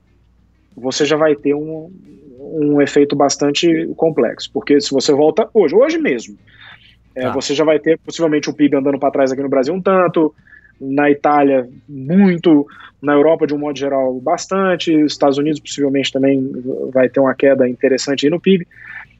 você 0.75 1.05
já 1.05 1.17
vai 1.17 1.35
ter 1.35 1.53
um, 1.53 1.91
um 2.39 2.81
efeito 2.81 3.15
bastante 3.15 3.87
complexo. 3.95 4.49
Porque 4.53 4.79
se 4.79 4.91
você 4.91 5.11
volta 5.11 5.49
hoje, 5.53 5.75
hoje 5.75 5.97
mesmo, 5.97 6.37
é, 7.15 7.23
tá. 7.23 7.31
Você 7.33 7.53
já 7.53 7.63
vai 7.63 7.79
ter 7.79 7.97
possivelmente 7.99 8.49
o 8.49 8.53
PIB 8.53 8.77
andando 8.77 8.99
para 8.99 9.11
trás 9.11 9.31
aqui 9.31 9.41
no 9.41 9.49
Brasil 9.49 9.73
um 9.73 9.81
tanto, 9.81 10.33
na 10.79 11.09
Itália 11.09 11.67
muito, 11.87 12.65
na 13.01 13.13
Europa 13.13 13.45
de 13.45 13.53
um 13.53 13.57
modo 13.57 13.77
geral 13.77 14.19
bastante, 14.19 14.93
Estados 15.05 15.37
Unidos 15.37 15.59
possivelmente 15.59 16.11
também 16.11 16.51
vai 16.91 17.09
ter 17.09 17.19
uma 17.19 17.35
queda 17.35 17.67
interessante 17.67 18.25
aí 18.25 18.29
no 18.29 18.39
PIB. 18.39 18.67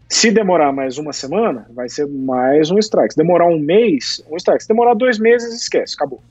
Se 0.08 0.32
demorar 0.32 0.72
mais 0.72 0.98
uma 0.98 1.14
semana, 1.14 1.68
vai 1.74 1.88
ser 1.88 2.08
mais 2.08 2.72
um 2.72 2.80
strike. 2.80 3.14
Se 3.14 3.18
demorar 3.18 3.46
um 3.48 3.60
mês, 3.60 4.24
um 4.30 4.36
strike. 4.38 4.64
Se 4.64 4.68
demorar 4.68 4.96
dois 4.96 5.20
meses, 5.20 5.54
esquece, 5.54 5.96
acabou. 5.96 6.24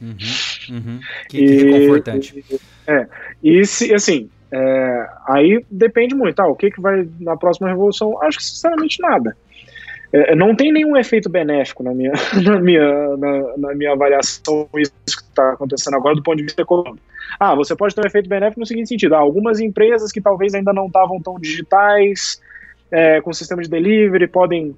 Uhum, 0.00 0.16
uhum. 0.70 1.00
Que, 1.28 1.36
e, 1.36 1.46
que 1.46 1.64
reconfortante. 1.64 2.44
É, 2.86 3.06
e 3.44 3.64
se, 3.66 3.92
assim, 3.92 4.30
é, 4.50 5.06
aí 5.28 5.64
depende 5.70 6.14
muito, 6.14 6.36
tá? 6.36 6.46
O 6.46 6.56
que, 6.56 6.70
que 6.70 6.80
vai 6.80 7.06
na 7.20 7.36
próxima 7.36 7.68
revolução? 7.68 8.20
Acho 8.22 8.38
que 8.38 8.44
sinceramente 8.44 9.02
nada. 9.02 9.36
É, 10.12 10.34
não 10.34 10.56
tem 10.56 10.72
nenhum 10.72 10.96
efeito 10.96 11.28
benéfico 11.28 11.82
na 11.82 11.94
minha, 11.94 12.12
na 12.42 12.60
minha, 12.60 13.16
na, 13.16 13.56
na 13.56 13.74
minha 13.74 13.92
avaliação 13.92 14.68
isso 14.76 14.92
que 15.06 15.22
está 15.22 15.52
acontecendo 15.52 15.94
agora 15.96 16.14
do 16.14 16.22
ponto 16.22 16.36
de 16.36 16.44
vista 16.44 16.62
econômico. 16.62 16.98
Ah, 17.38 17.54
você 17.54 17.76
pode 17.76 17.94
ter 17.94 18.02
um 18.02 18.06
efeito 18.06 18.28
benéfico 18.28 18.60
no 18.60 18.66
seguinte 18.66 18.88
sentido: 18.88 19.14
ah, 19.14 19.18
algumas 19.18 19.60
empresas 19.60 20.10
que 20.10 20.20
talvez 20.20 20.54
ainda 20.54 20.72
não 20.72 20.86
estavam 20.86 21.20
tão 21.20 21.38
digitais 21.38 22.40
é, 22.90 23.20
com 23.20 23.32
sistema 23.32 23.62
de 23.62 23.68
delivery, 23.68 24.26
podem 24.26 24.76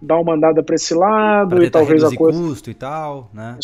dar 0.00 0.18
uma 0.18 0.34
andada 0.34 0.62
para 0.62 0.74
esse 0.74 0.94
lado 0.94 1.56
pra 1.56 1.64
e 1.64 1.70
talvez 1.70 2.04
a 2.04 2.14
coisa. 2.14 2.38
custo 2.38 2.70
e 2.70 2.74
tal, 2.74 3.30
né? 3.32 3.56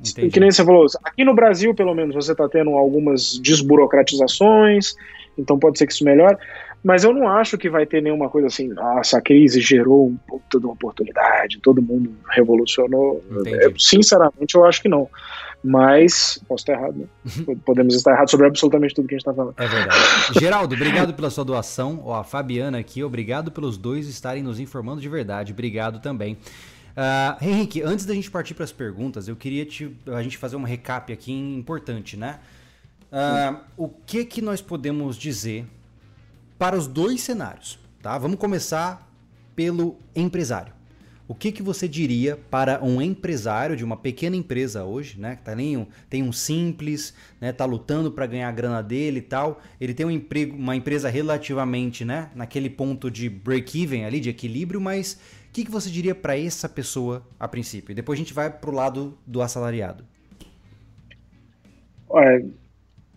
Entendi. 0.00 0.30
Que 0.30 0.40
nem 0.40 0.50
você 0.50 0.64
falou, 0.64 0.86
aqui 1.02 1.24
no 1.24 1.34
Brasil, 1.34 1.74
pelo 1.74 1.94
menos, 1.94 2.14
você 2.14 2.32
está 2.32 2.48
tendo 2.48 2.70
algumas 2.70 3.38
desburocratizações, 3.38 4.94
então 5.36 5.58
pode 5.58 5.76
ser 5.78 5.86
que 5.86 5.92
isso 5.92 6.04
melhore, 6.04 6.36
mas 6.82 7.04
eu 7.04 7.12
não 7.12 7.28
acho 7.28 7.58
que 7.58 7.68
vai 7.68 7.84
ter 7.84 8.02
nenhuma 8.02 8.28
coisa 8.28 8.46
assim, 8.46 8.68
nossa, 8.68 9.18
a 9.18 9.20
crise 9.20 9.60
gerou 9.60 10.08
um 10.08 10.16
puta 10.16 10.58
de 10.58 10.64
uma 10.64 10.74
oportunidade, 10.74 11.60
todo 11.60 11.82
mundo 11.82 12.14
revolucionou. 12.30 13.22
É, 13.46 13.72
sinceramente, 13.76 14.54
eu 14.54 14.64
acho 14.64 14.82
que 14.82 14.88
não. 14.88 15.08
Mas, 15.62 16.40
posso 16.46 16.62
estar 16.62 16.74
errado, 16.74 16.98
né? 16.98 17.06
Uhum. 17.46 17.56
Podemos 17.58 17.94
estar 17.96 18.12
errados 18.12 18.30
sobre 18.30 18.46
absolutamente 18.46 18.94
tudo 18.94 19.08
que 19.08 19.14
a 19.14 19.18
gente 19.18 19.22
está 19.22 19.34
falando. 19.34 19.54
É 19.58 19.66
verdade. 19.66 19.98
Geraldo, 20.38 20.74
obrigado 20.76 21.12
pela 21.14 21.30
sua 21.30 21.44
doação. 21.44 22.00
Ó, 22.04 22.14
a 22.14 22.22
Fabiana 22.22 22.78
aqui, 22.78 23.02
obrigado 23.02 23.50
pelos 23.50 23.76
dois 23.76 24.06
estarem 24.06 24.42
nos 24.42 24.60
informando 24.60 25.00
de 25.00 25.08
verdade. 25.08 25.52
Obrigado 25.52 26.00
também. 26.00 26.38
Uh, 26.96 27.44
Henrique, 27.44 27.82
antes 27.82 28.04
da 28.06 28.14
gente 28.14 28.30
partir 28.30 28.54
para 28.54 28.64
as 28.64 28.72
perguntas, 28.72 29.26
eu 29.26 29.34
queria 29.34 29.64
te, 29.64 29.96
a 30.06 30.22
gente 30.22 30.38
fazer 30.38 30.56
um 30.56 30.62
recap 30.62 31.12
aqui 31.12 31.32
importante, 31.32 32.16
né? 32.16 32.38
Uh, 33.10 33.56
o 33.76 33.88
que 33.88 34.24
que 34.24 34.40
nós 34.40 34.60
podemos 34.60 35.16
dizer 35.16 35.64
para 36.58 36.76
os 36.76 36.86
dois 36.86 37.20
cenários, 37.20 37.78
tá? 38.02 38.18
Vamos 38.18 38.38
começar 38.38 39.08
pelo 39.54 39.96
empresário. 40.14 40.72
O 41.28 41.34
que, 41.34 41.52
que 41.52 41.62
você 41.62 41.86
diria 41.86 42.38
para 42.50 42.82
um 42.82 43.02
empresário 43.02 43.76
de 43.76 43.84
uma 43.84 43.98
pequena 43.98 44.34
empresa 44.34 44.84
hoje, 44.84 45.20
né? 45.20 45.36
Que 45.36 45.42
tá 45.42 45.54
nem 45.54 45.76
um, 45.76 45.86
tem 46.08 46.22
um 46.22 46.32
simples, 46.32 47.12
né? 47.38 47.52
Tá 47.52 47.66
lutando 47.66 48.10
para 48.10 48.24
ganhar 48.24 48.48
a 48.48 48.52
grana 48.52 48.82
dele 48.82 49.18
e 49.18 49.22
tal. 49.22 49.60
Ele 49.78 49.92
tem 49.92 50.06
um 50.06 50.10
emprego, 50.10 50.56
uma 50.56 50.74
empresa 50.74 51.10
relativamente, 51.10 52.02
né? 52.02 52.30
Naquele 52.34 52.70
ponto 52.70 53.10
de 53.10 53.28
break-even 53.28 54.06
ali, 54.06 54.20
de 54.20 54.30
equilíbrio, 54.30 54.80
mas 54.80 55.20
o 55.48 55.52
que, 55.52 55.66
que 55.66 55.70
você 55.70 55.90
diria 55.90 56.14
para 56.14 56.38
essa 56.38 56.66
pessoa 56.66 57.22
a 57.38 57.46
princípio? 57.46 57.92
E 57.92 57.94
depois 57.94 58.16
a 58.16 58.22
gente 58.22 58.32
vai 58.32 58.50
pro 58.50 58.72
lado 58.72 59.18
do 59.26 59.42
assalariado. 59.42 60.06
Olha, 62.08 62.42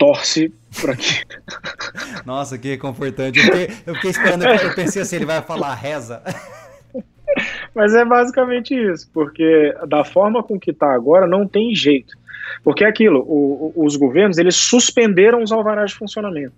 torce 0.01 0.51
para 0.81 0.95
que. 0.95 1.23
Nossa, 2.25 2.57
que 2.57 2.75
confortante. 2.77 3.39
Eu 3.39 3.45
fiquei, 3.45 3.75
eu 3.85 3.95
fiquei 3.95 4.09
esperando, 4.09 4.45
eu 4.45 4.73
pensei 4.73 5.03
assim, 5.03 5.17
ele 5.17 5.25
vai 5.25 5.41
falar 5.43 5.75
reza. 5.75 6.23
Mas 7.73 7.93
é 7.93 8.03
basicamente 8.03 8.73
isso, 8.73 9.09
porque 9.13 9.73
da 9.87 10.03
forma 10.03 10.43
com 10.43 10.59
que 10.59 10.71
está 10.71 10.91
agora 10.93 11.27
não 11.27 11.47
tem 11.47 11.73
jeito. 11.75 12.17
Porque 12.63 12.83
é 12.83 12.87
aquilo, 12.87 13.19
o, 13.21 13.71
os 13.75 13.95
governos 13.95 14.37
eles 14.37 14.55
suspenderam 14.55 15.41
os 15.41 15.51
alvarás 15.51 15.91
de 15.91 15.97
funcionamento. 15.97 16.53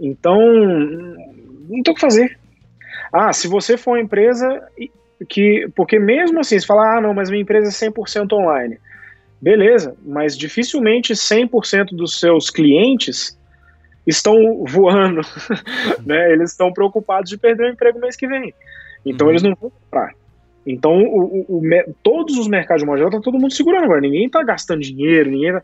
Então, 0.00 0.40
não 0.40 1.82
tem 1.82 1.92
o 1.92 1.94
que 1.94 2.00
fazer. 2.00 2.38
Ah, 3.12 3.32
se 3.32 3.46
você 3.46 3.76
for 3.76 3.92
uma 3.92 4.00
empresa 4.00 4.66
que. 5.28 5.68
Porque 5.76 5.98
mesmo 5.98 6.40
assim, 6.40 6.58
se 6.58 6.66
falar, 6.66 6.96
ah, 6.96 7.00
não, 7.00 7.14
mas 7.14 7.30
minha 7.30 7.42
empresa 7.42 7.68
é 7.68 7.88
100% 7.90 8.32
online. 8.32 8.78
Beleza, 9.40 9.94
mas 10.04 10.36
dificilmente 10.36 11.12
100% 11.12 11.96
dos 11.96 12.18
seus 12.18 12.50
clientes 12.50 13.38
estão 14.06 14.64
voando, 14.64 15.20
né? 16.04 16.32
Eles 16.32 16.50
estão 16.50 16.72
preocupados 16.72 17.30
de 17.30 17.36
perder 17.36 17.64
o 17.64 17.72
emprego 17.72 18.00
mês 18.00 18.16
que 18.16 18.26
vem. 18.26 18.52
Então 19.04 19.26
uhum. 19.26 19.32
eles 19.32 19.42
não 19.42 19.54
vão 19.54 19.70
comprar. 19.70 20.12
Então 20.66 21.02
o, 21.02 21.46
o, 21.48 21.58
o, 21.58 21.94
todos 22.02 22.36
os 22.36 22.48
mercados 22.48 22.82
de 22.82 22.86
modo 22.86 22.98
geral 22.98 23.12
tá 23.12 23.20
todo 23.20 23.38
mundo 23.38 23.52
segurando 23.52 23.84
agora. 23.84 24.00
Ninguém 24.00 24.26
está 24.26 24.42
gastando 24.42 24.80
dinheiro, 24.80 25.30
ninguém 25.30 25.52
tá... 25.52 25.62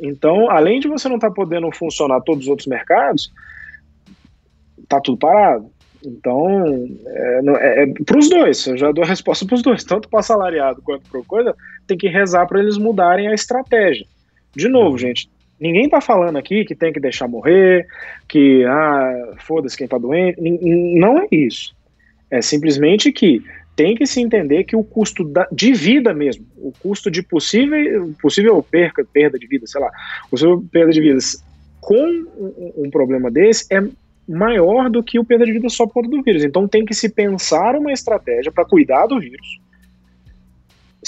Então, 0.00 0.48
além 0.48 0.78
de 0.78 0.86
você 0.86 1.08
não 1.08 1.16
estar 1.16 1.28
tá 1.28 1.34
podendo 1.34 1.70
funcionar 1.72 2.20
todos 2.20 2.44
os 2.44 2.48
outros 2.48 2.68
mercados, 2.68 3.32
tá 4.88 5.00
tudo 5.00 5.18
parado. 5.18 5.70
Então, 6.04 6.86
é, 7.06 7.40
é, 7.44 7.82
é 7.82 7.86
para 8.04 8.18
os 8.18 8.30
dois, 8.30 8.64
eu 8.66 8.76
já 8.76 8.92
dou 8.92 9.02
a 9.02 9.06
resposta 9.06 9.44
para 9.44 9.56
os 9.56 9.62
dois, 9.62 9.82
tanto 9.82 10.08
para 10.08 10.20
assalariado 10.20 10.80
quanto 10.82 11.10
para 11.10 11.22
coisa, 11.24 11.56
tem 11.88 11.98
que 11.98 12.08
rezar 12.08 12.46
para 12.46 12.60
eles 12.60 12.76
mudarem 12.76 13.26
a 13.26 13.34
estratégia. 13.34 14.06
De 14.54 14.68
novo, 14.68 14.92
uhum. 14.92 14.98
gente, 14.98 15.28
ninguém 15.58 15.86
está 15.86 16.00
falando 16.00 16.36
aqui 16.36 16.64
que 16.64 16.74
tem 16.74 16.92
que 16.92 17.00
deixar 17.00 17.26
morrer, 17.26 17.86
que, 18.28 18.64
ah, 18.64 19.34
foda-se 19.38 19.76
quem 19.76 19.86
está 19.86 19.98
doente, 19.98 20.38
não 20.40 21.18
é 21.18 21.26
isso. 21.32 21.74
É 22.30 22.42
simplesmente 22.42 23.10
que 23.10 23.42
tem 23.74 23.94
que 23.94 24.06
se 24.06 24.20
entender 24.20 24.64
que 24.64 24.76
o 24.76 24.84
custo 24.84 25.24
da, 25.24 25.48
de 25.50 25.72
vida 25.72 26.12
mesmo, 26.12 26.44
o 26.56 26.72
custo 26.80 27.10
de 27.10 27.22
possível, 27.22 28.12
possível 28.20 28.62
perca, 28.62 29.04
perda 29.04 29.38
de 29.38 29.46
vida, 29.46 29.66
sei 29.66 29.80
lá, 29.80 29.90
possível 30.30 30.62
perda 30.70 30.92
de 30.92 31.00
vidas 31.00 31.42
com 31.80 31.94
um, 31.96 32.72
um 32.76 32.90
problema 32.90 33.30
desse 33.30 33.72
é 33.72 33.80
maior 34.28 34.90
do 34.90 35.02
que 35.02 35.18
o 35.18 35.24
perda 35.24 35.46
de 35.46 35.52
vida 35.52 35.68
só 35.70 35.86
por 35.86 35.94
conta 35.94 36.08
do 36.08 36.22
vírus. 36.22 36.44
Então 36.44 36.68
tem 36.68 36.84
que 36.84 36.92
se 36.92 37.08
pensar 37.08 37.76
uma 37.76 37.92
estratégia 37.92 38.52
para 38.52 38.64
cuidar 38.64 39.06
do 39.06 39.18
vírus 39.18 39.58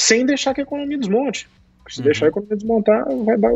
sem 0.00 0.24
deixar 0.24 0.54
que 0.54 0.60
a 0.60 0.64
economia 0.64 0.98
desmonte. 0.98 1.48
Se 1.88 1.98
uhum. 1.98 2.04
deixar 2.04 2.26
a 2.26 2.28
economia 2.28 2.56
desmontar, 2.56 3.04
vai 3.24 3.36
dar. 3.36 3.52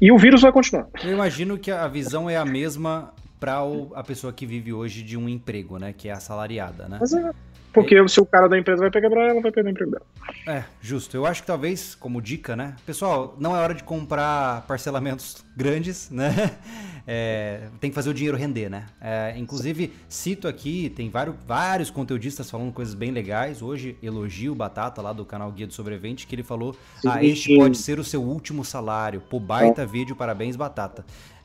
E 0.00 0.12
o 0.12 0.18
vírus 0.18 0.42
vai 0.42 0.52
continuar. 0.52 0.88
Eu 1.02 1.12
imagino 1.12 1.56
que 1.56 1.70
a 1.70 1.86
visão 1.88 2.28
é 2.28 2.36
a 2.36 2.44
mesma 2.44 3.12
para 3.40 3.60
a 3.94 4.04
pessoa 4.04 4.32
que 4.32 4.44
vive 4.44 4.72
hoje 4.72 5.02
de 5.02 5.16
um 5.16 5.28
emprego, 5.28 5.78
né? 5.78 5.92
Que 5.92 6.08
é 6.08 6.12
assalariada, 6.12 6.88
né? 6.88 6.98
Mas 7.00 7.12
é, 7.12 7.30
porque 7.72 8.08
se 8.08 8.20
o 8.20 8.26
cara 8.26 8.48
da 8.48 8.58
empresa 8.58 8.80
vai 8.80 8.90
pegar 8.90 9.08
pra 9.08 9.28
ela, 9.28 9.40
vai 9.40 9.50
perder 9.50 9.70
o 9.70 9.72
emprego 9.72 9.90
dela. 9.92 10.06
É, 10.46 10.64
justo. 10.80 11.16
Eu 11.16 11.24
acho 11.24 11.40
que 11.40 11.46
talvez, 11.46 11.94
como 11.94 12.20
dica, 12.20 12.54
né? 12.54 12.76
Pessoal, 12.84 13.36
não 13.38 13.56
é 13.56 13.60
hora 13.60 13.74
de 13.74 13.82
comprar 13.82 14.62
parcelamentos 14.66 15.44
grandes, 15.56 16.10
né? 16.10 16.32
É, 17.04 17.62
tem 17.80 17.90
que 17.90 17.94
fazer 17.96 18.10
o 18.10 18.14
dinheiro 18.14 18.36
render, 18.36 18.68
né? 18.68 18.86
É, 19.00 19.34
inclusive, 19.36 19.92
cito 20.08 20.46
aqui, 20.46 20.88
tem 20.88 21.10
vários, 21.10 21.34
vários 21.44 21.90
conteudistas 21.90 22.48
falando 22.48 22.72
coisas 22.72 22.94
bem 22.94 23.10
legais. 23.10 23.60
Hoje, 23.60 23.96
elogio 24.00 24.52
o 24.52 24.54
Batata 24.54 25.02
lá 25.02 25.12
do 25.12 25.24
canal 25.24 25.50
Guia 25.50 25.66
do 25.66 25.72
Sobrevivente, 25.72 26.28
que 26.28 26.34
ele 26.36 26.44
falou: 26.44 26.76
sim, 27.00 27.08
Ah, 27.10 27.24
este 27.24 27.54
sim. 27.54 27.58
pode 27.58 27.76
ser 27.76 27.98
o 27.98 28.04
seu 28.04 28.22
último 28.22 28.64
salário. 28.64 29.20
Pô, 29.20 29.40
baita 29.40 29.82
é. 29.82 29.86
vídeo, 29.86 30.14
parabéns, 30.14 30.54
Batata. 30.54 31.04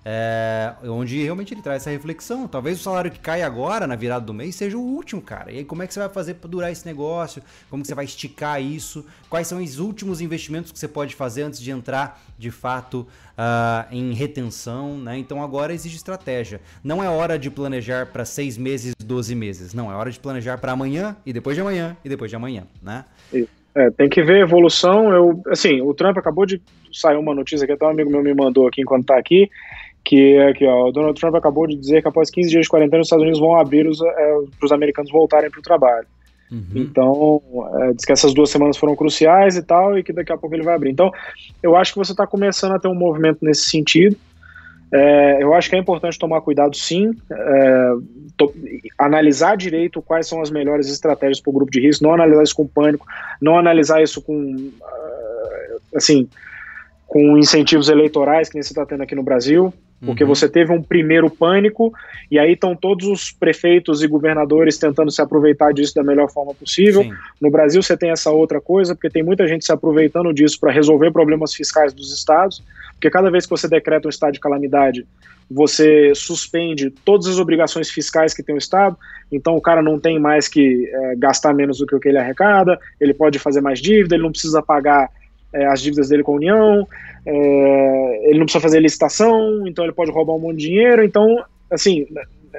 É, 0.10 0.72
onde 0.86 1.22
realmente 1.22 1.54
ele 1.54 1.62
traz 1.62 1.82
essa 1.82 1.90
reflexão. 1.90 2.48
Talvez 2.48 2.80
o 2.80 2.82
salário 2.82 3.12
que 3.12 3.20
cai 3.20 3.42
agora, 3.42 3.86
na 3.86 3.98
virada 3.98 4.26
do 4.26 4.34
mês, 4.34 4.56
seja 4.56 4.78
o 4.78 4.82
último, 4.82 5.22
cara. 5.22 5.52
E 5.52 5.58
aí, 5.58 5.66
como 5.66 5.84
é 5.84 5.88
que 5.88 5.94
você 5.94 6.00
vai 6.00 6.08
fazer 6.08 6.36
para 6.36 6.50
durar 6.50 6.72
esse 6.72 6.86
negócio? 6.86 7.44
Como 7.70 7.82
que 7.84 7.90
você 7.90 7.94
vai 7.94 8.06
esticar 8.06 8.62
isso? 8.62 9.06
Quais 9.30 9.48
são 9.48 9.62
os 9.62 9.80
últimos 9.80 10.22
investimentos 10.22 10.72
que 10.72 10.80
você 10.80 10.88
pode 10.88 11.14
fazer 11.14 11.42
antes 11.42 11.60
de 11.60 11.72
entrar, 11.72 12.24
de 12.40 12.50
fato, 12.50 13.06
uh, 13.38 13.94
em 13.94 14.14
retenção? 14.14 14.98
Né? 14.98 15.18
Então, 15.18 15.44
agora 15.44 15.74
exige 15.74 15.98
estratégia. 15.98 16.62
Não 16.82 17.04
é 17.04 17.10
hora 17.10 17.38
de 17.38 17.52
planejar 17.52 18.06
para 18.06 18.24
seis 18.24 18.58
meses, 18.58 18.96
12 19.04 19.36
meses. 19.36 19.74
Não, 19.74 19.92
é 19.92 19.96
hora 19.96 20.10
de 20.10 20.20
planejar 20.22 20.58
para 20.58 20.72
amanhã, 20.72 21.18
e 21.26 21.34
depois 21.34 21.58
de 21.58 21.60
amanhã, 21.60 21.98
e 22.06 22.08
depois 22.08 22.32
de 22.32 22.38
amanhã, 22.38 22.64
né? 22.82 23.04
É, 23.76 23.92
tem 23.92 24.08
que 24.08 24.24
ver 24.24 24.40
evolução. 24.40 25.12
Eu, 25.12 25.44
assim, 25.48 25.82
o 25.82 25.94
Trump 25.94 26.18
acabou 26.18 26.46
de 26.46 26.62
sair 26.94 27.18
uma 27.18 27.36
notícia 27.36 27.68
que 27.68 27.74
até 27.74 27.86
um 27.86 27.90
amigo 27.90 28.10
meu 28.10 28.24
me 28.24 28.34
mandou 28.34 28.68
aqui 28.68 28.82
enquanto 28.82 29.02
está 29.02 29.18
aqui, 29.18 29.50
que 30.08 30.38
aqui, 30.40 30.66
ó, 30.66 30.88
o 30.88 30.92
Donald 30.92 31.20
Trump 31.20 31.36
acabou 31.36 31.68
de 31.68 31.76
dizer 31.76 32.02
que 32.02 32.08
após 32.08 32.30
15 32.30 32.50
dias 32.50 32.64
de 32.64 32.70
quarentena 32.70 33.02
os 33.02 33.08
Estados 33.08 33.24
Unidos 33.24 33.42
vão 33.42 33.58
abrir 33.58 33.86
é, 33.86 34.36
para 34.58 34.66
os 34.66 34.72
americanos 34.72 35.12
voltarem 35.12 35.52
para 35.52 35.60
o 35.60 35.64
trabalho. 35.64 36.08
Uhum. 36.50 36.66
Então, 36.76 37.42
é, 37.82 37.94
diz 37.94 38.06
que 38.06 38.14
essas 38.14 38.34
duas 38.34 38.50
semanas 38.50 38.78
foram 38.78 38.96
cruciais 38.96 39.58
e 39.58 39.62
tal, 39.62 40.00
e 40.00 40.04
que 40.04 40.14
daqui 40.14 40.32
a 40.32 40.38
pouco 40.38 40.56
ele 40.56 40.64
vai 40.64 40.76
abrir. 40.76 40.92
Então, 40.92 41.12
eu 41.62 41.76
acho 41.76 41.92
que 41.92 42.00
você 42.00 42.14
está 42.14 42.26
começando 42.26 42.72
a 42.72 42.80
ter 42.80 42.88
um 42.88 42.96
movimento 42.96 43.40
nesse 43.42 43.70
sentido. 43.70 44.16
É, 44.94 45.44
eu 45.44 45.54
acho 45.54 45.70
que 45.70 45.76
é 45.76 45.80
importante 45.80 46.18
tomar 46.18 46.40
cuidado, 46.40 46.74
sim, 46.74 47.12
é, 47.30 47.92
to, 48.38 48.54
analisar 48.98 49.58
direito 49.58 50.02
quais 50.02 50.26
são 50.26 50.42
as 50.42 50.50
melhores 50.50 50.90
estratégias 50.90 51.42
para 51.42 51.50
o 51.50 51.54
grupo 51.54 51.70
de 51.70 51.82
risco, 51.82 52.06
não 52.06 52.14
analisar 52.14 52.44
isso 52.44 52.56
com 52.56 52.66
pânico, 52.66 53.06
não 53.42 53.60
analisar 53.60 54.02
isso 54.02 54.22
com, 54.22 54.56
uh, 54.56 55.82
assim, 55.94 56.30
com 57.06 57.38
incentivos 57.38 57.90
eleitorais 57.90 58.48
que 58.48 58.56
nem 58.56 58.64
você 58.64 58.72
está 58.72 58.86
tendo 58.86 59.04
aqui 59.04 59.14
no 59.14 59.24
Brasil 59.24 59.74
porque 60.06 60.24
uhum. 60.24 60.30
você 60.30 60.48
teve 60.48 60.72
um 60.72 60.82
primeiro 60.82 61.30
pânico 61.30 61.92
e 62.30 62.38
aí 62.38 62.54
estão 62.54 62.76
todos 62.76 63.08
os 63.08 63.32
prefeitos 63.32 64.04
e 64.04 64.08
governadores 64.08 64.78
tentando 64.78 65.10
se 65.12 65.22
aproveitar 65.22 65.74
disso 65.74 65.96
da 65.96 66.04
melhor 66.04 66.30
forma 66.30 66.54
possível. 66.54 67.04
Sim. 67.04 67.14
No 67.42 67.50
Brasil 67.50 67.82
você 67.82 67.98
tem 67.98 68.12
essa 68.12 68.30
outra 68.30 68.62
coisa, 68.62 68.94
porque 68.94 69.10
tem 69.10 69.24
muita 69.24 69.48
gente 69.48 69.66
se 69.66 69.72
aproveitando 69.72 70.32
disso 70.34 70.60
para 70.60 70.72
resolver 70.72 71.12
problemas 71.12 71.54
fiscais 71.54 71.94
dos 71.94 72.14
estados, 72.14 72.64
porque 72.94 73.10
cada 73.10 73.32
vez 73.32 73.46
que 73.46 73.50
você 73.50 73.68
decreta 73.68 74.08
um 74.08 74.10
estado 74.10 74.34
de 74.34 74.40
calamidade, 74.40 75.06
você 75.50 76.14
suspende 76.14 76.92
todas 76.92 77.26
as 77.28 77.40
obrigações 77.40 77.90
fiscais 77.90 78.34
que 78.34 78.44
tem 78.44 78.54
o 78.54 78.58
estado, 78.58 78.98
então 79.32 79.56
o 79.56 79.62
cara 79.62 79.82
não 79.82 80.00
tem 80.00 80.20
mais 80.20 80.48
que 80.48 80.90
é, 80.94 81.16
gastar 81.16 81.54
menos 81.54 81.78
do 81.80 81.88
que 81.88 81.96
o 81.96 82.00
que 82.00 82.10
ele 82.10 82.18
arrecada, 82.18 82.78
ele 83.00 83.14
pode 83.14 83.40
fazer 83.40 83.62
mais 83.62 83.80
dívida, 83.80 84.16
ele 84.16 84.24
não 84.24 84.32
precisa 84.32 84.62
pagar 84.62 85.10
é, 85.54 85.66
as 85.66 85.82
dívidas 85.82 86.10
dele 86.10 86.24
com 86.24 86.34
a 86.34 86.36
União, 86.36 86.88
é, 87.26 88.30
ele 88.30 88.40
não 88.40 88.46
precisa 88.46 88.62
fazer 88.62 88.80
licitação, 88.80 89.68
então 89.68 89.84
ele 89.84 89.94
pode 89.94 90.12
roubar 90.12 90.34
um 90.34 90.40
monte 90.40 90.58
de 90.58 90.68
dinheiro. 90.68 91.04
Então, 91.04 91.44
assim, 91.70 92.08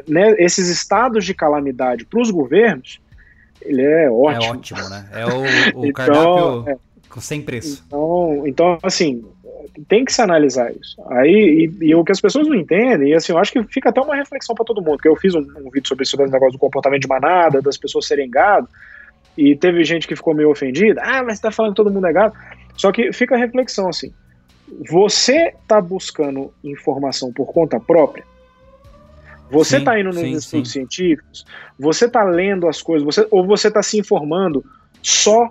né, 0.06 0.34
esses 0.38 0.68
estados 0.68 1.24
de 1.24 1.34
calamidade 1.34 2.04
para 2.04 2.20
os 2.20 2.30
governos, 2.30 3.00
ele 3.62 3.82
é 3.82 4.10
ótimo. 4.10 4.44
É 4.44 4.50
ótimo, 4.50 4.88
né? 4.88 5.08
É 5.12 5.26
o, 5.26 5.80
o 5.80 5.86
então, 5.86 5.92
cardápio 5.92 6.64
é, 6.68 7.20
sem 7.20 7.42
preço. 7.42 7.84
Então, 7.86 8.42
então, 8.46 8.78
assim, 8.82 9.24
tem 9.88 10.04
que 10.04 10.12
se 10.12 10.22
analisar 10.22 10.72
isso. 10.72 11.00
Aí, 11.08 11.70
e, 11.80 11.86
e, 11.86 11.94
o 11.94 12.04
que 12.04 12.12
as 12.12 12.20
pessoas 12.20 12.46
não 12.46 12.54
entendem, 12.54 13.10
e 13.10 13.14
assim, 13.14 13.32
eu 13.32 13.38
acho 13.38 13.52
que 13.52 13.62
fica 13.64 13.90
até 13.90 14.00
uma 14.00 14.16
reflexão 14.16 14.54
para 14.54 14.64
todo 14.64 14.82
mundo, 14.82 14.96
porque 14.96 15.08
eu 15.08 15.16
fiz 15.16 15.34
um, 15.34 15.40
um 15.40 15.70
vídeo 15.70 15.88
sobre 15.88 16.04
esse 16.04 16.16
negócio 16.16 16.52
do 16.52 16.58
comportamento 16.58 17.02
de 17.02 17.08
manada, 17.08 17.62
das 17.62 17.76
pessoas 17.76 18.06
serem 18.06 18.30
gado, 18.30 18.68
e 19.36 19.54
teve 19.54 19.84
gente 19.84 20.08
que 20.08 20.16
ficou 20.16 20.34
meio 20.34 20.50
ofendida, 20.50 21.00
ah, 21.04 21.22
mas 21.22 21.36
você 21.36 21.42
tá 21.42 21.52
falando 21.52 21.72
que 21.72 21.76
todo 21.76 21.92
mundo 21.92 22.06
é 22.06 22.12
gado. 22.12 22.34
Só 22.78 22.90
que 22.92 23.12
fica 23.12 23.34
a 23.34 23.38
reflexão 23.38 23.88
assim, 23.88 24.12
você 24.88 25.52
tá 25.66 25.80
buscando 25.80 26.52
informação 26.64 27.32
por 27.32 27.52
conta 27.52 27.78
própria? 27.78 28.24
Você 29.50 29.78
está 29.78 29.98
indo 29.98 30.10
nos 30.10 30.18
sim, 30.18 30.32
estudos 30.32 30.70
sim. 30.70 30.80
científicos, 30.80 31.44
você 31.78 32.04
está 32.04 32.22
lendo 32.22 32.68
as 32.68 32.80
coisas, 32.80 33.04
você, 33.04 33.26
ou 33.30 33.46
você 33.46 33.68
está 33.68 33.82
se 33.82 33.98
informando 33.98 34.64
só 35.02 35.50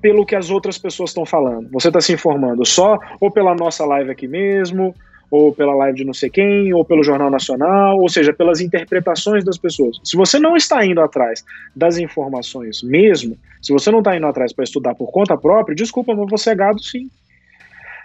pelo 0.00 0.24
que 0.24 0.36
as 0.36 0.50
outras 0.50 0.78
pessoas 0.78 1.10
estão 1.10 1.26
falando. 1.26 1.68
Você 1.72 1.88
está 1.88 2.00
se 2.00 2.12
informando 2.12 2.64
só 2.64 2.98
ou 3.20 3.30
pela 3.30 3.54
nossa 3.54 3.84
live 3.84 4.10
aqui 4.10 4.28
mesmo, 4.28 4.94
ou 5.34 5.52
pela 5.52 5.74
live 5.74 5.98
de 5.98 6.04
não 6.04 6.14
sei 6.14 6.30
quem, 6.30 6.72
ou 6.72 6.84
pelo 6.84 7.02
Jornal 7.02 7.28
Nacional, 7.28 7.98
ou 7.98 8.08
seja, 8.08 8.32
pelas 8.32 8.60
interpretações 8.60 9.42
das 9.42 9.58
pessoas. 9.58 9.98
Se 10.04 10.16
você 10.16 10.38
não 10.38 10.56
está 10.56 10.86
indo 10.86 11.00
atrás 11.00 11.44
das 11.74 11.98
informações 11.98 12.84
mesmo, 12.84 13.36
se 13.60 13.72
você 13.72 13.90
não 13.90 13.98
está 13.98 14.16
indo 14.16 14.28
atrás 14.28 14.52
para 14.52 14.62
estudar 14.62 14.94
por 14.94 15.10
conta 15.10 15.36
própria, 15.36 15.74
desculpa, 15.74 16.14
mas 16.14 16.30
você 16.30 16.50
é 16.50 16.54
gado 16.54 16.80
sim. 16.80 17.10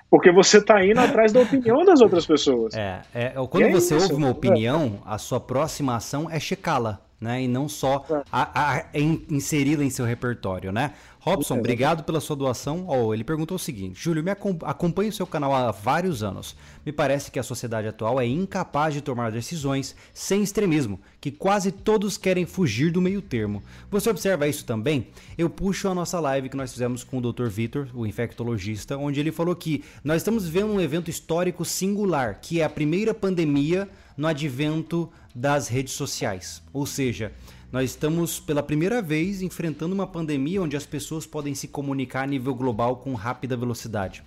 Porque 0.09 0.31
você 0.31 0.57
está 0.57 0.83
indo 0.83 0.99
atrás 0.99 1.31
da 1.31 1.41
opinião 1.41 1.85
das 1.85 2.01
outras 2.01 2.25
pessoas. 2.25 2.73
É, 2.73 3.01
é 3.13 3.33
quando 3.47 3.67
é 3.67 3.69
você 3.69 3.95
isso, 3.95 4.05
ouve 4.05 4.15
uma 4.15 4.31
opinião, 4.31 4.99
a 5.05 5.19
sua 5.19 5.39
próxima 5.39 5.95
ação 5.95 6.27
é 6.31 6.39
checá-la, 6.39 6.99
né? 7.19 7.43
E 7.43 7.47
não 7.47 7.67
só 7.67 8.05
a, 8.31 8.77
a, 8.77 8.85
inseri-la 9.29 9.83
em 9.83 9.89
seu 9.89 10.05
repertório, 10.05 10.71
né? 10.71 10.93
Robson, 11.19 11.57
é. 11.57 11.59
obrigado 11.59 12.03
pela 12.03 12.21
sua 12.21 12.35
doação. 12.35 12.85
Oh, 12.87 13.13
ele 13.13 13.25
perguntou 13.25 13.55
o 13.55 13.59
seguinte: 13.59 14.01
Júlio, 14.01 14.23
me 14.23 14.31
acompanho 14.31 15.09
o 15.09 15.13
seu 15.13 15.27
canal 15.27 15.53
há 15.53 15.69
vários 15.69 16.23
anos. 16.23 16.55
Me 16.85 16.93
parece 16.93 17.29
que 17.29 17.37
a 17.37 17.43
sociedade 17.43 17.87
atual 17.87 18.21
é 18.21 18.25
incapaz 18.25 18.93
de 18.93 19.01
tomar 19.01 19.31
decisões 19.31 19.95
sem 20.13 20.41
extremismo, 20.41 20.99
que 21.19 21.29
quase 21.29 21.71
todos 21.71 22.17
querem 22.17 22.45
fugir 22.45 22.91
do 22.91 23.01
meio 23.01 23.21
termo. 23.21 23.61
Você 23.91 24.09
observa 24.09 24.47
isso 24.47 24.63
também? 24.63 25.07
Eu 25.37 25.49
puxo 25.49 25.89
a 25.89 25.95
nossa 25.95 26.19
live 26.21 26.49
que 26.49 26.57
nós 26.57 26.71
fizemos 26.71 27.03
com 27.03 27.17
o 27.17 27.33
Dr. 27.33 27.47
Vitor, 27.47 27.89
o 27.93 28.05
infectologista, 28.05 28.97
onde 28.97 29.19
ele 29.19 29.31
falou 29.31 29.55
que 29.55 29.83
nós 30.03 30.17
estamos 30.17 30.47
vivendo 30.47 30.71
um 30.71 30.81
evento 30.81 31.09
histórico 31.09 31.65
singular, 31.65 32.39
que 32.41 32.61
é 32.61 32.63
a 32.63 32.69
primeira 32.69 33.13
pandemia 33.13 33.89
no 34.15 34.27
advento 34.27 35.09
das 35.39 35.69
redes 35.69 35.93
sociais. 35.93 36.61
Ou 36.73 36.85
seja, 36.85 37.31
nós 37.71 37.91
estamos 37.91 38.41
pela 38.41 38.61
primeira 38.61 39.01
vez 39.01 39.41
enfrentando 39.41 39.95
uma 39.95 40.05
pandemia 40.05 40.61
onde 40.61 40.75
as 40.75 40.85
pessoas 40.85 41.25
podem 41.25 41.55
se 41.55 41.67
comunicar 41.69 42.23
a 42.23 42.27
nível 42.27 42.53
global 42.53 42.97
com 42.97 43.13
rápida 43.13 43.55
velocidade. 43.55 44.21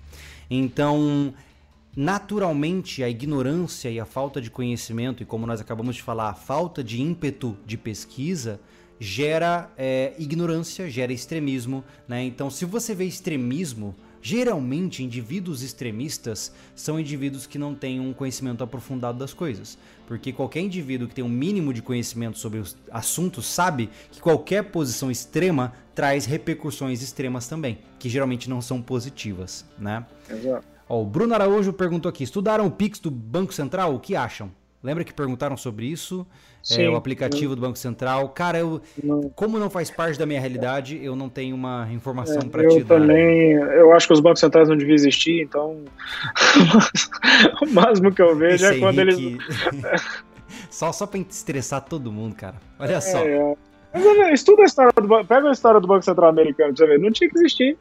Então, 0.50 1.34
naturalmente, 1.94 3.02
a 3.02 3.10
ignorância 3.10 3.90
e 3.90 4.00
a 4.00 4.06
falta 4.06 4.40
de 4.40 4.50
conhecimento, 4.50 5.22
e 5.22 5.26
como 5.26 5.46
nós 5.46 5.60
acabamos 5.60 5.96
de 5.96 6.02
falar, 6.02 6.30
a 6.30 6.34
falta 6.34 6.82
de 6.82 7.02
ímpeto 7.02 7.58
de 7.66 7.76
pesquisa, 7.76 8.58
gera 8.98 9.70
é, 9.76 10.14
ignorância, 10.18 10.88
gera 10.88 11.12
extremismo. 11.12 11.84
Né? 12.08 12.24
Então, 12.24 12.48
se 12.48 12.64
você 12.64 12.94
vê 12.94 13.04
extremismo 13.04 13.94
Geralmente, 14.24 15.02
indivíduos 15.02 15.62
extremistas 15.62 16.52
são 16.76 16.98
indivíduos 16.98 17.44
que 17.44 17.58
não 17.58 17.74
têm 17.74 17.98
um 17.98 18.12
conhecimento 18.12 18.62
aprofundado 18.62 19.18
das 19.18 19.34
coisas, 19.34 19.76
porque 20.12 20.30
qualquer 20.30 20.60
indivíduo 20.60 21.08
que 21.08 21.14
tem 21.14 21.24
um 21.24 21.28
mínimo 21.28 21.72
de 21.72 21.80
conhecimento 21.80 22.36
sobre 22.36 22.58
os 22.58 22.76
assuntos 22.90 23.46
sabe 23.46 23.88
que 24.10 24.20
qualquer 24.20 24.64
posição 24.64 25.10
extrema 25.10 25.72
traz 25.94 26.26
repercussões 26.26 27.00
extremas 27.00 27.48
também, 27.48 27.78
que 27.98 28.10
geralmente 28.10 28.50
não 28.50 28.60
são 28.60 28.82
positivas, 28.82 29.64
né? 29.78 30.04
Exato. 30.28 30.66
Ó, 30.86 31.00
o 31.00 31.06
Bruno 31.06 31.32
Araújo 31.32 31.72
perguntou 31.72 32.10
aqui: 32.10 32.24
estudaram 32.24 32.66
o 32.66 32.70
Pix 32.70 32.98
do 32.98 33.10
Banco 33.10 33.54
Central? 33.54 33.94
O 33.94 34.00
que 34.00 34.14
acham? 34.14 34.50
Lembra 34.82 35.04
que 35.04 35.12
perguntaram 35.12 35.56
sobre 35.56 35.86
isso? 35.86 36.26
é, 36.70 36.88
o 36.88 36.94
aplicativo 36.94 37.56
do 37.56 37.60
Banco 37.60 37.76
Central. 37.76 38.28
Cara, 38.28 38.58
eu, 38.58 38.80
não. 39.02 39.28
como 39.34 39.58
não 39.58 39.68
faz 39.68 39.90
parte 39.90 40.18
da 40.18 40.26
minha 40.26 40.40
realidade, 40.40 40.98
eu 41.02 41.16
não 41.16 41.28
tenho 41.28 41.56
uma 41.56 41.88
informação 41.92 42.40
é, 42.42 42.44
para 42.44 42.62
te 42.68 42.82
dar. 42.84 42.94
Eu 42.94 43.00
também, 43.00 43.52
eu 43.52 43.92
acho 43.92 44.06
que 44.06 44.12
os 44.12 44.20
bancos 44.20 44.40
centrais 44.40 44.68
não 44.68 44.76
deviam 44.76 44.94
existir, 44.94 45.42
então 45.42 45.78
o 47.62 47.66
máximo 47.70 48.12
que 48.12 48.22
eu 48.22 48.36
vejo 48.36 48.64
é 48.64 48.78
quando 48.78 49.00
Henrique... 49.00 49.38
eles... 49.72 50.22
só, 50.70 50.92
só 50.92 51.06
para 51.06 51.20
estressar 51.20 51.82
todo 51.82 52.12
mundo, 52.12 52.34
cara. 52.34 52.56
Olha 52.78 52.94
é, 52.94 53.00
só. 53.00 53.18
É. 53.18 53.54
Estuda 54.32 54.62
a 54.62 54.64
história 54.64 54.92
do 54.96 55.06
banco. 55.06 55.26
Pega 55.26 55.48
a 55.48 55.52
história 55.52 55.80
do 55.80 55.86
Banco 55.86 56.04
Central 56.04 56.30
Americano 56.30 56.74
pra 56.74 56.86
você 56.86 56.92
ver. 56.92 56.98
Não 56.98 57.10
tinha 57.10 57.28
que 57.28 57.38
existir. 57.38 57.76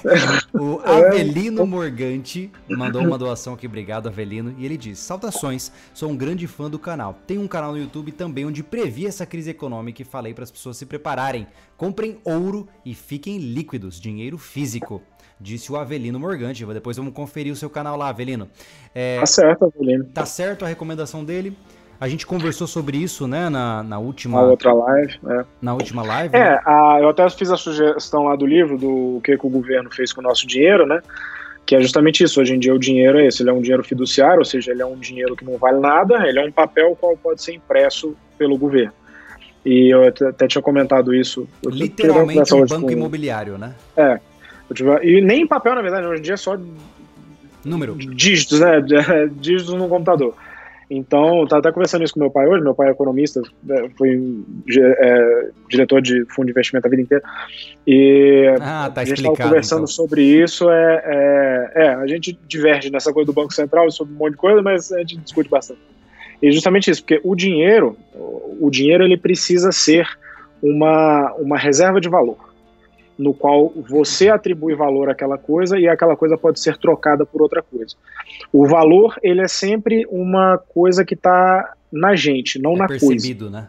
o 0.54 0.80
Avelino 0.84 1.66
Morgante 1.66 2.50
mandou 2.68 3.02
uma 3.02 3.18
doação 3.18 3.54
aqui. 3.54 3.66
Obrigado, 3.66 4.08
Avelino. 4.08 4.54
E 4.58 4.64
ele 4.64 4.76
diz: 4.76 4.98
Saudações, 4.98 5.70
sou 5.92 6.10
um 6.10 6.16
grande 6.16 6.46
fã 6.46 6.70
do 6.70 6.78
canal. 6.78 7.18
Tenho 7.26 7.42
um 7.42 7.48
canal 7.48 7.72
no 7.72 7.78
YouTube 7.78 8.12
também 8.12 8.46
onde 8.46 8.62
previ 8.62 9.06
essa 9.06 9.26
crise 9.26 9.50
econômica 9.50 10.00
e 10.00 10.04
falei 10.04 10.32
para 10.32 10.44
as 10.44 10.50
pessoas 10.50 10.76
se 10.76 10.86
prepararem. 10.86 11.46
Comprem 11.76 12.18
ouro 12.24 12.66
e 12.84 12.94
fiquem 12.94 13.38
líquidos, 13.38 14.00
dinheiro 14.00 14.38
físico 14.38 15.02
disse 15.40 15.72
o 15.72 15.76
Avelino 15.76 16.20
Morgante. 16.20 16.64
Depois 16.66 16.96
vamos 16.96 17.14
conferir 17.14 17.52
o 17.52 17.56
seu 17.56 17.70
canal 17.70 17.96
lá, 17.96 18.08
Avelino. 18.08 18.48
É, 18.94 19.18
tá 19.18 19.26
certo, 19.26 19.64
Avelino. 19.64 20.04
Tá 20.12 20.26
certo 20.26 20.64
a 20.64 20.68
recomendação 20.68 21.24
dele. 21.24 21.56
A 22.00 22.08
gente 22.08 22.26
conversou 22.26 22.66
sobre 22.66 22.96
isso, 22.96 23.28
né, 23.28 23.50
na, 23.50 23.82
na 23.82 23.98
última... 23.98 24.40
Na 24.40 24.48
outra 24.48 24.72
live, 24.72 25.18
né? 25.22 25.44
Na 25.60 25.74
última 25.74 26.02
live, 26.02 26.34
É, 26.34 26.52
né? 26.52 26.60
a, 26.64 26.98
eu 26.98 27.10
até 27.10 27.28
fiz 27.28 27.50
a 27.50 27.58
sugestão 27.58 28.24
lá 28.24 28.36
do 28.36 28.46
livro, 28.46 28.78
do 28.78 29.20
que, 29.22 29.36
que 29.36 29.46
o 29.46 29.50
governo 29.50 29.90
fez 29.90 30.10
com 30.10 30.22
o 30.22 30.24
nosso 30.24 30.46
dinheiro, 30.46 30.86
né? 30.86 31.02
Que 31.66 31.76
é 31.76 31.80
justamente 31.82 32.24
isso, 32.24 32.40
hoje 32.40 32.54
em 32.54 32.58
dia 32.58 32.74
o 32.74 32.78
dinheiro 32.78 33.18
é 33.18 33.26
esse, 33.26 33.42
ele 33.42 33.50
é 33.50 33.52
um 33.52 33.60
dinheiro 33.60 33.84
fiduciário, 33.84 34.38
ou 34.38 34.46
seja, 34.46 34.70
ele 34.72 34.80
é 34.80 34.86
um 34.86 34.96
dinheiro 34.96 35.36
que 35.36 35.44
não 35.44 35.58
vale 35.58 35.78
nnada, 35.78 36.26
ele 36.26 36.38
é 36.38 36.42
um 36.42 36.50
papel 36.50 36.96
qual 36.98 37.14
pode 37.18 37.42
ser 37.42 37.52
impresso 37.52 38.16
pelo 38.38 38.56
governo. 38.56 38.94
E 39.62 39.92
eu 39.92 40.08
até 40.08 40.48
tinha 40.48 40.62
comentado 40.62 41.14
isso. 41.14 41.46
Literalmente 41.66 42.54
um 42.54 42.64
banco 42.64 42.86
com... 42.86 42.90
imobiliário, 42.90 43.58
né? 43.58 43.74
É. 43.94 44.18
Tive... 44.72 44.90
E 45.02 45.20
nem 45.20 45.42
em 45.42 45.46
papel, 45.46 45.74
na 45.74 45.82
verdade, 45.82 46.06
hoje 46.06 46.20
em 46.20 46.22
dia 46.22 46.34
é 46.34 46.38
só... 46.38 46.56
Número. 47.62 47.94
Dígitos, 47.94 48.58
né? 48.58 48.80
Dígitos 49.38 49.74
no 49.74 49.86
computador. 49.86 50.34
Então, 50.90 51.46
tá 51.46 51.58
até 51.58 51.70
conversando 51.70 52.02
isso 52.02 52.14
com 52.14 52.18
meu 52.18 52.32
pai 52.32 52.48
hoje, 52.48 52.64
meu 52.64 52.74
pai 52.74 52.88
é 52.88 52.90
economista, 52.90 53.40
né, 53.62 53.88
foi 53.96 54.42
é, 54.76 55.48
diretor 55.68 56.02
de 56.02 56.24
fundo 56.24 56.46
de 56.46 56.50
investimento 56.50 56.84
a 56.84 56.90
vida 56.90 57.02
inteira, 57.02 57.22
e 57.86 58.56
ah, 58.60 58.90
tá 58.92 59.02
a 59.02 59.04
gente 59.04 59.18
estava 59.18 59.36
conversando 59.36 59.82
então. 59.82 59.86
sobre 59.86 60.24
isso, 60.24 60.68
é, 60.68 61.02
é, 61.04 61.72
é, 61.76 61.88
a 61.94 62.06
gente 62.08 62.36
diverge 62.48 62.90
nessa 62.90 63.12
coisa 63.12 63.26
do 63.26 63.32
Banco 63.32 63.54
Central 63.54 63.88
sobre 63.92 64.14
um 64.14 64.16
monte 64.16 64.32
de 64.32 64.38
coisa, 64.38 64.60
mas 64.62 64.90
a 64.90 64.98
gente 64.98 65.18
discute 65.18 65.48
bastante. 65.48 65.80
E 66.42 66.50
justamente 66.50 66.90
isso, 66.90 67.02
porque 67.02 67.20
o 67.22 67.36
dinheiro, 67.36 67.96
o 68.58 68.68
dinheiro 68.68 69.04
ele 69.04 69.16
precisa 69.16 69.70
ser 69.70 70.08
uma, 70.60 71.32
uma 71.34 71.56
reserva 71.56 72.00
de 72.00 72.08
valor 72.08 72.49
no 73.20 73.34
qual 73.34 73.70
você 73.76 74.30
atribui 74.30 74.74
valor 74.74 75.10
àquela 75.10 75.36
coisa 75.36 75.78
e 75.78 75.86
aquela 75.86 76.16
coisa 76.16 76.38
pode 76.38 76.58
ser 76.58 76.78
trocada 76.78 77.26
por 77.26 77.42
outra 77.42 77.62
coisa. 77.62 77.94
O 78.50 78.66
valor, 78.66 79.14
ele 79.22 79.42
é 79.42 79.48
sempre 79.48 80.06
uma 80.10 80.56
coisa 80.56 81.04
que 81.04 81.12
está 81.12 81.74
na 81.92 82.16
gente, 82.16 82.58
não 82.58 82.72
é 82.72 82.78
na 82.78 82.86
percebido, 82.86 83.50
coisa. 83.50 83.60
né? 83.60 83.68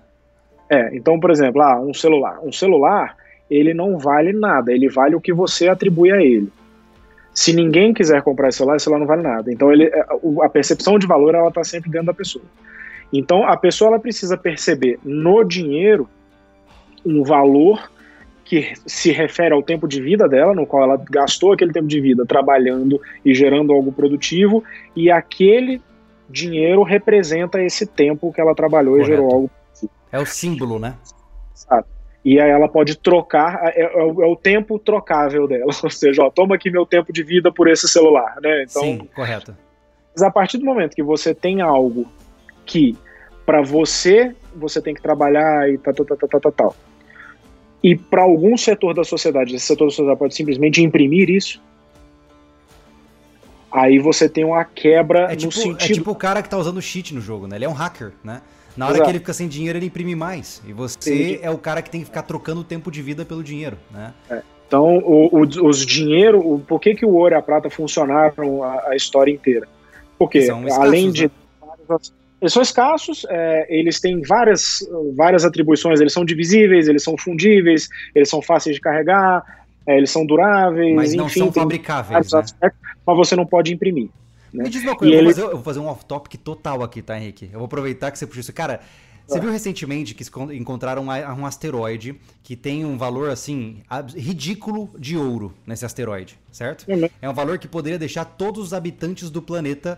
É, 0.70 0.95
então, 0.95 1.20
por 1.20 1.30
exemplo, 1.30 1.62
ah, 1.62 1.82
um 1.82 1.93
celular. 1.93 2.39
Um 2.41 2.52
celular, 2.54 3.18
ele 3.49 3.74
não 3.74 3.97
vale 3.97 4.32
nada, 4.32 4.72
ele 4.72 4.88
vale 4.88 5.16
o 5.16 5.22
que 5.22 5.34
você 5.34 5.68
atribui 5.68 6.14
a 6.14 6.22
ele. 6.22 6.49
Se 7.34 7.54
ninguém 7.54 7.93
quiser 7.93 8.22
comprar 8.22 8.47
esse 8.47 8.60
celular, 8.60 8.78
esse 8.78 8.86
celular 8.86 8.99
não 9.02 9.08
vale 9.08 9.22
nada. 9.22 9.52
Então, 9.52 9.70
ele, 9.70 9.84
é, 9.84 10.06
a 10.43 10.47
percepção 10.47 10.97
de 10.97 11.06
valor, 11.06 11.36
ela 11.36 11.49
está 11.49 11.62
sempre 11.62 11.91
dentro 11.91 12.08
da 12.08 12.14
pessoa. 12.14 12.45
Então, 13.12 13.45
a 13.45 13.58
pessoa, 13.58 13.89
ela 13.89 13.99
precisa 13.99 14.38
perceber 14.38 14.97
no 15.04 15.43
dinheiro 15.43 16.08
um 17.06 17.22
valor 17.22 17.91
que 18.52 18.74
se 18.86 19.14
refere 19.14 19.54
ao 19.54 19.64
tempo 19.64 19.88
de 19.88 20.02
vida 20.02 20.28
dela, 20.28 20.54
no 20.54 20.68
qual 20.68 20.84
ela 20.84 21.02
gastou 21.10 21.54
aquele 21.54 21.72
tempo 21.72 21.88
de 21.88 22.02
vida 22.02 22.26
trabalhando 22.26 22.99
e 23.24 23.34
gerando 23.34 23.72
algo 23.72 23.93
produtivo, 23.93 24.62
e 24.93 25.10
aquele 25.10 25.82
dinheiro 26.30 26.84
representa 26.84 27.64
esse 27.64 27.86
tempo 27.86 28.30
que 28.34 28.41
ela 28.41 28.54
trabalhou 28.54 28.95
Correto. 28.95 29.10
e 29.10 29.16
gerou 29.16 29.34
algo. 29.34 29.52
É 30.12 30.20
o 30.20 30.26
símbolo, 30.26 30.80
né? 30.80 30.95
Exato. 31.56 31.88
E 32.26 32.41
aí 32.41 32.49
ela 32.49 32.68
pode 32.68 32.97
trocar, 32.97 33.72
é, 33.74 33.84
é, 33.84 33.86
é, 33.86 34.04
o 34.04 34.36
tempo 34.36 34.78
trocável 34.78 35.47
dela, 35.47 35.72
ou 35.82 35.89
seja, 35.89 36.22
ó, 36.22 36.30
toma 36.30 36.56
aqui 36.56 36.70
meu 36.70 36.86
tempo 36.86 37.14
de 37.14 37.24
vida 37.24 37.54
por 37.54 37.70
esse 37.70 37.88
celular, 37.88 38.36
né? 38.41 38.66
Então, 38.70 38.84
Sim, 38.84 39.08
correto. 39.16 39.56
Mas 40.14 40.24
a 40.24 40.30
partir 40.30 40.58
do 40.58 40.66
momento 40.66 40.93
que 40.93 41.02
você 41.02 41.34
tem 41.34 41.62
algo 41.62 42.06
que 42.66 42.97
para 43.45 43.62
você 43.62 44.36
você 44.54 44.82
tem 44.82 44.93
que 44.93 45.02
trabalhar 45.02 45.70
e 45.70 45.78
tal, 45.78 45.93
tal, 45.93 46.06
tal, 46.06 46.18
tal, 46.18 46.41
tal, 46.41 46.52
tal 46.52 46.76
e 47.84 47.96
para 47.96 48.22
algum 48.22 48.58
setor 48.58 48.94
da 48.94 49.04
sociedade, 49.04 49.56
esse 49.56 49.66
setor 49.66 49.86
da 49.86 49.92
sociedade 49.92 50.20
pode 50.20 50.36
simplesmente 50.36 50.82
imprimir 50.82 51.30
isso, 51.30 51.62
aí 53.72 53.98
você 54.00 54.30
tem 54.30 54.44
uma 54.44 54.64
quebra 54.64 55.32
é 55.32 55.36
tipo, 55.36 55.46
no 55.46 55.52
sentido... 55.52 55.92
É 55.92 55.94
tipo 55.94 56.12
o 56.12 56.16
cara 56.16 56.42
que 56.44 56.50
tá 56.50 56.58
usando 56.58 56.82
cheat 56.82 57.14
no 57.14 57.22
jogo, 57.22 57.48
né? 57.48 57.56
Ele 57.56 57.66
é 57.66 57.70
um 57.70 57.74
hacker, 57.74 58.12
né? 58.24 58.42
Na 58.76 58.86
hora 58.86 58.96
Exato. 58.96 59.06
que 59.06 59.12
ele 59.12 59.20
fica 59.20 59.34
sem 59.34 59.48
dinheiro, 59.48 59.78
ele 59.78 59.88
imprime 59.88 60.16
mais. 60.16 60.62
E 60.66 60.72
você 60.72 61.38
Sim. 61.38 61.40
é 61.42 61.50
o 61.50 61.58
cara 61.58 61.82
que 61.82 61.90
tem 61.90 62.02
que 62.02 62.06
ficar 62.06 62.24
trocando 62.24 62.62
o 62.62 62.64
tempo 62.64 62.90
de 62.90 63.02
vida 63.02 63.26
pelo 63.26 63.44
dinheiro, 63.44 63.78
né? 63.92 64.14
É. 64.30 64.42
Então, 64.68 65.00
o, 65.00 65.28
o, 65.36 65.68
os 65.68 65.86
dinheiro, 65.86 66.40
o, 66.40 66.60
por 66.60 66.80
que, 66.80 66.96
que 66.96 67.06
o 67.06 67.14
ouro 67.14 67.34
e 67.34 67.38
a 67.38 67.42
prata 67.42 67.70
funcionaram 67.70 68.64
a, 68.64 68.92
a 68.92 68.96
história 68.96 69.30
inteira? 69.30 69.68
Porque, 70.18 70.38
escassos, 70.38 70.72
além 70.72 71.12
de. 71.12 71.26
Né? 71.26 71.32
Eles 72.42 72.54
são 72.54 72.62
escassos, 72.62 73.24
é, 73.30 73.68
eles 73.70 74.00
têm 74.00 74.22
várias, 74.22 74.80
várias 75.16 75.46
atribuições, 75.46 76.02
eles 76.02 76.12
são 76.12 76.26
divisíveis, 76.26 76.88
eles 76.88 77.04
são 77.04 77.16
fundíveis, 77.16 77.88
eles 78.16 78.30
são 78.30 78.42
fáceis 78.42 78.76
de 78.76 78.82
carregar, 78.82 79.44
é, 79.86 79.96
eles 79.96 80.10
são 80.10 80.26
duráveis, 80.26 80.96
mas 80.96 81.14
não 81.14 81.28
enfim, 81.28 81.42
são 81.42 81.52
fabricáveis, 81.52 82.32
né? 82.32 82.39
aspectos, 82.39 82.82
mas 83.06 83.18
você 83.18 83.36
não 83.36 83.46
pode 83.46 83.72
imprimir. 83.72 84.10
Né? 84.52 84.64
Me 84.64 84.70
diz 84.70 84.82
uma 84.82 84.96
coisa, 84.96 85.14
eu, 85.14 85.20
ele... 85.20 85.26
vou 85.26 85.34
fazer, 85.34 85.46
eu, 85.46 85.52
vou 85.52 85.64
fazer, 85.64 85.80
um 85.80 85.88
off-topic 85.88 86.36
total 86.38 86.82
aqui, 86.82 87.02
tá, 87.02 87.18
Henrique? 87.18 87.50
Eu 87.52 87.60
vou 87.60 87.66
aproveitar 87.66 88.10
que 88.12 88.18
você 88.18 88.26
puxou 88.26 88.42
isso. 88.42 88.54
Cara, 88.54 88.82
você 89.28 89.39
viu 89.39 89.52
recentemente 89.52 90.14
que 90.14 90.26
encontraram 90.54 91.06
um 91.06 91.46
asteroide 91.46 92.20
que 92.44 92.56
tem 92.56 92.84
um 92.84 92.98
valor 92.98 93.30
assim 93.30 93.78
ridículo 94.16 94.89
de 94.98 95.16
ouro 95.16 95.54
nesse 95.66 95.86
asteroide, 95.86 96.38
certo? 96.52 96.86
Uhum. 96.92 97.08
É 97.22 97.30
um 97.30 97.34
valor 97.34 97.58
que 97.58 97.68
poderia 97.68 97.98
deixar 97.98 98.26
todos 98.26 98.62
os 98.62 98.74
habitantes 98.74 99.30
do 99.30 99.42
planeta, 99.42 99.98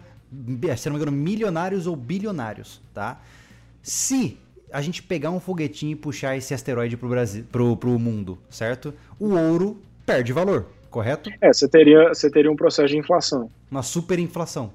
se 0.77 0.89
não 0.89 0.95
me 0.95 1.01
engano, 1.01 1.15
milionários 1.15 1.87
ou 1.87 1.95
bilionários, 1.95 2.81
tá? 2.93 3.19
Se 3.81 4.37
a 4.71 4.81
gente 4.81 5.03
pegar 5.03 5.29
um 5.29 5.39
foguetinho 5.39 5.91
e 5.91 5.95
puxar 5.95 6.35
esse 6.35 6.53
asteroide 6.53 6.97
pro 6.97 7.07
Brasil, 7.07 7.45
pro, 7.51 7.77
pro 7.77 7.99
mundo, 7.99 8.37
certo? 8.49 8.93
O 9.19 9.35
ouro 9.35 9.79
perde 10.05 10.33
valor, 10.33 10.65
correto? 10.89 11.29
É, 11.39 11.53
você 11.53 11.67
teria, 11.67 12.09
você 12.09 12.29
teria 12.29 12.51
um 12.51 12.55
processo 12.55 12.89
de 12.89 12.97
inflação. 12.97 13.51
Uma 13.69 13.83
superinflação. 13.83 14.71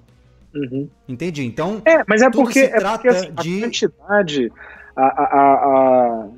Uhum. 0.54 0.88
Entendi. 1.08 1.44
Então. 1.44 1.82
É, 1.84 2.02
mas 2.06 2.22
é 2.22 2.30
porque, 2.30 2.60
é 2.60 2.80
porque 2.80 3.08
assim, 3.08 3.32
de... 3.32 3.58
a 3.58 3.66
quantidade. 3.66 4.52
A, 4.96 5.02
a, 5.02 5.24
a, 5.24 6.28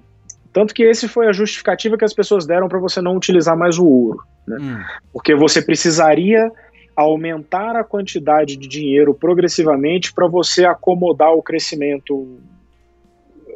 Tanto 0.52 0.74
que 0.74 0.82
esse 0.82 1.06
foi 1.06 1.28
a 1.28 1.32
justificativa 1.32 1.96
que 1.96 2.04
as 2.04 2.12
pessoas 2.12 2.46
deram 2.46 2.68
para 2.68 2.78
você 2.78 3.00
não 3.00 3.16
utilizar 3.16 3.56
mais 3.56 3.78
o 3.78 3.86
ouro. 3.86 4.22
Né? 4.46 4.56
Hum. 4.60 4.82
Porque 5.12 5.34
você 5.34 5.62
precisaria 5.62 6.50
aumentar 7.00 7.76
a 7.76 7.84
quantidade 7.84 8.56
de 8.56 8.68
dinheiro 8.68 9.14
progressivamente 9.14 10.12
para 10.12 10.26
você 10.26 10.64
acomodar 10.64 11.32
o 11.32 11.42
crescimento 11.42 12.38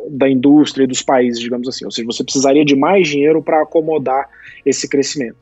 da 0.09 0.28
indústria 0.28 0.84
e 0.84 0.86
dos 0.86 1.03
países, 1.03 1.40
digamos 1.40 1.68
assim. 1.68 1.84
Ou 1.84 1.90
seja, 1.90 2.07
você 2.07 2.22
precisaria 2.22 2.64
de 2.64 2.76
mais 2.76 3.09
dinheiro 3.09 3.42
para 3.42 3.62
acomodar 3.62 4.28
esse 4.64 4.88
crescimento. 4.88 5.36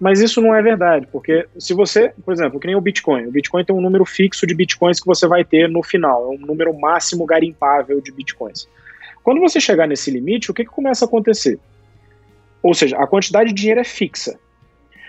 Mas 0.00 0.20
isso 0.20 0.40
não 0.40 0.54
é 0.54 0.62
verdade, 0.62 1.08
porque 1.10 1.46
se 1.58 1.74
você, 1.74 2.12
por 2.24 2.32
exemplo, 2.32 2.60
que 2.60 2.68
nem 2.68 2.76
o 2.76 2.80
Bitcoin, 2.80 3.26
o 3.26 3.32
Bitcoin 3.32 3.64
tem 3.64 3.74
um 3.74 3.80
número 3.80 4.04
fixo 4.04 4.46
de 4.46 4.54
Bitcoins 4.54 5.00
que 5.00 5.06
você 5.06 5.26
vai 5.26 5.44
ter 5.44 5.68
no 5.68 5.82
final, 5.82 6.24
é 6.24 6.36
um 6.36 6.38
número 6.38 6.72
máximo 6.78 7.26
garimpável 7.26 8.00
de 8.00 8.12
Bitcoins. 8.12 8.68
Quando 9.24 9.40
você 9.40 9.60
chegar 9.60 9.88
nesse 9.88 10.10
limite, 10.10 10.50
o 10.50 10.54
que, 10.54 10.64
que 10.64 10.70
começa 10.70 11.04
a 11.04 11.08
acontecer? 11.08 11.58
Ou 12.62 12.74
seja, 12.74 12.96
a 12.96 13.06
quantidade 13.08 13.48
de 13.48 13.56
dinheiro 13.56 13.80
é 13.80 13.84
fixa. 13.84 14.38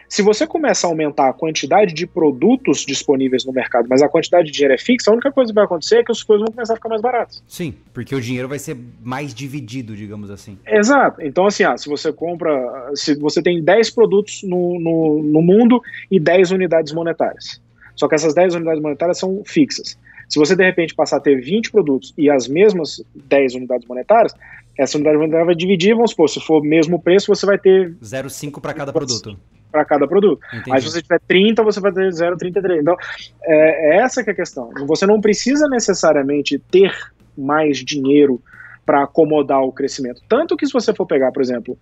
Se 0.09 0.23
você 0.23 0.47
começa 0.47 0.87
a 0.87 0.89
aumentar 0.89 1.29
a 1.29 1.33
quantidade 1.33 1.93
de 1.93 2.07
produtos 2.07 2.83
disponíveis 2.83 3.45
no 3.45 3.53
mercado, 3.53 3.87
mas 3.87 4.01
a 4.01 4.09
quantidade 4.09 4.47
de 4.47 4.51
dinheiro 4.51 4.73
é 4.73 4.77
fixa, 4.77 5.11
a 5.11 5.13
única 5.13 5.31
coisa 5.31 5.51
que 5.51 5.55
vai 5.55 5.65
acontecer 5.65 5.99
é 5.99 6.03
que 6.03 6.11
as 6.11 6.23
coisas 6.23 6.43
vão 6.43 6.51
começar 6.51 6.73
a 6.73 6.75
ficar 6.77 6.89
mais 6.89 7.01
baratas. 7.01 7.43
Sim, 7.47 7.75
porque 7.93 8.15
o 8.15 8.19
dinheiro 8.19 8.47
vai 8.47 8.57
ser 8.57 8.75
mais 9.03 9.35
dividido, 9.35 9.95
digamos 9.95 10.31
assim. 10.31 10.57
Exato. 10.65 11.21
Então, 11.21 11.45
assim, 11.45 11.63
ah, 11.63 11.77
se 11.77 11.87
você 11.87 12.11
compra, 12.11 12.49
se 12.95 13.13
você 13.19 13.39
tem 13.39 13.63
10 13.63 13.91
produtos 13.91 14.41
no, 14.41 14.79
no, 14.79 15.21
no 15.21 15.41
mundo 15.43 15.79
e 16.09 16.19
10 16.19 16.51
unidades 16.51 16.91
monetárias. 16.91 17.61
Só 17.95 18.07
que 18.07 18.15
essas 18.15 18.33
10 18.33 18.55
unidades 18.55 18.81
monetárias 18.81 19.19
são 19.19 19.43
fixas. 19.45 19.95
Se 20.27 20.39
você 20.39 20.55
de 20.55 20.63
repente 20.63 20.95
passar 20.95 21.17
a 21.17 21.21
ter 21.21 21.39
20 21.39 21.69
produtos 21.69 22.15
e 22.17 22.31
as 22.31 22.47
mesmas 22.47 23.03
10 23.13 23.53
unidades 23.55 23.87
monetárias, 23.87 24.33
essa 24.75 24.97
unidade 24.97 25.17
monetária 25.17 25.45
vai 25.45 25.55
dividir, 25.55 25.93
vamos 25.93 26.11
supor, 26.11 26.29
se 26.29 26.39
for 26.39 26.61
o 26.61 26.65
mesmo 26.65 26.99
preço, 26.99 27.27
você 27.27 27.45
vai 27.45 27.59
ter 27.59 27.93
0,5 28.01 28.59
para 28.59 28.73
cada 28.73 28.91
produto 28.91 29.37
para 29.71 29.85
cada 29.85 30.07
produto. 30.07 30.41
Entendi. 30.53 30.71
Aí 30.71 30.81
se 30.81 30.89
você 30.89 31.01
tiver 31.01 31.19
30, 31.27 31.63
você 31.63 31.79
vai 31.79 31.91
ter 31.91 32.09
0,33. 32.09 32.81
Então, 32.81 32.95
é, 33.43 33.97
é 33.97 33.97
essa 33.97 34.23
que 34.23 34.29
é 34.29 34.33
a 34.33 34.35
questão. 34.35 34.71
Você 34.87 35.05
não 35.05 35.21
precisa 35.21 35.67
necessariamente 35.67 36.59
ter 36.71 36.93
mais 37.37 37.77
dinheiro 37.77 38.41
para 38.85 39.03
acomodar 39.03 39.61
o 39.61 39.71
crescimento. 39.71 40.19
Tanto 40.27 40.57
que 40.57 40.65
se 40.65 40.73
você 40.73 40.91
for 40.95 41.05
pegar, 41.05 41.31
por 41.31 41.43
exemplo, 41.43 41.77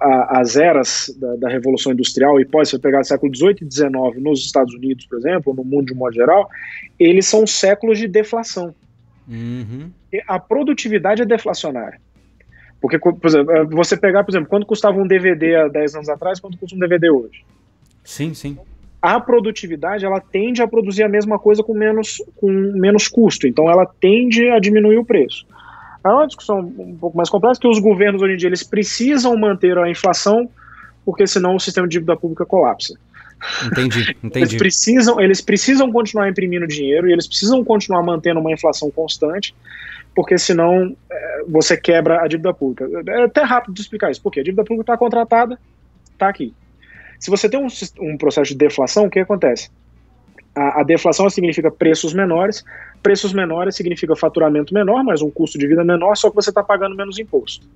a, 0.00 0.40
as 0.40 0.56
eras 0.56 1.14
da, 1.18 1.34
da, 1.36 1.48
Revolução 1.48 1.92
Industrial 1.92 2.38
e 2.38 2.44
pode 2.44 2.68
você 2.68 2.78
pegar 2.78 3.00
o 3.00 3.04
século 3.04 3.34
XVIII 3.34 3.56
e 3.62 3.72
XIX 3.72 4.22
nos 4.22 4.44
Estados 4.44 4.74
Unidos, 4.74 5.06
por 5.06 5.18
exemplo, 5.18 5.54
no 5.54 5.64
mundo 5.64 5.86
de 5.86 5.94
modo 5.94 6.14
geral, 6.14 6.48
eles 6.98 7.26
são 7.26 7.46
séculos 7.46 7.98
de 7.98 8.06
deflação. 8.06 8.74
Uhum. 9.26 9.90
A 10.28 10.38
produtividade 10.38 11.22
é 11.22 11.24
deflacionária. 11.24 11.98
Porque, 12.82 12.98
por 12.98 13.24
exemplo, 13.24 13.52
é, 13.52 13.64
você 13.64 13.96
pegar, 13.96 14.24
por 14.24 14.32
exemplo, 14.32 14.48
quanto 14.48 14.66
custava 14.66 14.98
um 14.98 15.06
DVD 15.06 15.54
há 15.54 15.68
10 15.68 15.94
anos 15.94 16.08
atrás, 16.08 16.40
quanto 16.40 16.58
custa 16.58 16.74
um 16.74 16.80
DVD 16.80 17.10
hoje? 17.10 17.44
Sim, 18.02 18.34
sim. 18.34 18.58
A 19.00 19.20
produtividade, 19.20 20.04
ela 20.04 20.20
tende 20.20 20.60
a 20.60 20.66
produzir 20.66 21.04
a 21.04 21.08
mesma 21.08 21.38
coisa 21.38 21.62
com 21.62 21.74
menos, 21.74 22.20
com 22.36 22.50
menos 22.50 23.06
custo, 23.06 23.46
então 23.46 23.70
ela 23.70 23.86
tende 24.00 24.48
a 24.50 24.58
diminuir 24.58 24.98
o 24.98 25.04
preço. 25.04 25.46
É 26.04 26.08
uma 26.08 26.26
discussão 26.26 26.58
um 26.58 26.96
pouco 26.96 27.16
mais 27.16 27.30
complexa, 27.30 27.60
que 27.60 27.68
os 27.68 27.78
governos 27.78 28.20
hoje 28.20 28.34
em 28.34 28.36
dia 28.36 28.48
eles 28.48 28.64
precisam 28.64 29.36
manter 29.36 29.78
a 29.78 29.88
inflação, 29.88 30.50
porque 31.04 31.24
senão 31.24 31.54
o 31.54 31.60
sistema 31.60 31.86
de 31.86 31.92
dívida 31.92 32.16
pública 32.16 32.44
colapsa. 32.44 32.98
Entendi, 33.66 34.16
entendi. 34.22 34.38
Eles 34.38 34.54
precisam, 34.54 35.20
eles 35.20 35.40
precisam 35.40 35.90
continuar 35.90 36.28
imprimindo 36.28 36.66
dinheiro 36.66 37.08
e 37.08 37.12
eles 37.12 37.26
precisam 37.26 37.64
continuar 37.64 38.02
mantendo 38.02 38.40
uma 38.40 38.52
inflação 38.52 38.90
constante, 38.90 39.54
porque 40.14 40.38
senão 40.38 40.96
é, 41.10 41.42
você 41.48 41.76
quebra 41.76 42.22
a 42.22 42.28
dívida 42.28 42.52
pública. 42.54 42.88
É 43.08 43.24
até 43.24 43.42
rápido 43.42 43.74
de 43.74 43.80
explicar 43.80 44.10
isso, 44.10 44.22
porque 44.22 44.40
a 44.40 44.42
dívida 44.42 44.64
pública 44.64 44.92
está 44.92 44.96
contratada, 44.96 45.58
está 46.12 46.28
aqui. 46.28 46.54
Se 47.18 47.30
você 47.30 47.48
tem 47.48 47.58
um, 47.58 47.68
um, 48.00 48.16
processo 48.16 48.50
de 48.50 48.56
deflação, 48.56 49.06
o 49.06 49.10
que 49.10 49.20
acontece? 49.20 49.70
A, 50.54 50.80
a, 50.80 50.82
deflação 50.82 51.30
significa 51.30 51.70
preços 51.70 52.12
menores, 52.12 52.64
preços 53.02 53.32
menores 53.32 53.74
significa 53.74 54.14
faturamento 54.14 54.74
menor, 54.74 55.02
mas 55.02 55.22
um 55.22 55.30
custo 55.30 55.58
de 55.58 55.66
vida 55.66 55.84
menor, 55.84 56.16
só 56.16 56.30
que 56.30 56.36
você 56.36 56.50
está 56.50 56.62
pagando 56.62 56.96
menos 56.96 57.18
imposto. 57.18 57.66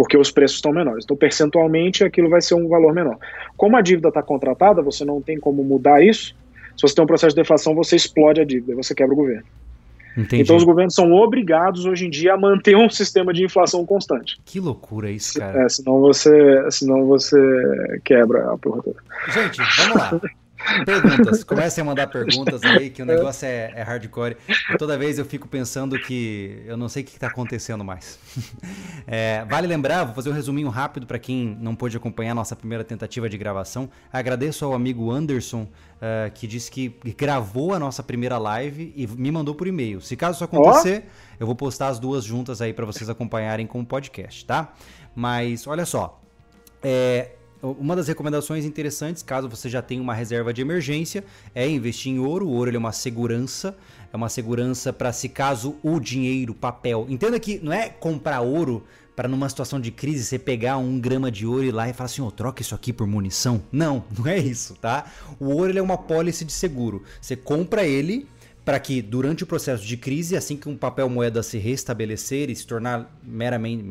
Porque 0.00 0.16
os 0.16 0.30
preços 0.30 0.56
estão 0.56 0.72
menores. 0.72 1.04
Então, 1.04 1.14
percentualmente, 1.14 2.02
aquilo 2.02 2.30
vai 2.30 2.40
ser 2.40 2.54
um 2.54 2.66
valor 2.66 2.94
menor. 2.94 3.18
Como 3.54 3.76
a 3.76 3.82
dívida 3.82 4.08
está 4.08 4.22
contratada, 4.22 4.80
você 4.80 5.04
não 5.04 5.20
tem 5.20 5.38
como 5.38 5.62
mudar 5.62 6.02
isso. 6.02 6.34
Se 6.74 6.80
você 6.80 6.94
tem 6.94 7.04
um 7.04 7.06
processo 7.06 7.36
de 7.36 7.42
deflação, 7.42 7.74
você 7.74 7.96
explode 7.96 8.40
a 8.40 8.44
dívida, 8.46 8.74
você 8.74 8.94
quebra 8.94 9.12
o 9.12 9.16
governo. 9.16 9.44
Entendi. 10.16 10.42
Então 10.42 10.56
os 10.56 10.64
governos 10.64 10.94
são 10.94 11.12
obrigados 11.12 11.84
hoje 11.84 12.06
em 12.06 12.10
dia 12.10 12.32
a 12.32 12.38
manter 12.38 12.74
um 12.78 12.88
sistema 12.88 13.30
de 13.34 13.44
inflação 13.44 13.84
constante. 13.84 14.40
Que 14.46 14.58
loucura 14.58 15.10
isso, 15.10 15.38
cara. 15.38 15.66
É, 15.66 15.68
senão 15.68 16.00
você, 16.00 16.70
senão 16.70 17.04
você 17.04 18.00
quebra 18.02 18.54
a 18.54 18.56
porra 18.56 18.82
toda. 18.82 19.02
Gente, 19.28 19.58
vamos 19.76 19.96
lá. 19.96 20.20
Perguntas. 20.84 21.44
Comecem 21.44 21.82
a 21.82 21.84
mandar 21.84 22.06
perguntas 22.10 22.62
aí, 22.62 22.90
que 22.90 23.02
o 23.02 23.06
negócio 23.06 23.46
é, 23.46 23.72
é 23.74 23.82
hardcore. 23.82 24.36
Toda 24.78 24.96
vez 24.96 25.18
eu 25.18 25.24
fico 25.24 25.48
pensando 25.48 25.98
que 25.98 26.62
eu 26.66 26.76
não 26.76 26.88
sei 26.88 27.02
o 27.02 27.06
que 27.06 27.12
está 27.12 27.28
acontecendo 27.28 27.84
mais. 27.84 28.18
É, 29.06 29.44
vale 29.46 29.66
lembrar, 29.66 30.04
vou 30.04 30.14
fazer 30.14 30.30
um 30.30 30.32
resuminho 30.32 30.68
rápido 30.68 31.04
para 31.04 31.18
quem 31.18 31.56
não 31.60 31.74
pôde 31.74 31.96
acompanhar 31.96 32.32
a 32.32 32.34
nossa 32.34 32.54
primeira 32.54 32.84
tentativa 32.84 33.28
de 33.28 33.36
gravação. 33.36 33.90
Agradeço 34.12 34.64
ao 34.64 34.72
amigo 34.72 35.10
Anderson, 35.10 35.62
uh, 35.62 36.30
que 36.32 36.46
disse 36.46 36.70
que 36.70 36.94
gravou 37.16 37.74
a 37.74 37.78
nossa 37.78 38.02
primeira 38.02 38.38
live 38.38 38.92
e 38.94 39.06
me 39.08 39.32
mandou 39.32 39.54
por 39.54 39.66
e-mail. 39.66 40.00
Se 40.00 40.16
caso 40.16 40.36
isso 40.36 40.44
acontecer, 40.44 41.06
oh. 41.06 41.36
eu 41.40 41.46
vou 41.46 41.56
postar 41.56 41.88
as 41.88 41.98
duas 41.98 42.22
juntas 42.22 42.60
aí 42.60 42.72
para 42.72 42.86
vocês 42.86 43.10
acompanharem 43.10 43.66
como 43.66 43.84
podcast, 43.84 44.44
tá? 44.44 44.72
Mas 45.14 45.66
olha 45.66 45.86
só. 45.86 46.20
É, 46.82 47.32
uma 47.62 47.94
das 47.94 48.08
recomendações 48.08 48.64
interessantes, 48.64 49.22
caso 49.22 49.48
você 49.48 49.68
já 49.68 49.82
tenha 49.82 50.00
uma 50.00 50.14
reserva 50.14 50.52
de 50.52 50.62
emergência, 50.62 51.24
é 51.54 51.68
investir 51.68 52.12
em 52.12 52.18
ouro. 52.18 52.46
O 52.46 52.52
ouro 52.52 52.74
é 52.74 52.78
uma 52.78 52.92
segurança, 52.92 53.76
é 54.12 54.16
uma 54.16 54.28
segurança 54.28 54.92
para 54.92 55.12
se 55.12 55.28
caso 55.28 55.76
o 55.82 56.00
dinheiro, 56.00 56.54
papel. 56.54 57.06
Entenda 57.08 57.38
que 57.38 57.58
não 57.62 57.72
é 57.72 57.88
comprar 57.88 58.40
ouro 58.40 58.82
para 59.14 59.28
numa 59.28 59.48
situação 59.48 59.78
de 59.78 59.90
crise 59.90 60.24
você 60.24 60.38
pegar 60.38 60.78
um 60.78 60.98
grama 60.98 61.30
de 61.30 61.46
ouro 61.46 61.64
e 61.64 61.68
ir 61.68 61.72
lá 61.72 61.88
e 61.88 61.92
falar 61.92 62.06
assim, 62.06 62.22
oh, 62.22 62.30
troca 62.30 62.62
isso 62.62 62.74
aqui 62.74 62.92
por 62.92 63.06
munição. 63.06 63.62
Não, 63.70 64.02
não 64.16 64.26
é 64.26 64.38
isso, 64.38 64.74
tá? 64.76 65.04
O 65.38 65.50
ouro 65.50 65.78
é 65.78 65.82
uma 65.82 65.98
pólice 65.98 66.44
de 66.44 66.52
seguro. 66.52 67.02
Você 67.20 67.36
compra 67.36 67.84
ele 67.84 68.26
para 68.64 68.78
que 68.78 69.00
durante 69.00 69.44
o 69.44 69.46
processo 69.46 69.84
de 69.84 69.96
crise, 69.96 70.36
assim 70.36 70.56
que 70.56 70.68
um 70.68 70.76
papel 70.76 71.08
moeda 71.08 71.42
se 71.42 71.58
restabelecer 71.58 72.50
e 72.50 72.56
se 72.56 72.66
tornar 72.66 73.10
meramente, 73.22 73.82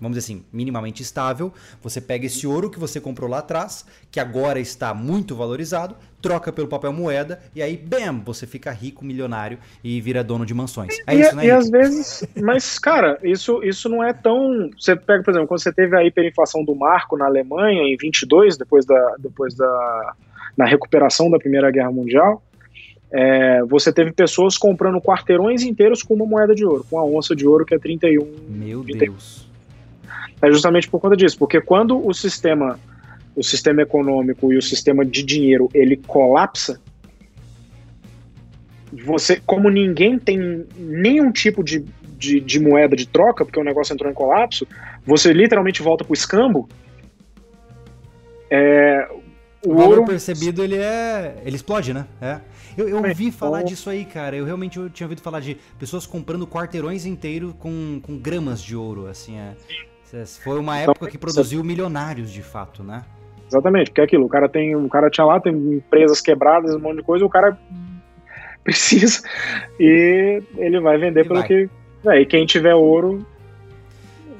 vamos 0.00 0.16
dizer 0.16 0.18
assim, 0.18 0.44
minimamente 0.52 1.02
estável, 1.02 1.52
você 1.82 2.00
pega 2.00 2.26
esse 2.26 2.46
ouro 2.46 2.70
que 2.70 2.78
você 2.78 3.00
comprou 3.00 3.28
lá 3.28 3.38
atrás, 3.38 3.86
que 4.10 4.18
agora 4.18 4.58
está 4.58 4.94
muito 4.94 5.36
valorizado, 5.36 5.94
troca 6.22 6.50
pelo 6.50 6.66
papel 6.66 6.92
moeda 6.92 7.38
e 7.54 7.62
aí, 7.62 7.76
bam, 7.76 8.22
você 8.24 8.46
fica 8.46 8.70
rico, 8.70 9.04
milionário 9.04 9.58
e 9.82 10.00
vira 10.00 10.24
dono 10.24 10.46
de 10.46 10.54
mansões. 10.54 10.96
É 11.06 11.14
e, 11.14 11.20
isso, 11.20 11.36
né? 11.36 11.46
E 11.46 11.50
às 11.50 11.68
vezes, 11.68 12.26
mas 12.34 12.78
cara, 12.78 13.18
isso, 13.22 13.62
isso 13.62 13.88
não 13.90 14.02
é 14.02 14.12
tão. 14.14 14.70
Você 14.78 14.96
pega, 14.96 15.22
por 15.22 15.32
exemplo, 15.32 15.48
quando 15.48 15.62
você 15.62 15.72
teve 15.72 15.94
a 15.96 16.04
hiperinflação 16.04 16.64
do 16.64 16.74
marco 16.74 17.16
na 17.16 17.26
Alemanha 17.26 17.82
em 17.82 17.96
22, 17.96 18.56
depois 18.56 18.86
da, 18.86 19.16
depois 19.18 19.54
da 19.54 20.14
na 20.56 20.64
recuperação 20.64 21.30
da 21.30 21.38
Primeira 21.38 21.70
Guerra 21.70 21.90
Mundial 21.90 22.42
é, 23.16 23.62
você 23.62 23.92
teve 23.92 24.10
pessoas 24.10 24.58
comprando 24.58 25.00
quarteirões 25.00 25.62
inteiros 25.62 26.02
com 26.02 26.14
uma 26.14 26.26
moeda 26.26 26.52
de 26.52 26.64
ouro, 26.64 26.84
com 26.90 26.98
a 26.98 27.04
onça 27.04 27.36
de 27.36 27.46
ouro 27.46 27.64
que 27.64 27.72
é 27.72 27.78
31. 27.78 28.26
Meu 28.48 28.82
31. 28.82 29.12
Deus. 29.12 29.48
É 30.42 30.50
justamente 30.50 30.90
por 30.90 30.98
conta 30.98 31.16
disso, 31.16 31.38
porque 31.38 31.60
quando 31.60 32.04
o 32.04 32.12
sistema 32.12 32.78
o 33.36 33.42
sistema 33.42 33.82
econômico 33.82 34.52
e 34.52 34.56
o 34.56 34.62
sistema 34.62 35.04
de 35.04 35.22
dinheiro 35.22 35.68
ele 35.72 35.96
colapsa, 35.96 36.80
você, 38.92 39.40
como 39.46 39.70
ninguém 39.70 40.18
tem 40.18 40.66
nenhum 40.76 41.30
tipo 41.30 41.62
de, 41.62 41.84
de, 42.18 42.40
de, 42.40 42.60
moeda 42.60 42.96
de 42.96 43.06
troca, 43.06 43.44
porque 43.44 43.58
o 43.58 43.64
negócio 43.64 43.92
entrou 43.92 44.10
em 44.10 44.14
colapso, 44.14 44.66
você 45.04 45.32
literalmente 45.32 45.82
volta 45.82 46.04
para 46.04 46.12
o 46.12 46.14
escambo. 46.14 46.68
É, 48.50 49.08
o, 49.64 49.72
o 49.72 49.74
valor 49.74 49.98
ouro... 49.98 50.04
percebido 50.04 50.62
ele 50.62 50.76
é, 50.76 51.42
ele 51.44 51.56
explode, 51.56 51.92
né? 51.92 52.06
É. 52.20 52.40
Eu, 52.76 52.88
eu 52.88 52.96
ouvi 52.98 53.30
falar 53.30 53.62
disso 53.62 53.88
aí, 53.88 54.04
cara. 54.04 54.36
Eu 54.36 54.44
realmente 54.44 54.78
eu 54.78 54.90
tinha 54.90 55.06
ouvido 55.06 55.20
falar 55.20 55.40
de 55.40 55.56
pessoas 55.78 56.06
comprando 56.06 56.46
quarteirões 56.46 57.06
inteiros 57.06 57.54
com, 57.58 58.00
com 58.02 58.18
gramas 58.18 58.62
de 58.62 58.76
ouro, 58.76 59.06
assim. 59.06 59.38
É. 59.38 59.54
Foi 60.42 60.58
uma 60.58 60.80
então, 60.80 60.92
época 60.92 61.10
que 61.10 61.18
produziu 61.18 61.64
milionários, 61.64 62.30
de 62.30 62.42
fato, 62.42 62.84
né? 62.84 63.04
Exatamente, 63.48 63.90
porque 63.90 64.00
é 64.00 64.04
aquilo, 64.04 64.24
o 64.24 64.28
cara 64.28 64.48
tem, 64.48 64.74
o 64.74 64.88
cara 64.88 65.10
tinha 65.10 65.24
lá, 65.24 65.40
tem 65.40 65.52
empresas 65.52 66.20
quebradas, 66.20 66.74
um 66.74 66.78
monte 66.78 66.98
de 66.98 67.02
coisa, 67.02 67.24
o 67.24 67.28
cara 67.28 67.58
precisa 68.62 69.22
e 69.78 70.42
ele 70.56 70.80
vai 70.80 70.98
vender 70.98 71.24
pelo 71.24 71.40
vai. 71.40 71.48
que. 71.48 71.70
É, 72.06 72.20
e 72.20 72.26
quem 72.26 72.44
tiver 72.46 72.74
ouro 72.74 73.24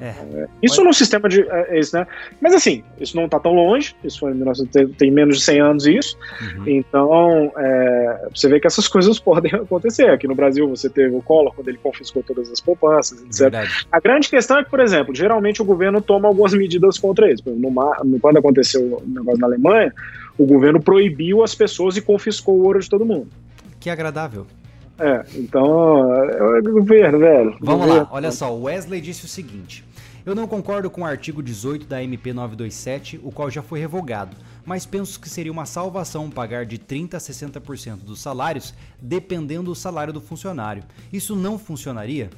é. 0.01 0.07
é. 0.07 0.47
Isso 0.61 0.83
no 0.83 0.93
sistema 0.93 1.29
de. 1.29 1.41
É, 1.41 1.79
esse, 1.79 1.93
né? 1.93 2.05
Mas 2.41 2.53
assim, 2.53 2.83
isso 2.99 3.15
não 3.15 3.25
está 3.25 3.39
tão 3.39 3.53
longe, 3.53 3.95
isso 4.03 4.19
foi 4.19 4.33
tem, 4.71 4.87
tem 4.89 5.11
menos 5.11 5.37
de 5.37 5.43
100 5.43 5.61
anos 5.61 5.85
isso. 5.85 6.17
Uhum. 6.41 6.63
Então, 6.67 7.51
é, 7.57 8.27
você 8.33 8.49
vê 8.49 8.59
que 8.59 8.67
essas 8.67 8.87
coisas 8.89 9.19
podem 9.19 9.53
acontecer. 9.53 10.09
Aqui 10.09 10.27
no 10.27 10.35
Brasil 10.35 10.67
você 10.67 10.89
teve 10.89 11.15
o 11.15 11.21
Collor, 11.21 11.53
quando 11.53 11.67
ele 11.67 11.77
confiscou 11.77 12.23
todas 12.23 12.51
as 12.51 12.59
poupanças, 12.59 13.21
etc. 13.21 13.39
Verdade. 13.39 13.87
A 13.91 13.99
grande 13.99 14.29
questão 14.29 14.59
é 14.59 14.63
que, 14.63 14.69
por 14.69 14.79
exemplo, 14.79 15.15
geralmente 15.15 15.61
o 15.61 15.65
governo 15.65 16.01
toma 16.01 16.27
algumas 16.27 16.53
medidas 16.53 16.97
contra 16.97 17.27
eles. 17.27 17.41
No, 17.45 18.19
quando 18.19 18.37
aconteceu 18.37 18.81
o 18.81 19.03
negócio 19.07 19.39
na 19.39 19.47
Alemanha, 19.47 19.93
o 20.37 20.45
governo 20.45 20.81
proibiu 20.81 21.43
as 21.43 21.55
pessoas 21.55 21.95
e 21.95 22.01
confiscou 22.01 22.55
o 22.55 22.63
ouro 22.65 22.79
de 22.79 22.89
todo 22.89 23.05
mundo. 23.05 23.27
Que 23.79 23.89
agradável. 23.89 24.45
É, 24.97 25.25
então, 25.35 26.13
é 26.13 26.59
o 26.59 26.63
governo, 26.63 27.19
velho. 27.19 27.57
Vamos 27.59 27.85
governo. 27.85 28.03
lá, 28.03 28.07
olha 28.11 28.31
só, 28.31 28.53
o 28.53 28.63
Wesley 28.63 29.01
disse 29.01 29.25
o 29.25 29.27
seguinte: 29.27 29.83
Eu 30.25 30.33
não 30.33 30.47
concordo 30.47 30.89
com 30.89 31.01
o 31.01 31.05
artigo 31.05 31.43
18 31.43 31.85
da 31.85 32.01
MP 32.01 32.31
927, 32.31 33.19
o 33.21 33.31
qual 33.31 33.51
já 33.51 33.61
foi 33.61 33.79
revogado, 33.79 34.37
mas 34.65 34.85
penso 34.85 35.19
que 35.19 35.29
seria 35.29 35.51
uma 35.51 35.65
salvação 35.65 36.29
pagar 36.29 36.65
de 36.65 36.77
30 36.77 37.17
a 37.17 37.19
60% 37.19 37.97
dos 38.05 38.21
salários, 38.21 38.73
dependendo 39.01 39.65
do 39.71 39.75
salário 39.75 40.13
do 40.13 40.21
funcionário. 40.21 40.83
Isso 41.11 41.35
não 41.35 41.59
funcionaria? 41.59 42.29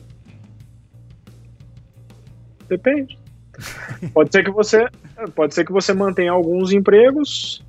Depende. 2.67 3.17
pode 4.13 4.31
ser 4.31 4.43
que 4.43 4.51
você, 4.51 4.87
pode 5.35 5.53
ser 5.53 5.65
que 5.65 5.71
você 5.71 5.93
mantenha 5.93 6.31
alguns 6.31 6.71
empregos, 6.71 7.63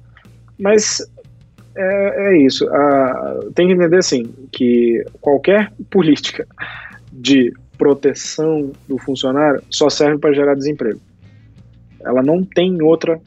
mas 0.58 1.02
é, 1.76 2.28
é 2.28 2.38
isso. 2.38 2.68
Ah, 2.68 3.40
tem 3.54 3.68
que 3.68 3.74
entender 3.74 3.98
assim 3.98 4.32
que 4.52 5.04
qualquer 5.20 5.72
política 5.90 6.46
de 7.12 7.52
proteção 7.76 8.72
do 8.88 8.98
funcionário 8.98 9.62
só 9.70 9.88
serve 9.88 10.18
para 10.18 10.32
gerar 10.34 10.54
desemprego. 10.54 11.00
Ela 12.00 12.22
não 12.22 12.44
tem 12.44 12.82
outra 12.82 13.20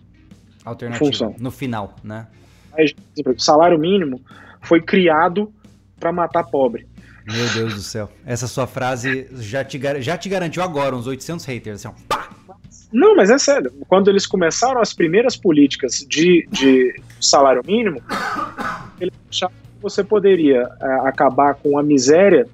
Alternativa, 0.63 1.05
função. 1.05 1.35
No 1.39 1.51
final, 1.51 1.95
né? 2.03 2.27
Salário 3.37 3.77
mínimo 3.77 4.21
foi 4.61 4.81
criado 4.81 5.51
para 5.99 6.11
matar 6.11 6.43
pobre. 6.43 6.87
Meu 7.25 7.47
Deus 7.53 7.75
do 7.75 7.81
céu. 7.81 8.09
Essa 8.25 8.47
sua 8.47 8.65
frase 8.67 9.27
já 9.33 9.63
te, 9.63 9.79
já 10.01 10.17
te 10.17 10.27
garantiu 10.27 10.63
agora 10.63 10.95
uns 10.95 11.07
800 11.07 11.45
haters. 11.45 11.85
Assim, 11.85 11.95
ó, 11.95 12.07
pá! 12.07 12.20
Não, 12.91 13.15
mas 13.15 13.29
é 13.29 13.37
sério. 13.37 13.71
Quando 13.87 14.09
eles 14.09 14.27
começaram 14.27 14.81
as 14.81 14.93
primeiras 14.93 15.37
políticas 15.37 16.05
de, 16.07 16.47
de 16.51 16.93
salário 17.19 17.61
mínimo, 17.65 18.01
eles 18.99 19.13
achavam 19.29 19.55
que 19.55 19.81
você 19.81 20.03
poderia 20.03 20.69
é, 20.81 20.85
acabar 21.07 21.55
com 21.55 21.77
a 21.79 21.83
miséria 21.83 22.47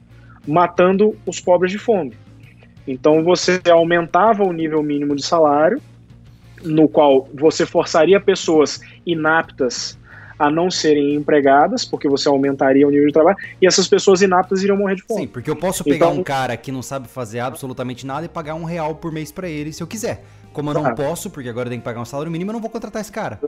matando 0.48 1.16
os 1.26 1.40
pobres 1.40 1.72
de 1.72 1.78
fome. 1.78 2.14
Então 2.88 3.24
você 3.24 3.60
aumentava 3.70 4.44
o 4.44 4.54
nível 4.54 4.82
mínimo 4.82 5.16
de 5.16 5.26
salário, 5.26 5.82
no 6.64 6.88
qual 6.88 7.28
você 7.34 7.66
forçaria 7.66 8.20
pessoas 8.20 8.80
inaptas 9.06 9.98
a 10.38 10.50
não 10.50 10.70
serem 10.70 11.16
empregadas, 11.16 11.86
porque 11.86 12.08
você 12.08 12.28
aumentaria 12.28 12.88
o 12.88 12.92
nível 12.92 13.08
de 13.08 13.14
trabalho, 13.14 13.38
e 13.62 13.68
essas 13.68 13.88
pessoas 13.88 14.22
inaptas 14.22 14.64
iriam 14.64 14.78
morrer 14.78 14.96
de 14.96 15.04
fome. 15.04 15.22
Sim, 15.22 15.28
porque 15.28 15.50
eu 15.50 15.56
posso 15.56 15.84
pegar 15.84 16.08
então, 16.08 16.20
um 16.20 16.24
cara 16.24 16.56
que 16.56 16.72
não 16.72 16.82
sabe 16.82 17.08
fazer 17.08 17.40
absolutamente 17.40 18.06
nada 18.06 18.26
e 18.26 18.30
pagar 18.30 18.56
um 18.56 18.64
real 18.64 18.96
por 18.96 19.12
mês 19.12 19.32
para 19.32 19.50
ele 19.50 19.74
se 19.74 19.82
eu 19.82 19.88
quiser. 19.88 20.24
Como 20.54 20.70
eu 20.72 20.74
não 20.74 20.96
posso, 20.96 21.30
porque 21.30 21.50
agora 21.50 21.70
tem 21.70 21.80
que 21.80 21.86
pagar 21.86 22.02
um 22.02 22.06
salário 22.06 22.32
mínimo, 22.32 22.52
eu 22.52 22.54
não 22.54 22.62
vou 22.62 22.70
contratar 22.70 23.02
esse 23.02 23.12
cara. 23.12 23.40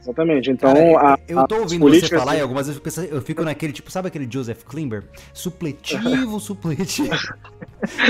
Exatamente. 0.00 0.50
Então, 0.50 0.72
Cara, 0.72 1.14
a, 1.14 1.18
eu 1.28 1.46
tô 1.46 1.56
ouvindo 1.56 1.88
você 1.88 2.08
falar 2.08 2.36
e 2.36 2.40
algumas 2.40 2.66
vezes 2.66 2.96
eu, 2.96 3.04
eu 3.04 3.22
fico 3.22 3.42
naquele 3.42 3.72
tipo, 3.72 3.90
sabe 3.90 4.08
aquele 4.08 4.28
Joseph 4.30 4.62
Klimber? 4.64 5.04
Supletivo, 5.34 6.38
supletivo. 6.40 7.10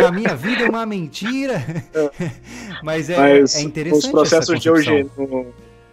a 0.07 0.13
minha 0.13 0.37
vida 0.37 0.65
é 0.65 0.69
uma 0.69 0.87
mentira. 0.87 1.65
É. 1.95 2.31
Mas 2.85 3.11
é, 3.11 3.17
Mas 3.17 3.57
é 3.57 3.63
interessante. 3.63 4.05
Os 4.05 4.11
processos 4.11 4.61
de 4.61 4.69
eugenia, 4.69 5.07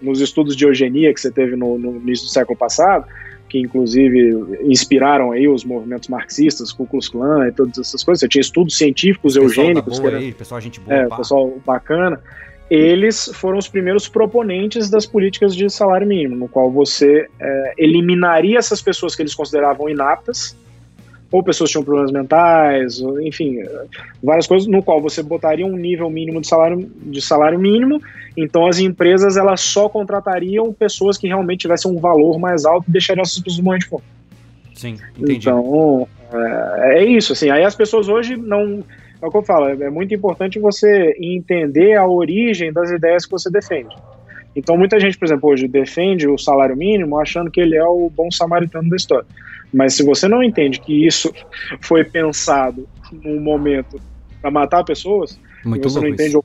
nos 0.02 0.20
estudos 0.22 0.56
de 0.56 0.66
eugenia 0.66 1.14
que 1.14 1.20
você 1.20 1.32
teve 1.32 1.56
no, 1.56 1.78
no, 1.78 1.98
início 1.98 2.26
do 2.26 2.32
século 2.32 2.58
passado, 2.58 3.06
que 3.50 3.60
inclusive 3.60 4.60
inspiraram 4.64 5.32
aí 5.32 5.48
os 5.48 5.64
movimentos 5.64 6.10
marxistas, 6.10 6.72
Ku 6.72 6.86
Klux 6.86 7.08
Klan 7.10 7.48
e 7.48 7.52
todas 7.52 7.78
essas 7.78 8.04
coisas. 8.04 8.20
Você 8.20 8.28
tinha 8.28 8.42
estudos 8.42 8.78
científicos 8.78 9.36
eugênicos, 9.36 10.00
que 10.00 10.08
era, 10.08 10.18
aí, 10.18 10.34
pessoal 10.34 10.62
gente 10.62 10.80
boa, 10.80 10.96
é, 10.96 11.08
pessoal 11.08 11.58
bacana. 11.66 12.20
Eles 12.70 13.30
foram 13.36 13.60
os 13.60 13.68
primeiros 13.68 14.08
proponentes 14.08 14.90
das 14.90 15.06
políticas 15.06 15.56
de 15.56 15.70
salário 15.70 16.08
mínimo, 16.08 16.36
no 16.36 16.48
qual 16.48 16.72
você 16.72 17.28
é, 17.40 17.74
eliminaria 17.78 18.58
essas 18.58 18.82
pessoas 18.82 19.16
que 19.16 19.22
eles 19.22 19.36
consideravam 19.36 19.88
inaptas 19.88 20.58
ou 21.36 21.44
pessoas 21.44 21.70
tinham 21.70 21.84
problemas 21.84 22.12
mentais, 22.14 23.02
enfim, 23.22 23.60
várias 24.24 24.48
coisas, 24.48 24.68
no 24.68 24.82
qual 24.82 25.02
você 25.02 25.22
botaria 25.22 25.66
um 25.66 25.76
nível 25.76 26.10
mínimo 26.10 26.40
de 26.40 26.48
salário, 26.48 26.90
de 26.96 27.22
salário 27.22 27.60
mínimo, 27.60 28.02
então 28.38 28.68
as 28.68 28.80
empresas 28.80 29.36
elas 29.36 29.60
só 29.60 29.90
contratariam 29.90 30.72
pessoas 30.72 31.18
que 31.18 31.28
realmente 31.28 31.62
tivessem 31.62 31.92
um 31.92 32.00
valor 32.00 32.40
mais 32.40 32.66
alto 32.66 32.86
e 32.88 32.92
deixariam 32.92 33.22
essas 33.22 33.40
pessoas 33.40 33.64
morrer 33.64 33.80
de 33.80 33.86
fome. 33.88 34.04
Sim, 34.74 34.98
entendi. 35.18 35.38
Então, 35.38 36.08
é, 36.32 37.00
é, 37.00 37.06
isso, 37.06 37.34
assim, 37.34 37.50
aí 37.50 37.64
as 37.64 37.76
pessoas 37.76 38.08
hoje 38.08 38.38
não, 38.38 38.82
é 39.22 39.26
o 39.26 39.30
que 39.30 39.38
eu 39.38 39.44
falo, 39.44 39.68
é 39.68 39.90
muito 39.90 40.14
importante 40.14 40.58
você 40.58 41.18
entender 41.20 41.96
a 41.96 42.08
origem 42.08 42.72
das 42.72 42.92
ideias 42.92 43.26
que 43.26 43.32
você 43.32 43.50
defende. 43.50 43.94
Então, 44.56 44.78
muita 44.78 44.98
gente, 45.02 45.18
por 45.18 45.26
exemplo, 45.26 45.50
hoje 45.50 45.68
defende 45.68 46.30
o 46.30 46.38
salário 46.38 46.78
mínimo 46.78 47.20
achando 47.20 47.52
que 47.52 47.60
ele 47.60 47.76
é 47.76 47.84
o 47.84 48.10
bom 48.10 48.32
samaritano 48.32 48.90
da 48.90 48.96
história. 48.96 49.28
Mas 49.74 49.94
se 49.96 50.04
você 50.04 50.28
não 50.28 50.44
entende 50.44 50.80
que 50.80 51.06
isso 51.06 51.34
foi 51.82 52.04
pensado 52.04 52.88
num 53.12 53.40
momento 53.40 54.00
para 54.42 54.52
matar 54.52 54.84
pessoas, 54.84 55.40
Muito 55.64 55.90
você 55.90 56.00
não 56.00 56.08
entende 56.08 56.38
o 56.38 56.44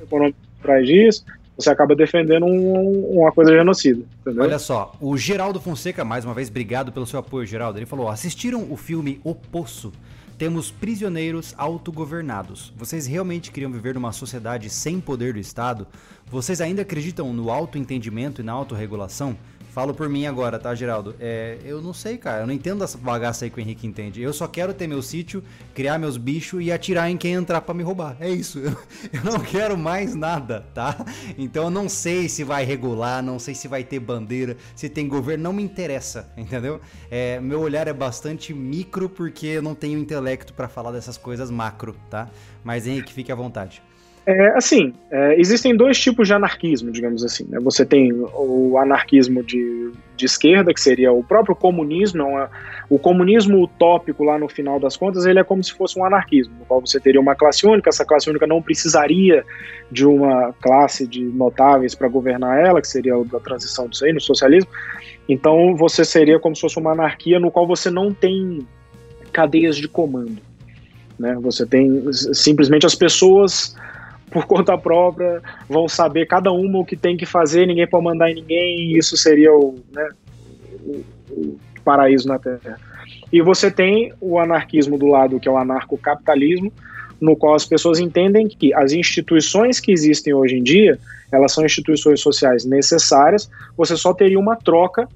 econômico 0.00 0.38
por 0.38 0.62
trás 0.62 0.86
disso, 0.86 1.24
você 1.56 1.70
acaba 1.70 1.94
defendendo 1.94 2.46
um, 2.46 3.20
uma 3.20 3.32
coisa 3.32 3.52
genocida. 3.52 4.02
Entendeu? 4.20 4.42
Olha 4.42 4.58
só, 4.58 4.94
o 5.00 5.16
Geraldo 5.16 5.60
Fonseca, 5.60 6.04
mais 6.04 6.24
uma 6.24 6.34
vez, 6.34 6.48
obrigado 6.48 6.92
pelo 6.92 7.06
seu 7.06 7.18
apoio, 7.18 7.46
Geraldo. 7.46 7.78
Ele 7.78 7.86
falou: 7.86 8.08
assistiram 8.08 8.66
o 8.70 8.76
filme 8.76 9.20
O 9.24 9.34
Poço? 9.34 9.92
Temos 10.38 10.72
prisioneiros 10.72 11.54
autogovernados. 11.56 12.72
Vocês 12.76 13.06
realmente 13.06 13.52
queriam 13.52 13.70
viver 13.70 13.94
numa 13.94 14.12
sociedade 14.12 14.68
sem 14.70 14.98
poder 14.98 15.34
do 15.34 15.38
Estado? 15.38 15.86
Vocês 16.26 16.60
ainda 16.60 16.82
acreditam 16.82 17.32
no 17.32 17.50
autoentendimento 17.50 18.40
e 18.40 18.44
na 18.44 18.52
autorregulação? 18.52 19.36
Falo 19.72 19.94
por 19.94 20.06
mim 20.06 20.26
agora, 20.26 20.58
tá, 20.58 20.74
Geraldo? 20.74 21.14
É, 21.18 21.56
eu 21.64 21.80
não 21.80 21.94
sei, 21.94 22.18
cara. 22.18 22.42
Eu 22.42 22.46
não 22.46 22.52
entendo 22.52 22.84
essa 22.84 22.98
bagaça 22.98 23.46
aí 23.46 23.50
que 23.50 23.56
o 23.56 23.60
Henrique 23.60 23.86
entende. 23.86 24.20
Eu 24.20 24.30
só 24.30 24.46
quero 24.46 24.74
ter 24.74 24.86
meu 24.86 25.00
sítio, 25.00 25.42
criar 25.74 25.98
meus 25.98 26.18
bichos 26.18 26.62
e 26.62 26.70
atirar 26.70 27.10
em 27.10 27.16
quem 27.16 27.32
entrar 27.32 27.62
para 27.62 27.72
me 27.72 27.82
roubar. 27.82 28.14
É 28.20 28.28
isso. 28.28 28.58
Eu 29.10 29.24
não 29.24 29.40
quero 29.40 29.78
mais 29.78 30.14
nada, 30.14 30.66
tá? 30.74 31.02
Então 31.38 31.64
eu 31.64 31.70
não 31.70 31.88
sei 31.88 32.28
se 32.28 32.44
vai 32.44 32.64
regular, 32.64 33.22
não 33.22 33.38
sei 33.38 33.54
se 33.54 33.66
vai 33.66 33.82
ter 33.82 33.98
bandeira, 33.98 34.56
se 34.74 34.88
tem 34.88 35.08
governo, 35.08 35.44
não 35.44 35.52
me 35.52 35.62
interessa, 35.62 36.30
entendeu? 36.36 36.80
É, 37.10 37.40
meu 37.40 37.60
olhar 37.60 37.88
é 37.88 37.92
bastante 37.92 38.52
micro 38.52 39.08
porque 39.08 39.46
eu 39.46 39.62
não 39.62 39.74
tenho 39.74 39.98
intelecto 39.98 40.52
para 40.52 40.68
falar 40.68 40.92
dessas 40.92 41.16
coisas 41.16 41.50
macro, 41.50 41.96
tá? 42.10 42.28
Mas 42.62 42.86
Henrique, 42.86 43.12
fique 43.12 43.32
à 43.32 43.34
vontade. 43.34 43.82
É, 44.24 44.56
assim, 44.56 44.94
é, 45.10 45.38
existem 45.40 45.76
dois 45.76 45.98
tipos 45.98 46.28
de 46.28 46.34
anarquismo, 46.34 46.92
digamos 46.92 47.24
assim. 47.24 47.44
Né? 47.48 47.58
Você 47.60 47.84
tem 47.84 48.12
o 48.12 48.78
anarquismo 48.78 49.42
de, 49.42 49.90
de 50.16 50.26
esquerda, 50.26 50.72
que 50.72 50.80
seria 50.80 51.12
o 51.12 51.24
próprio 51.24 51.56
comunismo. 51.56 52.22
Uma, 52.22 52.48
o 52.88 53.00
comunismo 53.00 53.60
utópico, 53.60 54.22
lá 54.22 54.38
no 54.38 54.48
final 54.48 54.78
das 54.78 54.96
contas, 54.96 55.26
ele 55.26 55.40
é 55.40 55.44
como 55.44 55.62
se 55.64 55.72
fosse 55.72 55.98
um 55.98 56.04
anarquismo, 56.04 56.54
no 56.60 56.64
qual 56.64 56.80
você 56.80 57.00
teria 57.00 57.20
uma 57.20 57.34
classe 57.34 57.66
única, 57.66 57.88
essa 57.88 58.04
classe 58.04 58.30
única 58.30 58.46
não 58.46 58.62
precisaria 58.62 59.44
de 59.90 60.06
uma 60.06 60.52
classe 60.60 61.04
de 61.04 61.24
notáveis 61.24 61.94
para 61.94 62.06
governar 62.06 62.64
ela, 62.64 62.80
que 62.80 62.88
seria 62.88 63.14
a 63.16 63.40
transição 63.40 63.88
disso 63.88 64.04
aí, 64.04 64.12
no 64.12 64.20
socialismo. 64.20 64.70
Então 65.28 65.74
você 65.74 66.04
seria 66.04 66.38
como 66.38 66.54
se 66.54 66.60
fosse 66.60 66.78
uma 66.78 66.92
anarquia 66.92 67.40
no 67.40 67.50
qual 67.50 67.66
você 67.66 67.90
não 67.90 68.14
tem 68.14 68.64
cadeias 69.32 69.76
de 69.76 69.88
comando. 69.88 70.38
Né? 71.18 71.36
Você 71.40 71.66
tem 71.66 72.12
simplesmente 72.12 72.86
as 72.86 72.94
pessoas 72.94 73.74
por 74.32 74.46
conta 74.46 74.76
própria, 74.78 75.42
vão 75.68 75.86
saber 75.86 76.26
cada 76.26 76.50
uma 76.50 76.78
o 76.78 76.84
que 76.84 76.96
tem 76.96 77.16
que 77.16 77.26
fazer, 77.26 77.66
ninguém 77.66 77.86
pode 77.86 78.04
mandar 78.04 78.30
em 78.30 78.34
ninguém, 78.34 78.96
isso 78.96 79.16
seria 79.16 79.52
o, 79.52 79.78
né, 79.92 80.08
o, 80.84 81.04
o 81.30 81.58
paraíso 81.84 82.26
na 82.26 82.38
Terra. 82.38 82.78
E 83.32 83.40
você 83.42 83.70
tem 83.70 84.12
o 84.20 84.38
anarquismo 84.38 84.98
do 84.98 85.06
lado, 85.06 85.38
que 85.38 85.48
é 85.48 85.52
o 85.52 85.56
anarcocapitalismo, 85.56 86.72
no 87.20 87.36
qual 87.36 87.54
as 87.54 87.64
pessoas 87.64 88.00
entendem 88.00 88.48
que 88.48 88.74
as 88.74 88.92
instituições 88.92 89.78
que 89.78 89.92
existem 89.92 90.34
hoje 90.34 90.56
em 90.56 90.62
dia, 90.62 90.98
elas 91.30 91.52
são 91.52 91.64
instituições 91.64 92.20
sociais 92.20 92.64
necessárias, 92.64 93.48
você 93.76 93.96
só 93.96 94.12
teria 94.12 94.38
uma 94.38 94.56
troca 94.56 95.08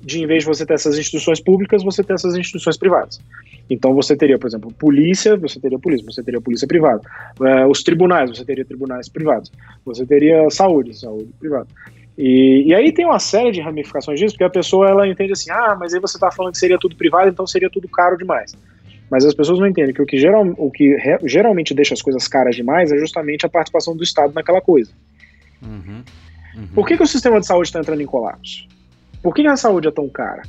de, 0.00 0.22
em 0.22 0.26
vez 0.26 0.42
de 0.42 0.48
você 0.48 0.64
ter 0.64 0.74
essas 0.74 0.98
instituições 0.98 1.40
públicas, 1.40 1.82
você 1.82 2.02
ter 2.02 2.14
essas 2.14 2.36
instituições 2.36 2.76
privadas. 2.76 3.20
Então 3.70 3.94
você 3.94 4.16
teria, 4.16 4.38
por 4.38 4.46
exemplo, 4.46 4.72
polícia, 4.72 5.36
você 5.36 5.60
teria 5.60 5.78
polícia, 5.78 6.06
você 6.06 6.22
teria 6.22 6.40
polícia 6.40 6.66
privada. 6.66 7.00
Uh, 7.38 7.66
os 7.68 7.82
tribunais, 7.82 8.30
você 8.30 8.44
teria 8.44 8.64
tribunais 8.64 9.08
privados. 9.08 9.52
Você 9.84 10.06
teria 10.06 10.48
saúde, 10.50 10.98
saúde 10.98 11.28
privada. 11.38 11.66
E, 12.16 12.64
e, 12.66 12.74
aí 12.74 12.90
tem 12.90 13.04
uma 13.04 13.20
série 13.20 13.52
de 13.52 13.60
ramificações 13.60 14.18
disso, 14.18 14.34
porque 14.34 14.44
a 14.44 14.50
pessoa 14.50 14.88
ela 14.88 15.06
entende 15.06 15.32
assim, 15.32 15.52
ah, 15.52 15.76
mas 15.78 15.94
aí 15.94 16.00
você 16.00 16.16
está 16.16 16.32
falando 16.32 16.52
que 16.52 16.58
seria 16.58 16.76
tudo 16.76 16.96
privado, 16.96 17.28
então 17.28 17.46
seria 17.46 17.70
tudo 17.70 17.86
caro 17.88 18.18
demais. 18.18 18.56
Mas 19.08 19.24
as 19.24 19.34
pessoas 19.34 19.60
não 19.60 19.68
entendem 19.68 19.94
que 19.94 20.02
o 20.02 20.06
que, 20.06 20.18
geral, 20.18 20.44
o 20.58 20.70
que 20.70 20.96
re, 20.96 21.18
geralmente 21.24 21.72
deixa 21.72 21.94
as 21.94 22.02
coisas 22.02 22.26
caras 22.26 22.56
demais 22.56 22.90
é 22.90 22.98
justamente 22.98 23.46
a 23.46 23.48
participação 23.48 23.96
do 23.96 24.02
Estado 24.02 24.34
naquela 24.34 24.60
coisa. 24.60 24.90
Uhum, 25.62 26.02
uhum. 26.56 26.66
Por 26.74 26.88
que, 26.88 26.96
que 26.96 27.02
o 27.04 27.06
sistema 27.06 27.38
de 27.38 27.46
saúde 27.46 27.68
está 27.68 27.78
entrando 27.78 28.02
em 28.02 28.06
colapso? 28.06 28.66
Por 29.22 29.34
que, 29.34 29.46
a 29.46 29.56
saúde 29.56 29.88
é 29.88 29.90
tão 29.90 30.08
cara? 30.08 30.42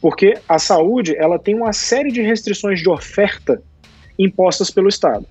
Porque 0.00 0.38
a 0.48 0.58
saúde 0.58 1.16
ela 1.16 1.38
tem 1.38 1.54
uma 1.54 1.72
série 1.72 2.10
de 2.10 2.20
restrições 2.20 2.80
de 2.80 2.88
oferta 2.88 3.62
impostas 4.18 4.70
pelo 4.70 4.88
Estado. 4.88 5.26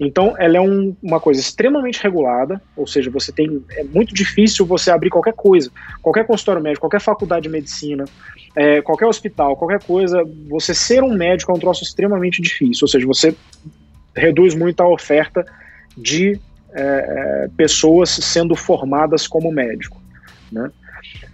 Então, 0.00 0.34
ela 0.38 0.56
é 0.56 0.60
um, 0.60 0.96
uma 1.02 1.18
coisa 1.18 1.40
extremamente 1.40 2.00
regulada, 2.00 2.62
ou 2.76 2.86
seja, 2.86 3.10
você 3.10 3.32
tem 3.32 3.64
é 3.72 3.82
muito 3.82 4.14
difícil 4.14 4.64
você 4.64 4.92
abrir 4.92 5.10
qualquer 5.10 5.34
coisa, 5.34 5.70
qualquer 6.00 6.24
consultório 6.24 6.62
médico, 6.62 6.82
qualquer 6.82 7.00
faculdade 7.00 7.44
de 7.44 7.48
medicina, 7.48 8.04
é, 8.54 8.80
qualquer 8.80 9.06
hospital, 9.06 9.56
qualquer 9.56 9.82
coisa, 9.82 10.22
você 10.48 10.72
ser 10.72 11.02
um 11.02 11.14
médico 11.16 11.50
é 11.50 11.54
um 11.54 11.58
troço 11.58 11.82
extremamente 11.82 12.40
difícil, 12.40 12.84
ou 12.84 12.88
seja, 12.88 13.06
você 13.06 13.34
reduz 14.14 14.54
muito 14.54 14.80
a 14.80 14.88
oferta 14.88 15.44
de 15.96 16.38
é, 16.72 16.82
é 17.44 17.48
pessoas 17.56 18.10
sendo 18.10 18.54
formadas 18.54 19.26
como 19.26 19.50
médico, 19.50 20.00
né? 20.52 20.70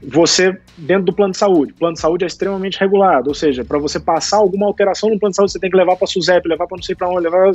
Você, 0.03 0.57
dentro 0.77 1.05
do 1.05 1.13
plano 1.13 1.33
de 1.33 1.39
saúde, 1.39 1.73
o 1.73 1.77
plano 1.77 1.95
de 1.95 2.01
saúde 2.01 2.25
é 2.25 2.27
extremamente 2.27 2.79
regulado, 2.79 3.29
ou 3.29 3.35
seja, 3.35 3.65
para 3.65 3.79
você 3.79 3.99
passar 3.99 4.39
alguma 4.39 4.67
alteração 4.67 5.11
no 5.11 5.19
plano 5.19 5.31
de 5.31 5.37
saúde, 5.37 5.53
você 5.53 5.59
tem 5.59 5.71
que 5.71 5.77
levar 5.77 5.97
para 5.97 6.05
a 6.05 6.09
SUSEP, 6.09 6.49
levar 6.49 6.67
para 6.67 6.77
não 6.77 6.83
sei 6.83 6.95
para 6.95 7.09
onde, 7.09 7.23
levar. 7.23 7.49
É 7.49 7.53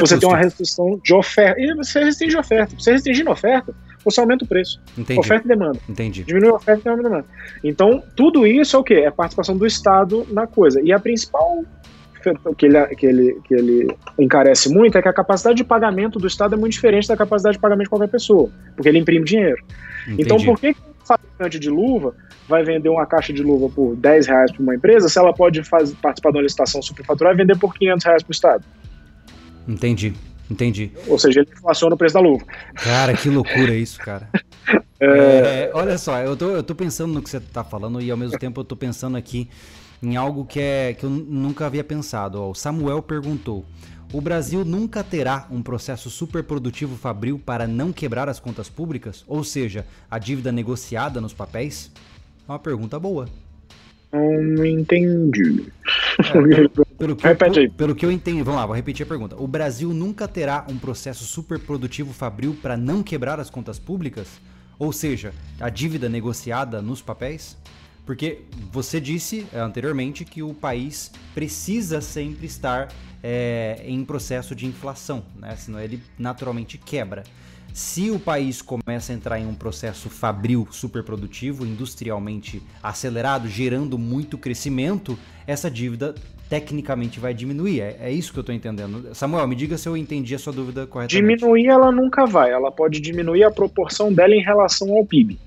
você 0.00 0.18
tem 0.18 0.28
uma 0.28 0.38
restrição 0.38 1.00
de 1.02 1.14
oferta, 1.14 1.60
e 1.60 1.74
você 1.74 2.04
restringe 2.04 2.36
oferta, 2.36 2.74
você 2.78 2.92
restringindo 2.92 3.30
oferta, 3.30 3.74
você 4.04 4.20
aumenta 4.20 4.44
o 4.44 4.48
preço. 4.48 4.80
Entendi. 4.98 5.20
Oferta 5.20 5.46
e 5.46 5.48
demanda. 5.48 5.78
Entendi. 5.88 6.24
Diminui 6.24 6.50
a 6.50 6.54
oferta 6.54 6.82
e 6.84 6.90
aumenta 6.90 7.08
a 7.08 7.10
demanda. 7.10 7.28
Então, 7.62 8.02
tudo 8.16 8.46
isso 8.46 8.76
é 8.76 8.78
o 8.78 8.84
quê? 8.84 8.94
É 8.94 9.06
a 9.06 9.12
participação 9.12 9.56
do 9.56 9.66
Estado 9.66 10.26
na 10.30 10.46
coisa. 10.46 10.80
E 10.82 10.92
a 10.92 10.98
principal 10.98 11.64
que 12.56 12.66
ele, 12.66 12.86
que, 12.94 13.06
ele, 13.06 13.40
que 13.44 13.54
ele 13.54 13.88
encarece 14.18 14.68
muito 14.68 14.96
é 14.96 15.02
que 15.02 15.08
a 15.08 15.12
capacidade 15.12 15.56
de 15.56 15.64
pagamento 15.64 16.18
do 16.18 16.26
Estado 16.26 16.54
é 16.54 16.58
muito 16.58 16.72
diferente 16.72 17.08
da 17.08 17.16
capacidade 17.16 17.56
de 17.56 17.60
pagamento 17.60 17.86
de 17.86 17.90
qualquer 17.90 18.08
pessoa, 18.08 18.48
porque 18.76 18.88
ele 18.88 18.98
imprime 18.98 19.24
dinheiro. 19.24 19.62
Entendi. 20.06 20.22
Então, 20.22 20.36
por 20.38 20.58
que 20.58 20.74
fabricante 21.18 21.58
de 21.58 21.70
luva 21.70 22.14
vai 22.48 22.64
vender 22.64 22.88
uma 22.88 23.06
caixa 23.06 23.32
de 23.32 23.42
luva 23.42 23.68
por 23.68 23.96
10 23.96 24.26
reais 24.26 24.52
para 24.52 24.62
uma 24.62 24.74
empresa, 24.74 25.08
se 25.08 25.18
ela 25.18 25.32
pode 25.32 25.62
fazer, 25.64 25.94
participar 25.96 26.30
de 26.30 26.36
uma 26.38 26.42
licitação 26.42 26.82
superfaturada 26.82 27.34
e 27.34 27.38
vender 27.38 27.58
por 27.58 27.74
500 27.74 28.04
reais 28.04 28.22
para 28.22 28.30
o 28.30 28.32
Estado. 28.32 28.64
Entendi, 29.66 30.14
entendi. 30.50 30.90
Ou 31.06 31.18
seja, 31.18 31.40
ele 31.40 31.50
inflaciona 31.52 31.94
o 31.94 31.98
preço 31.98 32.14
da 32.14 32.20
luva. 32.20 32.44
Cara, 32.74 33.14
que 33.14 33.28
loucura 33.28 33.74
isso, 33.74 33.98
cara. 33.98 34.28
é... 35.00 35.06
É, 35.06 35.70
olha 35.74 35.96
só, 35.98 36.18
eu 36.18 36.36
tô, 36.36 36.50
eu 36.50 36.62
tô 36.62 36.74
pensando 36.74 37.12
no 37.12 37.22
que 37.22 37.30
você 37.30 37.38
está 37.38 37.62
falando 37.62 38.00
e 38.00 38.10
ao 38.10 38.16
mesmo 38.16 38.38
tempo 38.38 38.60
eu 38.60 38.64
tô 38.64 38.76
pensando 38.76 39.16
aqui 39.16 39.48
em 40.02 40.16
algo 40.16 40.44
que, 40.44 40.58
é, 40.58 40.94
que 40.94 41.04
eu 41.04 41.10
nunca 41.10 41.66
havia 41.66 41.84
pensado. 41.84 42.42
o 42.42 42.54
Samuel 42.54 43.00
perguntou: 43.02 43.64
o 44.12 44.20
Brasil 44.20 44.64
nunca 44.64 45.02
terá 45.02 45.46
um 45.50 45.62
processo 45.62 46.10
superprodutivo 46.10 46.96
fabril 46.96 47.40
para 47.42 47.66
não 47.66 47.92
quebrar 47.92 48.28
as 48.28 48.38
contas 48.38 48.68
públicas? 48.68 49.24
Ou 49.26 49.42
seja, 49.42 49.86
a 50.10 50.18
dívida 50.18 50.52
negociada 50.52 51.20
nos 51.20 51.32
papéis? 51.32 51.90
É 52.46 52.52
uma 52.52 52.58
pergunta 52.58 53.00
boa. 53.00 53.26
Não 54.12 54.66
entendi. 54.66 55.72
É, 56.18 56.30
pelo, 56.30 56.68
pelo, 56.98 57.16
que 57.16 57.26
Repete 57.26 57.56
eu, 57.56 57.62
aí. 57.62 57.70
Pelo 57.70 57.94
que 57.94 58.04
eu 58.04 58.12
entendi, 58.12 58.42
vamos 58.42 58.60
lá, 58.60 58.66
vou 58.66 58.76
repetir 58.76 59.04
a 59.04 59.08
pergunta. 59.08 59.36
O 59.36 59.46
Brasil 59.48 59.94
nunca 59.94 60.28
terá 60.28 60.66
um 60.68 60.76
processo 60.76 61.24
superprodutivo 61.24 62.12
fabril 62.12 62.54
para 62.60 62.76
não 62.76 63.02
quebrar 63.02 63.40
as 63.40 63.48
contas 63.48 63.78
públicas? 63.78 64.28
Ou 64.78 64.92
seja, 64.92 65.32
a 65.58 65.70
dívida 65.70 66.10
negociada 66.10 66.82
nos 66.82 67.00
papéis? 67.00 67.56
Porque 68.04 68.40
você 68.70 69.00
disse 69.00 69.46
é, 69.52 69.60
anteriormente 69.60 70.24
que 70.24 70.42
o 70.42 70.52
país 70.52 71.12
precisa 71.34 72.00
sempre 72.02 72.46
estar 72.46 72.88
é, 73.22 73.82
em 73.84 74.04
processo 74.04 74.54
de 74.54 74.66
inflação, 74.66 75.22
né? 75.36 75.54
senão 75.56 75.80
ele 75.80 76.02
naturalmente 76.18 76.76
quebra. 76.78 77.22
Se 77.72 78.10
o 78.10 78.18
país 78.18 78.60
começa 78.60 79.12
a 79.12 79.14
entrar 79.14 79.38
em 79.38 79.46
um 79.46 79.54
processo 79.54 80.10
fabril 80.10 80.68
superprodutivo, 80.70 81.64
industrialmente 81.64 82.62
acelerado, 82.82 83.48
gerando 83.48 83.96
muito 83.96 84.36
crescimento, 84.36 85.18
essa 85.46 85.70
dívida 85.70 86.14
tecnicamente 86.50 87.18
vai 87.18 87.32
diminuir. 87.32 87.80
É, 87.80 87.96
é 88.02 88.12
isso 88.12 88.30
que 88.30 88.38
eu 88.38 88.42
estou 88.42 88.54
entendendo. 88.54 89.14
Samuel, 89.14 89.48
me 89.48 89.56
diga 89.56 89.78
se 89.78 89.88
eu 89.88 89.96
entendi 89.96 90.34
a 90.34 90.38
sua 90.38 90.52
dúvida 90.52 90.86
corretamente. 90.86 91.38
Diminuir 91.38 91.68
ela 91.68 91.90
nunca 91.90 92.26
vai, 92.26 92.50
ela 92.50 92.70
pode 92.70 93.00
diminuir 93.00 93.44
a 93.44 93.50
proporção 93.50 94.12
dela 94.12 94.34
em 94.34 94.42
relação 94.42 94.90
ao 94.94 95.06
PIB. 95.06 95.38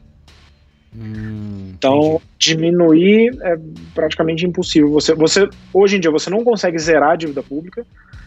Hum, 0.97 1.73
então, 1.77 2.21
diminuir 2.39 3.37
é 3.41 3.57
praticamente 3.93 4.45
impossível. 4.45 4.89
Você, 4.91 5.13
você, 5.13 5.49
hoje 5.73 5.97
em 5.97 5.99
dia, 5.99 6.11
você 6.11 6.29
não 6.29 6.43
consegue 6.43 6.79
zerar 6.79 7.11
a 7.11 7.15
dívida 7.15 7.43
pública. 7.43 7.85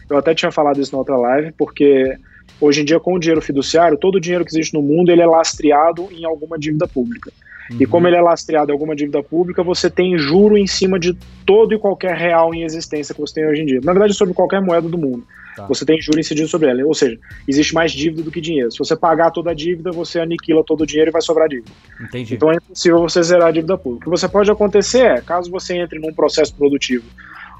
Eu 0.09 0.17
até 0.17 0.33
tinha 0.33 0.51
falado 0.51 0.79
isso 0.79 0.91
na 0.91 0.99
outra 0.99 1.17
live, 1.17 1.51
porque 1.57 2.15
hoje 2.61 2.81
em 2.81 2.85
dia, 2.85 2.99
com 2.99 3.13
o 3.13 3.19
dinheiro 3.19 3.41
fiduciário, 3.41 3.97
todo 3.97 4.15
o 4.15 4.19
dinheiro 4.19 4.45
que 4.45 4.51
existe 4.51 4.73
no 4.73 4.81
mundo 4.81 5.11
ele 5.11 5.21
é 5.21 5.25
lastreado 5.25 6.07
em 6.11 6.25
alguma 6.25 6.57
dívida 6.57 6.87
pública. 6.87 7.31
Uhum. 7.71 7.77
E 7.79 7.85
como 7.85 8.07
ele 8.07 8.15
é 8.15 8.21
lastreado 8.21 8.71
em 8.71 8.73
alguma 8.73 8.95
dívida 8.95 9.21
pública, 9.23 9.63
você 9.63 9.89
tem 9.89 10.17
juro 10.17 10.57
em 10.57 10.67
cima 10.67 10.99
de 10.99 11.15
todo 11.45 11.73
e 11.73 11.79
qualquer 11.79 12.15
real 12.15 12.53
em 12.53 12.63
existência 12.63 13.13
que 13.13 13.21
você 13.21 13.35
tem 13.35 13.47
hoje 13.47 13.61
em 13.61 13.65
dia. 13.65 13.79
Na 13.83 13.93
verdade, 13.93 14.13
sobre 14.13 14.33
qualquer 14.33 14.61
moeda 14.61 14.87
do 14.87 14.97
mundo. 14.97 15.23
Tá. 15.59 15.67
Você 15.67 15.85
tem 15.85 16.01
juro 16.01 16.19
incidido 16.19 16.47
sobre 16.47 16.69
ela. 16.69 16.85
Ou 16.85 16.93
seja, 16.93 17.17
existe 17.47 17.73
mais 17.73 17.91
dívida 17.91 18.23
do 18.23 18.31
que 18.31 18.39
dinheiro. 18.39 18.71
Se 18.71 18.79
você 18.79 18.95
pagar 18.95 19.31
toda 19.31 19.51
a 19.51 19.53
dívida, 19.53 19.91
você 19.91 20.19
aniquila 20.19 20.63
todo 20.63 20.81
o 20.81 20.85
dinheiro 20.85 21.09
e 21.09 21.11
vai 21.11 21.21
sobrar 21.21 21.49
dívida. 21.49 21.71
Entendi. 21.99 22.35
Então 22.35 22.51
é 22.51 22.55
impossível 22.55 22.99
você 23.01 23.21
zerar 23.21 23.49
a 23.49 23.51
dívida 23.51 23.77
pública. 23.77 24.07
O 24.07 24.11
que 24.11 24.19
você 24.19 24.27
pode 24.29 24.49
acontecer 24.49 25.05
é, 25.05 25.21
caso 25.21 25.51
você 25.51 25.75
entre 25.75 25.99
num 25.99 26.13
processo 26.13 26.53
produtivo 26.55 27.05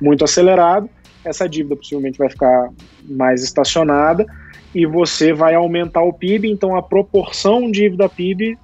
muito 0.02 0.24
acelerado, 0.24 0.90
essa 1.26 1.48
dívida 1.48 1.76
possivelmente 1.76 2.18
vai 2.18 2.30
ficar 2.30 2.70
mais 3.04 3.44
estacionada 3.44 4.26
e 4.74 4.86
você 4.86 5.34
vai 5.34 5.56
aumentar 5.56 6.02
o 6.02 6.14
PIB, 6.14 6.50
então 6.50 6.76
a 6.76 6.82
proporção 6.82 7.70
dívida 7.70 8.08
PIB 8.08 8.58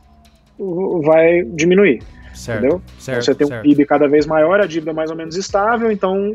vai 1.03 1.43
diminuir. 1.43 2.01
Certo, 2.33 2.59
entendeu? 2.59 2.81
Certo, 2.99 3.25
você 3.25 3.35
tem 3.35 3.47
um 3.47 3.49
certo. 3.49 3.63
PIB 3.63 3.85
cada 3.85 4.07
vez 4.07 4.25
maior, 4.25 4.61
a 4.61 4.65
dívida 4.65 4.93
mais 4.93 5.09
ou 5.09 5.15
menos 5.17 5.35
estável, 5.35 5.91
então 5.91 6.33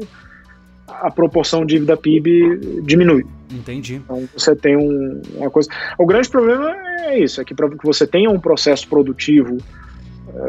a 1.01 1.11
proporção 1.11 1.65
dívida 1.65 1.97
PIB 1.97 2.83
diminui. 2.83 3.25
Entendi. 3.51 3.97
Então 3.97 4.29
você 4.37 4.55
tem 4.55 4.77
um, 4.77 5.23
uma 5.37 5.51
coisa. 5.51 5.69
O 5.99 6.07
grande 6.07 6.29
problema 6.29 6.75
é 7.07 7.19
isso, 7.19 7.41
é 7.41 7.45
que 7.45 7.55
para 7.55 7.69
que 7.69 7.85
você 7.85 8.07
tenha 8.07 8.31
um 8.31 8.39
processo 8.39 8.87
produtivo 8.89 9.59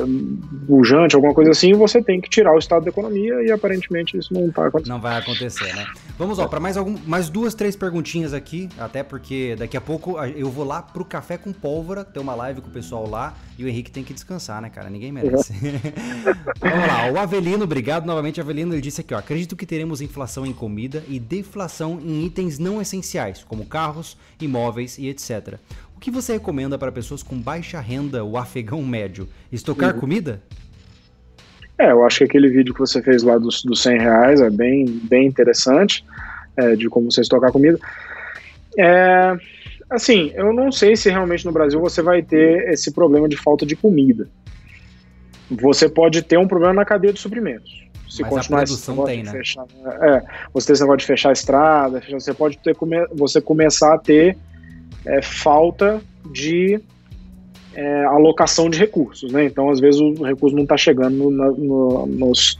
bujante, 0.05 1.15
alguma 1.15 1.33
coisa 1.33 1.51
assim, 1.51 1.73
você 1.73 2.01
tem 2.01 2.19
que 2.19 2.29
tirar 2.29 2.53
o 2.53 2.59
estado 2.59 2.83
da 2.83 2.89
economia 2.89 3.43
e 3.43 3.51
aparentemente 3.51 4.17
isso 4.17 4.33
não 4.33 4.47
está 4.47 4.67
acontecendo. 4.67 4.93
Não 4.93 5.01
vai 5.01 5.17
acontecer, 5.17 5.75
né? 5.75 5.85
Vamos 6.17 6.39
ó, 6.39 6.47
para 6.47 6.59
mais 6.59 6.77
algum, 6.77 6.97
mais 7.05 7.29
duas, 7.29 7.53
três 7.53 7.75
perguntinhas 7.75 8.33
aqui, 8.33 8.69
até 8.77 9.03
porque 9.03 9.55
daqui 9.57 9.75
a 9.75 9.81
pouco 9.81 10.19
eu 10.19 10.49
vou 10.49 10.65
lá 10.65 10.81
pro 10.81 11.03
Café 11.03 11.37
com 11.37 11.51
Pólvora, 11.51 12.03
ter 12.03 12.19
uma 12.19 12.35
live 12.35 12.61
com 12.61 12.69
o 12.69 12.71
pessoal 12.71 13.09
lá 13.09 13.33
e 13.57 13.63
o 13.63 13.67
Henrique 13.67 13.91
tem 13.91 14.03
que 14.03 14.13
descansar, 14.13 14.61
né, 14.61 14.69
cara? 14.69 14.89
Ninguém 14.89 15.11
merece. 15.11 15.53
Uhum. 15.53 16.33
Vamos 16.59 16.87
lá, 16.87 17.11
o 17.11 17.19
Avelino, 17.19 17.63
obrigado 17.63 18.05
novamente, 18.05 18.39
Avelino, 18.39 18.73
ele 18.73 18.81
disse 18.81 19.01
aqui, 19.01 19.13
ó, 19.13 19.17
acredito 19.17 19.55
que 19.55 19.65
teremos 19.65 20.01
inflação 20.01 20.45
em 20.45 20.53
comida 20.53 21.03
e 21.07 21.19
deflação 21.19 21.99
em 22.03 22.25
itens 22.25 22.57
não 22.57 22.81
essenciais, 22.81 23.43
como 23.43 23.65
carros, 23.65 24.17
imóveis 24.39 24.97
e 24.97 25.07
etc 25.09 25.59
que 26.01 26.09
você 26.09 26.33
recomenda 26.33 26.79
para 26.79 26.91
pessoas 26.91 27.21
com 27.21 27.39
baixa 27.39 27.79
renda, 27.79 28.25
o 28.25 28.35
afegão 28.35 28.83
médio? 28.83 29.29
Estocar 29.51 29.93
uhum. 29.93 29.99
comida? 29.99 30.41
É, 31.77 31.91
eu 31.91 32.03
acho 32.03 32.17
que 32.17 32.23
aquele 32.23 32.49
vídeo 32.49 32.73
que 32.73 32.79
você 32.79 33.01
fez 33.03 33.21
lá 33.21 33.37
dos, 33.37 33.63
dos 33.63 33.83
100 33.83 33.99
reais 33.99 34.41
é 34.41 34.49
bem, 34.49 34.85
bem 35.03 35.27
interessante, 35.27 36.03
é, 36.57 36.75
de 36.75 36.89
como 36.89 37.11
você 37.11 37.21
estocar 37.21 37.51
comida. 37.51 37.79
É, 38.79 39.37
assim, 39.91 40.31
eu 40.33 40.51
não 40.51 40.71
sei 40.71 40.95
se 40.95 41.07
realmente 41.07 41.45
no 41.45 41.51
Brasil 41.51 41.79
você 41.79 42.01
vai 42.01 42.23
ter 42.23 42.67
esse 42.69 42.91
problema 42.91 43.29
de 43.29 43.37
falta 43.37 43.63
de 43.63 43.75
comida. 43.75 44.27
Você 45.51 45.87
pode 45.87 46.23
ter 46.23 46.37
um 46.37 46.47
problema 46.47 46.73
na 46.73 46.85
cadeia 46.85 47.13
de 47.13 47.19
suprimentos. 47.19 47.87
Se 48.09 48.23
Mas 48.23 48.31
continuar 48.31 48.61
a 48.61 48.63
produção 48.63 49.03
tem, 49.03 49.23
né? 49.23 49.31
Fechar, 49.31 49.65
é, 50.01 50.23
você 50.51 50.67
tem 50.67 50.73
esse 50.73 50.81
negócio 50.81 50.97
de 50.97 51.05
fechar 51.05 51.29
a 51.29 51.33
estrada, 51.33 52.01
você 52.09 52.33
pode 52.33 52.57
ter, 52.57 52.75
você 53.13 53.39
começar 53.39 53.93
a 53.93 53.99
ter 53.99 54.35
é 55.05 55.21
falta 55.21 56.01
de 56.31 56.79
é, 57.73 58.05
alocação 58.05 58.69
de 58.69 58.77
recursos, 58.77 59.31
né? 59.31 59.45
Então, 59.45 59.69
às 59.69 59.79
vezes, 59.79 59.99
o 60.01 60.23
recurso 60.23 60.55
não 60.55 60.63
está 60.63 60.77
chegando 60.77 61.31
no, 61.31 61.31
no, 61.31 62.05
nos, 62.05 62.59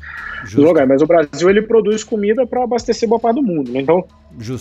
lugares. 0.54 0.90
Mas 0.90 1.02
o 1.02 1.06
Brasil 1.06 1.50
ele 1.50 1.62
produz 1.62 2.04
comida 2.04 2.46
para 2.46 2.64
abastecer 2.64 3.08
boa 3.08 3.20
parte 3.20 3.36
do 3.36 3.44
mundo. 3.44 3.72
Né? 3.72 3.82
Então. 3.82 4.06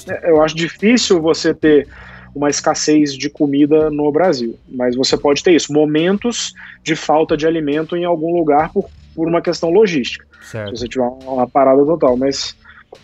É, 0.08 0.30
eu 0.30 0.42
acho 0.42 0.56
difícil 0.56 1.20
você 1.20 1.54
ter 1.54 1.86
uma 2.34 2.50
escassez 2.50 3.14
de 3.14 3.30
comida 3.30 3.90
no 3.90 4.10
Brasil. 4.10 4.58
Mas 4.68 4.96
você 4.96 5.16
pode 5.16 5.42
ter 5.42 5.52
isso, 5.52 5.72
momentos 5.72 6.52
de 6.82 6.94
falta 6.94 7.36
de 7.36 7.46
alimento 7.46 7.96
em 7.96 8.04
algum 8.04 8.36
lugar 8.36 8.72
por, 8.72 8.88
por 9.14 9.28
uma 9.28 9.40
questão 9.40 9.70
logística. 9.70 10.26
Certo. 10.42 10.76
Se 10.76 10.82
você 10.82 10.88
tiver 10.88 11.06
uma 11.24 11.48
parada 11.48 11.84
total. 11.84 12.16
Mas 12.16 12.56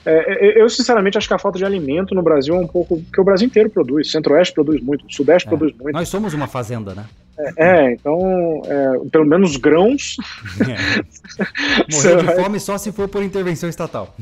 é, 0.05 0.59
é, 0.59 0.63
eu, 0.63 0.69
sinceramente, 0.69 1.17
acho 1.17 1.29
que 1.29 1.35
a 1.35 1.39
falta 1.39 1.59
de 1.59 1.65
alimento 1.65 2.15
no 2.15 2.23
Brasil 2.23 2.55
é 2.55 2.59
um 2.59 2.67
pouco. 2.67 3.01
que 3.13 3.21
o 3.21 3.25
Brasil 3.25 3.47
inteiro 3.47 3.71
produz. 3.71 4.11
Centro-Oeste 4.11 4.55
produz 4.55 4.81
muito, 4.81 5.05
Sudeste 5.13 5.47
é. 5.47 5.51
produz 5.51 5.77
muito. 5.77 5.95
Nós 5.95 6.09
somos 6.09 6.35
uma 6.35 6.47
fazenda, 6.47 6.95
né? 6.95 7.05
É, 7.39 7.53
é 7.59 7.93
então, 7.93 8.63
é, 8.65 9.09
pelo 9.11 9.27
menos 9.27 9.57
grãos. 9.57 10.17
Morrer 11.93 12.17
de 12.17 12.43
fome 12.43 12.61
só 12.61 12.79
se 12.79 12.91
for 12.91 13.09
por 13.09 13.23
intervenção 13.23 13.69
estatal. 13.69 14.15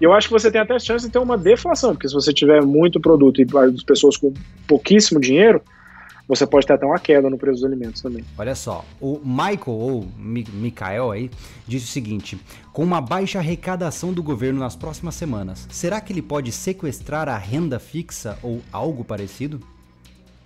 E 0.00 0.04
eu 0.04 0.12
acho 0.12 0.28
que 0.28 0.32
você 0.32 0.50
tem 0.50 0.60
até 0.60 0.78
chance 0.78 1.06
de 1.06 1.12
ter 1.12 1.18
uma 1.18 1.36
deflação, 1.36 1.92
porque 1.94 2.08
se 2.08 2.14
você 2.14 2.32
tiver 2.32 2.62
muito 2.62 3.00
produto 3.00 3.40
e 3.40 3.46
as 3.58 3.82
pessoas 3.82 4.16
com 4.16 4.32
pouquíssimo 4.66 5.20
dinheiro, 5.20 5.62
você 6.26 6.46
pode 6.46 6.66
ter 6.66 6.72
até 6.72 6.86
uma 6.86 6.98
queda 6.98 7.28
no 7.28 7.36
preço 7.36 7.60
dos 7.60 7.64
alimentos 7.64 8.00
também. 8.00 8.24
Olha 8.38 8.54
só, 8.54 8.84
o 9.00 9.20
Michael, 9.24 9.62
ou 9.66 10.08
Mikael 10.18 11.10
aí, 11.10 11.30
disse 11.66 11.86
o 11.86 11.88
seguinte: 11.88 12.38
com 12.72 12.82
uma 12.82 13.00
baixa 13.00 13.38
arrecadação 13.38 14.12
do 14.12 14.22
governo 14.22 14.60
nas 14.60 14.74
próximas 14.74 15.14
semanas, 15.14 15.66
será 15.70 16.00
que 16.00 16.12
ele 16.12 16.22
pode 16.22 16.50
sequestrar 16.50 17.28
a 17.28 17.36
renda 17.36 17.78
fixa 17.78 18.38
ou 18.42 18.60
algo 18.72 19.04
parecido? 19.04 19.60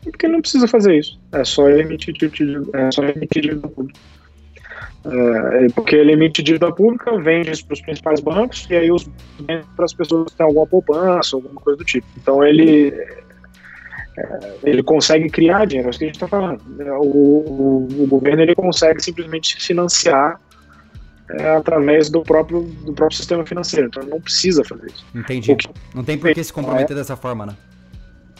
Porque 0.02 0.28
não 0.28 0.40
precisa 0.40 0.66
fazer 0.66 0.98
isso. 0.98 1.18
É 1.32 1.44
só 1.44 1.68
emitir 1.68 2.14
dívida, 2.14 2.64
é 2.72 2.90
só 2.90 3.02
emitir 3.04 3.42
dívida 3.42 3.68
pública. 3.68 4.00
É, 5.04 5.68
porque 5.74 5.94
ele 5.94 6.12
emite 6.12 6.42
dívida 6.42 6.72
pública, 6.72 7.16
vende 7.20 7.50
isso 7.50 7.64
para 7.64 7.74
os 7.74 7.80
principais 7.80 8.20
bancos 8.20 8.66
e 8.68 8.76
aí 8.76 8.90
os 8.90 9.08
para 9.76 9.84
as 9.84 9.94
pessoas 9.94 10.30
que 10.30 10.36
têm 10.36 10.44
alguma 10.44 10.66
poupança, 10.66 11.36
alguma 11.36 11.60
coisa 11.60 11.78
do 11.78 11.84
tipo. 11.84 12.06
Então 12.16 12.44
ele 12.44 12.88
é, 12.88 13.22
ele 14.62 14.82
consegue 14.82 15.28
criar 15.28 15.66
dinheiro, 15.66 15.88
é 15.88 15.90
isso 15.90 15.98
que 15.98 16.04
a 16.04 16.08
gente 16.08 16.16
está 16.16 16.28
falando. 16.28 16.60
O, 17.00 17.86
o, 17.88 18.04
o, 18.04 18.06
governo 18.06 18.42
ele 18.42 18.54
consegue 18.54 19.02
simplesmente 19.02 19.56
financiar 19.56 20.40
é, 21.30 21.56
através 21.56 22.08
do 22.08 22.22
próprio, 22.22 22.62
do 22.62 22.92
próprio 22.92 23.16
sistema 23.16 23.44
financeiro, 23.44 23.88
então 23.88 24.02
não 24.04 24.20
precisa 24.20 24.64
fazer 24.64 24.86
isso. 24.86 25.06
Entendi. 25.14 25.54
Que, 25.54 25.68
não 25.94 26.04
tem 26.04 26.18
por 26.18 26.32
que 26.32 26.42
se 26.42 26.52
comprometer 26.52 26.92
é, 26.92 26.98
dessa 26.98 27.16
forma, 27.16 27.46
né? 27.46 27.56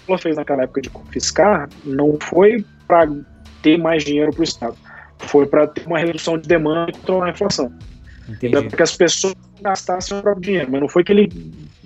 O 0.03 0.07
que 0.07 0.13
ela 0.13 0.19
fez 0.19 0.37
naquela 0.37 0.63
época 0.63 0.81
de 0.81 0.91
confiscar 0.91 1.69
não 1.85 2.19
foi 2.21 2.65
para 2.87 3.09
ter 3.63 3.77
mais 3.77 4.05
dinheiro 4.05 4.33
para 4.33 4.41
o 4.41 4.45
Estado, 4.45 4.77
foi 5.19 5.47
para 5.47 5.67
ter 5.67 5.87
uma 5.87 5.99
redução 5.99 6.39
de 6.39 6.49
demanda 6.49 6.91
e 6.91 6.95
controlar 6.95 7.27
a 7.27 7.31
inflação. 7.31 7.73
Entendi. 8.29 8.53
Para 8.53 8.77
que 8.77 8.83
as 8.83 8.97
pessoas 8.97 9.35
gastassem 9.61 10.19
o 10.19 10.23
próprio 10.23 10.43
dinheiro, 10.43 10.69
mas 10.71 10.81
não 10.81 10.89
foi 10.89 11.05
que 11.05 11.13
ele 11.13 11.29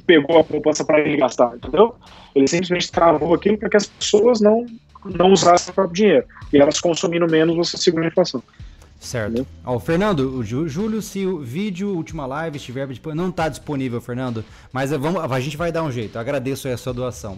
pegou 0.06 0.38
a 0.38 0.44
poupança 0.44 0.84
para 0.84 1.00
ele 1.00 1.16
gastar, 1.16 1.54
entendeu? 1.56 1.94
Ele 2.34 2.46
simplesmente 2.46 2.90
travou 2.90 3.34
aquilo 3.34 3.58
para 3.58 3.68
que 3.68 3.76
as 3.76 3.86
pessoas 3.86 4.40
não, 4.40 4.66
não 5.04 5.32
usassem 5.32 5.70
o 5.70 5.74
próprio 5.74 5.94
dinheiro. 5.94 6.26
E 6.52 6.58
elas 6.58 6.80
consumindo 6.80 7.26
menos, 7.26 7.56
você 7.56 7.76
segura 7.76 8.06
a 8.06 8.08
inflação. 8.08 8.42
Certo. 9.02 9.44
Ó, 9.64 9.78
Fernando, 9.80 10.20
o 10.20 10.44
Júlio, 10.44 11.02
se 11.02 11.26
o 11.26 11.40
vídeo, 11.40 11.88
última 11.88 12.24
live 12.24 12.56
estiver 12.56 12.88
não 13.14 13.30
está 13.30 13.48
disponível, 13.48 14.00
Fernando, 14.00 14.44
mas 14.72 14.92
vamos, 14.92 15.20
a 15.20 15.40
gente 15.40 15.56
vai 15.56 15.72
dar 15.72 15.82
um 15.82 15.90
jeito. 15.90 16.16
Eu 16.16 16.20
agradeço 16.20 16.68
a 16.68 16.76
sua 16.76 16.94
doação. 16.94 17.36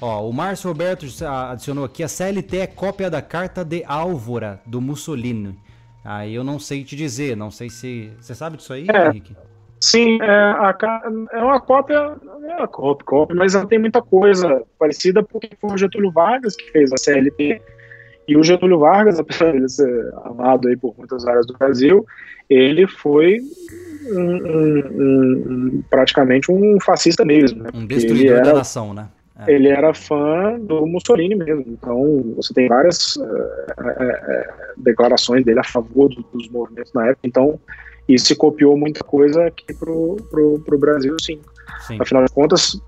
Ó, 0.00 0.28
o 0.28 0.32
Márcio 0.32 0.68
Roberto 0.68 1.06
adicionou 1.24 1.84
aqui 1.84 2.02
a 2.02 2.08
CLT 2.08 2.56
é 2.58 2.66
cópia 2.66 3.08
da 3.08 3.22
carta 3.22 3.64
de 3.64 3.84
Álvora 3.86 4.60
do 4.66 4.80
Mussolini. 4.80 5.56
Aí 6.04 6.34
eu 6.34 6.42
não 6.42 6.58
sei 6.58 6.82
te 6.84 6.96
dizer, 6.96 7.36
não 7.36 7.50
sei 7.50 7.70
se 7.70 8.12
você 8.20 8.34
sabe 8.34 8.56
disso 8.56 8.72
aí, 8.72 8.86
é. 8.90 9.08
Henrique. 9.08 9.36
Sim, 9.84 10.18
é, 10.22 10.26
a, 10.26 10.74
é 11.32 11.38
uma 11.42 11.60
cópia, 11.60 12.16
é 12.48 12.54
uma 12.56 12.66
cópia, 12.66 13.04
cópia, 13.04 13.36
mas 13.36 13.54
ela 13.54 13.66
tem 13.66 13.78
muita 13.78 14.00
coisa 14.00 14.62
parecida 14.78 15.22
porque 15.22 15.50
foi 15.60 15.74
o 15.74 15.76
Getúlio 15.76 16.10
Vargas 16.10 16.56
que 16.56 16.70
fez 16.70 16.90
a 16.90 16.96
CLT. 16.96 17.60
E 18.26 18.34
o 18.34 18.42
Getúlio 18.42 18.78
Vargas, 18.78 19.20
apesar 19.20 19.52
de 19.52 19.70
ser 19.70 20.10
amado 20.24 20.68
aí 20.68 20.76
por 20.76 20.94
muitas 20.96 21.26
áreas 21.26 21.46
do 21.46 21.52
Brasil, 21.58 22.06
ele 22.48 22.86
foi 22.86 23.40
um, 24.10 24.20
um, 24.20 24.78
um, 24.78 25.82
praticamente 25.90 26.50
um 26.50 26.78
fascista 26.80 27.22
mesmo. 27.22 27.64
Né? 27.64 27.70
Um 27.74 27.86
destruidor 27.86 28.36
era, 28.36 28.44
da 28.44 28.54
nação, 28.54 28.94
né? 28.94 29.08
É. 29.46 29.52
Ele 29.52 29.68
era 29.68 29.92
fã 29.92 30.58
do 30.58 30.86
Mussolini 30.86 31.34
mesmo. 31.34 31.64
Então, 31.68 32.32
você 32.36 32.54
tem 32.54 32.68
várias 32.68 33.18
é, 33.18 34.48
declarações 34.78 35.44
dele 35.44 35.60
a 35.60 35.64
favor 35.64 36.08
do, 36.08 36.24
dos 36.32 36.48
movimentos 36.48 36.92
na 36.94 37.08
época. 37.08 37.26
Então, 37.26 37.60
e 38.08 38.18
se 38.18 38.34
copiou 38.34 38.76
muita 38.76 39.02
coisa 39.02 39.46
aqui 39.46 39.72
pro, 39.74 40.16
pro, 40.30 40.60
pro 40.60 40.78
Brasil, 40.78 41.16
sim. 41.20 41.40
sim. 41.86 41.98
Afinal 42.00 42.24
de 42.24 42.32
contas, 42.32 42.80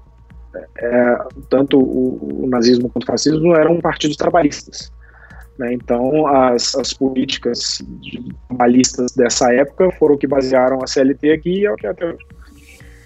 é, 0.79 1.19
tanto 1.49 1.79
o, 1.79 2.45
o, 2.45 2.47
nazismo 2.49 2.89
quanto 2.89 3.05
o 3.05 3.07
fascismo 3.07 3.55
eram 3.55 3.81
partidos 3.81 4.17
trabalhistas. 4.17 4.93
Né? 5.59 5.73
Então, 5.73 6.27
as, 6.27 6.75
as 6.75 6.93
políticas 6.93 7.83
trabalhistas 8.49 9.13
dessa 9.13 9.53
época 9.53 9.91
foram 9.93 10.15
o 10.15 10.19
que 10.19 10.27
basearam 10.27 10.83
a 10.83 10.87
CLT 10.87 11.33
aqui 11.33 11.61
e 11.61 11.67
é 11.67 11.73
o 11.73 11.77
que 11.77 11.87
é 11.87 11.91
até 11.91 12.07
hoje. 12.07 12.27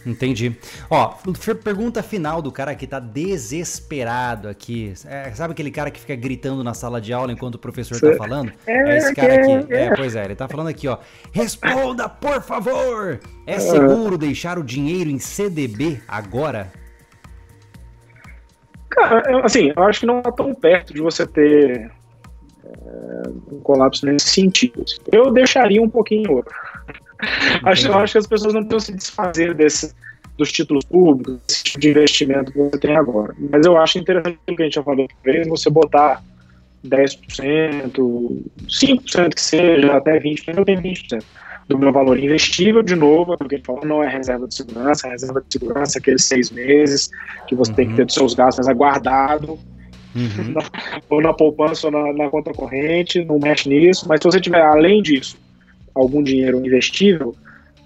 Entendi. 0.06 0.56
Ó, 0.88 1.14
pergunta 1.62 2.02
final 2.02 2.40
do 2.40 2.50
cara 2.50 2.74
que 2.74 2.86
tá 2.86 2.98
desesperado 2.98 4.48
aqui. 4.48 4.94
É, 5.04 5.30
sabe 5.32 5.52
aquele 5.52 5.70
cara 5.70 5.90
que 5.90 6.00
fica 6.00 6.14
gritando 6.16 6.64
na 6.64 6.74
sala 6.74 7.00
de 7.00 7.12
aula 7.12 7.32
enquanto 7.32 7.56
o 7.56 7.58
professor 7.58 7.96
Cê... 7.96 8.10
tá 8.10 8.16
falando? 8.16 8.52
É, 8.66 8.72
é 8.72 8.96
esse 8.96 9.14
cara 9.14 9.34
aqui. 9.34 9.72
É, 9.72 9.84
é, 9.84 9.94
pois 9.94 10.16
é, 10.16 10.24
ele 10.24 10.34
tá 10.34 10.48
falando 10.48 10.68
aqui, 10.68 10.88
ó. 10.88 10.98
Responda, 11.32 12.08
por 12.08 12.40
favor! 12.42 13.20
É 13.46 13.58
seguro 13.58 14.16
deixar 14.16 14.58
o 14.58 14.64
dinheiro 14.64 15.10
em 15.10 15.18
CDB 15.18 16.00
agora? 16.08 16.72
Cara, 18.88 19.44
assim, 19.44 19.72
eu 19.76 19.82
acho 19.84 20.00
que 20.00 20.06
não 20.06 20.22
tá 20.22 20.32
tão 20.32 20.54
perto 20.54 20.92
de 20.92 21.00
você 21.00 21.26
ter 21.26 21.90
é, 22.64 23.22
um 23.52 23.60
colapso 23.60 24.04
nesse 24.06 24.28
sentido. 24.28 24.84
Eu 25.12 25.30
deixaria 25.30 25.80
um 25.80 25.88
pouquinho 25.88 26.42
acho, 27.64 27.86
eu 27.86 27.98
acho 27.98 28.12
que 28.12 28.18
as 28.18 28.26
pessoas 28.26 28.54
não 28.54 28.64
precisam 28.64 28.80
se 28.80 28.92
desfazer 28.96 29.54
desse, 29.54 29.94
dos 30.36 30.50
títulos 30.52 30.84
públicos, 30.84 31.38
desse 31.46 31.64
tipo 31.64 31.80
de 31.80 31.90
investimento 31.90 32.52
que 32.52 32.58
você 32.58 32.78
tem 32.78 32.96
agora. 32.96 33.34
Mas 33.50 33.66
eu 33.66 33.76
acho 33.76 33.98
interessante 33.98 34.38
o 34.48 34.56
que 34.56 34.62
a 34.62 34.64
gente 34.64 34.74
já 34.74 34.82
falou 34.82 35.06
vez, 35.24 35.46
você 35.48 35.70
botar 35.70 36.22
10%, 36.86 37.92
5% 38.68 39.34
que 39.34 39.40
seja, 39.40 39.96
até 39.96 40.18
20%, 40.18 40.56
eu 40.56 40.64
tenho 40.64 40.80
20% 40.80 41.22
do 41.68 41.78
meu 41.78 41.92
valor 41.92 42.18
investível, 42.18 42.82
de 42.82 42.96
novo, 42.96 43.36
porque 43.38 43.54
a 43.54 43.58
gente 43.58 43.66
fala, 43.66 43.80
não 43.84 44.02
é 44.02 44.08
reserva 44.08 44.48
de 44.48 44.54
segurança, 44.54 45.06
é 45.06 45.10
reserva 45.10 45.40
de 45.40 45.46
segurança, 45.52 45.98
aqueles 45.98 46.24
seis 46.24 46.50
meses 46.50 47.10
que 47.46 47.54
você 47.54 47.70
uhum. 47.70 47.76
tem 47.76 47.88
que 47.88 47.94
ter 47.94 48.06
dos 48.06 48.14
seus 48.14 48.34
gastos 48.34 48.66
aguardado, 48.66 49.58
uhum. 50.14 50.54
ou 51.08 51.22
na 51.22 51.32
poupança 51.32 51.86
ou 51.86 51.92
na, 51.92 52.12
na 52.12 52.28
conta 52.28 52.52
corrente, 52.52 53.24
não 53.24 53.38
mexe 53.38 53.68
nisso, 53.68 54.06
mas 54.08 54.18
se 54.20 54.24
você 54.24 54.40
tiver, 54.40 54.62
além 54.62 55.00
disso, 55.00 55.38
algum 55.94 56.22
dinheiro 56.22 56.64
investível, 56.64 57.34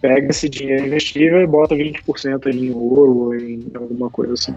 pega 0.00 0.30
esse 0.30 0.48
dinheiro 0.48 0.86
investível 0.86 1.40
e 1.40 1.46
bota 1.46 1.74
20% 1.74 2.46
em 2.46 2.70
ouro 2.70 3.16
ou 3.16 3.34
em 3.34 3.64
alguma 3.74 4.10
coisa 4.10 4.34
assim. 4.34 4.54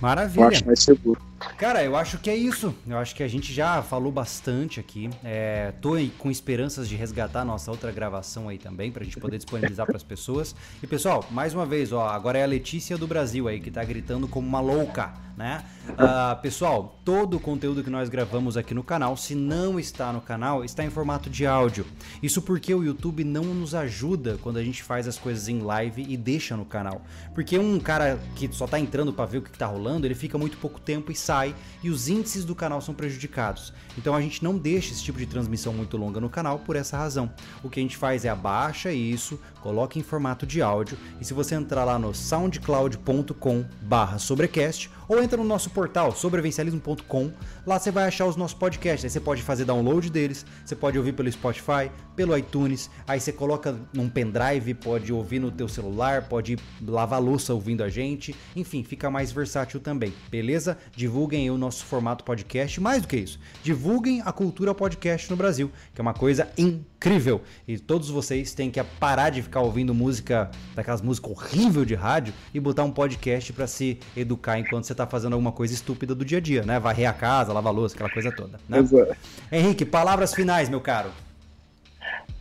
Maravilha. 0.00 0.44
Eu 0.44 0.48
acho 0.48 0.66
mais 0.66 0.82
seguro. 0.82 1.28
Cara, 1.56 1.84
eu 1.84 1.96
acho 1.96 2.18
que 2.18 2.28
é 2.28 2.36
isso. 2.36 2.74
Eu 2.86 2.98
acho 2.98 3.14
que 3.14 3.22
a 3.22 3.28
gente 3.28 3.52
já 3.52 3.82
falou 3.82 4.10
bastante 4.10 4.80
aqui. 4.80 5.08
É, 5.22 5.72
tô 5.80 5.92
com 6.18 6.30
esperanças 6.30 6.88
de 6.88 6.96
resgatar 6.96 7.44
nossa 7.44 7.70
outra 7.70 7.92
gravação 7.92 8.48
aí 8.48 8.58
também, 8.58 8.90
pra 8.90 9.04
gente 9.04 9.18
poder 9.18 9.36
disponibilizar 9.36 9.86
para 9.86 9.96
as 9.96 10.02
pessoas. 10.02 10.54
E 10.82 10.86
pessoal, 10.86 11.24
mais 11.30 11.54
uma 11.54 11.64
vez, 11.64 11.92
ó, 11.92 12.08
agora 12.08 12.38
é 12.38 12.42
a 12.42 12.46
Letícia 12.46 12.96
do 12.98 13.06
Brasil 13.06 13.48
aí 13.48 13.60
que 13.60 13.70
tá 13.70 13.84
gritando 13.84 14.26
como 14.26 14.46
uma 14.46 14.60
louca, 14.60 15.14
né? 15.36 15.64
Uh, 15.90 16.40
pessoal, 16.42 17.00
todo 17.04 17.36
o 17.36 17.40
conteúdo 17.40 17.82
que 17.82 17.90
nós 17.90 18.08
gravamos 18.08 18.56
aqui 18.56 18.74
no 18.74 18.82
canal, 18.82 19.16
se 19.16 19.34
não 19.34 19.78
está 19.78 20.12
no 20.12 20.20
canal, 20.20 20.64
está 20.64 20.84
em 20.84 20.90
formato 20.90 21.30
de 21.30 21.46
áudio. 21.46 21.86
Isso 22.22 22.42
porque 22.42 22.74
o 22.74 22.82
YouTube 22.82 23.24
não 23.24 23.42
nos 23.44 23.74
ajuda 23.74 24.38
quando 24.42 24.58
a 24.58 24.64
gente 24.64 24.82
faz 24.82 25.08
as 25.08 25.18
coisas 25.18 25.48
em 25.48 25.60
live 25.60 26.04
e 26.08 26.16
deixa 26.16 26.56
no 26.56 26.64
canal. 26.64 27.02
Porque 27.34 27.58
um 27.58 27.78
cara 27.78 28.18
que 28.34 28.48
só 28.52 28.66
tá 28.66 28.78
entrando 28.78 29.12
para 29.12 29.24
ver 29.24 29.38
o 29.38 29.42
que, 29.42 29.50
que 29.50 29.58
tá 29.58 29.66
rolando, 29.66 29.87
ele 29.96 30.14
fica 30.14 30.38
muito 30.38 30.58
pouco 30.58 30.80
tempo 30.80 31.10
e 31.10 31.14
sai 31.14 31.54
e 31.82 31.90
os 31.90 32.08
índices 32.08 32.44
do 32.44 32.54
canal 32.54 32.80
são 32.80 32.94
prejudicados. 32.94 33.72
Então 33.96 34.14
a 34.14 34.20
gente 34.20 34.44
não 34.44 34.58
deixa 34.58 34.92
esse 34.92 35.02
tipo 35.02 35.18
de 35.18 35.26
transmissão 35.26 35.72
muito 35.72 35.96
longa 35.96 36.20
no 36.20 36.28
canal 36.28 36.58
por 36.58 36.76
essa 36.76 36.96
razão. 36.96 37.32
O 37.62 37.70
que 37.70 37.80
a 37.80 37.82
gente 37.82 37.96
faz 37.96 38.24
é 38.24 38.28
abaixa 38.28 38.92
isso, 38.92 39.40
coloca 39.60 39.98
em 39.98 40.02
formato 40.02 40.46
de 40.46 40.62
áudio 40.62 40.96
e 41.20 41.24
se 41.24 41.34
você 41.34 41.54
entrar 41.54 41.84
lá 41.84 41.98
no 41.98 42.14
soundcloud.com/sobrecast 42.14 44.90
ou 45.08 45.22
entra 45.22 45.38
no 45.38 45.44
nosso 45.44 45.70
portal 45.70 46.14
sobrevencialismo.com. 46.14 47.32
Lá 47.66 47.78
você 47.78 47.90
vai 47.90 48.06
achar 48.06 48.26
os 48.26 48.36
nossos 48.36 48.56
podcasts. 48.56 49.04
Aí 49.04 49.10
você 49.10 49.20
pode 49.20 49.42
fazer 49.42 49.64
download 49.64 50.10
deles, 50.10 50.44
você 50.64 50.76
pode 50.76 50.98
ouvir 50.98 51.12
pelo 51.12 51.30
Spotify, 51.32 51.90
pelo 52.14 52.36
iTunes. 52.36 52.90
Aí 53.06 53.18
você 53.18 53.32
coloca 53.32 53.74
num 53.92 54.08
pendrive, 54.08 54.74
pode 54.74 55.12
ouvir 55.12 55.38
no 55.38 55.50
teu 55.50 55.68
celular, 55.68 56.28
pode 56.28 56.56
lavar 56.86 57.22
louça 57.22 57.54
ouvindo 57.54 57.82
a 57.82 57.88
gente. 57.88 58.34
Enfim, 58.54 58.84
fica 58.84 59.10
mais 59.10 59.32
versátil 59.32 59.80
também, 59.80 60.12
beleza? 60.30 60.76
Divulguem 60.94 61.50
o 61.50 61.56
nosso 61.56 61.84
formato 61.84 62.24
podcast. 62.24 62.80
Mais 62.80 63.02
do 63.02 63.08
que 63.08 63.16
isso, 63.16 63.38
divulguem 63.62 64.20
a 64.24 64.32
cultura 64.32 64.74
podcast 64.74 65.30
no 65.30 65.36
Brasil, 65.36 65.70
que 65.94 66.00
é 66.00 66.02
uma 66.02 66.14
coisa 66.14 66.48
incrível. 66.58 67.40
E 67.66 67.78
todos 67.78 68.10
vocês 68.10 68.52
têm 68.52 68.70
que 68.70 68.82
parar 68.82 69.30
de 69.30 69.40
ficar 69.40 69.60
ouvindo 69.60 69.94
música, 69.94 70.50
daquelas 70.74 71.00
músicas 71.00 71.30
horrível 71.30 71.84
de 71.84 71.94
rádio 71.94 72.34
e 72.52 72.60
botar 72.60 72.84
um 72.84 72.90
podcast 72.90 73.52
para 73.52 73.66
se 73.66 73.98
educar 74.16 74.58
enquanto 74.58 74.84
você 74.84 74.94
tá 74.98 75.06
fazendo 75.06 75.34
alguma 75.34 75.52
coisa 75.52 75.72
estúpida 75.72 76.14
do 76.14 76.24
dia 76.24 76.38
a 76.38 76.40
dia, 76.40 76.62
né? 76.62 76.78
Varrer 76.78 77.08
a 77.08 77.12
casa, 77.12 77.52
lavar 77.52 77.72
a 77.72 77.76
louça, 77.76 77.94
aquela 77.94 78.10
coisa 78.10 78.30
toda. 78.32 78.58
Né? 78.68 78.78
Exato. 78.78 79.16
Henrique, 79.50 79.84
palavras 79.84 80.34
finais, 80.34 80.68
meu 80.68 80.80
caro. 80.80 81.10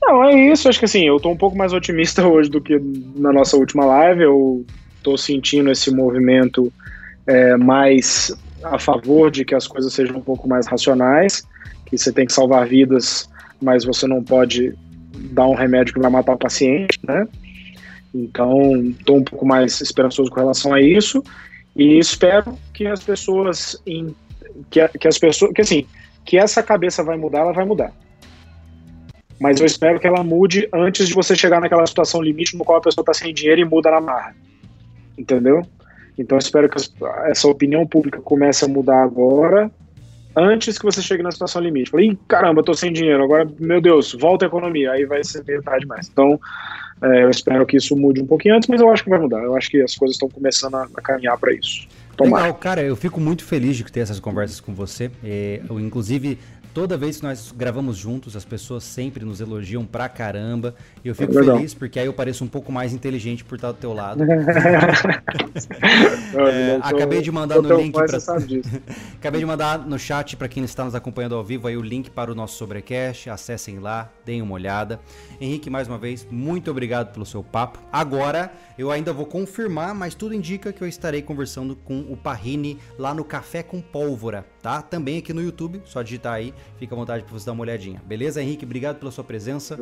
Não, 0.02 0.24
é 0.24 0.52
isso. 0.52 0.68
Acho 0.68 0.80
que 0.80 0.86
assim, 0.86 1.08
eu 1.08 1.20
tô 1.20 1.30
um 1.30 1.38
pouco 1.38 1.58
mais 1.58 1.74
otimista 1.74 2.26
hoje 2.28 2.50
do 2.50 2.62
que 2.62 2.80
na 3.16 3.32
nossa 3.32 3.58
última 3.58 3.86
live. 3.86 4.24
Eu 4.24 4.66
tô 5.04 5.18
sentindo 5.18 5.72
esse 5.72 5.92
movimento 5.92 6.72
é, 7.26 7.56
mais 7.58 8.36
a 8.64 8.80
favor 8.80 9.30
de 9.30 9.46
que 9.46 9.56
as 9.56 9.68
coisas 9.68 9.94
sejam 9.94 10.18
um 10.18 10.22
pouco 10.22 10.48
mais 10.48 10.68
racionais, 10.68 11.44
que 11.86 11.98
você 11.98 12.12
tem 12.12 12.26
que 12.26 12.34
salvar 12.34 12.68
vidas, 12.68 13.30
mas 13.62 13.86
você 13.86 14.08
não 14.08 14.24
pode 14.24 14.74
dar 15.32 15.48
um 15.48 15.56
remédio 15.56 15.94
que 15.94 16.00
vai 16.00 16.10
matar 16.10 16.34
o 16.34 16.38
paciente, 16.38 17.00
né? 17.08 17.28
Então, 18.14 18.78
estou 19.00 19.18
um 19.18 19.24
pouco 19.24 19.46
mais 19.46 19.80
esperançoso 19.82 20.32
com 20.32 20.40
relação 20.40 20.74
a 20.74 20.82
isso 20.82 21.24
e 21.78 21.99
espero 21.99 22.58
que 22.74 22.88
as 22.88 23.04
pessoas, 23.04 23.80
em, 23.86 24.16
que, 24.72 24.86
que 24.88 25.08
as 25.08 25.20
pessoas, 25.20 25.54
que 25.54 25.62
assim, 25.62 25.86
que 26.26 26.36
essa 26.36 26.64
cabeça 26.64 27.04
vai 27.04 27.16
mudar, 27.16 27.41
ela 27.41 27.54
vai 27.54 27.66
mudar. 27.66 27.94
Mas 29.40 29.60
eu 29.60 29.68
espero 29.68 29.99
que 29.99 30.08
ela 30.08 30.24
mude 30.24 30.68
antes 30.74 31.08
de 31.08 31.14
você 31.14 31.36
chegar 31.36 31.62
naquela 31.62 31.86
situação 31.86 32.20
limite 32.20 32.58
no 32.58 32.66
qual 32.66 32.80
a 32.80 32.82
pessoa 32.82 33.04
está 33.04 33.14
sem 33.14 33.32
dinheiro 33.32 33.62
e 33.62 33.66
muda 33.66 33.91
na 33.91 34.02
marra. 34.02 34.36
Entendeu? 35.16 35.62
Então 36.18 36.36
eu 36.36 36.40
espero 36.40 36.68
que 36.68 36.78
essa 37.26 37.48
opinião 37.48 37.86
pública 37.86 38.20
comece 38.22 38.66
a 38.66 38.68
mudar 38.68 39.04
agora, 39.04 39.70
antes 40.36 40.80
que 40.80 40.86
você 40.86 40.99
chegue 40.99 41.22
na 41.22 41.32
situação 41.32 41.62
limite. 41.62 41.91
Falei, 41.91 42.18
caramba, 42.28 42.64
tô 42.64 42.74
sem 42.74 42.91
dinheiro, 42.91 43.24
agora, 43.24 43.48
meu 43.60 43.80
Deus, 43.80 44.14
volta 44.14 44.45
a 44.45 44.48
economia, 44.48 44.94
aí 44.94 45.06
vai 45.06 45.24
ser 45.24 45.44
tarde 45.62 45.82
demais. 45.82 46.10
Então, 46.12 46.40
é, 47.02 47.24
eu 47.24 47.30
espero 47.30 47.65
que 47.65 47.78
isso 47.78 47.95
mude 47.95 48.22
um 48.22 48.26
pouquinho 48.26 48.56
antes, 48.56 48.68
mas 48.68 48.82
eu 48.82 48.90
acho 48.91 49.03
que 49.03 49.10
vai 49.10 49.19
mudar. 49.19 49.41
Eu 49.44 49.56
acho 49.56 49.69
que 49.69 49.82
as 49.82 49.95
coisas 49.95 50.15
estão 50.15 50.30
começando 50.30 50.76
a, 50.76 50.88
a 50.95 51.02
caminhar 51.02 51.38
para 51.38 51.53
isso. 51.53 51.88
Tomara. 52.15 52.45
Legal, 52.45 52.60
cara, 52.60 52.82
eu 52.82 52.95
fico 52.95 53.19
muito 53.19 53.44
feliz 53.44 53.78
de 53.78 53.84
ter 53.84 53.99
essas 53.99 54.19
conversas 54.19 54.60
com 54.60 54.74
você. 54.74 55.11
É, 55.24 55.61
eu, 55.69 55.80
inclusive, 55.80 56.40
Toda 56.78 56.95
vez 56.95 57.18
que 57.18 57.24
nós 57.24 57.52
gravamos 57.58 57.98
juntos, 57.98 58.36
as 58.36 58.45
pessoas 58.45 58.84
sempre 58.84 59.26
nos 59.26 59.41
elogiam 59.41 59.84
pra 59.84 60.08
caramba. 60.08 60.76
E 61.04 61.08
eu 61.08 61.16
fico 61.16 61.36
é 61.40 61.44
feliz 61.44 61.74
porque 61.74 61.99
aí 61.99 62.06
eu 62.06 62.14
pareço 62.14 62.44
um 62.44 62.48
pouco 62.48 62.72
mais 62.72 62.94
inteligente 62.94 63.44
por 63.44 63.56
estar 63.56 63.72
do 63.72 63.80
teu 63.80 63.94
lado. 63.94 64.22
é, 66.38 66.78
acabei 66.84 67.24
de 67.24 67.32
mandar 67.32 67.60
no 67.64 67.76
link 67.78 67.95
para 67.95 68.06
Acabei 69.18 69.40
de 69.40 69.45
mandar 69.48 69.80
no 69.88 69.98
chat 69.98 70.38
para 70.38 70.48
quem 70.48 70.64
está 70.64 70.86
nos 70.86 70.94
acompanhando 70.94 71.34
ao 71.34 71.44
vivo 71.44 71.68
aí 71.68 71.76
o 71.76 71.82
link 71.82 72.12
para 72.12 72.32
o 72.32 72.36
nosso 72.36 72.56
sobrecast. 72.58 73.28
Acessem 73.28 73.80
lá, 73.80 74.12
deem 74.24 74.44
uma 74.44 74.54
olhada. 74.54 74.99
Henrique, 75.41 75.72
mais 75.72 75.88
uma 75.88 75.98
vez, 75.98 76.28
muito 76.30 76.70
obrigado 76.70 77.12
pelo 77.12 77.26
seu 77.26 77.44
papo. 77.44 77.80
Agora 77.91 78.52
eu 78.78 78.91
ainda 78.91 79.12
vou 79.12 79.26
confirmar, 79.26 79.95
mas 79.95 80.14
tudo 80.14 80.36
indica 80.36 80.72
que 80.72 80.84
eu 80.84 80.88
estarei 80.88 81.24
conversando 81.24 81.76
com 81.76 82.02
o 82.02 82.16
Parrini 82.16 82.78
lá 82.99 83.16
no 83.16 83.26
Café 83.26 83.64
com 83.64 83.82
Pólvora, 83.82 84.45
tá? 84.62 84.84
Também 84.84 85.18
aqui 85.18 85.34
no 85.34 85.41
YouTube, 85.41 85.82
só 85.84 86.04
digitar 86.04 86.34
aí, 86.34 86.54
fica 86.80 86.94
à 86.94 86.98
vontade 86.98 87.23
para 87.23 87.38
você 87.38 87.45
dar 87.45 87.52
uma 87.53 87.61
olhadinha. 87.61 88.02
Beleza, 88.06 88.41
Henrique? 88.41 88.65
Obrigado 88.65 88.98
pela 88.98 89.11
sua 89.11 89.23
presença. 89.23 89.80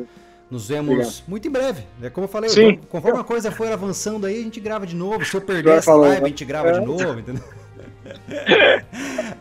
Nos 0.50 0.68
vemos 0.68 0.94
Obrigado. 0.94 1.22
muito 1.26 1.48
em 1.48 1.50
breve. 1.50 1.82
É 2.02 2.10
como 2.10 2.24
eu 2.24 2.28
falei, 2.28 2.50
Sim. 2.50 2.78
conforme 2.88 3.18
a 3.18 3.24
coisa 3.24 3.50
for 3.50 3.70
avançando 3.70 4.26
aí, 4.26 4.40
a 4.40 4.42
gente 4.42 4.60
grava 4.60 4.86
de 4.86 4.94
novo. 4.94 5.24
Se 5.24 5.36
eu 5.36 5.40
perder 5.40 5.78
essa 5.78 5.94
live, 5.94 6.24
a 6.24 6.28
gente 6.28 6.44
grava 6.44 6.68
é. 6.68 6.78
de 6.78 6.86
novo, 6.86 7.18
entendeu? 7.18 7.42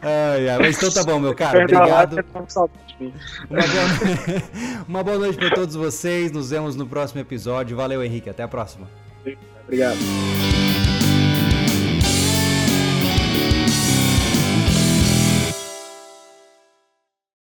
ai, 0.02 0.50
ai, 0.50 0.58
mas 0.60 0.78
então 0.78 0.92
tá 0.92 1.04
bom, 1.04 1.20
meu 1.20 1.36
cara. 1.36 1.64
Obrigado. 1.64 2.26
Uma 3.50 3.62
boa, 3.62 3.86
uma 4.88 5.04
boa 5.04 5.18
noite 5.20 5.38
para 5.38 5.52
todos 5.52 5.76
vocês. 5.76 6.32
Nos 6.32 6.50
vemos 6.50 6.76
no 6.76 6.88
próximo 6.88 7.22
episódio. 7.22 7.78
Valeu, 7.78 8.04
Henrique. 8.04 8.30
Até 8.30 8.42
a 8.42 8.48
próxima. 8.48 8.90
Obrigado. 9.64 9.98